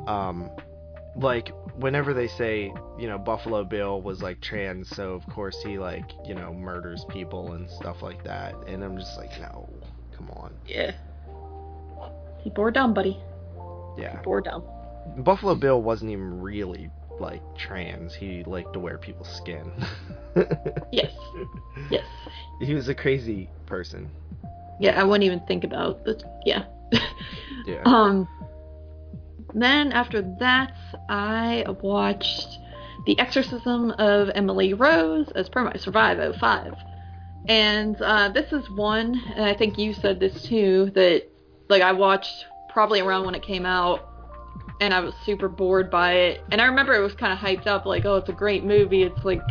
Um 0.06 0.50
like 1.16 1.50
whenever 1.76 2.14
they 2.14 2.28
say 2.28 2.72
you 2.98 3.08
know 3.08 3.18
buffalo 3.18 3.64
bill 3.64 4.00
was 4.00 4.22
like 4.22 4.40
trans 4.40 4.88
so 4.90 5.12
of 5.12 5.26
course 5.26 5.56
he 5.64 5.78
like 5.78 6.04
you 6.24 6.34
know 6.34 6.52
murders 6.54 7.04
people 7.08 7.52
and 7.52 7.68
stuff 7.68 8.00
like 8.02 8.22
that 8.24 8.54
and 8.66 8.84
i'm 8.84 8.96
just 8.96 9.16
like 9.18 9.30
no 9.40 9.68
come 10.16 10.30
on 10.30 10.52
Yeah. 10.66 10.92
He 12.42 12.48
bore 12.50 12.70
down, 12.70 12.94
buddy. 12.94 13.18
yeah 13.98 14.20
Bore 14.22 14.40
down. 14.40 14.62
buffalo 15.18 15.54
bill 15.54 15.82
wasn't 15.82 16.10
even 16.12 16.40
really 16.40 16.90
like 17.18 17.42
trans 17.58 18.14
he 18.14 18.42
liked 18.44 18.72
to 18.72 18.78
wear 18.78 18.96
people's 18.96 19.28
skin 19.36 19.70
Yes. 20.92 21.12
Yes. 21.90 22.04
he 22.60 22.72
was 22.74 22.88
a 22.88 22.94
crazy 22.94 23.50
person 23.66 24.10
Yeah, 24.80 24.98
I 24.98 25.04
wouldn't 25.04 25.24
even 25.24 25.40
think 25.40 25.64
about 25.64 26.04
the 26.04 26.22
yeah. 26.46 26.64
yeah 27.66 27.82
Um 27.84 28.26
then 29.54 29.92
after 29.92 30.22
that 30.38 30.74
I 31.08 31.64
watched 31.82 32.58
The 33.06 33.18
Exorcism 33.18 33.90
of 33.92 34.30
Emily 34.34 34.74
Rose 34.74 35.30
as 35.34 35.48
per 35.48 35.64
my 35.64 35.74
Survive 35.74 36.36
05. 36.36 36.74
And 37.48 38.00
uh, 38.02 38.28
this 38.28 38.52
is 38.52 38.68
one, 38.70 39.20
and 39.34 39.44
I 39.44 39.54
think 39.54 39.78
you 39.78 39.94
said 39.94 40.20
this 40.20 40.42
too, 40.42 40.90
that 40.94 41.24
like 41.68 41.82
I 41.82 41.92
watched 41.92 42.46
probably 42.68 43.00
around 43.00 43.24
when 43.24 43.34
it 43.34 43.42
came 43.42 43.66
out 43.66 44.06
and 44.80 44.94
I 44.94 45.00
was 45.00 45.14
super 45.24 45.48
bored 45.48 45.90
by 45.90 46.12
it. 46.12 46.44
And 46.50 46.60
I 46.60 46.66
remember 46.66 46.94
it 46.94 47.00
was 47.00 47.14
kind 47.14 47.32
of 47.32 47.38
hyped 47.38 47.66
up 47.66 47.86
like, 47.86 48.04
oh, 48.04 48.16
it's 48.16 48.28
a 48.28 48.34
great 48.34 48.64
movie. 48.64 49.02
It's 49.02 49.24
like 49.24 49.42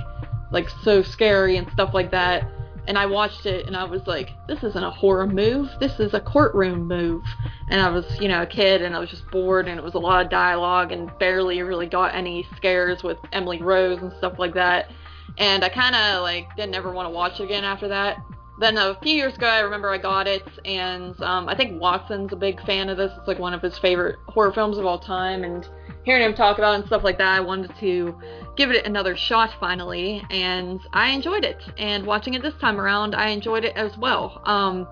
like 0.51 0.67
so 0.83 1.03
scary 1.03 1.57
and 1.57 1.71
stuff 1.71 1.93
like 1.93 2.11
that. 2.11 2.43
And 2.89 2.97
I 2.97 3.05
watched 3.05 3.45
it 3.45 3.67
and 3.67 3.77
I 3.77 3.83
was 3.83 4.07
like, 4.07 4.31
this 4.47 4.63
isn't 4.63 4.83
a 4.83 4.89
horror 4.89 5.27
move. 5.27 5.69
This 5.79 5.99
is 5.99 6.15
a 6.15 6.19
courtroom 6.19 6.87
move. 6.87 7.23
And 7.69 7.79
I 7.79 7.89
was, 7.89 8.03
you 8.19 8.27
know, 8.27 8.41
a 8.41 8.47
kid 8.47 8.81
and 8.81 8.95
I 8.95 8.99
was 8.99 9.11
just 9.11 9.29
bored 9.29 9.67
and 9.67 9.77
it 9.79 9.83
was 9.83 9.93
a 9.93 9.99
lot 9.99 10.25
of 10.25 10.31
dialogue 10.31 10.91
and 10.91 11.11
barely 11.19 11.61
really 11.61 11.85
got 11.85 12.15
any 12.15 12.47
scares 12.55 13.03
with 13.03 13.19
Emily 13.31 13.61
Rose 13.61 14.01
and 14.01 14.11
stuff 14.17 14.39
like 14.39 14.55
that. 14.55 14.89
And 15.37 15.63
I 15.63 15.69
kind 15.69 15.95
of 15.95 16.23
like 16.23 16.47
didn't 16.55 16.73
ever 16.73 16.91
want 16.91 17.05
to 17.05 17.11
watch 17.11 17.39
it 17.39 17.43
again 17.43 17.63
after 17.63 17.87
that. 17.89 18.17
Then 18.59 18.75
a 18.77 18.97
few 19.03 19.13
years 19.13 19.35
ago, 19.35 19.45
I 19.45 19.59
remember 19.59 19.89
I 19.89 19.99
got 19.99 20.27
it, 20.27 20.43
and 20.65 21.21
um, 21.21 21.47
I 21.47 21.55
think 21.55 21.79
Watson's 21.79 22.33
a 22.33 22.35
big 22.35 22.59
fan 22.65 22.89
of 22.89 22.97
this. 22.97 23.09
It's 23.17 23.25
like 23.25 23.39
one 23.39 23.53
of 23.53 23.61
his 23.61 23.77
favorite 23.79 24.17
horror 24.27 24.51
films 24.51 24.77
of 24.77 24.85
all 24.85 24.99
time, 24.99 25.45
and 25.45 25.65
hearing 26.09 26.25
him 26.25 26.33
talk 26.33 26.57
about 26.57 26.73
and 26.73 26.83
stuff 26.87 27.03
like 27.03 27.19
that, 27.19 27.35
I 27.35 27.39
wanted 27.39 27.71
to 27.81 28.19
give 28.57 28.71
it 28.71 28.83
another 28.87 29.15
shot 29.15 29.51
finally, 29.59 30.25
and 30.31 30.81
I 30.91 31.11
enjoyed 31.11 31.45
it. 31.45 31.61
And 31.77 32.03
watching 32.03 32.33
it 32.33 32.41
this 32.41 32.55
time 32.59 32.81
around, 32.81 33.13
I 33.13 33.27
enjoyed 33.29 33.63
it 33.63 33.75
as 33.75 33.95
well. 33.95 34.41
Um, 34.45 34.87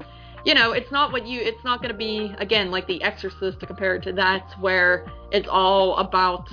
you 0.46 0.54
know, 0.54 0.74
it's 0.74 0.92
not 0.92 1.12
what 1.12 1.26
you, 1.26 1.42
it's 1.42 1.64
not 1.64 1.82
going 1.82 1.92
to 1.92 1.98
be 1.98 2.36
again 2.38 2.70
like 2.70 2.86
The 2.86 3.02
Exorcist 3.02 3.60
to 3.62 3.66
compare 3.66 3.96
it 3.96 4.04
to 4.04 4.14
that, 4.14 4.54
where 4.60 5.12
it's 5.32 5.48
all 5.48 5.98
about 5.98 6.50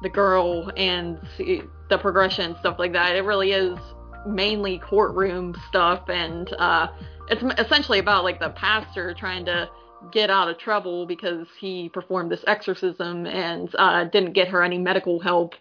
the 0.00 0.08
girl 0.08 0.72
and 0.74 1.20
the 1.36 1.98
progression 1.98 2.52
and 2.52 2.56
stuff 2.60 2.78
like 2.78 2.94
that. 2.94 3.14
It 3.14 3.24
really 3.24 3.52
is 3.52 3.78
mainly 4.26 4.78
courtroom 4.78 5.54
stuff, 5.68 6.08
and 6.08 6.50
uh, 6.54 6.86
it's 7.28 7.42
essentially 7.60 7.98
about 7.98 8.24
like 8.24 8.40
the 8.40 8.48
pastor 8.56 9.12
trying 9.12 9.44
to 9.44 9.68
get 10.12 10.30
out 10.30 10.48
of 10.48 10.58
trouble 10.58 11.06
because 11.06 11.46
he 11.58 11.88
performed 11.88 12.30
this 12.30 12.44
exorcism 12.46 13.26
and 13.26 13.74
uh, 13.76 14.04
didn't 14.04 14.32
get 14.32 14.48
her 14.48 14.62
any 14.62 14.78
medical 14.78 15.20
help 15.20 15.54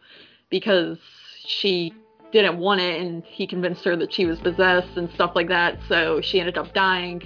because 0.49 0.97
she 1.45 1.93
didn't 2.31 2.57
want 2.57 2.81
it, 2.81 3.01
and 3.01 3.23
he 3.23 3.47
convinced 3.47 3.83
her 3.85 3.95
that 3.95 4.11
she 4.13 4.25
was 4.25 4.39
possessed 4.39 4.97
and 4.97 5.09
stuff 5.11 5.31
like 5.35 5.47
that. 5.47 5.79
So 5.87 6.21
she 6.21 6.39
ended 6.39 6.57
up 6.57 6.73
dying. 6.73 7.21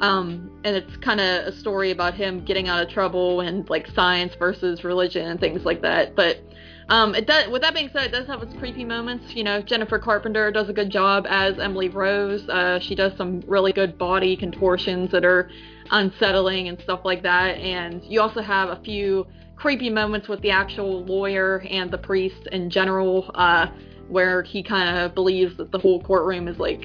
Um, 0.00 0.50
and 0.64 0.76
it's 0.76 0.96
kind 0.96 1.20
of 1.20 1.46
a 1.46 1.52
story 1.52 1.90
about 1.90 2.14
him 2.14 2.44
getting 2.44 2.68
out 2.68 2.82
of 2.82 2.88
trouble 2.88 3.40
and 3.40 3.68
like 3.70 3.86
science 3.88 4.34
versus 4.38 4.84
religion 4.84 5.28
and 5.28 5.40
things 5.40 5.64
like 5.64 5.82
that. 5.82 6.16
But 6.16 6.40
um, 6.88 7.14
it 7.14 7.26
does. 7.26 7.48
With 7.48 7.62
that 7.62 7.74
being 7.74 7.90
said, 7.92 8.06
it 8.06 8.12
does 8.12 8.26
have 8.26 8.42
its 8.42 8.54
creepy 8.58 8.84
moments. 8.84 9.34
You 9.34 9.44
know, 9.44 9.62
Jennifer 9.62 9.98
Carpenter 9.98 10.50
does 10.50 10.68
a 10.68 10.72
good 10.72 10.90
job 10.90 11.26
as 11.28 11.58
Emily 11.58 11.88
Rose. 11.88 12.48
Uh, 12.48 12.78
she 12.80 12.94
does 12.94 13.16
some 13.16 13.40
really 13.46 13.72
good 13.72 13.96
body 13.96 14.36
contortions 14.36 15.10
that 15.12 15.24
are 15.24 15.50
unsettling 15.90 16.68
and 16.68 16.80
stuff 16.80 17.00
like 17.04 17.22
that. 17.22 17.58
And 17.58 18.02
you 18.04 18.20
also 18.20 18.42
have 18.42 18.70
a 18.70 18.82
few 18.82 19.26
creepy 19.56 19.90
moments 19.90 20.28
with 20.28 20.40
the 20.42 20.50
actual 20.50 21.04
lawyer 21.04 21.60
and 21.70 21.90
the 21.90 21.98
priest 21.98 22.48
in 22.50 22.68
general, 22.68 23.30
uh, 23.34 23.68
where 24.08 24.42
he 24.42 24.62
kind 24.62 24.98
of 24.98 25.14
believes 25.14 25.56
that 25.56 25.70
the 25.70 25.78
whole 25.78 26.02
courtroom 26.02 26.48
is 26.48 26.58
like 26.58 26.84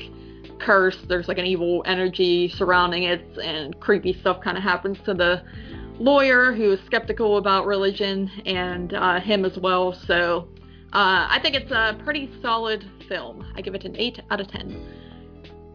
cursed. 0.60 1.08
There's 1.08 1.28
like 1.28 1.38
an 1.38 1.46
evil 1.46 1.84
energy 1.86 2.50
surrounding 2.50 3.04
it, 3.04 3.38
and 3.38 3.80
creepy 3.80 4.14
stuff 4.14 4.42
kind 4.42 4.58
of 4.58 4.64
happens 4.64 4.98
to 5.06 5.14
the 5.14 5.42
lawyer 6.00 6.54
who 6.54 6.74
is 6.74 6.80
skeptical 6.86 7.38
about 7.38 7.66
religion 7.66 8.30
and 8.46 8.94
uh, 8.94 9.20
him 9.20 9.46
as 9.46 9.58
well. 9.58 9.94
So 9.94 10.48
uh, 10.94 11.28
I 11.30 11.40
think 11.42 11.56
it's 11.56 11.72
a 11.72 12.00
pretty 12.04 12.32
solid 12.42 12.86
film. 13.08 13.46
I 13.56 13.62
give 13.62 13.76
it 13.76 13.86
an 13.86 13.96
8 13.96 14.22
out 14.30 14.40
of 14.40 14.48
10. 14.48 15.08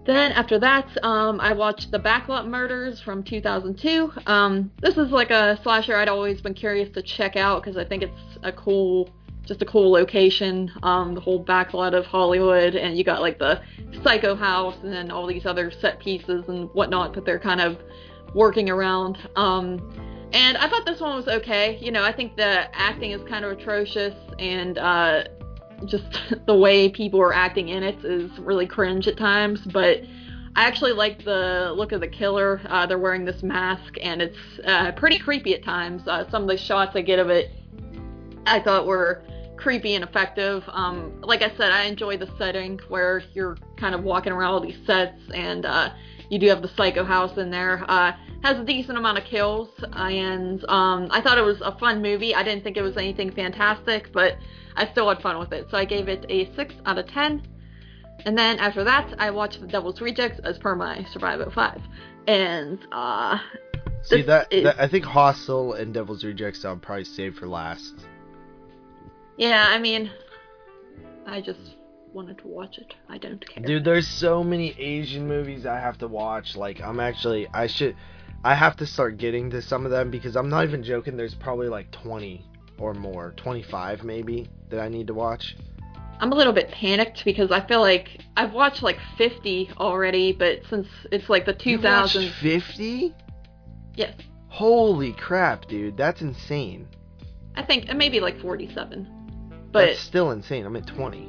Then 0.04 0.32
after 0.32 0.58
that, 0.58 0.88
um, 1.04 1.40
I 1.40 1.52
watched 1.52 1.92
The 1.92 1.98
Backlot 1.98 2.46
Murders 2.48 3.00
from 3.00 3.22
2002. 3.22 4.12
Um, 4.26 4.72
this 4.80 4.96
is 4.96 5.10
like 5.10 5.30
a 5.30 5.58
slasher 5.62 5.96
I'd 5.96 6.08
always 6.08 6.40
been 6.40 6.54
curious 6.54 6.92
to 6.94 7.02
check 7.02 7.36
out 7.36 7.62
because 7.62 7.76
I 7.76 7.84
think 7.84 8.02
it's 8.02 8.38
a 8.42 8.50
cool, 8.50 9.08
just 9.44 9.62
a 9.62 9.64
cool 9.64 9.90
location. 9.90 10.70
Um, 10.82 11.14
the 11.14 11.20
whole 11.20 11.44
backlot 11.44 11.94
of 11.94 12.06
Hollywood, 12.06 12.74
and 12.74 12.96
you 12.96 13.04
got 13.04 13.20
like 13.20 13.38
the 13.38 13.60
Psycho 14.02 14.34
House 14.34 14.76
and 14.82 14.92
then 14.92 15.10
all 15.10 15.26
these 15.26 15.46
other 15.46 15.70
set 15.70 15.98
pieces 15.98 16.48
and 16.48 16.68
whatnot 16.72 17.14
that 17.14 17.24
they're 17.24 17.38
kind 17.38 17.60
of 17.60 17.78
working 18.34 18.70
around. 18.70 19.18
Um, 19.36 20.28
and 20.32 20.56
I 20.56 20.68
thought 20.68 20.86
this 20.86 21.00
one 21.00 21.14
was 21.14 21.28
okay. 21.28 21.78
You 21.78 21.90
know, 21.90 22.02
I 22.02 22.12
think 22.12 22.36
the 22.36 22.74
acting 22.76 23.10
is 23.10 23.22
kind 23.28 23.44
of 23.44 23.52
atrocious, 23.52 24.14
and 24.38 24.78
uh, 24.78 25.24
just 25.84 26.20
the 26.46 26.54
way 26.54 26.88
people 26.88 27.20
are 27.20 27.34
acting 27.34 27.68
in 27.68 27.82
it 27.82 28.04
is 28.04 28.30
really 28.38 28.66
cringe 28.66 29.08
at 29.08 29.16
times. 29.16 29.60
But 29.60 30.02
I 30.54 30.64
actually 30.64 30.92
like 30.92 31.24
the 31.24 31.72
look 31.76 31.92
of 31.92 32.00
the 32.00 32.08
killer. 32.08 32.60
Uh, 32.68 32.86
they're 32.86 32.98
wearing 32.98 33.24
this 33.24 33.42
mask, 33.42 33.94
and 34.00 34.22
it's 34.22 34.38
uh, 34.64 34.92
pretty 34.92 35.18
creepy 35.18 35.54
at 35.54 35.64
times. 35.64 36.06
Uh, 36.06 36.28
some 36.30 36.42
of 36.42 36.48
the 36.48 36.56
shots 36.56 36.94
I 36.94 37.02
get 37.02 37.18
of 37.18 37.28
it, 37.28 37.50
I 38.46 38.60
thought 38.60 38.86
were 38.86 39.22
creepy 39.62 39.94
and 39.94 40.04
effective. 40.04 40.64
Um, 40.68 41.20
like 41.20 41.42
I 41.42 41.50
said, 41.56 41.70
I 41.70 41.84
enjoy 41.84 42.16
the 42.16 42.28
setting 42.36 42.80
where 42.88 43.22
you're 43.32 43.56
kind 43.76 43.94
of 43.94 44.02
walking 44.02 44.32
around 44.32 44.52
all 44.52 44.60
these 44.60 44.84
sets, 44.86 45.20
and 45.32 45.64
uh, 45.64 45.90
you 46.30 46.38
do 46.38 46.48
have 46.48 46.62
the 46.62 46.70
Psycho 46.76 47.04
House 47.04 47.38
in 47.38 47.50
there. 47.50 47.84
Uh, 47.88 48.12
has 48.42 48.58
a 48.58 48.64
decent 48.64 48.98
amount 48.98 49.18
of 49.18 49.24
kills, 49.24 49.68
and 49.92 50.64
um, 50.68 51.06
I 51.12 51.20
thought 51.20 51.38
it 51.38 51.42
was 51.44 51.60
a 51.60 51.78
fun 51.78 52.02
movie. 52.02 52.34
I 52.34 52.42
didn't 52.42 52.64
think 52.64 52.76
it 52.76 52.82
was 52.82 52.96
anything 52.96 53.30
fantastic, 53.30 54.12
but 54.12 54.36
I 54.74 54.90
still 54.90 55.08
had 55.08 55.22
fun 55.22 55.38
with 55.38 55.52
it. 55.52 55.68
So 55.70 55.76
I 55.76 55.84
gave 55.84 56.08
it 56.08 56.26
a 56.28 56.52
6 56.56 56.74
out 56.84 56.98
of 56.98 57.06
10. 57.06 57.46
And 58.24 58.36
then 58.36 58.58
after 58.58 58.82
that, 58.84 59.14
I 59.18 59.30
watched 59.30 59.60
The 59.60 59.66
Devil's 59.68 60.00
Rejects 60.00 60.40
as 60.44 60.58
per 60.58 60.74
my 60.74 61.04
Survival 61.12 61.50
5. 61.52 61.80
And, 62.26 62.78
uh, 62.90 63.38
See 64.02 64.22
that, 64.22 64.52
is- 64.52 64.64
that 64.64 64.80
I 64.80 64.88
think 64.88 65.04
Hostel 65.04 65.74
and 65.74 65.94
Devil's 65.94 66.24
Rejects 66.24 66.64
I'll 66.64 66.76
probably 66.76 67.04
save 67.04 67.36
for 67.36 67.46
last. 67.46 68.06
Yeah, 69.36 69.66
I 69.68 69.78
mean, 69.78 70.10
I 71.26 71.40
just 71.40 71.76
wanted 72.12 72.38
to 72.38 72.46
watch 72.46 72.78
it. 72.78 72.94
I 73.08 73.18
don't 73.18 73.46
care. 73.46 73.64
Dude, 73.64 73.84
there's 73.84 74.08
so 74.08 74.44
many 74.44 74.78
Asian 74.78 75.26
movies 75.26 75.66
I 75.66 75.78
have 75.78 75.98
to 75.98 76.08
watch. 76.08 76.56
Like 76.56 76.80
I'm 76.80 77.00
actually 77.00 77.48
I 77.52 77.66
should 77.66 77.96
I 78.44 78.54
have 78.54 78.76
to 78.76 78.86
start 78.86 79.18
getting 79.18 79.50
to 79.50 79.62
some 79.62 79.84
of 79.84 79.90
them 79.90 80.10
because 80.10 80.36
I'm 80.36 80.48
not 80.48 80.64
even 80.64 80.82
joking. 80.82 81.16
There's 81.16 81.34
probably 81.34 81.68
like 81.68 81.90
20 81.92 82.44
or 82.78 82.94
more, 82.94 83.32
25 83.36 84.04
maybe 84.04 84.48
that 84.68 84.80
I 84.80 84.88
need 84.88 85.06
to 85.06 85.14
watch. 85.14 85.56
I'm 86.20 86.32
a 86.32 86.34
little 86.34 86.52
bit 86.52 86.70
panicked 86.70 87.24
because 87.24 87.50
I 87.50 87.66
feel 87.66 87.80
like 87.80 88.20
I've 88.36 88.52
watched 88.52 88.82
like 88.82 88.98
50 89.18 89.70
already, 89.78 90.32
but 90.32 90.60
since 90.68 90.86
it's 91.10 91.28
like 91.28 91.46
the 91.46 91.54
2000s. 91.54 92.30
50? 92.34 93.14
Yes. 93.96 94.14
Holy 94.48 95.12
crap, 95.14 95.66
dude. 95.66 95.96
That's 95.96 96.20
insane. 96.20 96.88
I 97.56 97.62
think 97.62 97.88
it 97.88 97.96
maybe 97.96 98.20
like 98.20 98.40
47. 98.40 99.21
But 99.72 99.86
That's 99.86 100.00
still 100.00 100.30
insane. 100.30 100.66
I'm 100.66 100.76
at 100.76 100.86
20. 100.86 101.28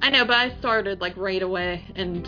I 0.00 0.10
know, 0.10 0.24
but 0.24 0.36
I 0.36 0.58
started 0.58 1.00
like 1.00 1.16
right 1.16 1.42
away 1.42 1.84
and 1.94 2.26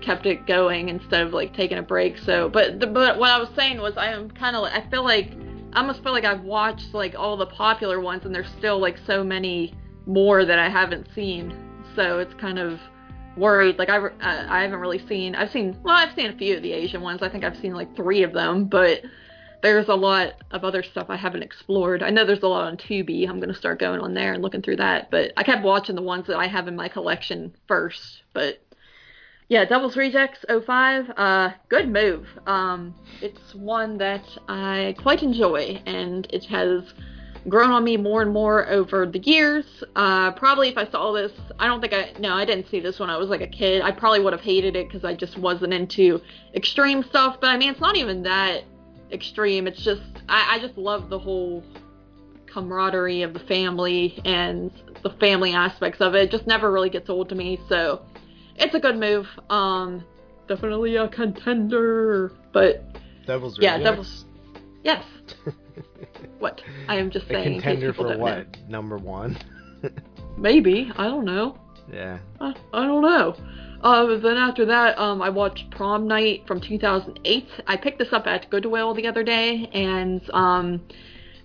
kept 0.00 0.26
it 0.26 0.46
going 0.46 0.88
instead 0.88 1.22
of 1.22 1.32
like 1.32 1.54
taking 1.54 1.78
a 1.78 1.82
break. 1.82 2.18
So, 2.18 2.48
but 2.48 2.78
the, 2.78 2.86
but 2.86 3.18
what 3.18 3.30
I 3.30 3.38
was 3.38 3.48
saying 3.56 3.80
was 3.80 3.96
I 3.96 4.12
am 4.12 4.30
kind 4.30 4.54
of 4.54 4.64
I 4.64 4.88
feel 4.90 5.04
like 5.04 5.32
I 5.72 5.80
almost 5.80 6.02
feel 6.02 6.12
like 6.12 6.24
I've 6.24 6.42
watched 6.42 6.94
like 6.94 7.14
all 7.16 7.36
the 7.36 7.46
popular 7.46 8.00
ones 8.00 8.24
and 8.24 8.34
there's 8.34 8.50
still 8.58 8.78
like 8.78 8.98
so 9.06 9.24
many 9.24 9.74
more 10.06 10.44
that 10.44 10.58
I 10.58 10.68
haven't 10.68 11.08
seen. 11.14 11.54
So 11.96 12.20
it's 12.20 12.34
kind 12.34 12.58
of 12.58 12.78
worried. 13.36 13.78
Like 13.78 13.88
I 13.88 14.08
I 14.20 14.62
haven't 14.62 14.78
really 14.78 15.04
seen. 15.06 15.34
I've 15.34 15.50
seen 15.50 15.76
well 15.82 15.96
I've 15.96 16.14
seen 16.14 16.30
a 16.30 16.36
few 16.36 16.56
of 16.56 16.62
the 16.62 16.72
Asian 16.72 17.00
ones. 17.00 17.22
I 17.22 17.28
think 17.28 17.42
I've 17.42 17.58
seen 17.58 17.74
like 17.74 17.96
three 17.96 18.22
of 18.22 18.32
them, 18.32 18.66
but 18.66 19.00
there's 19.66 19.88
a 19.88 19.94
lot 19.94 20.34
of 20.52 20.62
other 20.62 20.84
stuff 20.84 21.08
I 21.10 21.16
haven't 21.16 21.42
explored. 21.42 22.02
I 22.02 22.10
know 22.10 22.24
there's 22.24 22.42
a 22.44 22.48
lot 22.48 22.68
on 22.68 22.76
Tubi. 22.76 23.28
I'm 23.28 23.40
going 23.40 23.52
to 23.52 23.58
start 23.58 23.80
going 23.80 24.00
on 24.00 24.14
there 24.14 24.32
and 24.32 24.40
looking 24.40 24.62
through 24.62 24.76
that. 24.76 25.10
But 25.10 25.32
I 25.36 25.42
kept 25.42 25.64
watching 25.64 25.96
the 25.96 26.02
ones 26.02 26.28
that 26.28 26.36
I 26.36 26.46
have 26.46 26.68
in 26.68 26.76
my 26.76 26.88
collection 26.88 27.52
first. 27.66 28.22
But 28.32 28.60
yeah, 29.48 29.64
Devil's 29.64 29.96
Rejects 29.96 30.44
05, 30.48 31.10
uh, 31.16 31.50
good 31.68 31.88
move. 31.88 32.28
Um, 32.46 32.94
it's 33.20 33.56
one 33.56 33.98
that 33.98 34.24
I 34.48 34.94
quite 34.98 35.24
enjoy, 35.24 35.82
and 35.84 36.28
it 36.30 36.44
has 36.44 36.94
grown 37.48 37.70
on 37.70 37.82
me 37.82 37.96
more 37.96 38.22
and 38.22 38.32
more 38.32 38.68
over 38.68 39.04
the 39.04 39.18
years. 39.18 39.82
Uh, 39.96 40.30
probably 40.32 40.68
if 40.68 40.78
I 40.78 40.88
saw 40.88 41.12
this, 41.12 41.32
I 41.58 41.66
don't 41.66 41.80
think 41.80 41.92
I, 41.92 42.12
no, 42.20 42.34
I 42.34 42.44
didn't 42.44 42.68
see 42.68 42.78
this 42.78 43.00
when 43.00 43.10
I 43.10 43.16
was 43.16 43.30
like 43.30 43.40
a 43.40 43.48
kid. 43.48 43.82
I 43.82 43.90
probably 43.90 44.20
would 44.20 44.32
have 44.32 44.42
hated 44.42 44.76
it 44.76 44.88
because 44.88 45.04
I 45.04 45.14
just 45.14 45.36
wasn't 45.36 45.72
into 45.72 46.20
extreme 46.54 47.02
stuff. 47.02 47.38
But 47.40 47.48
I 47.48 47.56
mean, 47.56 47.70
it's 47.70 47.80
not 47.80 47.96
even 47.96 48.22
that 48.22 48.62
extreme. 49.12 49.66
It's 49.66 49.82
just, 49.82 50.02
I, 50.28 50.56
I 50.56 50.58
just 50.58 50.76
love 50.76 51.08
the 51.08 51.18
whole 51.18 51.64
camaraderie 52.46 53.22
of 53.22 53.32
the 53.32 53.40
family 53.40 54.20
and 54.24 54.70
the 55.02 55.10
family 55.20 55.52
aspects 55.52 56.00
of 56.00 56.14
it. 56.14 56.22
It 56.24 56.30
just 56.30 56.46
never 56.46 56.72
really 56.72 56.90
gets 56.90 57.08
old 57.10 57.28
to 57.28 57.34
me. 57.34 57.60
So, 57.68 58.02
it's 58.58 58.74
a 58.74 58.80
good 58.80 58.96
move. 58.96 59.26
Um, 59.50 60.04
definitely 60.48 60.96
a 60.96 61.08
contender, 61.08 62.32
but 62.52 62.84
Devil's 63.26 63.58
yeah? 63.60 63.78
Devil's. 63.78 64.24
Yes. 64.82 65.04
what? 66.38 66.62
I 66.88 66.96
am 66.96 67.10
just 67.10 67.28
saying. 67.28 67.54
in 67.54 67.54
case 67.54 67.62
contender 67.62 67.92
for 67.92 68.08
don't 68.08 68.18
know. 68.18 68.24
what? 68.24 68.68
Number 68.68 68.98
one. 68.98 69.38
Maybe 70.38 70.90
I 70.96 71.04
don't 71.04 71.24
know. 71.24 71.58
yeah. 71.92 72.18
I, 72.40 72.54
I 72.72 72.86
don't 72.86 73.02
know. 73.02 73.36
Uh, 73.82 74.16
then 74.18 74.36
after 74.36 74.64
that, 74.66 74.98
um, 74.98 75.22
I 75.22 75.28
watched 75.28 75.70
Prom 75.70 76.06
Night 76.08 76.44
from 76.46 76.60
2008. 76.60 77.48
I 77.66 77.76
picked 77.76 77.98
this 77.98 78.12
up 78.12 78.26
at 78.26 78.48
Goodwill 78.50 78.94
the 78.94 79.06
other 79.06 79.22
day, 79.22 79.68
and 79.72 80.22
um, 80.30 80.82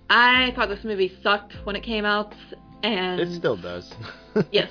I 0.08 0.52
thought 0.54 0.68
this 0.68 0.84
movie 0.84 1.16
sucked 1.22 1.54
when 1.64 1.76
it 1.76 1.82
came 1.82 2.04
out. 2.04 2.34
And 2.82 3.20
It 3.20 3.32
still 3.34 3.56
does. 3.56 3.94
yes, 4.50 4.70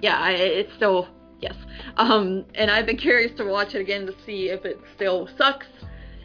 yeah, 0.00 0.18
I, 0.18 0.32
it's 0.32 0.72
still 0.74 1.08
yes. 1.40 1.56
Um, 1.96 2.44
and 2.54 2.70
I've 2.70 2.86
been 2.86 2.96
curious 2.96 3.36
to 3.38 3.44
watch 3.44 3.74
it 3.74 3.80
again 3.80 4.06
to 4.06 4.14
see 4.24 4.48
if 4.50 4.64
it 4.64 4.80
still 4.94 5.28
sucks. 5.36 5.66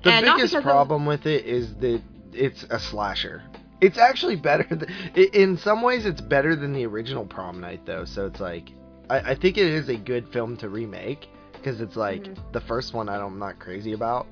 The 0.03 0.11
and 0.11 0.25
biggest 0.25 0.55
problem 0.61 1.05
with 1.05 1.25
it 1.25 1.45
is 1.45 1.73
that 1.77 2.01
it's 2.31 2.63
a 2.69 2.79
slasher. 2.79 3.43
It's 3.81 3.97
actually 3.97 4.35
better. 4.35 4.63
Th- 5.15 5.29
in 5.31 5.57
some 5.57 5.81
ways, 5.81 6.05
it's 6.05 6.21
better 6.21 6.55
than 6.55 6.73
the 6.73 6.85
original 6.85 7.25
Prom 7.25 7.59
Night, 7.59 7.85
though. 7.85 8.05
So 8.05 8.27
it's 8.27 8.39
like, 8.39 8.69
I, 9.09 9.19
I 9.31 9.35
think 9.35 9.57
it 9.57 9.67
is 9.67 9.89
a 9.89 9.95
good 9.95 10.27
film 10.31 10.57
to 10.57 10.69
remake 10.69 11.27
because 11.53 11.81
it's 11.81 11.95
like 11.95 12.23
Mhm. 12.23 12.51
the 12.53 12.61
first 12.61 12.93
one. 12.93 13.09
I 13.09 13.17
don't, 13.17 13.33
I'm 13.33 13.39
not 13.39 13.59
crazy 13.59 13.93
about. 13.93 14.27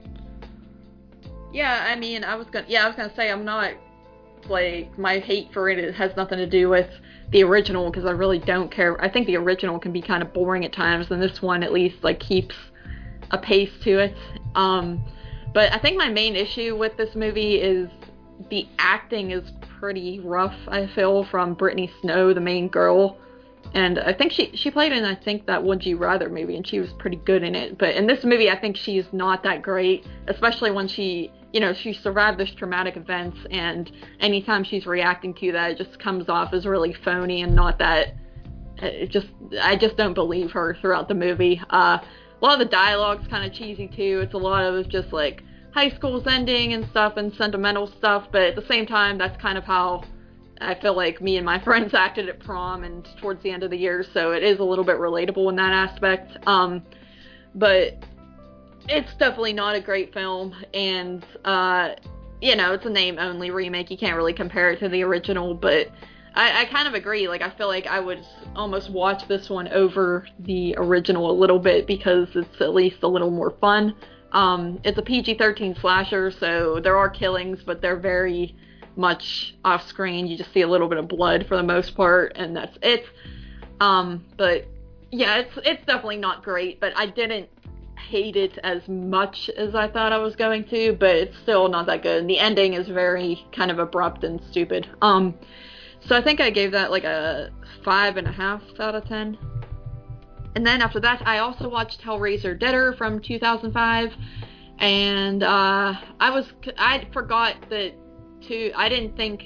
Yeah, 1.52 1.86
I 1.88 1.96
mean, 1.96 2.24
I 2.24 2.36
was 2.36 2.48
gonna 2.48 2.66
yeah, 2.68 2.84
I 2.84 2.88
was 2.88 2.96
gonna 2.96 3.14
say 3.16 3.32
I'm 3.32 3.46
not 3.46 3.74
like 4.50 4.98
my 4.98 5.20
hate 5.20 5.54
for 5.54 5.70
it, 5.70 5.80
it 5.80 5.94
has 5.96 6.16
nothing 6.18 6.38
to 6.38 6.48
do 6.48 6.70
with 6.70 6.90
the 7.32 7.44
original 7.44 7.90
because 7.90 8.06
I 8.06 8.12
really 8.12 8.40
don't 8.40 8.70
care. 8.70 9.02
I 9.02 9.10
think 9.10 9.28
the 9.28 9.38
original 9.38 9.80
can 9.80 9.92
be 9.92 10.02
kind 10.02 10.22
of 10.24 10.34
boring 10.34 10.66
at 10.66 10.74
times, 10.74 11.12
and 11.12 11.22
this 11.22 11.42
one 11.42 11.64
at 11.64 11.72
least 11.72 12.04
like 12.04 12.20
keeps 12.20 12.56
a 13.32 13.38
pace 13.38 13.72
to 13.84 14.00
it. 14.00 14.16
Um, 14.56 15.04
but 15.54 15.72
I 15.72 15.78
think 15.78 15.98
my 15.98 16.10
main 16.10 16.36
issue 16.36 16.76
with 16.76 16.98
this 16.98 17.16
movie 17.16 17.56
is 17.56 17.90
the 18.50 18.68
acting 18.80 19.32
is 19.32 19.52
pretty 19.80 20.20
rough. 20.20 20.56
I 20.68 20.88
feel 20.88 21.24
from 21.26 21.54
Brittany 21.54 21.92
Snow, 22.02 22.34
the 22.34 22.42
main 22.42 22.68
girl, 22.68 23.18
and 23.74 24.00
I 24.00 24.14
think 24.14 24.32
she 24.32 24.56
she 24.56 24.70
played 24.70 24.92
in 24.92 25.04
I 25.04 25.16
think 25.16 25.48
that 25.48 25.64
Would 25.64 25.86
You 25.86 25.98
Rather 25.98 26.30
movie, 26.30 26.56
and 26.56 26.66
she 26.66 26.80
was 26.80 26.94
pretty 26.94 27.18
good 27.18 27.44
in 27.44 27.56
it. 27.56 27.78
But 27.78 27.96
in 27.96 28.06
this 28.06 28.24
movie, 28.24 28.50
I 28.50 28.60
think 28.60 28.78
she's 28.78 29.06
not 29.12 29.44
that 29.44 29.62
great, 29.62 30.06
especially 30.28 30.72
when 30.72 30.88
she 30.88 31.32
you 31.52 31.60
know 31.60 31.74
she 31.74 31.94
survived 31.94 32.40
this 32.40 32.52
traumatic 32.52 32.98
events, 32.98 33.38
and 33.50 33.92
anytime 34.20 34.64
she's 34.64 34.86
reacting 34.86 35.34
to 35.36 35.52
that, 35.54 35.72
it 35.72 35.78
just 35.78 36.00
comes 36.00 36.30
off 36.30 36.54
as 36.54 36.66
really 36.66 36.94
phony 36.94 37.42
and 37.42 37.56
not 37.56 37.80
that. 37.80 38.16
It 38.78 39.10
just 39.10 39.28
I 39.62 39.76
just 39.76 39.98
don't 39.98 40.14
believe 40.14 40.52
her 40.52 40.78
throughout 40.80 41.08
the 41.08 41.16
movie. 41.16 41.62
Uh, 41.70 41.98
a 41.98 42.46
lot 42.46 42.54
of 42.54 42.60
the 42.60 42.66
dialogue's 42.66 43.28
kind 43.28 43.46
of 43.46 43.58
cheesy 43.58 43.88
too. 43.88 44.20
It's 44.24 44.34
a 44.34 44.38
lot 44.38 44.66
of 44.66 44.90
just 44.90 45.14
like 45.14 45.42
high 45.74 45.90
school's 45.90 46.28
ending 46.28 46.74
and 46.74 46.86
stuff 46.90 47.18
and 47.18 47.34
sentimental 47.34 47.88
stuff, 47.88 48.28
but 48.32 48.42
at 48.44 48.56
the 48.56 48.66
same 48.68 48.86
time, 48.86 49.18
that's 49.18 49.42
kind 49.42 49.58
of 49.58 49.64
how 49.64 50.04
I 50.64 50.80
feel 50.80 50.96
like 50.96 51.22
me 51.22 51.38
and 51.38 51.46
my 51.46 51.60
friends 51.64 51.94
acted 51.94 52.30
at 52.30 52.40
prom 52.40 52.84
and 52.84 53.08
towards 53.20 53.44
the 53.44 53.52
end 53.52 53.64
of 53.64 53.72
the 53.72 53.78
year, 53.78 54.06
so 54.14 54.32
it 54.32 54.44
is 54.44 54.60
a 54.60 54.64
little 54.64 54.86
bit 54.86 54.98
relatable 54.98 55.50
in 55.50 55.56
that 55.58 55.74
aspect. 55.74 56.38
Um, 56.48 56.84
but 57.56 58.04
it's 58.88 59.14
definitely 59.16 59.54
not 59.54 59.76
a 59.76 59.82
great 59.82 60.14
film, 60.14 60.56
and 60.74 61.26
uh, 61.46 61.96
you 62.42 62.56
know, 62.56 62.74
it's 62.74 62.86
a 62.86 62.90
name 62.90 63.18
only 63.20 63.52
remake. 63.52 63.90
You 63.90 63.98
can't 63.98 64.18
really 64.18 64.34
compare 64.34 64.72
it 64.72 64.80
to 64.80 64.90
the 64.90 65.04
original, 65.04 65.54
but 65.54 65.90
I, 66.36 66.64
I 66.64 66.66
kind 66.66 66.88
of 66.88 66.94
agree. 66.94 67.28
Like, 67.28 67.42
I 67.42 67.50
feel 67.52 67.68
like 67.68 67.88
I 67.88 68.00
would 68.00 68.26
almost 68.56 68.90
watch 68.90 69.28
this 69.28 69.50
one 69.50 69.68
over 69.70 70.28
the 70.40 70.76
original 70.78 71.32
a 71.32 71.36
little 71.36 71.60
bit 71.60 71.88
because 71.88 72.28
it's 72.36 72.60
at 72.60 72.74
least 72.74 72.98
a 73.04 73.08
little 73.08 73.32
more 73.32 73.52
fun. 73.62 73.96
Um, 74.34 74.80
it's 74.84 74.98
a 74.98 75.02
PG 75.02 75.36
13 75.38 75.76
slasher, 75.80 76.32
so 76.32 76.80
there 76.84 76.98
are 76.98 77.10
killings, 77.10 77.60
but 77.64 77.82
they're 77.82 78.00
very 78.00 78.56
much 78.96 79.56
off 79.64 79.88
screen. 79.88 80.28
You 80.28 80.38
just 80.38 80.54
see 80.54 80.62
a 80.62 80.68
little 80.68 80.88
bit 80.88 80.98
of 80.98 81.08
blood 81.08 81.46
for 81.48 81.58
the 81.58 81.64
most 81.64 81.96
part, 81.96 82.34
and 82.36 82.56
that's 82.56 82.78
it. 82.82 83.06
Um, 83.80 84.24
but 84.38 84.66
yeah, 85.12 85.38
it's 85.38 85.58
it's 85.66 85.86
definitely 85.86 86.18
not 86.18 86.44
great, 86.44 86.80
but 86.80 86.94
I 86.96 87.08
didn't 87.08 87.50
hate 88.10 88.36
it 88.36 88.58
as 88.64 88.88
much 88.88 89.50
as 89.58 89.76
I 89.76 89.88
thought 89.88 90.12
I 90.12 90.18
was 90.18 90.36
going 90.36 90.66
to, 90.66 90.94
but 90.94 91.16
it's 91.16 91.38
still 91.40 91.68
not 91.70 91.86
that 91.88 92.04
good. 92.04 92.22
And 92.22 92.30
the 92.30 92.40
ending 92.40 92.74
is 92.74 92.88
very 92.88 93.46
kind 93.52 93.72
of 93.72 93.80
abrupt 93.80 94.24
and 94.24 94.42
stupid. 94.50 94.88
Um, 95.02 95.34
so 96.02 96.16
I 96.16 96.22
think 96.22 96.42
I 96.42 96.50
gave 96.50 96.72
that 96.72 96.92
like 96.92 97.06
a 97.06 97.50
five 97.84 98.18
and 98.18 98.28
a 98.28 98.32
half 98.32 98.62
out 98.80 98.96
of 98.96 99.08
ten. 99.08 99.38
And 100.56 100.66
then 100.66 100.82
after 100.82 101.00
that, 101.00 101.26
I 101.26 101.40
also 101.40 101.68
watched 101.68 102.02
Hellraiser 102.02 102.60
Deader 102.60 102.94
from 102.94 103.20
2005, 103.20 104.14
and 104.80 105.42
uh, 105.42 105.94
I 106.20 106.30
was 106.30 106.46
I 106.78 107.08
forgot 107.12 107.56
that 107.70 107.94
two. 108.48 108.72
I 108.76 108.90
didn't 108.90 109.16
think 109.16 109.44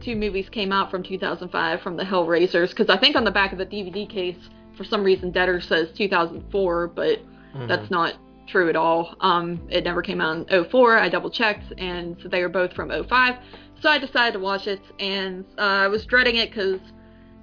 two 0.00 0.16
movies 0.16 0.48
came 0.50 0.72
out 0.72 0.90
from 0.90 1.02
2005 1.02 1.80
from 1.80 1.96
the 1.96 2.04
Hellraisers 2.04 2.70
because 2.70 2.88
I 2.90 2.96
think 2.96 3.16
on 3.16 3.24
the 3.24 3.30
back 3.30 3.52
of 3.52 3.58
the 3.58 3.66
DVD 3.66 4.08
case 4.08 4.36
for 4.76 4.84
some 4.84 5.04
reason 5.04 5.30
Deader 5.30 5.60
says 5.60 5.88
2004, 5.96 6.88
but 6.88 7.20
Mhm. 7.54 7.68
that's 7.68 7.90
not 7.90 8.14
true 8.46 8.68
at 8.68 8.76
all. 8.76 9.14
Um, 9.20 9.60
it 9.70 9.84
never 9.84 10.02
came 10.02 10.20
out 10.20 10.36
in 10.36 10.64
04. 10.64 10.98
I 10.98 11.08
double 11.08 11.30
checked, 11.30 11.72
and 11.78 12.16
they 12.26 12.42
were 12.42 12.48
both 12.48 12.72
from 12.74 12.90
05. 12.90 13.36
So 13.80 13.88
I 13.88 13.98
decided 13.98 14.32
to 14.34 14.40
watch 14.40 14.66
it, 14.66 14.80
and 14.98 15.44
uh, 15.58 15.62
I 15.62 15.88
was 15.88 16.04
dreading 16.04 16.36
it 16.36 16.50
because 16.50 16.80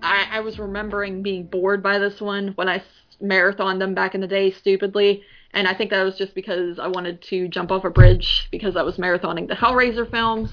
I, 0.03 0.27
I 0.31 0.39
was 0.41 0.59
remembering 0.59 1.22
being 1.23 1.45
bored 1.45 1.81
by 1.81 1.97
this 1.99 2.19
one 2.19 2.49
when 2.55 2.68
I 2.68 2.84
marathoned 3.22 3.80
them 3.80 3.93
back 3.93 4.15
in 4.15 4.22
the 4.22 4.27
day 4.27 4.51
stupidly. 4.51 5.23
And 5.53 5.68
I 5.68 5.73
think 5.73 5.89
that 5.91 6.03
was 6.03 6.18
just 6.18 6.34
because 6.34 6.80
I 6.80 6.88
wanted 6.88 7.22
to 7.23 7.47
jump 7.47 7.72
off 7.72 7.84
a 7.84 7.89
bridge 7.89 8.47
because 8.51 8.76
I 8.76 8.84
was 8.84 8.97
marathoning 8.97 9.47
the 9.47 9.53
Hellraiser 9.55 10.09
films. 10.09 10.49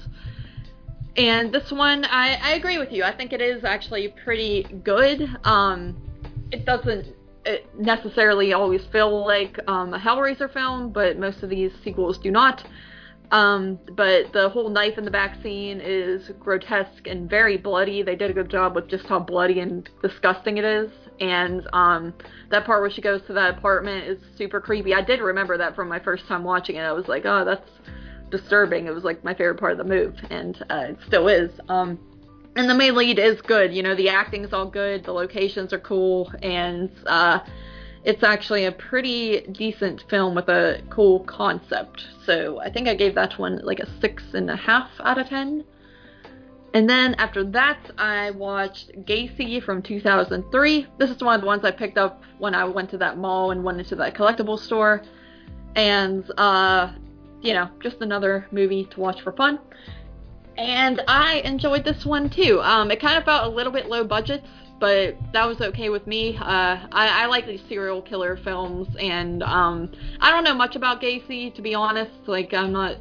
And 1.17 1.53
this 1.53 1.71
one, 1.71 2.05
I, 2.05 2.35
I 2.35 2.53
agree 2.53 2.77
with 2.77 2.91
you. 2.91 3.03
I 3.03 3.15
think 3.15 3.33
it 3.33 3.41
is 3.41 3.63
actually 3.63 4.09
pretty 4.23 4.63
good. 4.83 5.29
Um, 5.43 5.97
it 6.51 6.65
doesn't 6.65 7.07
necessarily 7.77 8.53
always 8.53 8.85
feel 8.91 9.25
like 9.25 9.59
um, 9.67 9.93
a 9.93 9.99
Hellraiser 9.99 10.51
film, 10.51 10.91
but 10.91 11.17
most 11.17 11.43
of 11.43 11.49
these 11.49 11.71
sequels 11.83 12.17
do 12.17 12.31
not. 12.31 12.63
Um, 13.31 13.77
but 13.95 14.33
the 14.33 14.49
whole 14.49 14.69
knife 14.69 14.97
in 14.97 15.05
the 15.05 15.11
back 15.11 15.41
scene 15.43 15.79
is 15.83 16.31
grotesque 16.39 17.05
and 17.05 17.29
very 17.29 17.57
bloody. 17.57 18.01
They 18.01 18.15
did 18.15 18.31
a 18.31 18.33
good 18.33 18.49
job 18.49 18.75
with 18.75 18.87
just 18.87 19.05
how 19.05 19.19
bloody 19.19 19.59
and 19.59 19.87
disgusting 20.01 20.57
it 20.57 20.65
is. 20.65 20.89
And 21.19 21.67
um, 21.73 22.13
that 22.49 22.65
part 22.65 22.81
where 22.81 22.89
she 22.89 23.01
goes 23.01 23.21
to 23.27 23.33
that 23.33 23.57
apartment 23.57 24.07
is 24.07 24.19
super 24.35 24.59
creepy. 24.59 24.95
I 24.95 25.01
did 25.01 25.19
remember 25.19 25.57
that 25.57 25.75
from 25.75 25.89
my 25.89 25.99
first 25.99 26.25
time 26.27 26.43
watching 26.43 26.77
it. 26.77 26.81
I 26.81 26.91
was 26.91 27.07
like, 27.07 27.23
oh, 27.25 27.45
that's 27.45 27.69
disturbing. 28.29 28.87
It 28.87 28.93
was 28.93 29.03
like 29.03 29.23
my 29.23 29.33
favorite 29.33 29.59
part 29.59 29.71
of 29.71 29.77
the 29.77 29.83
move, 29.83 30.15
and 30.29 30.61
uh, 30.69 30.87
it 30.89 30.97
still 31.05 31.27
is. 31.27 31.51
Um, 31.69 31.99
and 32.55 32.69
the 32.69 32.75
main 32.75 32.95
lead 32.95 33.19
is 33.19 33.41
good. 33.41 33.73
You 33.73 33.83
know, 33.83 33.95
the 33.95 34.09
acting 34.09 34.43
is 34.43 34.53
all 34.53 34.65
good, 34.65 35.03
the 35.03 35.13
locations 35.13 35.71
are 35.71 35.79
cool, 35.79 36.31
and 36.41 36.91
uh, 37.05 37.39
it's 38.03 38.23
actually 38.23 38.65
a 38.65 38.71
pretty 38.71 39.41
decent 39.51 40.03
film 40.09 40.35
with 40.35 40.49
a 40.49 40.81
cool 40.89 41.21
concept. 41.21 42.07
So 42.25 42.59
I 42.59 42.69
think 42.71 42.87
I 42.87 42.95
gave 42.95 43.15
that 43.15 43.37
one 43.37 43.59
like 43.63 43.79
a 43.79 43.89
six 43.99 44.23
and 44.33 44.49
a 44.49 44.55
half 44.55 44.89
out 44.99 45.17
of 45.17 45.27
ten. 45.27 45.63
And 46.73 46.87
then 46.87 47.15
after 47.15 47.43
that, 47.45 47.79
I 47.97 48.31
watched 48.31 48.91
Gacy 49.05 49.63
from 49.63 49.81
2003. 49.81 50.87
This 50.97 51.09
is 51.09 51.21
one 51.21 51.33
of 51.33 51.41
the 51.41 51.47
ones 51.47 51.63
I 51.63 51.71
picked 51.71 51.97
up 51.97 52.21
when 52.37 52.53
I 52.53 52.63
went 52.65 52.91
to 52.91 52.97
that 52.99 53.17
mall 53.17 53.51
and 53.51 53.63
went 53.63 53.79
into 53.79 53.95
that 53.95 54.13
collectible 54.13 54.59
store. 54.59 55.01
And, 55.75 56.29
uh, 56.37 56.91
you 57.41 57.53
know, 57.53 57.69
just 57.81 57.97
another 58.01 58.47
movie 58.51 58.85
to 58.85 58.99
watch 58.99 59.21
for 59.21 59.31
fun. 59.33 59.59
And 60.57 61.01
I 61.07 61.35
enjoyed 61.45 61.85
this 61.85 62.05
one 62.05 62.29
too. 62.29 62.61
Um, 62.61 62.91
it 62.91 62.99
kind 62.99 63.17
of 63.17 63.23
felt 63.23 63.45
a 63.45 63.55
little 63.55 63.71
bit 63.71 63.87
low 63.87 64.03
budget, 64.03 64.43
but 64.79 65.15
that 65.31 65.45
was 65.45 65.61
okay 65.61 65.89
with 65.89 66.05
me. 66.05 66.37
Uh, 66.37 66.77
I, 66.91 67.23
I 67.23 67.25
like 67.27 67.45
these 67.45 67.61
serial 67.69 68.01
killer 68.01 68.37
films, 68.37 68.87
and 68.99 69.41
um, 69.43 69.91
I 70.19 70.31
don't 70.31 70.43
know 70.43 70.53
much 70.53 70.75
about 70.75 71.01
Gacy 71.01 71.53
to 71.55 71.61
be 71.61 71.75
honest. 71.75 72.11
Like, 72.27 72.53
I'm 72.53 72.73
not 72.73 72.97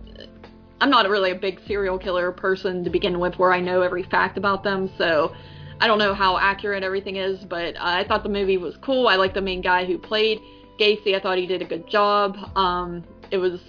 I'm 0.81 0.91
not 0.91 1.09
really 1.09 1.33
a 1.33 1.35
big 1.35 1.61
serial 1.67 1.99
killer 1.99 2.31
person 2.31 2.85
to 2.85 2.91
begin 2.91 3.19
with, 3.19 3.39
where 3.39 3.53
I 3.53 3.61
know 3.61 3.83
every 3.83 4.05
fact 4.05 4.39
about 4.39 4.63
them. 4.63 4.89
So 4.97 5.35
I 5.81 5.89
don't 5.89 5.99
know 5.99 6.15
how 6.15 6.39
accurate 6.39 6.85
everything 6.85 7.17
is, 7.17 7.45
but 7.45 7.77
uh, 7.77 7.81
I 7.81 8.05
thought 8.07 8.23
the 8.23 8.29
movie 8.29 8.59
was 8.59 8.77
cool. 8.83 9.09
I 9.09 9.17
like 9.17 9.35
the 9.35 9.41
main 9.41 9.61
guy 9.61 9.85
who 9.85 9.99
played 9.99 10.41
Gacy. 10.79 11.17
I 11.17 11.21
thought 11.21 11.39
he 11.39 11.47
did 11.47 11.63
a 11.63 11.65
good 11.65 11.89
job. 11.89 12.37
Um, 12.57 13.05
it 13.31 13.39
was 13.39 13.61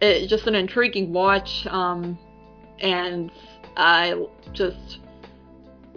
it, 0.00 0.28
just 0.28 0.46
an 0.46 0.54
intriguing 0.54 1.12
watch, 1.12 1.66
um, 1.66 2.18
and 2.80 3.30
I 3.76 4.26
just 4.52 5.00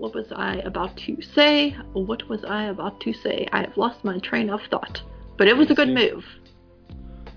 what 0.02 0.16
was 0.16 0.32
I 0.36 0.56
about 0.58 0.98
to 0.98 1.22
say? 1.22 1.76
What 1.94 2.28
was 2.28 2.44
I 2.44 2.66
about 2.66 3.00
to 3.02 3.14
say? 3.14 3.48
I 3.52 3.62
have 3.62 3.78
lost 3.78 4.04
my 4.04 4.18
train 4.18 4.50
of 4.50 4.60
thought. 4.72 5.02
But 5.38 5.48
it 5.48 5.56
was 5.56 5.70
a 5.70 5.76
good 5.76 5.90
move. 5.90 6.26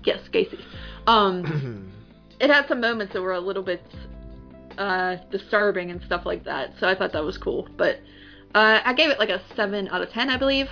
Yes, 0.03 0.27
Gacy. 0.29 0.59
Um, 1.05 1.93
it 2.39 2.49
had 2.49 2.67
some 2.67 2.81
moments 2.81 3.13
that 3.13 3.21
were 3.21 3.33
a 3.33 3.39
little 3.39 3.61
bit 3.61 3.83
uh, 4.79 5.17
disturbing 5.29 5.91
and 5.91 6.01
stuff 6.03 6.25
like 6.25 6.43
that. 6.45 6.73
So 6.79 6.87
I 6.87 6.95
thought 6.95 7.13
that 7.13 7.23
was 7.23 7.37
cool. 7.37 7.69
But 7.77 7.99
uh, 8.55 8.81
I 8.83 8.93
gave 8.93 9.11
it 9.11 9.19
like 9.19 9.29
a 9.29 9.41
7 9.55 9.87
out 9.89 10.01
of 10.01 10.09
10, 10.09 10.31
I 10.31 10.37
believe. 10.37 10.69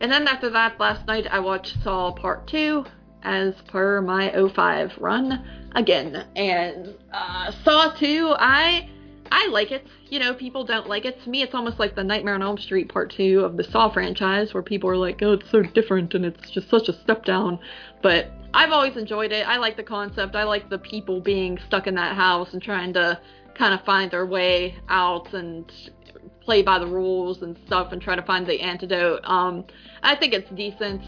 And 0.00 0.10
then 0.10 0.26
after 0.26 0.48
that, 0.50 0.80
last 0.80 1.06
night 1.06 1.26
I 1.30 1.40
watched 1.40 1.82
Saw 1.82 2.12
Part 2.12 2.46
2 2.46 2.86
as 3.22 3.54
per 3.68 4.00
my 4.00 4.32
05 4.32 4.92
run 4.98 5.44
again. 5.74 6.26
And 6.36 6.94
uh, 7.12 7.52
Saw 7.64 7.92
2, 7.92 8.34
I 8.38 8.88
I 9.32 9.46
like 9.48 9.70
it. 9.70 9.86
You 10.08 10.18
know, 10.18 10.34
people 10.34 10.64
don't 10.64 10.88
like 10.88 11.04
it. 11.04 11.22
To 11.22 11.30
me, 11.30 11.42
it's 11.42 11.54
almost 11.54 11.78
like 11.78 11.94
the 11.94 12.02
Nightmare 12.02 12.34
on 12.34 12.42
Elm 12.42 12.58
Street 12.58 12.88
Part 12.88 13.12
2 13.16 13.44
of 13.44 13.56
the 13.56 13.64
Saw 13.64 13.88
franchise, 13.92 14.52
where 14.52 14.62
people 14.62 14.90
are 14.90 14.96
like, 14.96 15.22
oh, 15.22 15.34
it's 15.34 15.48
so 15.50 15.62
different 15.62 16.14
and 16.14 16.24
it's 16.24 16.50
just 16.50 16.68
such 16.68 16.88
a 16.88 17.00
step 17.00 17.24
down. 17.24 17.58
But 18.02 18.32
I've 18.52 18.72
always 18.72 18.96
enjoyed 18.96 19.30
it. 19.30 19.46
I 19.46 19.58
like 19.58 19.76
the 19.76 19.84
concept. 19.84 20.34
I 20.34 20.42
like 20.42 20.68
the 20.68 20.78
people 20.78 21.20
being 21.20 21.58
stuck 21.66 21.86
in 21.86 21.94
that 21.94 22.16
house 22.16 22.52
and 22.52 22.60
trying 22.60 22.92
to 22.94 23.20
kind 23.54 23.72
of 23.72 23.84
find 23.84 24.10
their 24.10 24.26
way 24.26 24.76
out 24.88 25.32
and 25.32 25.70
play 26.40 26.62
by 26.62 26.78
the 26.78 26.86
rules 26.86 27.42
and 27.42 27.56
stuff 27.66 27.92
and 27.92 28.02
try 28.02 28.16
to 28.16 28.22
find 28.22 28.46
the 28.46 28.60
antidote. 28.60 29.20
Um, 29.24 29.64
I 30.02 30.16
think 30.16 30.32
it's 30.32 30.50
decent. 30.50 31.02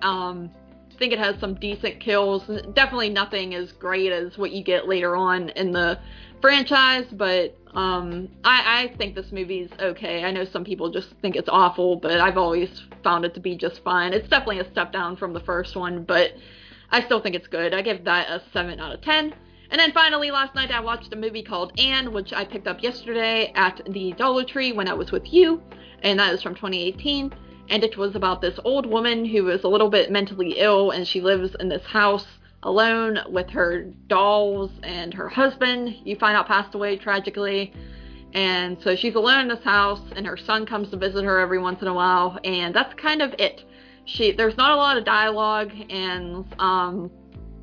Um, 0.00 0.50
think 0.98 1.12
it 1.12 1.18
has 1.18 1.38
some 1.40 1.54
decent 1.54 2.00
kills. 2.00 2.46
Definitely 2.74 3.10
nothing 3.10 3.54
as 3.54 3.72
great 3.72 4.12
as 4.12 4.36
what 4.38 4.50
you 4.50 4.62
get 4.62 4.88
later 4.88 5.16
on 5.16 5.50
in 5.50 5.72
the 5.72 5.98
franchise, 6.40 7.06
but 7.12 7.56
um, 7.74 8.28
I, 8.44 8.84
I 8.84 8.96
think 8.96 9.14
this 9.14 9.32
movie's 9.32 9.70
okay. 9.78 10.24
I 10.24 10.30
know 10.30 10.44
some 10.44 10.64
people 10.64 10.90
just 10.90 11.10
think 11.22 11.36
it's 11.36 11.48
awful, 11.48 11.96
but 11.96 12.20
I've 12.20 12.38
always 12.38 12.82
found 13.02 13.24
it 13.24 13.34
to 13.34 13.40
be 13.40 13.56
just 13.56 13.82
fine. 13.84 14.12
It's 14.12 14.28
definitely 14.28 14.60
a 14.60 14.70
step 14.70 14.92
down 14.92 15.16
from 15.16 15.32
the 15.32 15.40
first 15.40 15.76
one, 15.76 16.04
but 16.04 16.32
I 16.90 17.02
still 17.02 17.20
think 17.20 17.34
it's 17.34 17.48
good. 17.48 17.74
I 17.74 17.82
give 17.82 18.04
that 18.04 18.28
a 18.30 18.42
7 18.52 18.80
out 18.80 18.94
of 18.94 19.00
10. 19.02 19.34
And 19.70 19.80
then 19.80 19.92
finally, 19.92 20.30
last 20.30 20.54
night 20.54 20.70
I 20.70 20.80
watched 20.80 21.12
a 21.12 21.16
movie 21.16 21.42
called 21.42 21.72
Anne, 21.78 22.12
which 22.12 22.32
I 22.32 22.44
picked 22.44 22.68
up 22.68 22.82
yesterday 22.82 23.52
at 23.54 23.80
the 23.90 24.12
Dollar 24.12 24.44
Tree 24.44 24.72
when 24.72 24.88
I 24.88 24.94
was 24.94 25.10
with 25.10 25.32
you, 25.32 25.60
and 26.02 26.18
that 26.20 26.32
is 26.32 26.42
from 26.42 26.54
2018. 26.54 27.34
And 27.68 27.82
it 27.82 27.96
was 27.96 28.14
about 28.14 28.40
this 28.40 28.58
old 28.64 28.86
woman 28.86 29.24
who 29.24 29.48
is 29.48 29.64
a 29.64 29.68
little 29.68 29.90
bit 29.90 30.10
mentally 30.10 30.54
ill, 30.58 30.90
and 30.90 31.06
she 31.06 31.20
lives 31.20 31.56
in 31.58 31.68
this 31.68 31.84
house 31.84 32.26
alone 32.62 33.18
with 33.28 33.48
her 33.50 33.84
dolls 34.08 34.70
and 34.82 35.14
her 35.14 35.28
husband. 35.28 35.96
You 36.04 36.16
find 36.16 36.36
out 36.36 36.46
passed 36.46 36.74
away 36.74 36.96
tragically. 36.96 37.72
And 38.34 38.76
so 38.82 38.94
she's 38.94 39.14
alone 39.14 39.42
in 39.42 39.48
this 39.48 39.64
house, 39.64 40.02
and 40.14 40.26
her 40.26 40.36
son 40.36 40.66
comes 40.66 40.90
to 40.90 40.96
visit 40.96 41.24
her 41.24 41.38
every 41.38 41.58
once 41.58 41.80
in 41.80 41.88
a 41.88 41.94
while, 41.94 42.38
and 42.44 42.74
that's 42.74 42.92
kind 42.94 43.22
of 43.22 43.34
it. 43.38 43.64
She 44.04 44.32
there's 44.32 44.56
not 44.56 44.72
a 44.72 44.76
lot 44.76 44.98
of 44.98 45.04
dialogue, 45.04 45.72
and 45.88 46.44
um, 46.58 47.10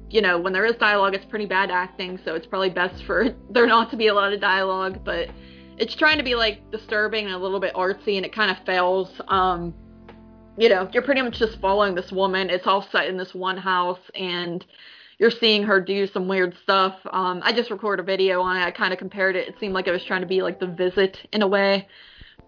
you 0.10 0.22
know 0.22 0.40
when 0.40 0.52
there 0.52 0.66
is 0.66 0.76
dialogue, 0.78 1.14
it's 1.14 1.26
pretty 1.26 1.46
bad 1.46 1.70
acting, 1.70 2.20
so 2.26 2.34
it's 2.34 2.48
probably 2.48 2.70
best 2.70 3.04
for 3.04 3.36
there 3.52 3.68
not 3.68 3.92
to 3.92 3.98
be 3.98 4.08
a 4.08 4.14
lot 4.14 4.34
of 4.34 4.42
dialogue. 4.42 5.04
But 5.04 5.30
it's 5.78 5.96
trying 5.96 6.18
to 6.18 6.24
be 6.24 6.34
like 6.34 6.72
disturbing 6.72 7.26
and 7.26 7.36
a 7.36 7.38
little 7.38 7.60
bit 7.60 7.76
artsy, 7.76 8.18
and 8.18 8.26
it 8.26 8.34
kind 8.34 8.50
of 8.50 8.58
fails. 8.66 9.10
Um, 9.28 9.76
you 10.58 10.70
know, 10.70 10.90
you're 10.94 11.04
pretty 11.04 11.22
much 11.22 11.40
just 11.40 11.60
following 11.60 11.96
this 11.96 12.12
woman. 12.12 12.50
It's 12.50 12.68
all 12.68 12.86
set 12.92 13.08
in 13.08 13.18
this 13.18 13.34
one 13.34 13.58
house, 13.58 14.00
and 14.16 14.64
you're 15.18 15.32
seeing 15.32 15.64
her 15.64 15.82
do 15.82 16.08
some 16.08 16.28
weird 16.28 16.56
stuff. 16.62 16.96
Um, 17.12 17.42
I 17.44 17.54
just 17.54 17.72
recorded 17.72 18.04
a 18.04 18.06
video 18.06 18.42
on 18.42 18.58
it. 18.58 18.64
I 18.64 18.72
kind 18.72 18.94
of 18.94 19.00
compared 19.00 19.36
it. 19.36 19.48
It 19.48 19.56
seemed 19.60 19.74
like 19.74 19.88
it 19.88 19.92
was 19.92 20.04
trying 20.04 20.22
to 20.22 20.28
be 20.28 20.42
like 20.42 20.60
The 20.60 20.68
Visit 20.68 21.18
in 21.32 21.42
a 21.42 21.48
way, 21.48 21.88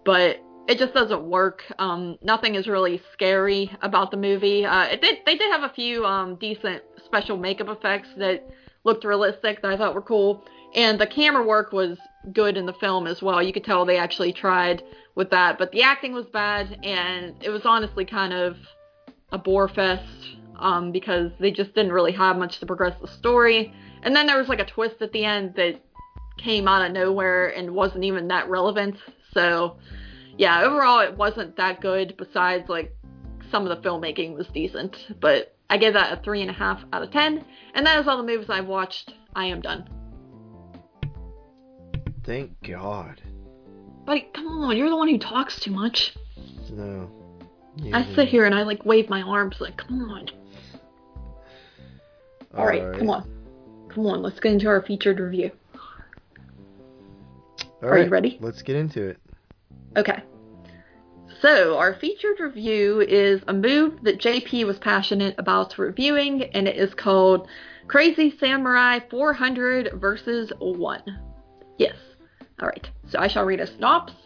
but 0.04 0.38
it 0.68 0.78
just 0.78 0.94
doesn't 0.94 1.22
work. 1.22 1.62
Um, 1.78 2.18
nothing 2.22 2.54
is 2.54 2.66
really 2.66 3.00
scary 3.12 3.70
about 3.82 4.10
the 4.10 4.16
movie. 4.16 4.64
Uh, 4.64 4.84
it 4.84 5.00
did. 5.00 5.18
They 5.26 5.36
did 5.36 5.50
have 5.50 5.62
a 5.62 5.72
few 5.74 6.04
um, 6.04 6.36
decent 6.36 6.82
special 7.04 7.36
makeup 7.36 7.68
effects 7.68 8.08
that 8.18 8.48
looked 8.84 9.04
realistic 9.04 9.62
that 9.62 9.70
I 9.70 9.76
thought 9.76 9.94
were 9.94 10.02
cool, 10.02 10.44
and 10.74 11.00
the 11.00 11.06
camera 11.06 11.44
work 11.44 11.72
was 11.72 11.98
good 12.32 12.56
in 12.56 12.66
the 12.66 12.72
film 12.74 13.06
as 13.06 13.22
well. 13.22 13.42
You 13.42 13.52
could 13.52 13.64
tell 13.64 13.84
they 13.84 13.98
actually 13.98 14.32
tried 14.32 14.82
with 15.14 15.30
that, 15.30 15.58
but 15.58 15.72
the 15.72 15.82
acting 15.82 16.12
was 16.12 16.26
bad, 16.26 16.78
and 16.82 17.34
it 17.42 17.50
was 17.50 17.62
honestly 17.64 18.04
kind 18.04 18.32
of 18.32 18.56
a 19.32 19.38
bore 19.38 19.68
fest 19.68 20.36
um, 20.58 20.92
because 20.92 21.30
they 21.38 21.50
just 21.50 21.74
didn't 21.74 21.92
really 21.92 22.12
have 22.12 22.36
much 22.36 22.58
to 22.60 22.66
progress 22.66 22.96
the 23.00 23.08
story. 23.08 23.72
And 24.02 24.14
then 24.14 24.26
there 24.26 24.38
was 24.38 24.48
like 24.48 24.60
a 24.60 24.64
twist 24.64 24.96
at 25.00 25.12
the 25.12 25.24
end 25.24 25.54
that 25.56 25.80
came 26.38 26.68
out 26.68 26.84
of 26.84 26.92
nowhere 26.92 27.48
and 27.48 27.70
wasn't 27.70 28.04
even 28.04 28.28
that 28.28 28.48
relevant. 28.48 28.96
So, 29.32 29.78
yeah, 30.38 30.62
overall 30.62 31.00
it 31.00 31.16
wasn't 31.16 31.56
that 31.56 31.80
good. 31.80 32.16
Besides, 32.16 32.68
like 32.68 32.94
some 33.50 33.66
of 33.66 33.82
the 33.82 33.88
filmmaking 33.88 34.36
was 34.36 34.46
decent, 34.48 34.96
but 35.20 35.56
I 35.68 35.78
gave 35.78 35.94
that 35.94 36.18
a 36.18 36.22
three 36.22 36.42
and 36.42 36.50
a 36.50 36.54
half 36.54 36.82
out 36.92 37.02
of 37.02 37.10
ten. 37.10 37.44
And 37.74 37.86
that 37.86 37.98
is 37.98 38.06
all 38.06 38.16
the 38.16 38.22
movies 38.22 38.48
I've 38.48 38.66
watched. 38.66 39.12
I 39.34 39.46
am 39.46 39.60
done. 39.60 39.88
Thank 42.26 42.60
God. 42.62 43.22
Buddy, 44.04 44.28
come 44.34 44.48
on, 44.48 44.76
you're 44.76 44.90
the 44.90 44.96
one 44.96 45.08
who 45.08 45.18
talks 45.18 45.60
too 45.60 45.70
much. 45.70 46.14
No. 46.72 47.10
I 47.92 48.04
sit 48.14 48.28
here 48.28 48.44
and 48.44 48.54
I 48.54 48.62
like 48.62 48.84
wave 48.84 49.08
my 49.08 49.22
arms 49.22 49.60
like, 49.60 49.76
come 49.76 50.10
on. 50.10 50.28
All, 52.52 52.60
All 52.60 52.66
right, 52.66 52.82
right, 52.82 52.98
come 52.98 53.10
on. 53.10 53.30
Come 53.88 54.06
on, 54.06 54.22
let's 54.22 54.40
get 54.40 54.52
into 54.52 54.66
our 54.66 54.82
featured 54.82 55.20
review. 55.20 55.52
All 57.82 57.88
Are 57.88 57.92
right, 57.92 58.06
you 58.06 58.10
ready? 58.10 58.38
Let's 58.40 58.62
get 58.62 58.76
into 58.76 59.08
it. 59.08 59.18
Okay. 59.96 60.22
So, 61.40 61.76
our 61.76 61.94
featured 61.94 62.40
review 62.40 63.02
is 63.02 63.42
a 63.46 63.52
move 63.52 64.02
that 64.02 64.18
JP 64.18 64.66
was 64.66 64.78
passionate 64.78 65.34
about 65.38 65.78
reviewing, 65.78 66.44
and 66.54 66.66
it 66.66 66.76
is 66.76 66.94
called 66.94 67.46
Crazy 67.86 68.34
Samurai 68.38 69.00
400 69.10 69.92
versus 70.00 70.50
1. 70.58 71.02
Yes. 71.78 71.96
Alright, 72.60 72.90
so 73.08 73.18
I 73.18 73.28
shall 73.28 73.44
read 73.44 73.60
a 73.60 73.66
synopsis. 73.66 74.16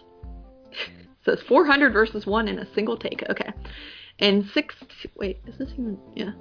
says 1.25 1.41
400 1.43 1.93
versus 1.93 2.27
1 2.27 2.49
in 2.49 2.59
a 2.59 2.75
single 2.75 2.97
take. 2.97 3.25
Okay. 3.29 3.51
And 4.19 4.47
6. 4.47 4.75
Wait, 5.17 5.41
is 5.47 5.59
this 5.59 5.71
even. 5.73 5.99
Yeah. 6.15 6.33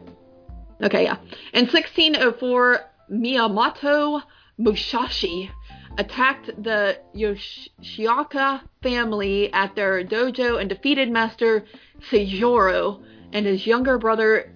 Okay, 0.82 1.03
yeah. 1.03 1.18
In 1.53 1.66
1604, 1.66 2.80
Miyamoto 3.11 4.22
Musashi 4.57 5.49
attacked 5.98 6.48
the 6.61 6.99
Yoshioka 7.16 8.61
family 8.82 9.52
at 9.52 9.76
their 9.76 10.03
dojo 10.03 10.60
and 10.60 10.70
defeated 10.70 11.10
Master 11.10 11.66
Seijuro 12.10 13.02
and 13.34 13.45
his 13.45 13.66
younger 13.66 13.98
brother 13.98 14.53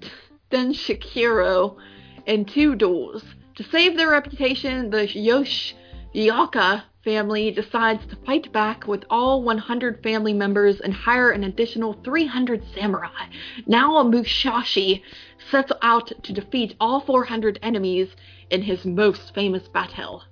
Denshichiro 0.52 1.78
in 2.26 2.46
two 2.46 2.76
duels. 2.76 3.24
To 3.56 3.64
save 3.64 3.98
their 3.98 4.10
reputation, 4.10 4.90
the 4.90 5.08
Yoshioka 5.08 6.84
family 7.04 7.52
decides 7.52 8.06
to 8.08 8.16
fight 8.26 8.52
back 8.54 8.88
with 8.88 9.04
all 9.10 9.44
100 9.44 10.02
family 10.02 10.34
members 10.34 10.80
and 10.80 10.94
hire 10.94 11.32
an 11.32 11.44
additional 11.44 11.94
300 12.04 12.64
samurai. 12.74 13.28
Now 13.68 14.02
Musashi 14.04 15.04
sets 15.52 15.72
out 15.82 16.12
to 16.24 16.34
defeat 16.34 16.76
all 16.80 17.02
400 17.02 17.60
enemies 17.62 18.10
in 18.50 18.62
his 18.62 18.86
most 18.86 19.34
famous 19.36 19.68
battle. 19.68 20.24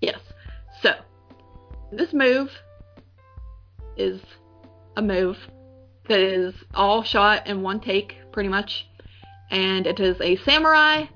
Yes. 0.00 0.20
So, 0.82 0.94
this 1.90 2.12
move 2.12 2.50
is 3.96 4.20
a 4.96 5.02
move 5.02 5.38
that 6.08 6.20
is 6.20 6.54
all 6.74 7.02
shot 7.02 7.46
in 7.46 7.62
one 7.62 7.80
take, 7.80 8.16
pretty 8.32 8.48
much. 8.48 8.86
And 9.50 9.86
it 9.86 9.98
is 10.00 10.20
a 10.20 10.36
samurai, 10.36 11.06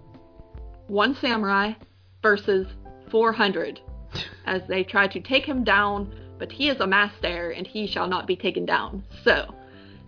one 0.87 1.15
samurai, 1.15 1.75
versus 2.23 2.67
400 3.11 3.81
as 4.47 4.63
they 4.69 4.85
try 4.85 5.07
to 5.09 5.21
take 5.21 5.45
him 5.45 5.65
down, 5.65 6.13
but 6.39 6.51
he 6.53 6.69
is 6.69 6.81
a 6.81 6.87
master 6.87 7.51
and 7.51 7.67
he 7.67 7.87
shall 7.87 8.09
not 8.09 8.27
be 8.27 8.37
taken 8.37 8.65
down. 8.65 9.05
So, 9.25 9.55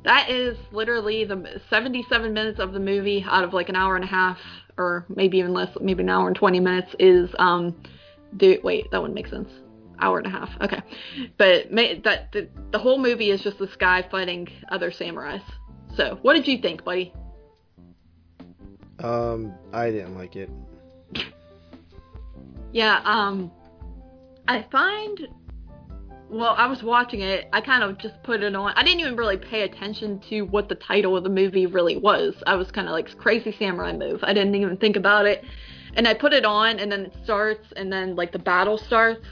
that 0.05 0.31
is 0.31 0.57
literally 0.73 1.25
the 1.25 1.61
77 1.69 2.33
minutes 2.33 2.59
of 2.59 2.73
the 2.73 2.81
movie 2.81 3.25
out 3.29 3.45
of 3.45 3.53
like 3.53 3.69
an 3.69 3.77
hour 3.77 3.97
and 3.97 4.05
a 4.05 4.09
half, 4.09 4.39
or 4.79 5.05
maybe 5.09 5.39
even 5.39 5.53
less, 5.53 5.71
maybe 5.81 6.03
an 6.03 6.09
hour 6.09 6.27
and 6.27 6.37
20 6.37 6.61
minutes 6.61 6.95
is, 6.99 7.31
um, 7.39 7.77
the, 8.33 8.59
wait, 8.63 8.91
that 8.91 9.01
wouldn't 9.01 9.15
make 9.15 9.27
sense. 9.27 9.51
Hour 9.99 10.19
and 10.19 10.27
a 10.27 10.31
half, 10.31 10.51
okay. 10.63 10.81
But 11.37 11.71
ma- 11.71 12.01
that 12.05 12.33
the, 12.33 12.49
the 12.71 12.79
whole 12.79 12.99
movie 12.99 13.31
is 13.31 13.43
just 13.43 13.59
this 13.59 13.77
guy 13.77 14.07
fighting 14.11 14.49
other 14.71 14.91
samurais. 14.91 15.43
So, 15.95 16.19
what 16.23 16.35
did 16.35 16.49
you 16.49 16.59
think, 16.59 16.85
buddy? 16.85 17.13
Um, 19.01 19.53
I 19.73 19.91
didn't 19.91 20.15
like 20.15 20.37
it. 20.37 20.49
Yeah, 22.73 23.01
um, 23.05 23.51
I 24.51 24.67
find 24.73 25.29
well, 26.29 26.55
I 26.57 26.67
was 26.67 26.83
watching 26.83 27.21
it. 27.21 27.49
I 27.53 27.61
kind 27.61 27.85
of 27.85 27.99
just 27.99 28.21
put 28.25 28.43
it 28.43 28.55
on. 28.55 28.73
I 28.75 28.83
didn't 28.83 28.99
even 28.99 29.15
really 29.15 29.37
pay 29.37 29.63
attention 29.63 30.19
to 30.29 30.43
what 30.43 30.69
the 30.69 30.75
title 30.75 31.17
of 31.17 31.23
the 31.23 31.31
movie 31.31 31.67
really 31.67 31.97
was. 31.97 32.35
I 32.49 32.57
was 32.57 32.73
kind 32.73 32.89
of 32.89 32.93
like 32.93 33.17
crazy 33.17 33.53
samurai 33.53 33.93
move. 33.93 34.21
I 34.25 34.33
didn't 34.33 34.57
even 34.57 34.77
think 34.77 34.97
about 34.97 35.27
it. 35.27 35.45
And 35.95 36.07
I 36.09 36.15
put 36.15 36.33
it 36.33 36.45
on 36.45 36.81
and 36.81 36.91
then 36.91 37.07
it 37.07 37.15
starts 37.23 37.73
and 37.77 37.93
then 37.93 38.17
like 38.17 38.33
the 38.33 38.41
battle 38.41 38.77
starts 38.77 39.27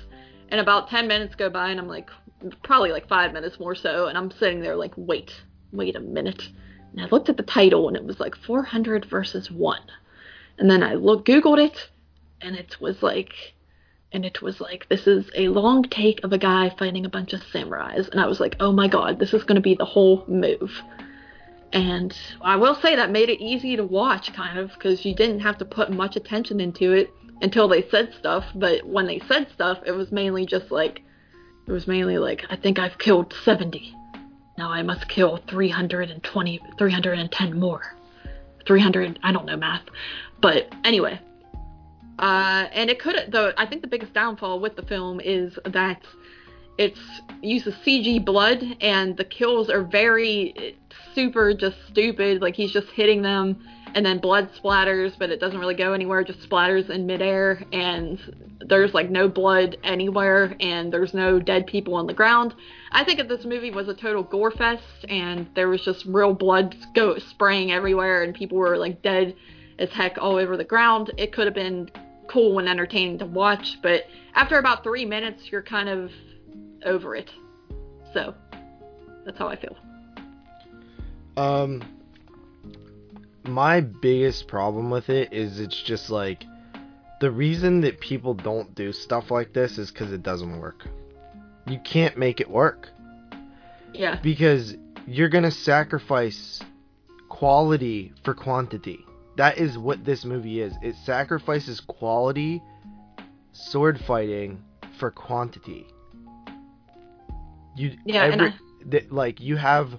and 0.51 0.61
about 0.61 0.89
10 0.89 1.09
minutes 1.09 1.35
go 1.35 1.51
by 1.51 1.71
and 1.71 1.81
I'm 1.81 1.89
like 1.89 2.11
probably 2.63 2.93
like 2.93 3.09
5 3.09 3.33
minutes 3.33 3.59
more 3.59 3.75
so 3.75 4.07
and 4.07 4.17
I'm 4.17 4.31
sitting 4.31 4.61
there 4.61 4.77
like 4.77 4.95
wait, 4.97 5.33
wait 5.73 5.97
a 5.97 6.01
minute. 6.01 6.49
And 6.93 7.01
I 7.01 7.09
looked 7.09 7.29
at 7.29 7.37
the 7.37 7.43
title 7.43 7.89
and 7.89 7.97
it 7.97 8.05
was 8.05 8.21
like 8.21 8.37
400 8.37 9.05
versus 9.05 9.51
1. 9.51 9.81
And 10.59 10.71
then 10.71 10.85
I 10.85 10.95
looked 10.95 11.27
googled 11.27 11.65
it 11.65 11.89
and 12.41 12.55
it 12.55 12.81
was 12.81 13.03
like 13.03 13.55
and 14.13 14.25
it 14.25 14.41
was 14.41 14.61
like 14.61 14.89
this 14.89 15.07
is 15.07 15.31
a 15.35 15.49
long 15.49 15.83
take 15.83 16.25
of 16.25 16.33
a 16.33 16.39
guy 16.39 16.75
fighting 16.79 17.05
a 17.05 17.11
bunch 17.11 17.33
of 17.33 17.41
samurais. 17.53 18.09
And 18.09 18.21
i 18.21 18.27
was 18.27 18.41
like 18.41 18.57
oh 18.61 18.73
my 18.73 18.89
god 18.89 19.19
this 19.19 19.35
is 19.35 19.45
going 19.45 19.57
to 19.57 19.63
be 19.63 19.75
the 19.75 19.85
whole 19.85 20.25
move. 20.27 20.83
And 21.73 22.17
i 22.41 22.57
will 22.57 22.75
say 22.75 22.97
that 22.97 23.11
made 23.11 23.29
it 23.29 23.43
easy 23.43 23.77
to 23.77 23.85
watch 23.85 24.33
kind 24.33 24.59
of 24.59 24.73
because 24.73 25.05
you 25.05 25.15
didn't 25.15 25.41
have 25.41 25.59
to 25.59 25.65
put 25.65 25.91
much 25.91 26.17
attention 26.17 26.61
into 26.61 26.93
it 26.93 27.13
until 27.41 27.69
they 27.69 27.89
said 27.89 28.13
stuff. 28.19 28.45
But 28.55 28.85
when 28.85 29.07
they 29.07 29.21
said 29.21 29.49
stuff 29.53 29.79
it 29.87 29.93
was 29.93 30.11
mainly 30.11 30.47
just 30.47 30.71
like 30.71 31.03
it 31.67 31.73
was 31.73 31.87
mainly 31.87 32.19
like 32.19 32.45
i 32.51 32.57
think 32.57 32.79
i've 32.79 32.99
killed 32.99 33.35
70 33.45 33.95
now 34.57 34.71
i 34.71 34.83
must 34.83 35.09
kill 35.09 35.37
320 35.49 36.61
310 36.79 37.61
more. 37.61 37.95
300 38.67 39.19
i 39.23 39.33
don't 39.33 39.47
know 39.47 39.57
math. 39.57 39.83
But 40.41 40.73
anyway 40.85 41.21
uh, 42.19 42.69
and 42.73 42.91
it 42.91 42.99
could, 42.99 43.17
though, 43.31 43.53
I 43.57 43.67
think 43.67 43.83
the 43.83 43.89
biggest 43.89 44.13
downfall 44.13 44.61
with 44.61 44.77
the 44.77 44.83
film 44.83 45.21
is 45.21 45.59
that 45.65 46.03
it's 46.79 47.01
uses 47.43 47.75
CG 47.85 48.25
blood, 48.25 48.63
and 48.81 49.17
the 49.17 49.25
kills 49.25 49.69
are 49.69 49.83
very 49.83 50.77
super 51.15 51.53
just 51.53 51.77
stupid. 51.89 52.41
Like 52.41 52.55
he's 52.55 52.73
just 52.73 52.89
hitting 52.89 53.23
them, 53.23 53.59
and 53.95 54.07
then 54.07 54.19
blood 54.19 54.51
splatters, 54.53 55.19
but 55.19 55.31
it 55.31 55.41
doesn't 55.41 55.59
really 55.59 55.75
go 55.75 55.93
anywhere. 55.93 56.25
Just 56.25 56.49
splatters 56.49 56.89
in 56.89 57.07
midair, 57.07 57.63
and 57.73 58.57
there's 58.67 58.95
like 58.95 59.11
no 59.11 59.29
blood 59.29 59.77
anywhere, 59.85 60.57
and 60.61 60.93
there's 60.93 61.15
no 61.15 61.39
dead 61.39 61.67
people 61.67 61.95
on 61.95 62.07
the 62.07 62.15
ground. 62.15 62.55
I 62.93 63.05
think 63.05 63.21
if 63.21 63.29
this 63.29 63.45
movie 63.45 63.71
was 63.71 63.89
a 63.89 63.95
total 63.95 64.23
gore 64.23 64.53
fest, 64.53 65.05
and 65.09 65.49
there 65.55 65.69
was 65.69 65.85
just 65.85 66.05
real 66.05 66.35
blood 66.35 66.77
go 66.95 67.19
spraying 67.19 67.73
everywhere, 67.73 68.23
and 68.23 68.35
people 68.35 68.59
were 68.59 68.77
like 68.77 69.03
dead 69.03 69.35
as 69.81 69.91
heck 69.91 70.19
all 70.19 70.37
over 70.37 70.57
the 70.57 70.65
ground, 70.65 71.13
it 71.17 71.33
could 71.33 71.47
have 71.47 71.55
been 71.55 71.89
cool 72.29 72.59
and 72.59 72.69
entertaining 72.69 73.19
to 73.19 73.27
watch, 73.27 73.79
but 73.83 74.05
after 74.35 74.59
about 74.59 74.85
three 74.85 75.05
minutes, 75.05 75.51
you're 75.51 75.63
kind 75.63 75.89
of 75.89 76.11
over 76.85 77.17
it. 77.17 77.31
So, 78.13 78.35
that's 79.25 79.39
how 79.39 79.49
I 79.49 79.57
feel. 79.57 79.77
Um, 81.37 81.83
my 83.45 83.81
biggest 83.81 84.49
problem 84.49 84.91
with 84.91 85.09
it 85.09 85.33
is 85.33 85.61
it's 85.61 85.81
just 85.83 86.11
like 86.11 86.45
the 87.21 87.31
reason 87.31 87.81
that 87.81 88.01
people 88.01 88.35
don't 88.35 88.75
do 88.75 88.93
stuff 88.93 89.31
like 89.31 89.53
this 89.53 89.79
is 89.79 89.91
because 89.91 90.13
it 90.13 90.23
doesn't 90.23 90.61
work. 90.61 90.87
You 91.67 91.79
can't 91.81 92.17
make 92.17 92.41
it 92.41 92.49
work. 92.49 92.89
Yeah. 93.93 94.21
Because 94.23 94.77
you're 95.07 95.29
gonna 95.29 95.51
sacrifice 95.51 96.61
quality 97.29 98.13
for 98.25 98.35
quantity. 98.35 99.05
That 99.39 99.57
is 99.59 99.79
what 99.79 100.05
this 100.05 100.25
movie 100.25 100.61
is. 100.61 100.75
It 100.83 100.97
sacrifices 101.05 101.79
quality 101.79 102.61
sword 103.53 104.01
fighting 104.01 104.61
for 104.99 105.13
quantity. 105.13 105.87
You 107.77 107.97
yeah, 108.05 108.25
every, 108.25 108.55
that 108.87 109.13
like 109.13 109.41
you 109.41 109.55
have 109.55 109.97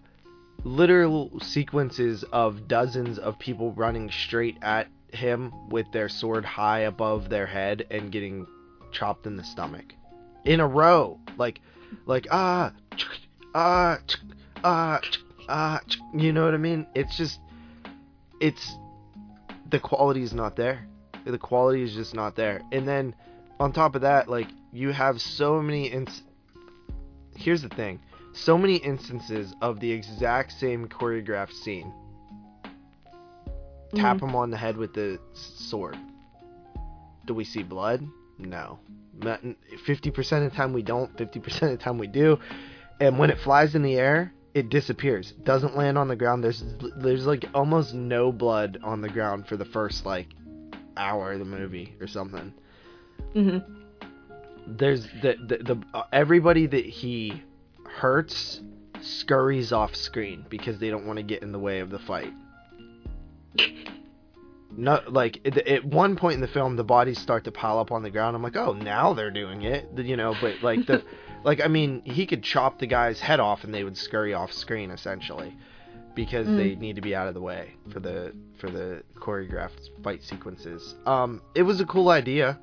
literal 0.65 1.39
sequences 1.39 2.25
of 2.33 2.67
dozens 2.67 3.17
of 3.17 3.39
people 3.39 3.71
running 3.71 4.11
straight 4.11 4.57
at 4.61 4.89
him 5.13 5.53
with 5.69 5.89
their 5.93 6.09
sword 6.09 6.43
high 6.43 6.79
above 6.79 7.29
their 7.29 7.47
head 7.47 7.87
and 7.89 8.11
getting 8.11 8.45
chopped 8.91 9.25
in 9.25 9.37
the 9.37 9.43
stomach 9.43 9.93
in 10.43 10.59
a 10.59 10.67
row 10.67 11.17
like 11.37 11.61
like 12.05 12.27
ah 12.29 12.73
ah 13.55 13.97
ah 14.63 14.99
ah 15.47 15.79
you 16.13 16.33
know 16.33 16.45
what 16.45 16.53
i 16.53 16.57
mean 16.57 16.85
it's 16.93 17.17
just 17.17 17.39
it's 18.39 18.77
the 19.69 19.79
quality 19.79 20.23
is 20.23 20.33
not 20.33 20.55
there. 20.55 20.85
The 21.25 21.37
quality 21.37 21.83
is 21.83 21.93
just 21.93 22.15
not 22.15 22.35
there. 22.35 22.61
And 22.71 22.87
then 22.87 23.13
on 23.59 23.71
top 23.71 23.95
of 23.95 24.01
that, 24.01 24.29
like 24.29 24.47
you 24.71 24.91
have 24.91 25.21
so 25.21 25.61
many 25.61 25.87
ins- 25.87 26.23
Here's 27.35 27.61
the 27.61 27.69
thing. 27.69 27.99
So 28.33 28.57
many 28.57 28.77
instances 28.77 29.53
of 29.61 29.79
the 29.79 29.91
exact 29.91 30.51
same 30.53 30.87
choreographed 30.87 31.53
scene. 31.53 31.93
Mm-hmm. 32.65 33.97
Tap 33.97 34.21
him 34.21 34.35
on 34.35 34.51
the 34.51 34.57
head 34.57 34.77
with 34.77 34.93
the 34.93 35.19
sword. 35.33 35.97
Do 37.25 37.33
we 37.33 37.43
see 37.43 37.63
blood? 37.63 38.05
No. 38.37 38.79
50% 39.19 40.17
of 40.45 40.51
the 40.51 40.55
time 40.55 40.73
we 40.73 40.81
don't, 40.81 41.15
50% 41.17 41.61
of 41.63 41.69
the 41.71 41.77
time 41.77 41.97
we 41.97 42.07
do. 42.07 42.39
And 42.99 43.17
when 43.17 43.29
it 43.29 43.39
flies 43.39 43.75
in 43.75 43.81
the 43.81 43.95
air, 43.95 44.33
it 44.53 44.69
disappears. 44.69 45.31
Doesn't 45.43 45.77
land 45.77 45.97
on 45.97 46.07
the 46.07 46.15
ground. 46.15 46.43
There's 46.43 46.63
there's 46.97 47.25
like 47.25 47.45
almost 47.53 47.93
no 47.93 48.31
blood 48.31 48.79
on 48.83 49.01
the 49.01 49.09
ground 49.09 49.47
for 49.47 49.57
the 49.57 49.65
first 49.65 50.05
like 50.05 50.27
hour 50.97 51.33
of 51.33 51.39
the 51.39 51.45
movie 51.45 51.95
or 51.99 52.07
something. 52.07 52.53
Mhm. 53.35 53.63
There's 54.67 55.03
the 55.21 55.35
the, 55.47 55.57
the 55.57 55.83
uh, 55.93 56.03
everybody 56.11 56.65
that 56.67 56.85
he 56.85 57.43
hurts 57.85 58.61
scurries 59.01 59.71
off 59.71 59.95
screen 59.95 60.45
because 60.49 60.79
they 60.79 60.89
don't 60.89 61.05
want 61.05 61.17
to 61.17 61.23
get 61.23 61.41
in 61.41 61.51
the 61.51 61.59
way 61.59 61.79
of 61.79 61.89
the 61.89 61.99
fight. 61.99 62.33
Not 64.71 65.11
like 65.11 65.41
at 65.45 65.83
one 65.83 66.15
point 66.15 66.35
in 66.35 66.41
the 66.41 66.47
film, 66.47 66.75
the 66.75 66.83
bodies 66.83 67.19
start 67.19 67.43
to 67.45 67.51
pile 67.51 67.79
up 67.79 67.91
on 67.91 68.03
the 68.03 68.09
ground. 68.11 68.35
I'm 68.35 68.43
like, 68.43 68.55
oh, 68.55 68.73
now 68.73 69.13
they're 69.13 69.31
doing 69.31 69.63
it, 69.63 69.89
you 69.97 70.15
know. 70.15 70.35
But 70.39 70.61
like 70.61 70.85
the 70.85 71.03
Like, 71.43 71.61
I 71.61 71.67
mean, 71.67 72.01
he 72.03 72.25
could 72.25 72.43
chop 72.43 72.79
the 72.79 72.87
guy's 72.87 73.19
head 73.19 73.39
off 73.39 73.63
and 73.63 73.73
they 73.73 73.83
would 73.83 73.97
scurry 73.97 74.33
off 74.33 74.51
screen 74.51 74.91
essentially, 74.91 75.55
because 76.15 76.47
mm. 76.47 76.57
they 76.57 76.75
need 76.75 76.95
to 76.95 77.01
be 77.01 77.15
out 77.15 77.27
of 77.27 77.33
the 77.33 77.41
way 77.41 77.75
for 77.91 77.99
the 77.99 78.33
for 78.59 78.69
the 78.69 79.03
choreographed 79.15 79.89
fight 80.03 80.23
sequences. 80.23 80.95
Um, 81.05 81.41
it 81.55 81.63
was 81.63 81.79
a 81.79 81.85
cool 81.85 82.09
idea. 82.09 82.59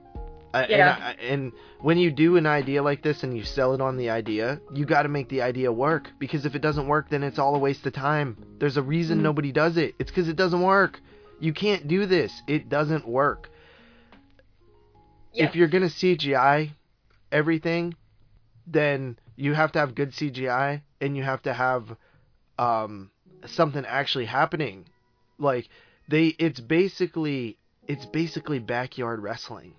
Yeah. 0.55 1.12
And, 1.20 1.20
and 1.20 1.53
when 1.81 1.98
you 1.98 2.11
do 2.11 2.36
an 2.36 2.47
idea 2.47 2.82
like 2.82 3.03
this 3.03 3.23
and 3.23 3.36
you 3.36 3.44
sell 3.44 3.74
it 3.74 3.81
on 3.82 3.98
the 3.98 4.09
idea, 4.09 4.59
you 4.73 4.86
got 4.86 5.03
to 5.03 5.09
make 5.09 5.28
the 5.28 5.43
idea 5.43 5.70
work 5.70 6.11
because 6.19 6.47
if 6.47 6.55
it 6.55 6.62
doesn't 6.62 6.89
work, 6.89 7.11
then 7.11 7.23
it's 7.23 7.39
all 7.39 7.55
a 7.55 7.59
waste 7.59 7.85
of 7.86 7.93
time. 7.93 8.36
There's 8.59 8.78
a 8.78 8.82
reason 8.82 9.19
mm. 9.19 9.23
nobody 9.23 9.53
does 9.53 9.77
it. 9.77 9.94
It's 9.98 10.11
because 10.11 10.28
it 10.28 10.36
doesn't 10.36 10.62
work. 10.62 11.01
You 11.40 11.53
can't 11.53 11.86
do 11.86 12.07
this. 12.07 12.32
It 12.47 12.70
doesn't 12.70 13.07
work. 13.07 13.51
If 15.35 15.55
you're 15.55 15.69
gonna 15.69 15.86
CGI 15.86 16.70
everything, 17.31 17.94
then 18.66 19.18
you 19.36 19.55
have 19.55 19.72
to 19.72 19.78
have 19.78 19.94
good 19.94 20.12
CGI 20.12 20.82
and 21.01 21.16
you 21.16 21.22
have 21.22 21.43
to 21.43 21.52
have 21.55 21.97
um, 22.59 23.10
something 23.47 23.84
actually 23.86 24.26
happening. 24.26 24.86
Like 25.38 25.68
they, 26.09 26.28
it's 26.38 26.60
basically 26.60 27.59
it's 27.88 28.06
basically 28.06 28.59
backyard 28.59 29.22
wrestling. 29.22 29.74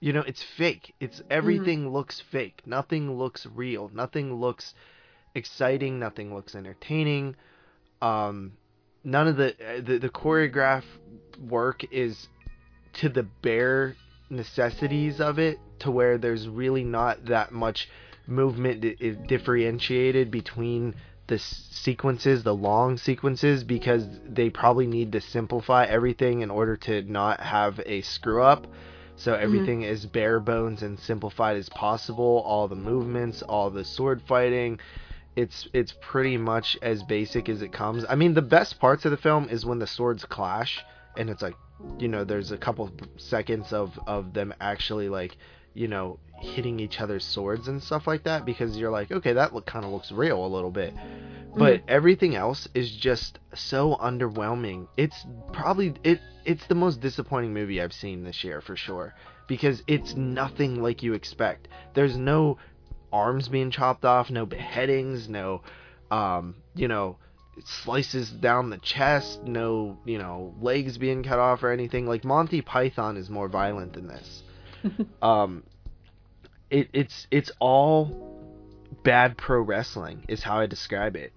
you 0.00 0.12
know, 0.12 0.22
it's 0.22 0.42
fake. 0.42 0.94
It's 1.00 1.22
everything 1.30 1.90
looks 1.92 2.20
fake. 2.20 2.62
Nothing 2.66 3.18
looks 3.18 3.46
real. 3.46 3.90
Nothing 3.94 4.34
looks 4.34 4.74
exciting. 5.34 5.98
Nothing 5.98 6.34
looks 6.34 6.54
entertaining. 6.54 7.36
Um, 8.02 8.52
none 9.04 9.28
of 9.28 9.36
the 9.36 9.54
the, 9.84 9.98
the 9.98 10.08
choreograph 10.08 10.84
work 11.38 11.84
is 11.92 12.28
to 12.94 13.08
the 13.08 13.22
bare 13.22 13.96
necessities 14.30 15.20
of 15.20 15.38
it 15.38 15.58
to 15.80 15.90
where 15.90 16.18
there's 16.18 16.48
really 16.48 16.84
not 16.84 17.26
that 17.26 17.52
much 17.52 17.88
movement 18.26 18.84
is 18.84 19.16
differentiated 19.26 20.30
between 20.30 20.94
the 21.26 21.38
sequences 21.38 22.42
the 22.42 22.54
long 22.54 22.96
sequences 22.96 23.64
because 23.64 24.06
they 24.26 24.50
probably 24.50 24.86
need 24.86 25.12
to 25.12 25.20
simplify 25.20 25.84
everything 25.84 26.40
in 26.40 26.50
order 26.50 26.76
to 26.76 27.02
not 27.02 27.40
have 27.40 27.80
a 27.86 28.00
screw 28.02 28.42
up 28.42 28.66
so 29.16 29.32
mm-hmm. 29.32 29.42
everything 29.42 29.82
is 29.82 30.06
bare 30.06 30.40
bones 30.40 30.82
and 30.82 30.98
simplified 30.98 31.56
as 31.56 31.68
possible. 31.68 32.42
All 32.46 32.68
the 32.68 32.74
movements 32.74 33.42
all 33.42 33.70
the 33.70 33.84
sword 33.84 34.22
fighting 34.22 34.80
it's 35.36 35.68
it's 35.72 35.94
pretty 36.00 36.36
much 36.36 36.76
as 36.82 37.02
basic 37.02 37.48
as 37.48 37.62
it 37.62 37.72
comes. 37.72 38.04
I 38.08 38.14
mean, 38.14 38.34
the 38.34 38.42
best 38.42 38.80
parts 38.80 39.04
of 39.04 39.10
the 39.10 39.16
film 39.16 39.48
is 39.48 39.64
when 39.64 39.78
the 39.78 39.86
swords 39.86 40.24
clash, 40.24 40.84
and 41.16 41.30
it's 41.30 41.42
like, 41.42 41.54
you 41.98 42.08
know, 42.08 42.24
there's 42.24 42.52
a 42.52 42.58
couple 42.58 42.90
seconds 43.16 43.72
of 43.72 43.98
of 44.06 44.34
them 44.34 44.52
actually 44.60 45.08
like, 45.08 45.36
you 45.74 45.88
know, 45.88 46.18
hitting 46.40 46.80
each 46.80 47.00
other's 47.00 47.24
swords 47.24 47.68
and 47.68 47.82
stuff 47.82 48.06
like 48.06 48.24
that 48.24 48.44
because 48.44 48.76
you're 48.76 48.90
like, 48.90 49.12
okay, 49.12 49.34
that 49.34 49.54
look 49.54 49.66
kind 49.66 49.84
of 49.84 49.92
looks 49.92 50.10
real 50.10 50.44
a 50.44 50.48
little 50.48 50.70
bit. 50.70 50.94
But 51.56 51.82
everything 51.88 52.36
else 52.36 52.68
is 52.74 52.92
just 52.92 53.38
so 53.54 53.96
underwhelming. 53.96 54.86
It's 54.96 55.26
probably 55.52 55.94
it 56.04 56.20
it's 56.44 56.66
the 56.66 56.74
most 56.74 57.00
disappointing 57.00 57.52
movie 57.52 57.80
I've 57.80 57.92
seen 57.92 58.24
this 58.24 58.44
year 58.44 58.60
for 58.60 58.76
sure 58.76 59.14
because 59.46 59.82
it's 59.88 60.14
nothing 60.14 60.80
like 60.80 61.02
you 61.02 61.12
expect. 61.12 61.68
There's 61.94 62.16
no 62.16 62.58
arms 63.12 63.48
being 63.48 63.70
chopped 63.70 64.04
off, 64.04 64.30
no 64.30 64.46
beheadings, 64.46 65.28
no, 65.28 65.62
um, 66.10 66.54
you 66.74 66.86
know, 66.86 67.16
slices 67.64 68.30
down 68.30 68.70
the 68.70 68.78
chest, 68.78 69.42
no, 69.42 69.98
you 70.04 70.18
know, 70.18 70.54
legs 70.60 70.98
being 70.98 71.24
cut 71.24 71.38
off 71.38 71.62
or 71.62 71.72
anything. 71.72 72.06
Like 72.06 72.24
Monty 72.24 72.62
Python 72.62 73.16
is 73.16 73.28
more 73.28 73.48
violent 73.48 73.94
than 73.94 74.06
this. 74.06 74.42
um, 75.22 75.62
it, 76.70 76.88
it's 76.92 77.26
it's 77.30 77.50
all 77.60 78.30
bad 79.02 79.36
pro 79.36 79.60
wrestling 79.60 80.24
is 80.28 80.42
how 80.42 80.58
I 80.58 80.66
describe 80.66 81.16
it. 81.16 81.32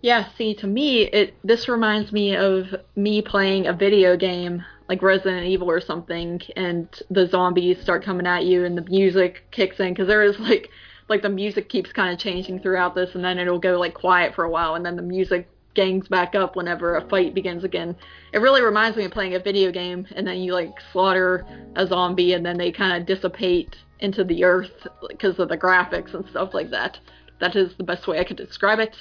Yeah, 0.00 0.28
see, 0.36 0.54
to 0.56 0.66
me, 0.66 1.02
it 1.02 1.34
this 1.44 1.68
reminds 1.68 2.12
me 2.12 2.36
of 2.36 2.74
me 2.96 3.22
playing 3.22 3.66
a 3.66 3.72
video 3.72 4.16
game 4.16 4.64
like 4.88 5.00
Resident 5.00 5.46
Evil 5.46 5.70
or 5.70 5.80
something, 5.80 6.40
and 6.56 6.88
the 7.08 7.26
zombies 7.26 7.80
start 7.80 8.04
coming 8.04 8.26
at 8.26 8.44
you, 8.44 8.64
and 8.64 8.76
the 8.76 8.82
music 8.82 9.44
kicks 9.52 9.78
in 9.78 9.90
because 9.90 10.08
there 10.08 10.24
is 10.24 10.38
like 10.40 10.70
like 11.08 11.22
the 11.22 11.28
music 11.28 11.68
keeps 11.68 11.92
kind 11.92 12.12
of 12.12 12.18
changing 12.18 12.60
throughout 12.60 12.94
this, 12.94 13.14
and 13.14 13.24
then 13.24 13.38
it'll 13.38 13.60
go 13.60 13.78
like 13.78 13.94
quiet 13.94 14.34
for 14.34 14.44
a 14.44 14.50
while, 14.50 14.74
and 14.74 14.84
then 14.84 14.96
the 14.96 15.02
music 15.02 15.48
gangs 15.74 16.08
back 16.08 16.34
up 16.34 16.56
whenever 16.56 16.96
a 16.96 17.08
fight 17.08 17.34
begins 17.34 17.64
again. 17.64 17.96
It 18.32 18.38
really 18.38 18.62
reminds 18.62 18.96
me 18.96 19.04
of 19.04 19.12
playing 19.12 19.34
a 19.34 19.40
video 19.40 19.70
game, 19.70 20.06
and 20.14 20.26
then 20.26 20.38
you 20.38 20.52
like 20.52 20.74
slaughter 20.92 21.46
a 21.76 21.86
zombie, 21.86 22.34
and 22.34 22.44
then 22.44 22.58
they 22.58 22.72
kind 22.72 23.00
of 23.00 23.06
dissipate 23.06 23.76
into 24.00 24.24
the 24.24 24.44
earth 24.44 24.86
because 25.08 25.38
of 25.38 25.48
the 25.48 25.58
graphics 25.58 26.14
and 26.14 26.28
stuff 26.30 26.54
like 26.54 26.70
that. 26.70 26.98
That 27.40 27.56
is 27.56 27.74
the 27.76 27.84
best 27.84 28.06
way 28.06 28.18
I 28.18 28.24
could 28.24 28.36
describe 28.36 28.78
it 28.78 28.96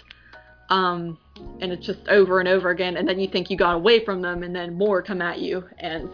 um, 0.71 1.17
and 1.59 1.71
it's 1.71 1.85
just 1.85 2.07
over 2.07 2.39
and 2.39 2.47
over 2.47 2.69
again 2.71 2.97
and 2.97 3.07
then 3.07 3.19
you 3.19 3.27
think 3.27 3.51
you 3.51 3.57
got 3.57 3.75
away 3.75 4.03
from 4.03 4.21
them 4.21 4.41
and 4.41 4.55
then 4.55 4.73
more 4.73 5.03
come 5.03 5.21
at 5.21 5.39
you 5.39 5.63
and 5.77 6.09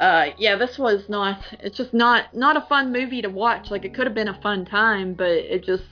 uh, 0.00 0.26
yeah 0.36 0.56
this 0.56 0.76
was 0.76 1.08
not 1.08 1.40
it's 1.60 1.76
just 1.76 1.94
not 1.94 2.34
not 2.36 2.56
a 2.56 2.66
fun 2.68 2.92
movie 2.92 3.22
to 3.22 3.28
watch 3.28 3.70
like 3.70 3.84
it 3.84 3.94
could 3.94 4.06
have 4.06 4.14
been 4.14 4.28
a 4.28 4.40
fun 4.42 4.64
time 4.64 5.14
but 5.14 5.30
it 5.30 5.64
just 5.64 5.84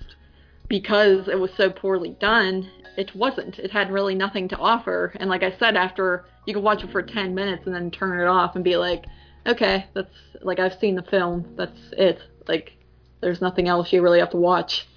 because 0.82 1.28
it 1.28 1.38
was 1.38 1.50
so 1.56 1.70
poorly 1.70 2.16
done 2.20 2.68
it 2.96 3.14
wasn't 3.14 3.58
it 3.58 3.70
had 3.70 3.92
really 3.92 4.14
nothing 4.14 4.48
to 4.48 4.56
offer 4.56 5.12
and 5.20 5.30
like 5.30 5.42
i 5.42 5.56
said 5.58 5.76
after 5.76 6.24
you 6.46 6.54
could 6.54 6.62
watch 6.62 6.82
it 6.82 6.90
for 6.90 7.02
10 7.02 7.34
minutes 7.34 7.62
and 7.66 7.74
then 7.74 7.90
turn 7.90 8.18
it 8.20 8.26
off 8.26 8.56
and 8.56 8.64
be 8.64 8.76
like 8.76 9.04
okay 9.46 9.86
that's 9.94 10.16
like 10.42 10.58
i've 10.58 10.78
seen 10.80 10.96
the 10.96 11.02
film 11.02 11.54
that's 11.56 11.92
it 11.92 12.18
like 12.48 12.72
there's 13.20 13.40
nothing 13.40 13.68
else 13.68 13.92
you 13.92 14.02
really 14.02 14.18
have 14.18 14.30
to 14.30 14.36
watch 14.36 14.88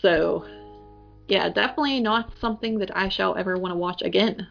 so 0.00 0.44
yeah, 1.28 1.48
definitely 1.48 2.00
not 2.00 2.32
something 2.38 2.78
that 2.78 2.94
I 2.96 3.08
shall 3.08 3.36
ever 3.36 3.56
want 3.56 3.72
to 3.72 3.78
watch 3.78 4.02
again. 4.02 4.46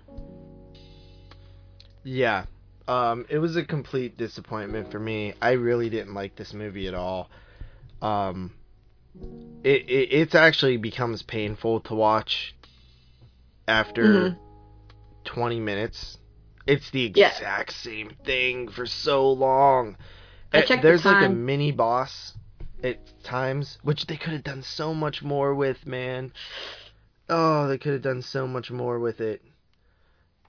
Yeah. 2.03 2.45
Um, 2.87 3.25
it 3.29 3.37
was 3.37 3.55
a 3.55 3.63
complete 3.63 4.17
disappointment 4.17 4.91
for 4.91 4.99
me. 4.99 5.35
I 5.41 5.51
really 5.51 5.89
didn't 5.89 6.13
like 6.13 6.35
this 6.35 6.53
movie 6.53 6.87
at 6.87 6.93
all. 6.93 7.29
Um, 8.01 8.51
it, 9.63 9.89
it 9.89 10.09
it's 10.11 10.35
actually 10.35 10.77
becomes 10.77 11.23
painful 11.23 11.81
to 11.81 11.95
watch 11.95 12.55
after 13.67 14.03
Mhm. 14.03 14.37
20 15.25 15.59
minutes. 15.59 16.17
It's 16.65 16.89
the 16.91 17.11
Yeah. 17.15 17.27
exact 17.27 17.73
same 17.73 18.11
thing 18.25 18.69
for 18.69 18.85
so 18.85 19.31
long. 19.31 19.97
Eh, 20.53 20.61
checked 20.61 20.81
the 20.81 20.87
There's 20.89 21.05
like 21.05 21.21
a 21.21 21.29
mini 21.29 21.71
boss 21.71 22.33
at 22.83 22.99
times, 23.23 23.79
which 23.83 24.05
they 24.07 24.17
could 24.17 24.33
have 24.33 24.43
done 24.43 24.63
so 24.63 24.93
much 24.93 25.23
more 25.23 25.53
with, 25.55 25.85
man. 25.85 26.33
Oh, 27.29 27.67
they 27.67 27.77
could 27.77 27.93
have 27.93 28.01
done 28.01 28.21
so 28.21 28.47
much 28.47 28.69
more 28.69 28.99
with 28.99 29.21
it. 29.21 29.41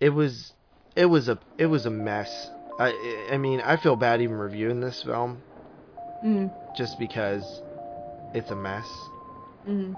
It 0.01 0.11
was, 0.11 0.53
it 0.97 1.07
was 1.07 1.29
a, 1.29 1.39
it 1.57 1.67
was 1.67 1.87
a 1.87 1.91
mess. 1.91 2.51
I, 2.79 3.29
I 3.31 3.39
mean, 3.39 3.61
I 3.61 3.77
feel 3.77 3.97
bad 3.97 4.21
even 4.21 4.37
reviewing 4.37 4.81
this 4.81 5.03
film 5.03 5.43
Mm, 6.25 6.51
just 6.75 6.99
because 6.99 7.61
it's 8.35 8.51
a 8.51 8.57
mess. 8.57 8.87
mm, 9.67 9.95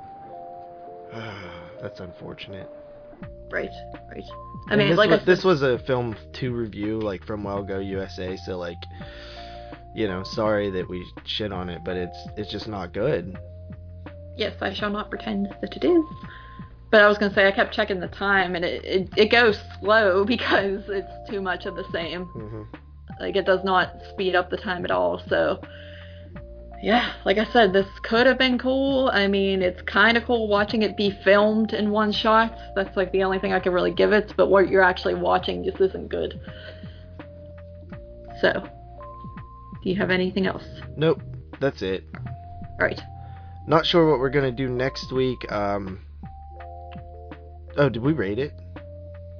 That's 1.80 2.00
unfortunate. 2.00 2.68
right, 3.50 3.70
right. 4.10 4.22
I 4.68 4.72
And 4.72 4.80
mean, 4.80 4.88
this 4.90 4.98
like 4.98 5.10
was, 5.10 5.18
said, 5.20 5.26
this 5.26 5.44
was 5.44 5.62
a 5.62 5.78
film 5.80 6.16
to 6.34 6.52
review, 6.54 7.00
like 7.00 7.24
from 7.24 7.44
Well 7.44 7.62
Go 7.62 7.78
USA. 7.78 8.36
So 8.36 8.58
like, 8.58 8.78
you 9.94 10.08
know, 10.08 10.22
sorry 10.24 10.70
that 10.70 10.88
we 10.88 11.04
shit 11.24 11.52
on 11.52 11.68
it, 11.70 11.82
but 11.84 11.96
it's 11.96 12.18
it's 12.36 12.50
just 12.50 12.68
not 12.68 12.92
good. 12.92 13.36
yes, 14.36 14.54
I 14.60 14.72
shall 14.74 14.90
not 14.90 15.10
pretend 15.10 15.48
that 15.60 15.76
it 15.76 15.84
is. 15.84 16.04
But 16.90 17.02
I 17.02 17.08
was 17.08 17.18
gonna 17.18 17.34
say 17.34 17.46
I 17.46 17.52
kept 17.52 17.74
checking 17.74 18.00
the 18.00 18.08
time, 18.08 18.54
and 18.54 18.64
it, 18.64 18.84
it 18.84 19.08
it 19.16 19.30
goes 19.30 19.58
slow 19.80 20.24
because 20.34 20.82
it's 20.88 21.30
too 21.30 21.40
much 21.40 21.66
of 21.66 21.76
the 21.76 21.84
same. 21.92 22.24
hmm 22.24 22.62
Like 23.20 23.36
it 23.36 23.46
does 23.46 23.64
not 23.64 23.92
speed 24.10 24.34
up 24.34 24.50
the 24.50 24.56
time 24.56 24.84
at 24.84 24.90
all. 24.90 25.20
So 25.28 25.60
yeah, 26.82 27.12
like 27.24 27.38
I 27.38 27.44
said, 27.52 27.72
this 27.72 27.86
could 28.02 28.26
have 28.26 28.38
been 28.38 28.58
cool. 28.58 29.10
I 29.12 29.26
mean, 29.26 29.62
it's 29.62 29.80
kind 29.82 30.16
of 30.16 30.24
cool 30.24 30.48
watching 30.48 30.82
it 30.82 30.96
be 30.96 31.10
filmed 31.24 31.72
in 31.72 31.90
one 31.90 32.12
shot. 32.12 32.56
That's 32.74 32.96
like 32.96 33.12
the 33.12 33.22
only 33.22 33.38
thing 33.38 33.52
I 33.52 33.60
could 33.60 33.72
really 33.72 33.92
give 33.92 34.12
it. 34.12 34.34
But 34.36 34.48
what 34.48 34.68
you're 34.68 34.82
actually 34.82 35.14
watching 35.14 35.64
just 35.64 35.80
isn't 35.80 36.08
good. 36.08 36.40
So, 38.40 38.52
do 39.82 39.90
you 39.90 39.96
have 39.96 40.10
anything 40.10 40.46
else? 40.46 40.64
Nope, 40.96 41.22
that's 41.60 41.80
it. 41.82 42.04
All 42.14 42.86
right. 42.86 43.00
Not 43.66 43.86
sure 43.86 44.08
what 44.08 44.20
we're 44.20 44.30
gonna 44.30 44.52
do 44.52 44.68
next 44.68 45.12
week. 45.12 45.50
Um. 45.50 46.00
Oh, 47.76 47.88
did 47.88 48.02
we 48.02 48.12
rate 48.12 48.38
it? 48.38 48.52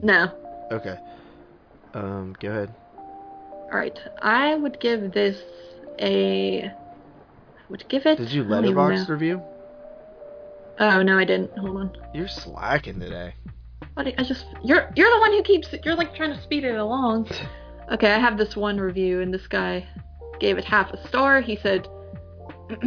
No. 0.03 0.31
Okay. 0.73 0.99
Um, 1.95 2.35
go 2.41 2.51
ahead. 2.51 2.75
All 2.97 3.71
right. 3.73 3.99
I 4.23 4.55
would 4.55 4.81
give 4.81 5.13
this 5.13 5.41
a. 6.01 6.73
Would 7.69 7.89
give 7.89 8.07
it. 8.07 8.19
Did 8.19 8.33
you 8.33 8.45
Letterboxd 8.45 9.09
review? 9.09 9.43
Oh 10.79 11.03
no, 11.03 11.19
I 11.19 11.25
didn't. 11.25 11.57
Hold 11.59 11.77
on. 11.77 11.97
You're 12.15 12.29
slacking 12.29 13.01
today. 13.01 13.35
What? 13.95 14.07
I 14.07 14.23
just 14.23 14.45
you're 14.63 14.93
you're 14.95 15.11
the 15.11 15.21
one 15.21 15.33
who 15.33 15.43
keeps 15.43 15.75
you're 15.85 15.97
like 15.97 16.15
trying 16.15 16.35
to 16.35 16.43
speed 16.43 16.65
it 16.65 16.77
along. 16.77 17.29
Okay, 17.89 18.11
I 18.11 18.19
have 18.19 18.37
this 18.37 18.57
one 18.57 18.81
review, 18.81 19.21
and 19.21 19.33
this 19.33 19.47
guy 19.47 19.87
gave 20.41 20.59
it 20.59 20.65
half 20.65 20.91
a 20.91 21.07
star. 21.07 21.41
He 21.41 21.55
said, 21.55 21.87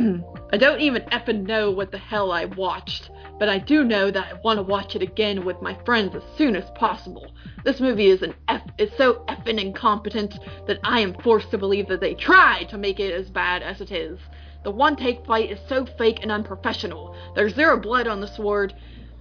"I 0.51 0.57
don't 0.57 0.81
even 0.81 1.03
effing 1.03 1.47
know 1.47 1.71
what 1.71 1.89
the 1.93 1.97
hell 1.97 2.33
I 2.33 2.43
watched, 2.43 3.09
but 3.39 3.47
I 3.47 3.59
do 3.59 3.85
know 3.85 4.11
that 4.11 4.33
I 4.33 4.39
want 4.43 4.57
to 4.57 4.63
watch 4.63 4.97
it 4.97 5.01
again 5.01 5.45
with 5.45 5.61
my 5.61 5.73
friends 5.85 6.15
as 6.15 6.23
soon 6.37 6.57
as 6.57 6.69
possible. 6.71 7.31
This 7.63 7.79
movie 7.79 8.07
is 8.07 8.23
an 8.23 8.33
F 8.49 8.61
is 8.77 8.91
so 8.97 9.23
effing 9.29 9.61
incompetent 9.61 10.37
that 10.67 10.79
I 10.83 10.99
am 10.99 11.13
forced 11.13 11.49
to 11.51 11.57
believe 11.57 11.87
that 11.87 12.01
they 12.01 12.13
tried 12.13 12.67
to 12.67 12.77
make 12.77 12.99
it 12.99 13.13
as 13.13 13.29
bad 13.29 13.63
as 13.63 13.79
it 13.79 13.93
is." 13.93 14.19
The 14.63 14.71
one 14.71 14.95
take 14.95 15.25
fight 15.25 15.51
is 15.51 15.59
so 15.67 15.85
fake 15.97 16.19
and 16.21 16.31
unprofessional. 16.31 17.15
There's 17.35 17.55
zero 17.55 17.79
blood 17.79 18.07
on 18.07 18.19
the 18.19 18.27
sword 18.27 18.73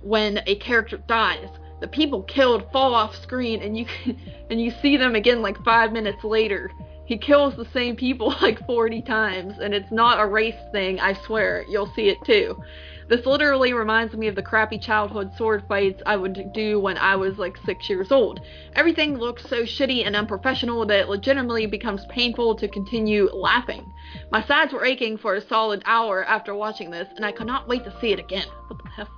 when 0.03 0.41
a 0.47 0.57
character 0.57 0.99
dies. 1.07 1.49
The 1.81 1.89
people 1.89 2.23
killed 2.23 2.71
fall 2.73 2.95
off 2.95 3.15
screen 3.23 3.63
and 3.63 3.77
you 3.77 3.87
can, 3.87 4.19
and 4.51 4.61
you 4.61 4.73
see 4.83 4.97
them 4.97 5.15
again 5.15 5.43
like 5.43 5.63
5 5.65 5.93
minutes 5.93 6.25
later. 6.25 6.71
He 7.07 7.17
kills 7.17 7.57
the 7.57 7.69
same 7.73 7.97
people 7.97 8.35
like 8.43 8.67
40 8.67 9.03
times 9.03 9.55
and 9.61 9.73
it's 9.73 9.93
not 9.93 10.21
a 10.21 10.27
race 10.27 10.61
thing, 10.73 10.99
I 11.01 11.13
swear. 11.13 11.65
You'll 11.69 11.93
see 11.95 12.09
it 12.09 12.19
too. 12.25 12.61
This 13.09 13.25
literally 13.25 13.73
reminds 13.73 14.15
me 14.15 14.27
of 14.27 14.35
the 14.35 14.43
crappy 14.43 14.79
childhood 14.79 15.33
sword 15.37 15.65
fights 15.67 16.03
I 16.05 16.17
would 16.17 16.53
do 16.53 16.79
when 16.79 16.99
I 16.99 17.17
was 17.17 17.39
like 17.39 17.57
six 17.65 17.89
years 17.89 18.13
old. 18.13 18.41
Everything 18.75 19.17
looks 19.17 19.43
so 19.49 19.63
shitty 19.63 20.07
and 20.07 20.15
unprofessional 20.15 20.85
that 20.87 21.01
it 21.01 21.09
legitimately 21.09 21.67
becomes 21.67 22.05
painful 22.07 22.57
to 22.57 22.69
continue 22.69 23.31
laughing. 23.33 23.93
My 24.31 24.45
sides 24.45 24.73
were 24.73 24.85
aching 24.85 25.17
for 25.17 25.35
a 25.35 25.41
solid 25.41 25.83
hour 25.87 26.25
after 26.25 26.55
watching 26.55 26.91
this, 26.91 27.09
and 27.17 27.25
I 27.25 27.33
could 27.33 27.47
not 27.47 27.67
wait 27.67 27.85
to 27.85 28.01
see 28.01 28.13
it 28.13 28.19
again. 28.19 28.47
What 28.67 28.83
the 28.83 28.91
hell? 28.91 29.09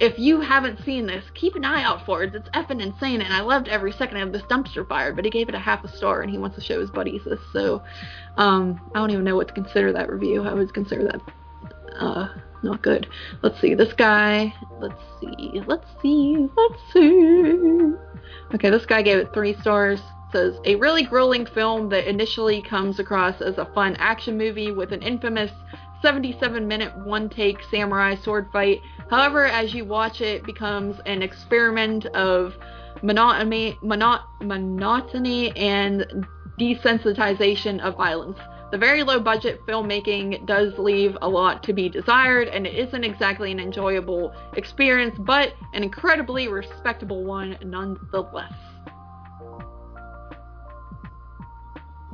If 0.00 0.18
you 0.18 0.40
haven't 0.40 0.84
seen 0.84 1.06
this, 1.06 1.24
keep 1.34 1.54
an 1.54 1.64
eye 1.64 1.82
out 1.82 2.04
for 2.04 2.22
it. 2.24 2.34
It's 2.34 2.48
effing 2.50 2.82
insane, 2.82 3.22
and 3.22 3.32
I 3.32 3.40
loved 3.40 3.68
every 3.68 3.92
second 3.92 4.18
of 4.18 4.32
this 4.32 4.42
dumpster 4.42 4.86
fire. 4.86 5.12
But 5.12 5.24
he 5.24 5.30
gave 5.30 5.48
it 5.48 5.54
a 5.54 5.60
half 5.60 5.84
a 5.84 5.88
star, 5.88 6.22
and 6.22 6.30
he 6.30 6.38
wants 6.38 6.56
to 6.56 6.62
show 6.62 6.80
his 6.80 6.90
buddies 6.90 7.22
this. 7.24 7.40
So, 7.52 7.82
um, 8.36 8.80
I 8.94 8.98
don't 8.98 9.10
even 9.10 9.24
know 9.24 9.36
what 9.36 9.48
to 9.48 9.54
consider 9.54 9.92
that 9.92 10.10
review. 10.10 10.42
I 10.42 10.52
would 10.54 10.74
consider 10.74 11.04
that, 11.04 11.20
uh, 11.98 12.28
not 12.62 12.82
good. 12.82 13.08
Let's 13.42 13.60
see. 13.60 13.74
This 13.74 13.92
guy. 13.92 14.54
Let's 14.78 15.02
see. 15.20 15.62
Let's 15.66 15.86
see. 16.00 16.48
Let's 16.56 16.80
see. 16.92 17.92
Okay, 18.54 18.70
this 18.70 18.86
guy 18.86 19.02
gave 19.02 19.18
it 19.18 19.32
three 19.34 19.54
stars. 19.54 20.00
Says 20.32 20.58
a 20.64 20.76
really 20.76 21.02
grueling 21.02 21.44
film 21.44 21.90
that 21.90 22.08
initially 22.08 22.62
comes 22.62 22.98
across 22.98 23.42
as 23.42 23.58
a 23.58 23.66
fun 23.74 23.96
action 23.96 24.38
movie 24.38 24.72
with 24.72 24.92
an 24.92 25.02
infamous 25.02 25.50
77 26.00 26.66
minute 26.66 26.96
one 27.06 27.28
take 27.28 27.62
samurai 27.70 28.14
sword 28.14 28.48
fight. 28.52 28.80
However, 29.10 29.44
as 29.44 29.74
you 29.74 29.84
watch 29.84 30.20
it, 30.20 30.44
becomes 30.44 30.98
an 31.06 31.22
experiment 31.22 32.06
of 32.06 32.54
monotony, 33.02 33.78
monot- 33.82 34.24
monotony 34.40 35.56
and 35.56 36.26
desensitization 36.58 37.80
of 37.80 37.96
violence. 37.96 38.38
The 38.72 38.78
very 38.78 39.02
low 39.02 39.20
budget 39.20 39.66
filmmaking 39.66 40.46
does 40.46 40.78
leave 40.78 41.18
a 41.20 41.28
lot 41.28 41.62
to 41.64 41.74
be 41.74 41.90
desired, 41.90 42.48
and 42.48 42.66
it 42.66 42.74
isn't 42.74 43.04
exactly 43.04 43.52
an 43.52 43.60
enjoyable 43.60 44.32
experience, 44.56 45.14
but 45.18 45.52
an 45.74 45.82
incredibly 45.82 46.48
respectable 46.48 47.22
one 47.22 47.58
nonetheless. 47.62 48.54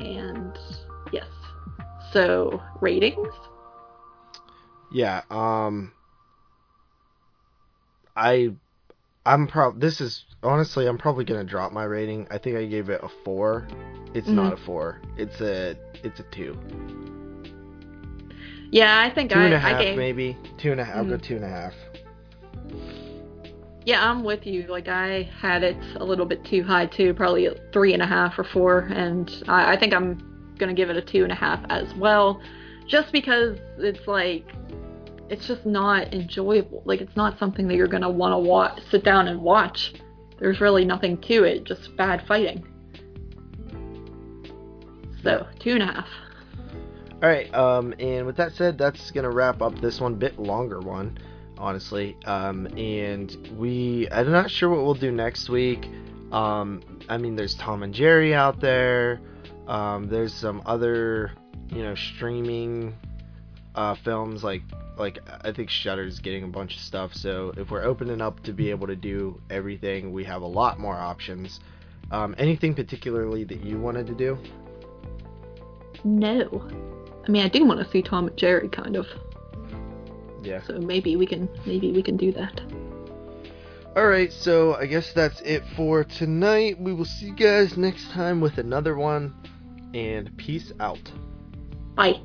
And 0.01 0.59
yes. 1.13 1.29
So, 2.11 2.61
ratings? 2.81 3.29
Yeah, 4.91 5.23
um 5.31 5.93
I 8.17 8.51
I'm 9.29 9.47
prob 9.47 9.79
this 9.81 10.01
is 10.01 10.25
honestly 10.43 10.87
I'm 10.87 10.97
probably 10.99 11.25
going 11.25 11.41
to 11.45 11.47
drop 11.49 11.71
my 11.73 11.85
rating. 11.85 12.27
I 12.31 12.39
think 12.39 12.57
I 12.57 12.65
gave 12.67 12.89
it 12.89 13.01
a 13.03 13.09
4. 13.25 13.69
It's 14.15 14.27
Mhm. 14.29 14.35
not 14.35 14.53
a 14.55 14.57
4. 14.57 15.01
It's 15.19 15.41
a 15.41 15.77
it's 16.03 16.19
a 16.19 16.25
2. 16.35 16.57
Yeah, 18.71 19.01
I 19.01 19.11
think 19.15 19.31
Two 19.31 19.39
I, 19.39 19.45
and 19.45 19.55
a 19.55 19.57
I 19.59 19.61
half 19.61 19.81
gave. 19.83 19.97
maybe. 19.99 20.37
Two 20.59 20.73
and 20.73 20.81
a 20.81 20.85
half. 20.85 20.97
I'll 20.97 21.05
go 21.05 21.17
Mhm. 21.17 21.23
two 21.23 21.37
and 21.37 21.45
a 21.45 21.49
half. 21.49 21.75
Yeah, 23.85 24.11
I'm 24.11 24.23
with 24.25 24.47
you. 24.47 24.67
Like 24.69 24.89
I 24.89 25.23
had 25.41 25.63
it 25.63 25.77
a 25.97 26.05
little 26.05 26.27
bit 26.27 26.45
too 26.45 26.63
high 26.63 26.87
too, 26.87 27.15
probably 27.15 27.49
three 27.73 27.95
and 27.95 28.03
a 28.03 28.07
half 28.07 28.39
or 28.39 28.45
four, 28.45 28.81
and 28.91 29.31
I, 29.49 29.73
I 29.73 29.77
think 29.79 29.95
I'm 29.95 30.19
gonna 30.59 30.75
give 30.75 30.91
it 30.91 30.97
a 30.97 31.03
two 31.03 31.23
and 31.23 31.33
a 31.33 31.35
half 31.37 31.61
as 31.71 31.95
well, 31.95 32.41
just 32.87 33.13
because 33.13 33.59
it's 33.79 34.07
like 34.07 34.45
it's 35.31 35.47
just 35.47 35.67
not 35.67 36.13
enjoyable. 36.15 36.83
Like 36.85 37.01
it's 37.01 37.17
not 37.17 37.39
something 37.39 37.69
that 37.69 37.77
you're 37.77 37.89
gonna 37.89 38.11
want 38.11 38.33
to 38.33 38.39
watch, 38.39 38.81
sit 38.91 39.05
down 39.05 39.29
and 39.29 39.41
watch. 39.41 39.95
There's 40.39 40.61
really 40.61 40.85
nothing 40.85 41.19
to 41.23 41.45
it, 41.45 41.65
just 41.65 41.97
bad 41.97 42.27
fighting. 42.27 42.67
So 45.23 45.47
two 45.59 45.73
and 45.75 45.83
a 45.83 45.87
half. 45.87 46.09
All 47.23 47.29
right. 47.29 47.53
Um, 47.53 47.95
and 47.99 48.27
with 48.27 48.37
that 48.37 48.53
said, 48.53 48.79
that's 48.79 49.11
gonna 49.11 49.31
wrap 49.31 49.61
up 49.61 49.81
this 49.81 50.01
one. 50.01 50.15
Bit 50.15 50.39
longer 50.39 50.81
one, 50.81 51.19
honestly. 51.59 52.17
Um, 52.25 52.67
and 52.79 53.37
we, 53.57 54.09
I'm 54.13 54.31
not 54.31 54.51
sure 54.51 54.71
what 54.71 54.85
we'll 54.85 54.95
do 54.95 55.11
next 55.11 55.49
week. 55.49 55.89
Um, 56.31 56.83
I 57.09 57.19
mean, 57.19 57.35
there's 57.35 57.55
Tom 57.55 57.83
and 57.83 57.93
Jerry 57.93 58.35
out 58.35 58.61
there. 58.61 59.21
Um, 59.67 60.09
there's 60.09 60.33
some 60.33 60.63
other, 60.65 61.33
you 61.71 61.83
know, 61.83 61.95
streaming 61.95 62.95
uh, 63.75 63.95
films 63.97 64.45
like 64.45 64.63
like 64.99 65.19
I 65.45 65.53
think 65.53 65.71
Shudder's 65.71 66.19
getting 66.19 66.45
a 66.45 66.49
bunch 66.49 66.75
of 66.75 66.81
stuff. 66.81 67.15
So 67.15 67.53
if 67.57 67.71
we're 67.71 67.85
opening 67.85 68.21
up 68.21 68.43
to 68.45 68.53
be 68.53 68.71
able 68.71 68.87
to 68.87 68.97
do 68.97 69.41
everything, 69.51 70.13
we 70.13 70.25
have 70.25 70.43
a 70.43 70.47
lot 70.47 70.79
more 70.79 70.97
options. 70.97 71.61
Um, 72.11 72.35
anything 72.39 72.75
particularly 72.75 73.45
that 73.45 73.63
you 73.63 73.79
wanted 73.79 74.07
to 74.07 74.15
do? 74.15 74.39
No. 76.05 76.69
I 77.27 77.31
mean, 77.31 77.45
I 77.45 77.49
do 77.49 77.65
want 77.65 77.81
to 77.81 77.91
see 77.91 78.03
Tom 78.03 78.29
and 78.29 78.37
Jerry, 78.37 78.69
kind 78.69 78.97
of. 78.97 79.07
Yeah. 80.43 80.63
So 80.67 80.79
maybe 80.79 81.17
we 81.17 81.27
can, 81.27 81.49
maybe 81.67 81.93
we 81.93 82.03
can 82.03 82.17
do 82.17 82.33
that. 82.33 82.61
Alright, 83.97 84.33
so 84.33 84.75
I 84.77 84.87
guess 84.87 85.13
that's 85.13 85.41
it 85.41 85.65
for 85.77 86.05
tonight. 86.05 86.81
We 86.81 86.95
will 86.95 87.05
see 87.05 87.27
you 87.27 87.35
guys 87.35 87.77
next 87.77 88.11
time 88.11 88.41
with 88.41 88.59
another 88.59 88.97
one. 88.97 89.35
And 89.93 90.35
peace 90.37 90.73
out. 90.79 91.11
Bye. 91.97 92.21